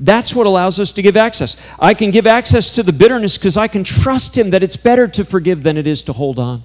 That's 0.00 0.34
what 0.34 0.48
allows 0.48 0.80
us 0.80 0.90
to 0.92 1.02
give 1.02 1.16
access. 1.16 1.72
I 1.78 1.94
can 1.94 2.10
give 2.10 2.26
access 2.26 2.72
to 2.72 2.82
the 2.82 2.92
bitterness 2.92 3.38
because 3.38 3.56
I 3.56 3.68
can 3.68 3.84
trust 3.84 4.36
Him 4.36 4.50
that 4.50 4.64
it's 4.64 4.76
better 4.76 5.06
to 5.06 5.24
forgive 5.24 5.62
than 5.62 5.76
it 5.76 5.86
is 5.86 6.02
to 6.04 6.12
hold 6.12 6.40
on. 6.40 6.64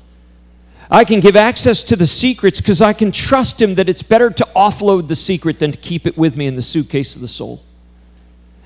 I 0.89 1.03
can 1.03 1.19
give 1.19 1.35
access 1.35 1.83
to 1.83 1.95
the 1.95 2.07
secrets 2.07 2.61
because 2.61 2.81
I 2.81 2.93
can 2.93 3.11
trust 3.11 3.61
Him 3.61 3.75
that 3.75 3.89
it's 3.89 4.03
better 4.03 4.29
to 4.29 4.45
offload 4.55 5.07
the 5.07 5.15
secret 5.15 5.59
than 5.59 5.73
to 5.73 5.77
keep 5.77 6.07
it 6.07 6.17
with 6.17 6.37
me 6.37 6.47
in 6.47 6.55
the 6.55 6.61
suitcase 6.61 7.15
of 7.15 7.21
the 7.21 7.27
soul. 7.27 7.61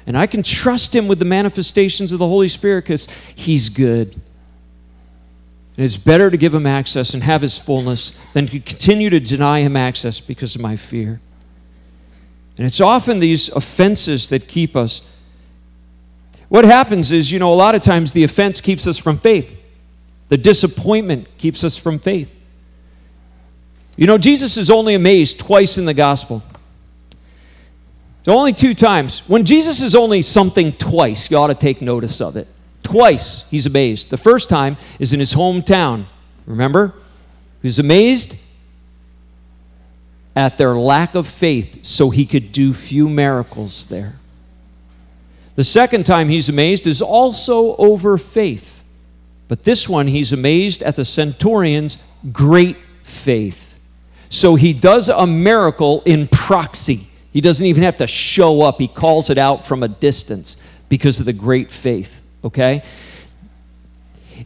And 0.06 0.18
I 0.18 0.28
can 0.28 0.44
trust 0.44 0.96
Him 0.96 1.08
with 1.08 1.20
the 1.20 1.26
manifestations 1.26 2.12
of 2.12 2.20
the 2.20 2.28
Holy 2.28 2.48
Spirit 2.48 2.84
because 2.84 3.10
He's 3.10 3.70
good. 3.70 4.14
And 5.78 5.86
it's 5.86 5.98
better 5.98 6.30
to 6.30 6.38
give 6.38 6.54
Him 6.54 6.68
access 6.68 7.14
and 7.14 7.24
have 7.24 7.42
His 7.42 7.58
fullness 7.58 8.22
than 8.34 8.46
to 8.48 8.60
continue 8.60 9.10
to 9.10 9.20
deny 9.20 9.62
Him 9.62 9.76
access 9.76 10.20
because 10.20 10.56
of 10.56 10.62
my 10.62 10.76
fear. 10.76 11.20
And 12.58 12.66
it's 12.68 12.82
often 12.82 13.20
these 13.20 13.50
offenses 13.50 14.30
that 14.30 14.48
keep 14.48 14.76
us. 14.76 15.18
What 16.50 16.66
happens 16.66 17.12
is, 17.12 17.32
you 17.32 17.40
know, 17.40 17.52
a 17.52 17.56
lot 17.56 17.74
of 17.74 17.82
times 17.82 18.12
the 18.12 18.24
offense 18.24 18.62
keeps 18.62 18.86
us 18.86 19.00
from 19.00 19.18
faith. 19.18 19.58
The 20.32 20.38
disappointment 20.38 21.28
keeps 21.38 21.66
us 21.66 21.76
from 21.76 22.00
faith. 22.00 22.34
You 23.98 24.08
know, 24.08 24.18
Jesus 24.18 24.56
is 24.56 24.70
only 24.70 24.94
amazed 24.94 25.42
twice 25.42 25.78
in 25.78 25.84
the 25.84 25.94
gospel. 25.94 26.42
It's 28.20 28.30
only 28.30 28.54
two 28.54 28.74
times. 28.74 29.28
When 29.28 29.44
Jesus 29.44 29.82
is 29.82 29.94
only 29.94 30.22
something 30.22 30.72
twice, 30.72 31.30
you 31.30 31.36
ought 31.36 31.48
to 31.48 31.54
take 31.54 31.82
notice 31.82 32.22
of 32.22 32.38
it. 32.38 32.48
Twice 32.82 33.50
he's 33.50 33.66
amazed. 33.66 34.10
The 34.10 34.18
first 34.18 34.48
time 34.48 34.78
is 35.00 35.12
in 35.12 35.20
his 35.20 35.34
hometown. 35.34 36.06
Remember? 36.46 36.94
He's 37.62 37.80
amazed 37.80 38.42
at 40.34 40.58
their 40.58 40.76
lack 40.76 41.14
of 41.14 41.28
faith 41.28 41.84
so 41.86 42.10
he 42.10 42.26
could 42.26 42.54
do 42.54 42.72
few 42.74 43.10
miracles 43.10 43.88
there. 43.88 44.14
The 45.56 45.66
second 45.66 46.06
time 46.06 46.30
he's 46.30 46.48
amazed 46.48 46.88
is 46.88 47.02
also 47.02 47.76
over 47.76 48.18
faith. 48.18 48.81
But 49.52 49.66
this 49.66 49.90
one, 49.90 50.08
he's 50.08 50.32
amazed 50.32 50.82
at 50.82 50.96
the 50.96 51.04
centurion's 51.04 52.10
great 52.32 52.78
faith. 53.04 53.82
So 54.30 54.56
he 54.56 54.72
does 54.72 55.10
a 55.10 55.28
miracle 55.28 56.04
in 56.06 56.30
proxy. 56.30 57.02
He 57.34 57.42
doesn't 57.42 57.66
even 57.66 57.84
have 57.84 57.98
to 57.98 58.08
show 58.08 58.62
up, 58.62 58.80
he 58.80 58.88
calls 58.88 59.30
it 59.30 59.38
out 59.38 59.66
from 59.66 59.84
a 59.84 59.90
distance 59.90 60.66
because 60.88 61.20
of 61.20 61.26
the 61.26 61.34
great 61.34 61.70
faith, 61.70 62.22
okay? 62.46 62.82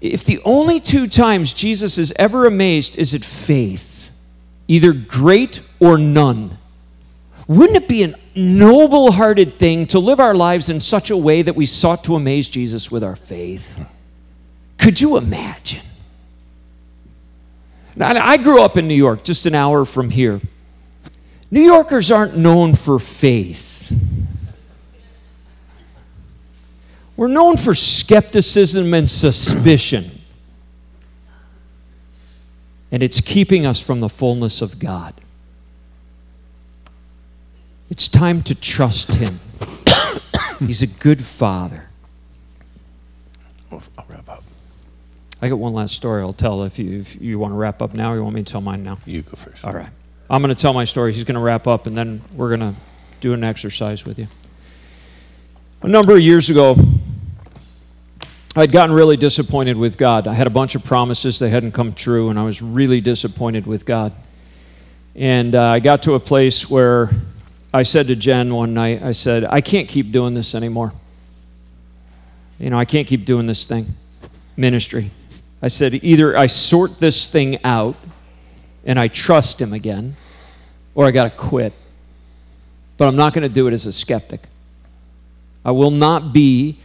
If 0.01 0.23
the 0.23 0.39
only 0.43 0.79
two 0.79 1.05
times 1.05 1.53
Jesus 1.53 1.99
is 1.99 2.11
ever 2.17 2.47
amazed 2.47 2.97
is 2.97 3.13
at 3.13 3.23
faith, 3.23 4.09
either 4.67 4.91
great 4.91 5.61
or 5.79 5.99
none, 5.99 6.57
wouldn't 7.47 7.77
it 7.77 7.87
be 7.87 8.01
a 8.05 8.15
noble 8.33 9.11
hearted 9.11 9.53
thing 9.53 9.85
to 9.85 9.99
live 9.99 10.19
our 10.19 10.33
lives 10.33 10.69
in 10.69 10.81
such 10.81 11.11
a 11.11 11.17
way 11.17 11.43
that 11.43 11.55
we 11.55 11.67
sought 11.67 12.03
to 12.05 12.15
amaze 12.15 12.49
Jesus 12.49 12.89
with 12.89 13.03
our 13.03 13.15
faith? 13.15 13.87
Could 14.85 15.01
you 15.01 15.17
imagine? 15.17 15.81
Now, 17.95 18.23
I 18.23 18.37
grew 18.37 18.61
up 18.61 18.77
in 18.77 18.87
New 18.87 18.93
York, 18.93 19.23
just 19.23 19.47
an 19.47 19.55
hour 19.55 19.83
from 19.83 20.11
here. 20.11 20.39
New 21.49 21.63
Yorkers 21.63 22.11
aren't 22.11 22.37
known 22.37 22.75
for 22.75 22.99
faith. 22.99 23.91
We're 27.17 27.29
known 27.29 27.57
for 27.57 27.73
skepticism 27.73 28.93
and 28.93 29.09
suspicion. 29.09 30.05
And 32.91 33.01
it's 33.01 33.21
keeping 33.21 33.65
us 33.65 33.81
from 33.81 34.01
the 34.01 34.09
fullness 34.09 34.61
of 34.61 34.77
God. 34.77 35.15
It's 37.89 38.07
time 38.07 38.43
to 38.43 38.53
trust 38.53 39.15
Him. 39.15 39.39
He's 40.59 40.83
a 40.83 40.87
good 41.01 41.23
Father. 41.25 41.89
I'll 43.71 43.81
wrap 44.07 44.29
up. 44.29 44.43
I 45.41 45.49
got 45.49 45.59
one 45.59 45.73
last 45.73 45.95
story 45.95 46.21
I'll 46.21 46.33
tell 46.33 46.63
if 46.63 46.79
you, 46.79 46.99
if 46.99 47.21
you 47.21 47.37
want 47.37 47.53
to 47.53 47.57
wrap 47.57 47.81
up 47.81 47.93
now 47.93 48.13
or 48.13 48.15
you 48.15 48.23
want 48.23 48.35
me 48.35 48.43
to 48.43 48.51
tell 48.51 48.61
mine 48.61 48.83
now. 48.83 48.97
You 49.05 49.21
go 49.21 49.35
first. 49.35 49.65
All 49.65 49.73
right. 49.73 49.89
I'm 50.29 50.41
going 50.41 50.53
to 50.53 50.59
tell 50.59 50.73
my 50.73 50.85
story. 50.85 51.13
He's 51.13 51.23
going 51.23 51.35
to 51.35 51.41
wrap 51.41 51.67
up, 51.67 51.85
and 51.85 51.95
then 51.95 52.21
we're 52.33 52.55
going 52.55 52.73
to 52.73 52.79
do 53.19 53.33
an 53.33 53.43
exercise 53.43 54.05
with 54.05 54.17
you. 54.17 54.27
A 55.81 55.87
number 55.87 56.15
of 56.15 56.21
years 56.21 56.49
ago, 56.49 56.75
I'd 58.55 58.71
gotten 58.71 58.95
really 58.95 59.17
disappointed 59.17 59.77
with 59.77 59.97
God. 59.97 60.27
I 60.27 60.33
had 60.33 60.47
a 60.47 60.51
bunch 60.51 60.75
of 60.75 60.83
promises 60.83 61.39
that 61.39 61.49
hadn't 61.49 61.73
come 61.73 61.93
true, 61.93 62.29
and 62.29 62.39
I 62.39 62.43
was 62.43 62.61
really 62.61 63.01
disappointed 63.01 63.67
with 63.67 63.85
God. 63.85 64.13
And 65.15 65.53
uh, 65.53 65.61
I 65.61 65.79
got 65.79 66.03
to 66.03 66.13
a 66.13 66.19
place 66.19 66.69
where 66.69 67.09
I 67.73 67.83
said 67.83 68.07
to 68.07 68.15
Jen 68.15 68.53
one 68.53 68.73
night, 68.73 69.03
I 69.03 69.11
said, 69.11 69.43
I 69.43 69.61
can't 69.61 69.87
keep 69.87 70.11
doing 70.11 70.33
this 70.33 70.55
anymore. 70.55 70.93
You 72.57 72.69
know, 72.69 72.79
I 72.79 72.85
can't 72.85 73.05
keep 73.05 73.25
doing 73.25 73.45
this 73.45 73.65
thing, 73.65 73.85
ministry. 74.55 75.11
I 75.61 75.67
said, 75.67 76.03
either 76.03 76.37
I 76.37 76.47
sort 76.47 76.99
this 76.99 77.27
thing 77.27 77.57
out 77.63 77.95
and 78.85 78.99
I 78.99 79.07
trust 79.07 79.59
him 79.59 79.73
again, 79.73 80.15
or 80.93 81.05
I 81.05 81.11
got 81.11 81.23
to 81.23 81.29
quit. 81.29 81.73
But 82.97 83.07
I'm 83.07 83.15
not 83.15 83.33
going 83.33 83.47
to 83.47 83.53
do 83.53 83.67
it 83.67 83.73
as 83.73 83.85
a 83.85 83.91
skeptic. 83.91 84.41
I 85.63 85.71
will 85.71 85.91
not 85.91 86.31
be, 86.33 86.77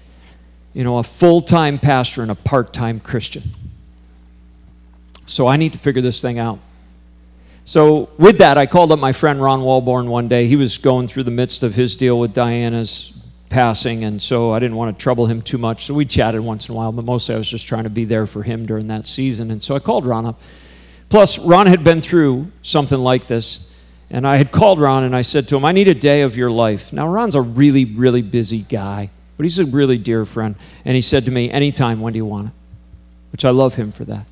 you 0.72 0.82
know, 0.82 0.98
a 0.98 1.02
full-time 1.02 1.78
pastor 1.78 2.22
and 2.22 2.30
a 2.30 2.34
part-time 2.34 3.00
Christian. 3.00 3.42
So 5.26 5.46
I 5.46 5.56
need 5.56 5.74
to 5.74 5.78
figure 5.78 6.02
this 6.02 6.22
thing 6.22 6.38
out. 6.38 6.58
So 7.64 8.08
with 8.18 8.38
that, 8.38 8.56
I 8.56 8.66
called 8.66 8.90
up 8.90 8.98
my 8.98 9.12
friend 9.12 9.40
Ron 9.40 9.60
Walborn 9.60 10.08
one 10.08 10.26
day. 10.26 10.46
He 10.46 10.56
was 10.56 10.78
going 10.78 11.06
through 11.06 11.24
the 11.24 11.30
midst 11.30 11.62
of 11.62 11.74
his 11.74 11.96
deal 11.96 12.18
with 12.18 12.32
Diana's 12.32 13.19
passing, 13.50 14.04
and 14.04 14.22
so 14.22 14.52
I 14.52 14.58
didn't 14.60 14.76
want 14.76 14.96
to 14.96 15.02
trouble 15.02 15.26
him 15.26 15.42
too 15.42 15.58
much. 15.58 15.84
So 15.84 15.92
we 15.92 16.06
chatted 16.06 16.40
once 16.40 16.68
in 16.68 16.74
a 16.74 16.78
while, 16.78 16.92
but 16.92 17.04
mostly 17.04 17.34
I 17.34 17.38
was 17.38 17.50
just 17.50 17.68
trying 17.68 17.84
to 17.84 17.90
be 17.90 18.06
there 18.06 18.26
for 18.26 18.42
him 18.42 18.64
during 18.64 18.86
that 18.86 19.06
season. 19.06 19.50
And 19.50 19.62
so 19.62 19.74
I 19.74 19.80
called 19.80 20.06
Ron 20.06 20.24
up. 20.24 20.40
Plus, 21.10 21.44
Ron 21.44 21.66
had 21.66 21.84
been 21.84 22.00
through 22.00 22.50
something 22.62 22.98
like 22.98 23.26
this, 23.26 23.76
and 24.10 24.26
I 24.26 24.36
had 24.36 24.50
called 24.52 24.80
Ron 24.80 25.04
and 25.04 25.14
I 25.14 25.22
said 25.22 25.48
to 25.48 25.56
him, 25.56 25.64
I 25.64 25.72
need 25.72 25.88
a 25.88 25.94
day 25.94 26.22
of 26.22 26.36
your 26.36 26.50
life. 26.50 26.92
Now, 26.92 27.08
Ron's 27.08 27.34
a 27.34 27.42
really, 27.42 27.84
really 27.84 28.22
busy 28.22 28.60
guy, 28.60 29.10
but 29.36 29.42
he's 29.42 29.58
a 29.58 29.66
really 29.66 29.98
dear 29.98 30.24
friend. 30.24 30.54
And 30.84 30.94
he 30.94 31.00
said 31.00 31.24
to 31.26 31.30
me, 31.30 31.50
Anytime, 31.50 32.00
when 32.00 32.12
do 32.12 32.16
you 32.16 32.24
want 32.24 32.48
it? 32.48 32.52
Which 33.32 33.44
I 33.44 33.50
love 33.50 33.74
him 33.74 33.92
for 33.92 34.04
that. 34.06 34.26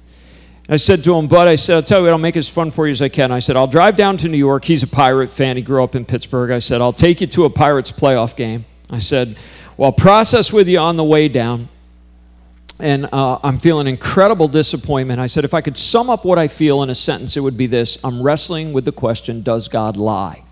I 0.71 0.77
said 0.77 1.03
to 1.05 1.15
him, 1.15 1.29
Bud, 1.29 1.49
I 1.49 1.55
said, 1.55 1.77
I'll 1.77 1.83
tell 1.83 2.01
you 2.01 2.05
what, 2.05 2.13
I'll 2.13 2.19
make 2.19 2.37
it 2.37 2.41
as 2.41 2.49
fun 2.49 2.71
for 2.71 2.87
you 2.87 2.91
as 2.93 3.01
I 3.01 3.09
can. 3.09 3.33
I 3.33 3.39
said, 3.39 3.57
I'll 3.57 3.67
drive 3.67 3.97
down 3.97 4.19
to 4.19 4.29
New 4.29 4.37
York. 4.37 4.65
He's 4.65 4.83
a 4.83 4.87
Pirate 4.87 5.31
fan. 5.31 5.57
He 5.57 5.63
grew 5.63 5.83
up 5.83 5.97
in 5.97 6.05
Pittsburgh. 6.05 6.51
I 6.51 6.59
said, 6.59 6.83
I'll 6.83 6.93
take 6.93 7.23
you 7.23 7.27
to 7.29 7.47
a 7.47 7.51
Pirates 7.51 7.91
playoff 7.91 8.37
game. 8.37 8.67
I 8.91 8.99
said, 8.99 9.37
Well, 9.77 9.93
process 9.93 10.53
with 10.53 10.69
you 10.69 10.79
on 10.79 10.97
the 10.97 11.05
way 11.05 11.29
down. 11.29 11.69
And 12.81 13.09
uh, 13.13 13.41
I'm 13.43 13.59
feeling 13.59 13.89
incredible 13.89 14.47
disappointment. 14.47 15.19
I 15.19 15.27
said, 15.27 15.45
If 15.45 15.55
I 15.55 15.61
could 15.61 15.77
sum 15.77 16.11
up 16.11 16.25
what 16.25 16.39
I 16.39 16.49
feel 16.49 16.83
in 16.83 16.91
a 16.91 16.95
sentence, 16.95 17.37
it 17.37 17.41
would 17.41 17.57
be 17.57 17.67
this 17.67 18.03
I'm 18.05 18.23
wrestling 18.23 18.73
with 18.73 18.85
the 18.85 18.93
question 18.93 19.43
Does 19.43 19.69
God 19.69 19.97
lie? 19.97 20.43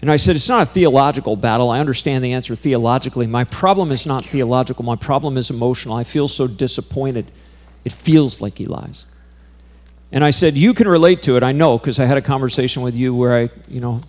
And 0.00 0.10
I 0.10 0.16
said, 0.16 0.36
It's 0.36 0.48
not 0.48 0.62
a 0.62 0.66
theological 0.66 1.36
battle. 1.36 1.70
I 1.70 1.80
understand 1.80 2.24
the 2.24 2.32
answer 2.32 2.56
theologically. 2.56 3.26
My 3.26 3.44
problem 3.44 3.92
is 3.92 4.06
not 4.06 4.24
theological, 4.24 4.84
my 4.84 4.96
problem 4.96 5.36
is 5.36 5.50
emotional. 5.50 5.96
I 5.96 6.04
feel 6.04 6.28
so 6.28 6.46
disappointed. 6.46 7.30
It 7.84 7.92
feels 7.92 8.40
like 8.40 8.58
he 8.58 8.66
lies. 8.66 9.06
And 10.12 10.24
I 10.24 10.30
said, 10.30 10.54
You 10.54 10.74
can 10.74 10.88
relate 10.88 11.22
to 11.22 11.36
it. 11.36 11.42
I 11.42 11.52
know 11.52 11.78
because 11.78 11.98
I 11.98 12.06
had 12.06 12.16
a 12.16 12.22
conversation 12.22 12.82
with 12.82 12.94
you 12.94 13.14
where 13.14 13.36
I, 13.36 13.50
you 13.68 13.80
know, 13.80 14.00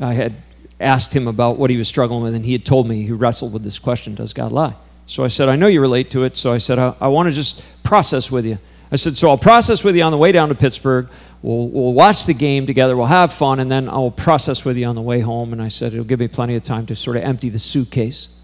I 0.00 0.14
had 0.14 0.34
asked 0.82 1.14
him 1.14 1.28
about 1.28 1.58
what 1.58 1.70
he 1.70 1.76
was 1.76 1.88
struggling 1.88 2.22
with, 2.22 2.34
and 2.34 2.44
he 2.44 2.52
had 2.52 2.64
told 2.64 2.88
me 2.88 3.02
he 3.02 3.12
wrestled 3.12 3.52
with 3.52 3.64
this 3.64 3.78
question 3.78 4.14
Does 4.14 4.32
God 4.32 4.52
lie? 4.52 4.74
So 5.06 5.24
I 5.24 5.28
said, 5.28 5.48
I 5.48 5.56
know 5.56 5.66
you 5.66 5.80
relate 5.80 6.10
to 6.10 6.24
it. 6.24 6.36
So 6.36 6.52
I 6.52 6.58
said, 6.58 6.78
I, 6.78 6.94
I 7.00 7.08
want 7.08 7.28
to 7.28 7.34
just 7.34 7.82
process 7.82 8.30
with 8.30 8.46
you. 8.46 8.58
I 8.90 8.96
said, 8.96 9.16
So 9.16 9.28
I'll 9.28 9.38
process 9.38 9.82
with 9.84 9.96
you 9.96 10.02
on 10.02 10.12
the 10.12 10.18
way 10.18 10.32
down 10.32 10.48
to 10.50 10.54
Pittsburgh. 10.54 11.08
We'll, 11.42 11.68
we'll 11.68 11.92
watch 11.92 12.26
the 12.26 12.34
game 12.34 12.66
together. 12.66 12.96
We'll 12.96 13.06
have 13.06 13.32
fun. 13.32 13.58
And 13.60 13.70
then 13.70 13.88
I'll 13.88 14.10
process 14.10 14.64
with 14.64 14.76
you 14.76 14.86
on 14.86 14.94
the 14.94 15.02
way 15.02 15.20
home. 15.20 15.52
And 15.52 15.60
I 15.60 15.68
said, 15.68 15.92
It'll 15.92 16.04
give 16.04 16.20
me 16.20 16.28
plenty 16.28 16.54
of 16.56 16.62
time 16.62 16.86
to 16.86 16.96
sort 16.96 17.16
of 17.16 17.24
empty 17.24 17.48
the 17.48 17.58
suitcase. 17.58 18.38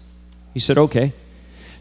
He 0.53 0.59
said, 0.59 0.77
Okay. 0.77 1.13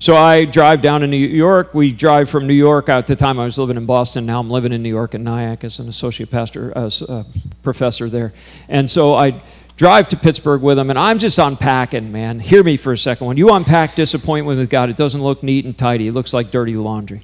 So 0.00 0.14
I 0.16 0.44
drive 0.44 0.80
down 0.80 1.00
to 1.00 1.08
New 1.08 1.16
York. 1.16 1.74
We 1.74 1.92
drive 1.92 2.30
from 2.30 2.46
New 2.46 2.54
York. 2.54 2.88
At 2.88 3.08
the 3.08 3.16
time, 3.16 3.40
I 3.40 3.44
was 3.44 3.58
living 3.58 3.76
in 3.76 3.84
Boston. 3.84 4.26
Now 4.26 4.38
I'm 4.38 4.48
living 4.48 4.72
in 4.72 4.80
New 4.80 4.88
York 4.88 5.16
in 5.16 5.24
Nyack 5.24 5.64
as 5.64 5.80
an 5.80 5.88
associate 5.88 6.30
pastor, 6.30 6.72
uh, 6.76 6.84
as 6.84 7.02
a 7.02 7.12
uh, 7.12 7.24
professor 7.64 8.08
there. 8.08 8.32
And 8.68 8.88
so 8.88 9.14
I 9.14 9.42
drive 9.78 10.08
to 10.08 10.16
Pittsburgh 10.16 10.60
with 10.60 10.76
them, 10.76 10.90
and 10.90 10.98
I'm 10.98 11.18
just 11.18 11.38
unpacking, 11.38 12.12
man. 12.12 12.40
Hear 12.40 12.62
me 12.62 12.76
for 12.76 12.92
a 12.92 12.98
second. 12.98 13.28
When 13.28 13.36
you 13.36 13.54
unpack 13.54 13.94
disappointment 13.94 14.58
with 14.58 14.68
God, 14.68 14.90
it 14.90 14.96
doesn't 14.96 15.22
look 15.22 15.42
neat 15.42 15.64
and 15.64 15.78
tidy. 15.78 16.08
It 16.08 16.12
looks 16.12 16.34
like 16.34 16.50
dirty 16.50 16.74
laundry. 16.74 17.22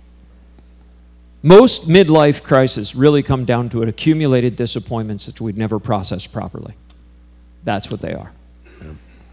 Most 1.42 1.90
midlife 1.90 2.42
crises 2.42 2.94
really 2.94 3.22
come 3.22 3.44
down 3.44 3.68
to 3.70 3.82
an 3.82 3.88
accumulated 3.88 4.56
disappointments 4.56 5.26
that 5.26 5.40
we've 5.40 5.58
never 5.58 5.78
processed 5.78 6.32
properly. 6.32 6.74
That's 7.64 7.90
what 7.90 8.00
they 8.00 8.14
are. 8.14 8.32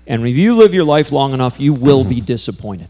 And 0.08 0.28
if 0.28 0.36
you 0.36 0.56
live 0.56 0.74
your 0.74 0.84
life 0.84 1.12
long 1.12 1.34
enough, 1.34 1.60
you 1.60 1.74
will 1.74 2.04
be 2.04 2.20
disappointed. 2.20 2.90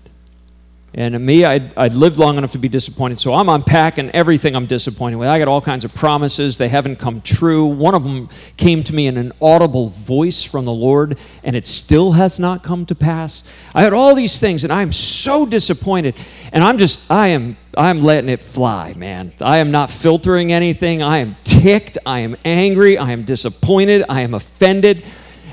And 0.94 1.26
me, 1.26 1.46
I'd, 1.46 1.78
I'd, 1.78 1.94
lived 1.94 2.18
long 2.18 2.38
enough 2.38 2.52
to 2.52 2.58
be 2.58 2.68
disappointed. 2.68 3.18
So 3.18 3.34
I'm 3.34 3.48
unpacking 3.48 4.10
everything 4.10 4.58
I'm 4.58 4.66
disappointed 4.66 5.16
with. 5.16 5.30
I 5.30 5.40
got 5.40 5.48
all 5.48 5.62
kinds 5.62 5.86
of 5.86 5.96
promises. 5.96 6.58
They 6.58 6.68
haven't 6.68 6.98
come 6.98 7.22
true. 7.22 7.66
One 7.66 7.96
of 7.96 8.04
them 8.04 8.28
came 8.58 8.84
to 8.84 8.94
me 8.94 9.08
in 9.08 9.16
an 9.16 9.32
audible 9.42 9.88
voice 9.88 10.44
from 10.44 10.66
the 10.66 10.74
Lord, 10.74 11.18
and 11.46 11.56
it 11.56 11.66
still 11.66 12.12
has 12.12 12.42
not 12.42 12.62
come 12.62 12.86
to 12.88 12.96
pass. 12.96 13.48
I 13.74 13.84
had 13.84 13.94
all 13.94 14.16
these 14.16 14.38
things, 14.38 14.66
and 14.66 14.74
I'm 14.74 14.92
so 14.92 15.46
disappointed. 15.46 16.16
And 16.52 16.62
I'm 16.62 16.78
just, 16.78 17.10
I 17.10 17.28
am, 17.28 17.56
I'm 17.78 18.02
letting 18.02 18.30
it 18.30 18.42
fly, 18.42 18.94
man. 18.94 19.32
I 19.40 19.60
am 19.60 19.72
not 19.72 19.92
filtering 19.92 20.52
anything. 20.52 21.02
I 21.02 21.20
am 21.20 21.38
ticked. 21.46 22.00
I 22.06 22.20
am 22.20 22.36
angry. 22.44 22.98
I 22.98 23.12
am 23.12 23.24
disappointed. 23.24 24.04
I 24.10 24.22
am 24.22 24.34
offended. 24.34 25.06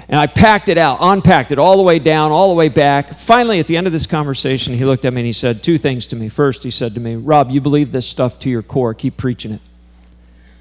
And 0.08 0.18
I 0.18 0.26
packed 0.26 0.70
it 0.70 0.78
out, 0.78 0.98
unpacked 1.00 1.52
it 1.52 1.58
all 1.58 1.76
the 1.76 1.82
way 1.82 1.98
down, 1.98 2.32
all 2.32 2.48
the 2.48 2.54
way 2.54 2.70
back. 2.70 3.10
Finally, 3.10 3.60
at 3.60 3.66
the 3.66 3.76
end 3.76 3.86
of 3.86 3.92
this 3.92 4.06
conversation, 4.06 4.72
he 4.72 4.86
looked 4.86 5.04
at 5.04 5.12
me 5.12 5.20
and 5.20 5.26
he 5.26 5.34
said 5.34 5.62
two 5.62 5.76
things 5.76 6.06
to 6.08 6.16
me. 6.16 6.30
First, 6.30 6.62
he 6.62 6.70
said 6.70 6.94
to 6.94 7.00
me, 7.00 7.16
Rob, 7.16 7.50
you 7.50 7.60
believe 7.60 7.92
this 7.92 8.08
stuff 8.08 8.38
to 8.40 8.50
your 8.50 8.62
core. 8.62 8.94
Keep 8.94 9.18
preaching 9.18 9.52
it. 9.52 9.60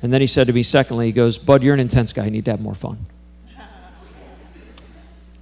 And 0.01 0.11
then 0.11 0.19
he 0.19 0.27
said 0.27 0.47
to 0.47 0.53
me, 0.53 0.63
secondly, 0.63 1.05
he 1.05 1.11
goes, 1.13 1.37
Bud, 1.37 1.63
you're 1.63 1.73
an 1.73 1.79
intense 1.79 2.11
guy. 2.11 2.25
You 2.25 2.31
need 2.31 2.45
to 2.45 2.51
have 2.51 2.61
more 2.61 2.75
fun. 2.75 3.05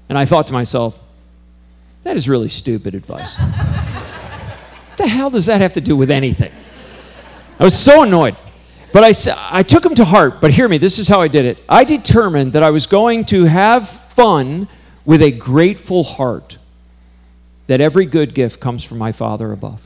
And 0.07 0.17
I 0.19 0.25
thought 0.25 0.47
to 0.47 0.53
myself, 0.53 0.99
that 2.03 2.15
is 2.15 2.29
really 2.29 2.49
stupid 2.49 2.93
advice. 2.93 3.37
what 3.39 4.97
the 4.97 5.07
hell 5.07 5.31
does 5.31 5.47
that 5.47 5.61
have 5.61 5.73
to 5.73 5.81
do 5.81 5.97
with 5.97 6.11
anything? 6.11 6.51
I 7.59 7.63
was 7.63 7.77
so 7.77 8.03
annoyed. 8.03 8.35
But 8.95 9.03
I, 9.03 9.57
I 9.59 9.63
took 9.63 9.85
him 9.85 9.93
to 9.95 10.05
heart. 10.05 10.39
But 10.39 10.51
hear 10.51 10.69
me, 10.69 10.77
this 10.77 10.99
is 10.99 11.09
how 11.09 11.19
I 11.19 11.27
did 11.27 11.43
it. 11.43 11.61
I 11.67 11.83
determined 11.83 12.53
that 12.53 12.63
I 12.63 12.69
was 12.69 12.87
going 12.87 13.25
to 13.25 13.43
have 13.43 13.89
fun 13.89 14.69
with 15.03 15.21
a 15.21 15.31
grateful 15.31 16.05
heart, 16.05 16.57
that 17.67 17.81
every 17.81 18.05
good 18.05 18.33
gift 18.33 18.61
comes 18.61 18.85
from 18.85 18.97
my 18.97 19.11
Father 19.11 19.51
above. 19.51 19.85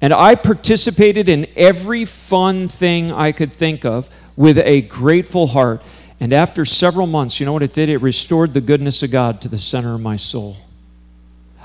And 0.00 0.12
I 0.12 0.34
participated 0.34 1.28
in 1.28 1.46
every 1.54 2.04
fun 2.06 2.66
thing 2.66 3.12
I 3.12 3.30
could 3.30 3.52
think 3.52 3.84
of 3.84 4.10
with 4.34 4.58
a 4.58 4.82
grateful 4.82 5.46
heart. 5.46 5.84
And 6.18 6.32
after 6.32 6.64
several 6.64 7.06
months, 7.06 7.38
you 7.38 7.46
know 7.46 7.52
what 7.52 7.62
it 7.62 7.72
did? 7.72 7.88
It 7.88 7.98
restored 7.98 8.52
the 8.52 8.60
goodness 8.60 9.04
of 9.04 9.12
God 9.12 9.40
to 9.42 9.48
the 9.48 9.58
center 9.58 9.94
of 9.94 10.00
my 10.00 10.16
soul. 10.16 10.56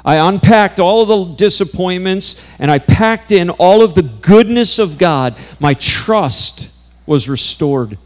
I 0.06 0.16
unpacked 0.16 0.80
all 0.80 1.02
of 1.02 1.08
the 1.08 1.36
disappointments 1.36 2.50
and 2.60 2.70
I 2.70 2.80
packed 2.80 3.32
in 3.32 3.50
all 3.52 3.82
of 3.82 3.94
the 3.94 4.04
goodness 4.04 4.80
of 4.80 4.98
God. 4.98 5.36
My 5.60 5.74
trust 5.76 6.76
was 7.06 7.30
restored. 7.30 7.98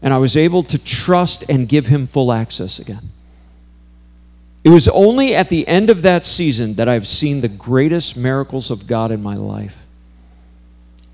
And 0.00 0.14
I 0.14 0.18
was 0.18 0.36
able 0.36 0.62
to 0.64 0.78
trust 0.78 1.50
and 1.50 1.68
give 1.68 1.86
Him 1.86 2.06
full 2.06 2.32
access 2.32 2.78
again. 2.78 3.10
It 4.64 4.70
was 4.70 4.88
only 4.88 5.34
at 5.34 5.48
the 5.50 5.66
end 5.66 5.90
of 5.90 6.02
that 6.02 6.24
season 6.24 6.74
that 6.74 6.88
I've 6.88 7.06
seen 7.06 7.40
the 7.40 7.48
greatest 7.48 8.16
miracles 8.16 8.70
of 8.70 8.86
God 8.86 9.10
in 9.10 9.22
my 9.22 9.34
life. 9.34 9.84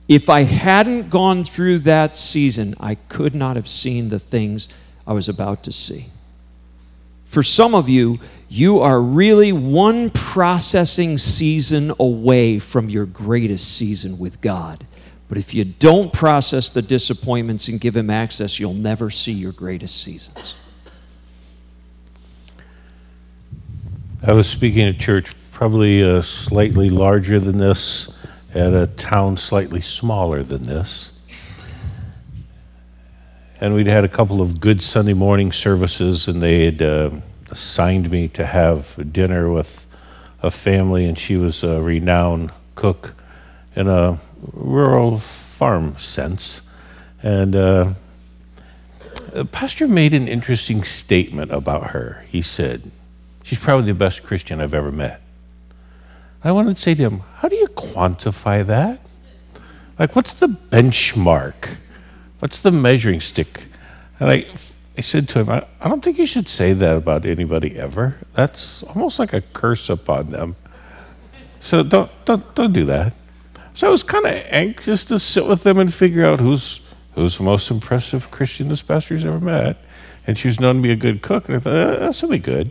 If 0.08 0.28
I 0.28 0.42
hadn't 0.42 1.08
gone 1.08 1.44
through 1.44 1.80
that 1.80 2.16
season, 2.16 2.74
I 2.78 2.96
could 2.96 3.34
not 3.34 3.56
have 3.56 3.68
seen 3.68 4.08
the 4.08 4.18
things 4.18 4.68
I 5.06 5.12
was 5.12 5.28
about 5.28 5.62
to 5.64 5.72
see. 5.72 6.06
For 7.24 7.42
some 7.42 7.74
of 7.74 7.88
you, 7.88 8.20
you 8.54 8.78
are 8.78 9.02
really 9.02 9.50
one 9.50 10.10
processing 10.10 11.18
season 11.18 11.92
away 11.98 12.60
from 12.60 12.88
your 12.88 13.04
greatest 13.04 13.76
season 13.76 14.16
with 14.16 14.40
God. 14.40 14.86
But 15.28 15.38
if 15.38 15.54
you 15.54 15.64
don't 15.64 16.12
process 16.12 16.70
the 16.70 16.80
disappointments 16.80 17.66
and 17.66 17.80
give 17.80 17.96
Him 17.96 18.10
access, 18.10 18.60
you'll 18.60 18.72
never 18.72 19.10
see 19.10 19.32
your 19.32 19.50
greatest 19.50 20.00
seasons. 20.02 20.54
I 24.22 24.32
was 24.32 24.48
speaking 24.48 24.86
at 24.86 25.00
church, 25.00 25.34
probably 25.50 26.04
uh, 26.04 26.22
slightly 26.22 26.90
larger 26.90 27.40
than 27.40 27.58
this, 27.58 28.24
at 28.54 28.72
a 28.72 28.86
town 28.86 29.36
slightly 29.36 29.80
smaller 29.80 30.44
than 30.44 30.62
this. 30.62 31.18
And 33.60 33.74
we'd 33.74 33.88
had 33.88 34.04
a 34.04 34.08
couple 34.08 34.40
of 34.40 34.60
good 34.60 34.80
Sunday 34.80 35.14
morning 35.14 35.50
services, 35.50 36.28
and 36.28 36.40
they 36.40 36.66
had. 36.66 36.82
Uh, 36.82 37.10
assigned 37.50 38.10
me 38.10 38.28
to 38.28 38.44
have 38.44 39.12
dinner 39.12 39.50
with 39.50 39.86
a 40.42 40.50
family, 40.50 41.06
and 41.06 41.18
she 41.18 41.36
was 41.36 41.62
a 41.62 41.80
renowned 41.80 42.52
cook 42.74 43.14
in 43.74 43.88
a 43.88 44.18
rural 44.52 45.18
farm 45.18 45.96
sense. 45.96 46.62
And 47.22 47.56
uh, 47.56 47.94
pastor 49.52 49.88
made 49.88 50.12
an 50.14 50.28
interesting 50.28 50.84
statement 50.84 51.50
about 51.50 51.90
her. 51.90 52.24
He 52.28 52.42
said, 52.42 52.90
She's 53.42 53.58
probably 53.58 53.86
the 53.86 53.94
best 53.94 54.22
Christian 54.22 54.60
I've 54.60 54.74
ever 54.74 54.90
met. 54.90 55.20
I 56.42 56.52
wanted 56.52 56.76
to 56.76 56.82
say 56.82 56.94
to 56.94 57.02
him, 57.02 57.20
How 57.36 57.48
do 57.48 57.56
you 57.56 57.68
quantify 57.68 58.66
that? 58.66 59.00
Like, 59.98 60.16
what's 60.16 60.34
the 60.34 60.48
benchmark? 60.48 61.76
What's 62.40 62.58
the 62.60 62.72
measuring 62.72 63.20
stick? 63.20 63.64
And 64.18 64.30
I 64.30 64.44
I 64.96 65.00
said 65.00 65.28
to 65.30 65.40
him, 65.40 65.48
I, 65.48 65.66
I 65.80 65.88
don't 65.88 66.02
think 66.04 66.18
you 66.18 66.26
should 66.26 66.48
say 66.48 66.72
that 66.72 66.96
about 66.96 67.26
anybody 67.26 67.76
ever. 67.76 68.16
That's 68.34 68.82
almost 68.84 69.18
like 69.18 69.32
a 69.32 69.40
curse 69.40 69.90
upon 69.90 70.30
them. 70.30 70.54
So 71.60 71.82
don't, 71.82 72.10
don't, 72.24 72.54
don't 72.54 72.72
do 72.72 72.84
that. 72.86 73.12
So 73.74 73.88
I 73.88 73.90
was 73.90 74.04
kind 74.04 74.24
of 74.24 74.34
anxious 74.50 75.02
to 75.04 75.18
sit 75.18 75.46
with 75.46 75.64
them 75.64 75.78
and 75.78 75.92
figure 75.92 76.24
out 76.24 76.38
who's, 76.38 76.86
who's 77.14 77.38
the 77.38 77.42
most 77.42 77.70
impressive 77.70 78.30
Christian 78.30 78.68
this 78.68 78.82
pastor's 78.82 79.24
ever 79.24 79.40
met. 79.40 79.78
And 80.26 80.38
she 80.38 80.46
was 80.46 80.60
known 80.60 80.76
to 80.76 80.82
be 80.82 80.92
a 80.92 80.96
good 80.96 81.22
cook. 81.22 81.48
And 81.48 81.56
I 81.56 81.60
thought, 81.60 81.74
uh, 81.74 82.06
this 82.06 82.22
will 82.22 82.30
be 82.30 82.38
good. 82.38 82.70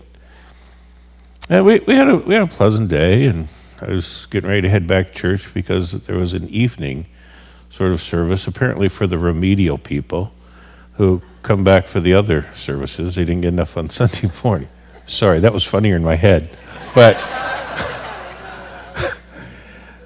And 1.50 1.66
we, 1.66 1.80
we, 1.80 1.96
had 1.96 2.08
a, 2.08 2.18
we 2.18 2.36
had 2.36 2.44
a 2.44 2.48
pleasant 2.48 2.88
day, 2.88 3.26
and 3.26 3.50
I 3.82 3.88
was 3.88 4.28
getting 4.28 4.50
ready 4.50 4.62
to 4.62 4.70
head 4.70 4.88
back 4.88 5.08
to 5.08 5.14
church 5.14 5.54
because 5.54 5.92
there 5.92 6.18
was 6.18 6.34
an 6.34 6.48
evening 6.48 7.06
sort 7.70 7.92
of 7.92 8.00
service, 8.00 8.48
apparently 8.48 8.88
for 8.88 9.08
the 9.08 9.18
remedial 9.18 9.78
people 9.78 10.32
who 10.96 11.22
come 11.42 11.64
back 11.64 11.88
for 11.88 12.00
the 12.00 12.14
other 12.14 12.48
services. 12.54 13.16
They 13.16 13.26
didn't 13.26 13.42
get 13.42 13.50
enough 13.50 13.78
on 13.78 13.90
Sunday 13.92 14.30
morning. 14.44 14.70
Sorry, 15.08 15.40
that 15.40 15.54
was 15.54 15.64
funnier 15.64 15.96
in 15.96 16.04
my 16.04 16.16
head. 16.16 16.50
But 16.96 17.18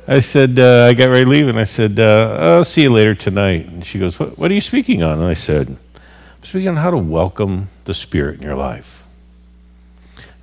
I 0.08 0.20
said, 0.20 0.58
uh, 0.58 0.86
I 0.90 0.94
got 0.94 1.10
ready 1.10 1.26
to 1.26 1.30
leave, 1.30 1.48
and 1.48 1.60
I 1.60 1.66
said, 1.66 2.00
uh, 2.00 2.38
I'll 2.40 2.64
see 2.64 2.84
you 2.84 2.90
later 2.90 3.14
tonight. 3.14 3.68
And 3.68 3.86
she 3.86 4.00
goes, 4.00 4.20
what, 4.20 4.38
what 4.38 4.50
are 4.50 4.54
you 4.54 4.62
speaking 4.62 5.04
on? 5.04 5.20
And 5.20 5.28
I 5.28 5.34
said, 5.34 5.68
I'm 5.68 6.44
speaking 6.44 6.70
on 6.70 6.78
how 6.78 6.92
to 6.92 6.98
welcome 6.98 7.68
the 7.86 7.94
Spirit 7.94 8.38
in 8.38 8.44
your 8.44 8.56
life. 8.56 9.06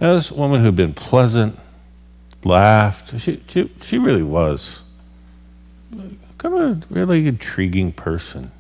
Now, 0.01 0.15
this 0.15 0.31
woman 0.31 0.63
who'd 0.63 0.77
been 0.77 0.95
pleasant, 0.95 1.59
laughed, 2.45 3.19
she, 3.21 3.41
she, 3.49 3.71
she 3.81 3.99
really 3.99 4.23
was 4.23 4.83
kind 6.39 6.55
of 6.55 6.61
a 6.61 6.95
really 6.95 7.27
intriguing 7.27 7.93
person 7.93 8.51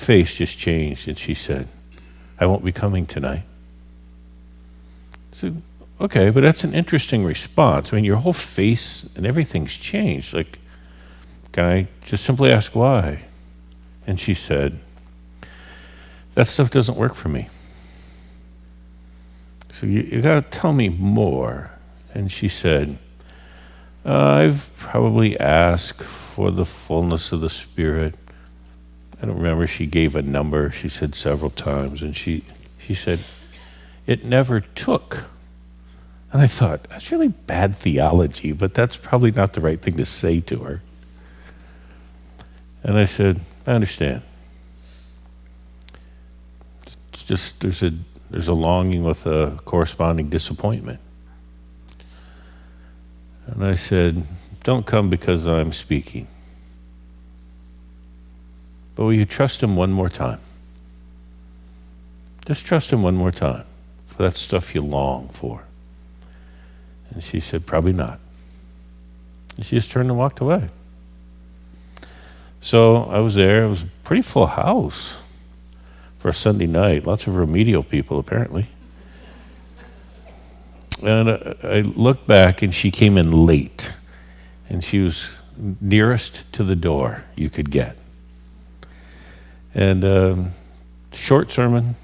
face 0.00 0.36
just 0.36 0.58
changed 0.58 1.08
and 1.08 1.18
she 1.18 1.34
said, 1.34 1.68
I 2.38 2.46
won't 2.46 2.64
be 2.64 2.72
coming 2.72 3.06
tonight. 3.06 3.42
I 5.12 5.36
said, 5.36 5.62
okay, 6.00 6.30
but 6.30 6.42
that's 6.42 6.64
an 6.64 6.74
interesting 6.74 7.24
response. 7.24 7.92
I 7.92 7.96
mean, 7.96 8.04
your 8.04 8.16
whole 8.16 8.32
face 8.32 9.08
and 9.14 9.26
everything's 9.26 9.76
changed. 9.76 10.32
Like, 10.34 10.58
can 11.52 11.64
I 11.64 11.88
just 12.04 12.24
simply 12.24 12.50
ask 12.50 12.74
why? 12.74 13.24
And 14.06 14.18
she 14.18 14.34
said, 14.34 14.78
that 16.34 16.46
stuff 16.46 16.70
doesn't 16.70 16.96
work 16.96 17.14
for 17.14 17.28
me. 17.28 17.48
So 19.72 19.86
you, 19.86 20.02
you 20.02 20.20
got 20.20 20.42
to 20.42 20.48
tell 20.58 20.72
me 20.72 20.88
more. 20.88 21.70
And 22.14 22.30
she 22.30 22.48
said, 22.48 22.98
I've 24.04 24.70
probably 24.76 25.38
asked 25.38 26.02
for 26.02 26.50
the 26.50 26.64
fullness 26.64 27.32
of 27.32 27.40
the 27.40 27.50
Spirit. 27.50 28.14
I 29.22 29.26
don't 29.26 29.36
remember 29.36 29.66
she 29.66 29.86
gave 29.86 30.16
a 30.16 30.22
number. 30.22 30.70
She 30.70 30.88
said 30.88 31.14
several 31.14 31.50
times. 31.50 32.02
And 32.02 32.16
she, 32.16 32.44
she 32.78 32.94
said, 32.94 33.20
It 34.06 34.24
never 34.24 34.60
took. 34.60 35.24
And 36.32 36.40
I 36.40 36.46
thought, 36.46 36.84
that's 36.84 37.10
really 37.10 37.28
bad 37.28 37.76
theology, 37.76 38.52
but 38.52 38.72
that's 38.72 38.96
probably 38.96 39.32
not 39.32 39.52
the 39.52 39.60
right 39.60 39.80
thing 39.80 39.96
to 39.96 40.06
say 40.06 40.40
to 40.42 40.60
her. 40.60 40.80
And 42.82 42.96
I 42.96 43.04
said, 43.04 43.40
I 43.66 43.72
understand. 43.72 44.22
It's 47.12 47.24
just 47.24 47.60
there's 47.60 47.82
a 47.82 47.92
there's 48.30 48.48
a 48.48 48.54
longing 48.54 49.02
with 49.02 49.26
a 49.26 49.58
corresponding 49.64 50.28
disappointment. 50.28 51.00
And 53.46 53.64
I 53.64 53.74
said, 53.74 54.22
Don't 54.62 54.86
come 54.86 55.10
because 55.10 55.46
I'm 55.46 55.72
speaking. 55.72 56.28
But 59.00 59.06
will 59.06 59.14
you 59.14 59.24
trust 59.24 59.62
him 59.62 59.76
one 59.76 59.92
more 59.92 60.10
time? 60.10 60.40
Just 62.44 62.66
trust 62.66 62.92
him 62.92 63.02
one 63.02 63.14
more 63.14 63.30
time 63.30 63.64
for 64.04 64.22
that 64.24 64.36
stuff 64.36 64.74
you 64.74 64.82
long 64.82 65.28
for. 65.28 65.64
And 67.08 67.22
she 67.22 67.40
said, 67.40 67.64
Probably 67.64 67.94
not. 67.94 68.20
And 69.56 69.64
she 69.64 69.74
just 69.74 69.90
turned 69.90 70.10
and 70.10 70.18
walked 70.18 70.40
away. 70.40 70.68
So 72.60 73.04
I 73.04 73.20
was 73.20 73.34
there. 73.36 73.64
It 73.64 73.68
was 73.70 73.84
a 73.84 73.86
pretty 74.04 74.20
full 74.20 74.48
house 74.48 75.16
for 76.18 76.28
a 76.28 76.34
Sunday 76.34 76.66
night. 76.66 77.06
Lots 77.06 77.26
of 77.26 77.36
remedial 77.36 77.82
people, 77.82 78.18
apparently. 78.18 78.66
And 81.02 81.30
I, 81.30 81.56
I 81.62 81.80
looked 81.80 82.26
back, 82.26 82.60
and 82.60 82.74
she 82.74 82.90
came 82.90 83.16
in 83.16 83.30
late. 83.46 83.94
And 84.68 84.84
she 84.84 84.98
was 84.98 85.32
nearest 85.80 86.52
to 86.52 86.64
the 86.64 86.76
door 86.76 87.24
you 87.34 87.48
could 87.48 87.70
get. 87.70 87.96
And 89.74 90.04
um, 90.04 90.50
short 91.12 91.52
sermon, 91.52 91.94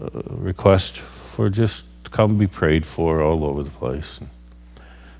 uh, 0.00 0.08
request 0.28 0.98
for 0.98 1.50
just 1.50 1.84
come 2.10 2.38
be 2.38 2.46
prayed 2.46 2.86
for 2.86 3.22
all 3.22 3.44
over 3.44 3.62
the 3.62 3.70
place. 3.70 4.18
And 4.18 4.28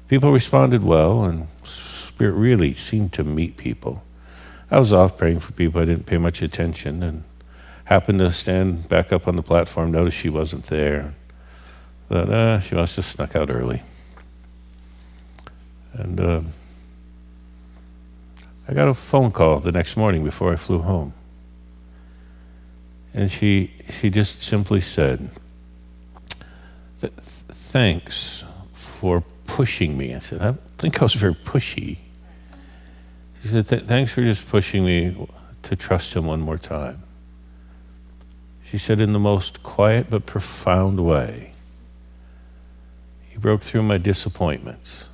people 0.08 0.32
responded 0.32 0.84
well, 0.84 1.24
and 1.24 1.46
Spirit 1.62 2.32
really 2.32 2.74
seemed 2.74 3.12
to 3.14 3.24
meet 3.24 3.56
people. 3.56 4.04
I 4.70 4.78
was 4.78 4.92
off 4.92 5.16
praying 5.16 5.40
for 5.40 5.52
people. 5.52 5.80
I 5.80 5.84
didn't 5.84 6.06
pay 6.06 6.18
much 6.18 6.42
attention 6.42 7.02
and 7.02 7.24
happened 7.84 8.20
to 8.20 8.30
stand 8.30 8.88
back 8.88 9.12
up 9.12 9.26
on 9.26 9.34
the 9.34 9.42
platform, 9.42 9.90
noticed 9.90 10.16
she 10.16 10.28
wasn't 10.28 10.66
there. 10.66 11.12
Thought, 12.08 12.28
uh, 12.28 12.60
she 12.60 12.74
must 12.74 12.96
have 12.96 13.04
snuck 13.04 13.34
out 13.34 13.50
early. 13.50 13.82
And 15.94 16.20
uh, 16.20 16.40
I 18.70 18.72
got 18.72 18.86
a 18.86 18.94
phone 18.94 19.32
call 19.32 19.58
the 19.58 19.72
next 19.72 19.96
morning 19.96 20.22
before 20.22 20.52
I 20.52 20.56
flew 20.56 20.78
home. 20.78 21.12
And 23.12 23.28
she, 23.28 23.72
she 23.88 24.10
just 24.10 24.44
simply 24.44 24.80
said, 24.80 25.28
Thanks 27.00 28.44
for 28.72 29.24
pushing 29.48 29.98
me. 29.98 30.14
I 30.14 30.20
said, 30.20 30.40
I 30.40 30.52
think 30.78 31.02
I 31.02 31.04
was 31.04 31.14
very 31.14 31.34
pushy. 31.34 31.96
She 33.42 33.48
said, 33.48 33.66
Thanks 33.66 34.14
for 34.14 34.22
just 34.22 34.48
pushing 34.48 34.84
me 34.84 35.16
to 35.64 35.74
trust 35.74 36.14
him 36.14 36.26
one 36.26 36.40
more 36.40 36.58
time. 36.58 37.02
She 38.62 38.78
said, 38.78 39.00
in 39.00 39.12
the 39.12 39.18
most 39.18 39.64
quiet 39.64 40.06
but 40.10 40.26
profound 40.26 41.04
way, 41.04 41.54
he 43.28 43.36
broke 43.36 43.62
through 43.62 43.82
my 43.82 43.98
disappointments. 43.98 45.08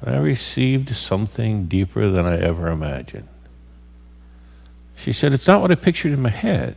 And 0.00 0.14
I 0.14 0.18
received 0.18 0.94
something 0.94 1.66
deeper 1.66 2.08
than 2.08 2.24
I 2.24 2.38
ever 2.38 2.68
imagined. 2.68 3.28
She 4.96 5.12
said, 5.12 5.32
It's 5.32 5.46
not 5.46 5.60
what 5.60 5.70
I 5.70 5.74
pictured 5.74 6.12
in 6.12 6.20
my 6.20 6.28
head, 6.28 6.76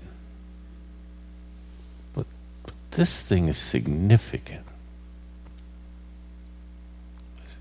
but, 2.13 2.25
but 2.63 2.73
this 2.91 3.21
thing 3.21 3.47
is 3.47 3.57
significant. 3.57 4.65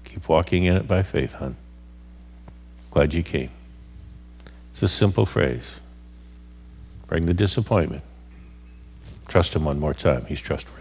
Keep 0.05 0.29
walking 0.29 0.65
in 0.65 0.77
it 0.77 0.89
by 0.89 1.03
faith, 1.03 1.35
hon. 1.35 1.57
Glad 2.91 3.15
you 3.15 3.23
came. 3.23 3.51
It's 4.73 4.83
a 4.83 4.89
simple 4.89 5.27
phrase. 5.27 5.81
Bring 7.07 7.27
the 7.27 7.35
disappointment. 7.35 8.03
Trust 9.29 9.55
him 9.55 9.65
one 9.65 9.79
more 9.79 9.95
time. 9.95 10.27
He's 10.27 10.41
trustworthy. 10.41 10.80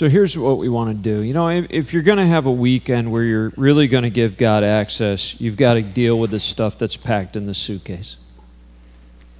So 0.00 0.08
here's 0.08 0.34
what 0.38 0.56
we 0.56 0.70
want 0.70 0.88
to 0.88 0.96
do. 0.96 1.22
You 1.22 1.34
know, 1.34 1.50
if, 1.50 1.92
you're 1.92 2.02
going 2.02 2.16
to 2.16 2.24
have 2.24 2.46
a 2.46 2.50
weekend 2.50 3.12
where 3.12 3.22
you're 3.22 3.52
really 3.58 3.86
going 3.86 4.04
to 4.04 4.08
give 4.08 4.38
God 4.38 4.64
access, 4.64 5.38
you've 5.42 5.58
got 5.58 5.74
to 5.74 5.82
deal 5.82 6.18
with 6.18 6.30
the 6.30 6.40
stuff 6.40 6.78
that's 6.78 6.96
packed 6.96 7.36
in 7.36 7.44
the 7.44 7.52
suitcase. 7.52 8.16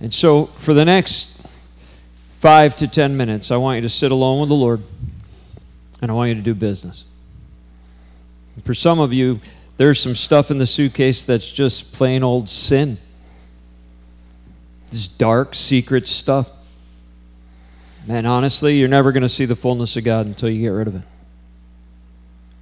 And 0.03 0.13
so 0.13 0.45
for 0.45 0.75
the 0.75 0.85
next 0.85 1.47
five 2.33 2.77
to 2.77 2.87
ten 2.87 3.17
minutes, 3.17 3.51
I 3.51 3.57
want 3.57 3.77
you 3.77 3.83
to 3.85 3.89
sit 3.89 4.13
alone 4.13 4.41
with 4.41 4.51
the 4.51 4.55
Lord 4.55 4.83
and 6.03 6.11
I 6.11 6.15
want 6.15 6.29
you 6.29 6.35
to 6.35 6.43
do 6.43 6.53
business. 6.53 7.07
And 8.55 8.63
for 8.63 8.75
some 8.75 9.01
of 9.01 9.15
you, 9.15 9.39
there's 9.79 9.99
some 9.99 10.15
stuff 10.15 10.51
in 10.51 10.59
the 10.59 10.67
suitcase 10.67 11.23
that's 11.23 11.51
just 11.51 11.95
plain 11.95 12.23
old 12.23 12.51
sin. 12.51 12.99
This 14.91 15.09
dark, 15.09 15.55
secret 15.55 16.07
stuff. 16.07 16.51
And 18.09 18.27
honestly, 18.27 18.79
you're 18.79 18.89
never 18.89 19.13
going 19.13 19.23
to 19.23 19.29
see 19.29 19.45
the 19.45 19.57
fullness 19.57 19.97
of 19.97 20.05
God 20.05 20.27
until 20.27 20.49
you 20.49 20.63
get 20.63 20.69
rid 20.69 20.89
of 20.89 20.97
it. 20.97 21.03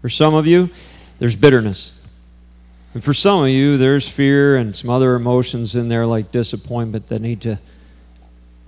For 0.02 0.08
some 0.08 0.34
of 0.34 0.46
you, 0.46 0.70
there's 1.18 1.36
bitterness. 1.36 2.06
And 2.94 3.02
for 3.02 3.14
some 3.14 3.42
of 3.42 3.48
you, 3.48 3.76
there's 3.78 4.08
fear 4.08 4.56
and 4.56 4.74
some 4.74 4.90
other 4.90 5.14
emotions 5.14 5.76
in 5.76 5.88
there 5.88 6.06
like 6.06 6.30
disappointment 6.30 7.08
that 7.08 7.20
need 7.20 7.40
to 7.42 7.58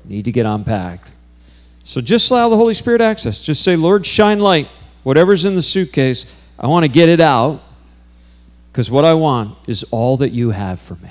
need 0.04 0.24
to 0.24 0.32
get 0.32 0.46
unpacked. 0.46 1.10
So 1.84 2.00
just 2.00 2.30
allow 2.30 2.48
the 2.48 2.56
Holy 2.56 2.74
Spirit 2.74 3.00
access. 3.00 3.42
Just 3.42 3.62
say, 3.62 3.76
Lord, 3.76 4.06
shine 4.06 4.38
light. 4.40 4.68
Whatever's 5.02 5.44
in 5.44 5.54
the 5.54 5.62
suitcase, 5.62 6.40
I 6.58 6.66
want 6.66 6.84
to 6.84 6.90
get 6.90 7.08
it 7.08 7.20
out 7.20 7.62
because 8.72 8.90
what 8.90 9.04
I 9.04 9.14
want 9.14 9.56
is 9.66 9.82
all 9.90 10.16
that 10.18 10.30
you 10.30 10.50
have 10.50 10.80
for 10.80 10.94
me. 10.96 11.10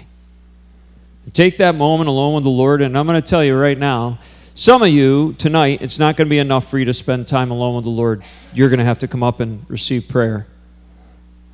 Take 1.33 1.57
that 1.57 1.75
moment 1.75 2.07
alone 2.09 2.33
with 2.33 2.43
the 2.43 2.49
Lord, 2.49 2.81
and 2.81 2.97
I'm 2.97 3.05
going 3.05 3.21
to 3.21 3.27
tell 3.27 3.43
you 3.43 3.55
right 3.55 3.77
now 3.77 4.17
some 4.59 4.81
of 4.81 4.89
you 4.89 5.35
tonight, 5.37 5.81
it's 5.81 5.99
not 5.99 6.17
going 6.17 6.27
to 6.27 6.29
be 6.29 6.37
enough 6.37 6.69
for 6.69 6.77
you 6.77 6.83
to 6.83 6.93
spend 6.93 7.29
time 7.29 7.49
alone 7.49 7.75
with 7.75 7.85
the 7.85 7.89
Lord. 7.89 8.25
You're 8.53 8.67
going 8.67 8.79
to 8.79 8.85
have 8.85 8.99
to 8.99 9.07
come 9.07 9.23
up 9.23 9.39
and 9.39 9.65
receive 9.69 10.09
prayer. 10.09 10.47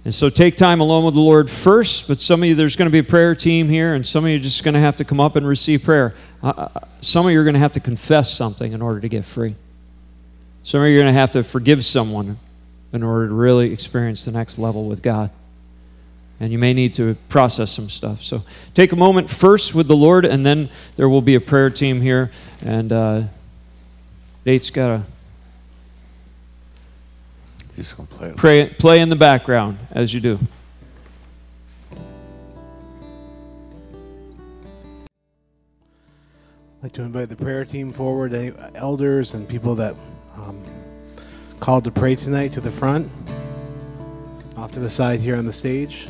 And 0.06 0.12
so 0.12 0.28
take 0.28 0.58
time 0.58 0.80
alone 0.82 1.06
with 1.06 1.14
the 1.14 1.20
Lord 1.20 1.48
first, 1.48 2.08
but 2.08 2.20
some 2.20 2.42
of 2.42 2.50
you, 2.50 2.56
there's 2.56 2.76
going 2.76 2.88
to 2.88 2.92
be 2.92 2.98
a 2.98 3.04
prayer 3.04 3.36
team 3.36 3.70
here, 3.70 3.94
and 3.94 4.08
some 4.08 4.24
of 4.24 4.32
you 4.32 4.38
are 4.38 4.42
just 4.42 4.64
going 4.64 4.74
to 4.74 4.80
have 4.80 4.96
to 4.96 5.04
come 5.04 5.20
up 5.20 5.36
and 5.36 5.48
receive 5.48 5.84
prayer. 5.84 6.16
Uh, 6.42 6.50
uh 6.58 6.80
some 7.00 7.28
of 7.28 7.32
you 7.32 7.40
are 7.40 7.44
going 7.44 7.54
to 7.54 7.60
have 7.60 7.74
to 7.74 7.80
confess 7.80 8.34
something 8.34 8.74
in 8.74 8.82
order 8.82 9.00
to 9.00 9.08
get 9.08 9.24
free. 9.24 9.54
Some 10.64 10.82
of 10.82 10.88
you 10.88 10.96
are 10.96 11.02
going 11.02 11.14
to 11.14 11.20
have 11.20 11.30
to 11.34 11.44
forgive 11.44 11.86
someone 11.86 12.40
in 12.92 13.04
order 13.04 13.28
to 13.28 13.36
really 13.36 13.72
experience 13.72 14.26
the 14.26 14.32
next 14.32 14.58
level 14.58 14.88
with 14.88 15.04
God 15.04 15.30
and 16.40 16.52
you 16.52 16.60
may 16.60 16.74
need 16.74 16.94
to 16.94 17.16
process 17.30 17.72
some 17.72 17.90
stuff. 17.90 18.24
So 18.24 18.44
take 18.74 18.92
a 18.92 18.96
moment 18.96 19.30
first 19.30 19.74
with 19.74 19.88
the 19.88 19.96
Lord, 19.96 20.26
and 20.26 20.46
then 20.46 20.70
there 20.96 21.08
will 21.08 21.22
be 21.22 21.36
a 21.36 21.42
prayer 21.42 21.70
team 21.70 22.02
here. 22.02 22.32
And 22.66 22.92
uh, 22.92 23.24
Nate's 24.46 24.70
got 24.70 24.88
to 24.88 25.04
play. 27.84 28.34
Pray, 28.36 28.74
play 28.78 29.00
in 29.02 29.10
the 29.10 29.16
background 29.16 29.78
as 29.92 30.14
you 30.14 30.20
do. 30.22 30.40
I'd 36.78 36.84
like 36.84 36.94
to 36.94 37.02
invite 37.02 37.30
the 37.30 37.36
prayer 37.36 37.66
team 37.66 37.92
forward, 37.92 38.34
any 38.34 38.54
elders 38.76 39.34
and 39.34 39.48
people 39.50 39.76
that 39.76 39.96
um, 40.36 40.64
called 41.60 41.84
to 41.86 41.92
pray 41.92 42.16
tonight 42.16 42.54
to 42.54 42.62
the 42.62 42.72
front, 42.72 43.12
off 44.56 44.72
to 44.74 44.80
the 44.80 44.90
side 44.90 45.20
here 45.20 45.36
on 45.36 45.46
the 45.46 45.54
stage. 45.54 46.08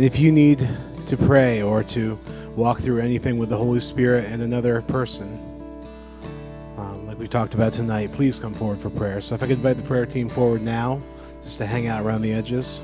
And 0.00 0.06
if 0.06 0.18
you 0.18 0.32
need 0.32 0.66
to 1.08 1.16
pray 1.18 1.60
or 1.60 1.84
to 1.84 2.18
walk 2.56 2.78
through 2.80 3.00
anything 3.00 3.36
with 3.36 3.50
the 3.50 3.56
Holy 3.58 3.80
Spirit 3.80 4.24
and 4.32 4.40
another 4.40 4.80
person, 4.80 5.38
um, 6.78 7.06
like 7.06 7.18
we 7.18 7.28
talked 7.28 7.52
about 7.52 7.74
tonight, 7.74 8.10
please 8.10 8.40
come 8.40 8.54
forward 8.54 8.80
for 8.80 8.88
prayer. 8.88 9.20
So 9.20 9.34
if 9.34 9.42
I 9.42 9.46
could 9.46 9.58
invite 9.58 9.76
the 9.76 9.82
prayer 9.82 10.06
team 10.06 10.30
forward 10.30 10.62
now, 10.62 11.02
just 11.42 11.58
to 11.58 11.66
hang 11.66 11.86
out 11.86 12.02
around 12.02 12.22
the 12.22 12.32
edges. 12.32 12.80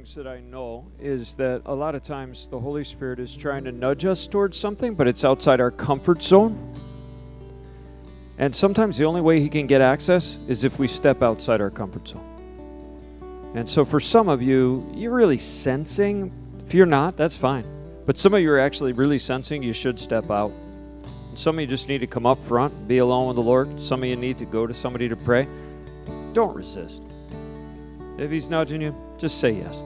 Things 0.00 0.14
that 0.14 0.26
I 0.26 0.40
know 0.40 0.90
is 0.98 1.34
that 1.34 1.60
a 1.66 1.74
lot 1.74 1.94
of 1.94 2.02
times 2.02 2.48
the 2.48 2.58
Holy 2.58 2.84
Spirit 2.84 3.20
is 3.20 3.36
trying 3.36 3.64
to 3.64 3.72
nudge 3.72 4.06
us 4.06 4.26
towards 4.26 4.56
something, 4.56 4.94
but 4.94 5.06
it's 5.06 5.26
outside 5.26 5.60
our 5.60 5.70
comfort 5.70 6.22
zone. 6.22 6.74
And 8.38 8.56
sometimes 8.56 8.96
the 8.96 9.04
only 9.04 9.20
way 9.20 9.40
He 9.40 9.50
can 9.50 9.66
get 9.66 9.82
access 9.82 10.38
is 10.48 10.64
if 10.64 10.78
we 10.78 10.88
step 10.88 11.22
outside 11.22 11.60
our 11.60 11.68
comfort 11.68 12.08
zone. 12.08 13.52
And 13.54 13.68
so 13.68 13.84
for 13.84 14.00
some 14.00 14.30
of 14.30 14.40
you, 14.40 14.90
you're 14.94 15.12
really 15.12 15.36
sensing. 15.36 16.32
If 16.66 16.72
you're 16.72 16.86
not, 16.86 17.18
that's 17.18 17.36
fine. 17.36 17.66
But 18.06 18.16
some 18.16 18.32
of 18.32 18.40
you 18.40 18.50
are 18.52 18.58
actually 18.58 18.94
really 18.94 19.18
sensing 19.18 19.62
you 19.62 19.74
should 19.74 19.98
step 19.98 20.30
out. 20.30 20.52
And 21.28 21.38
some 21.38 21.56
of 21.56 21.60
you 21.60 21.66
just 21.66 21.88
need 21.88 21.98
to 21.98 22.06
come 22.06 22.24
up 22.24 22.42
front, 22.46 22.88
be 22.88 22.98
alone 22.98 23.26
with 23.26 23.36
the 23.36 23.42
Lord. 23.42 23.78
Some 23.78 24.02
of 24.02 24.08
you 24.08 24.16
need 24.16 24.38
to 24.38 24.46
go 24.46 24.66
to 24.66 24.72
somebody 24.72 25.10
to 25.10 25.16
pray. 25.16 25.46
Don't 26.32 26.56
resist. 26.56 27.02
If 28.20 28.30
He's 28.30 28.50
nudging 28.50 28.82
you, 28.82 28.94
just 29.16 29.40
say 29.40 29.52
yes. 29.52 29.82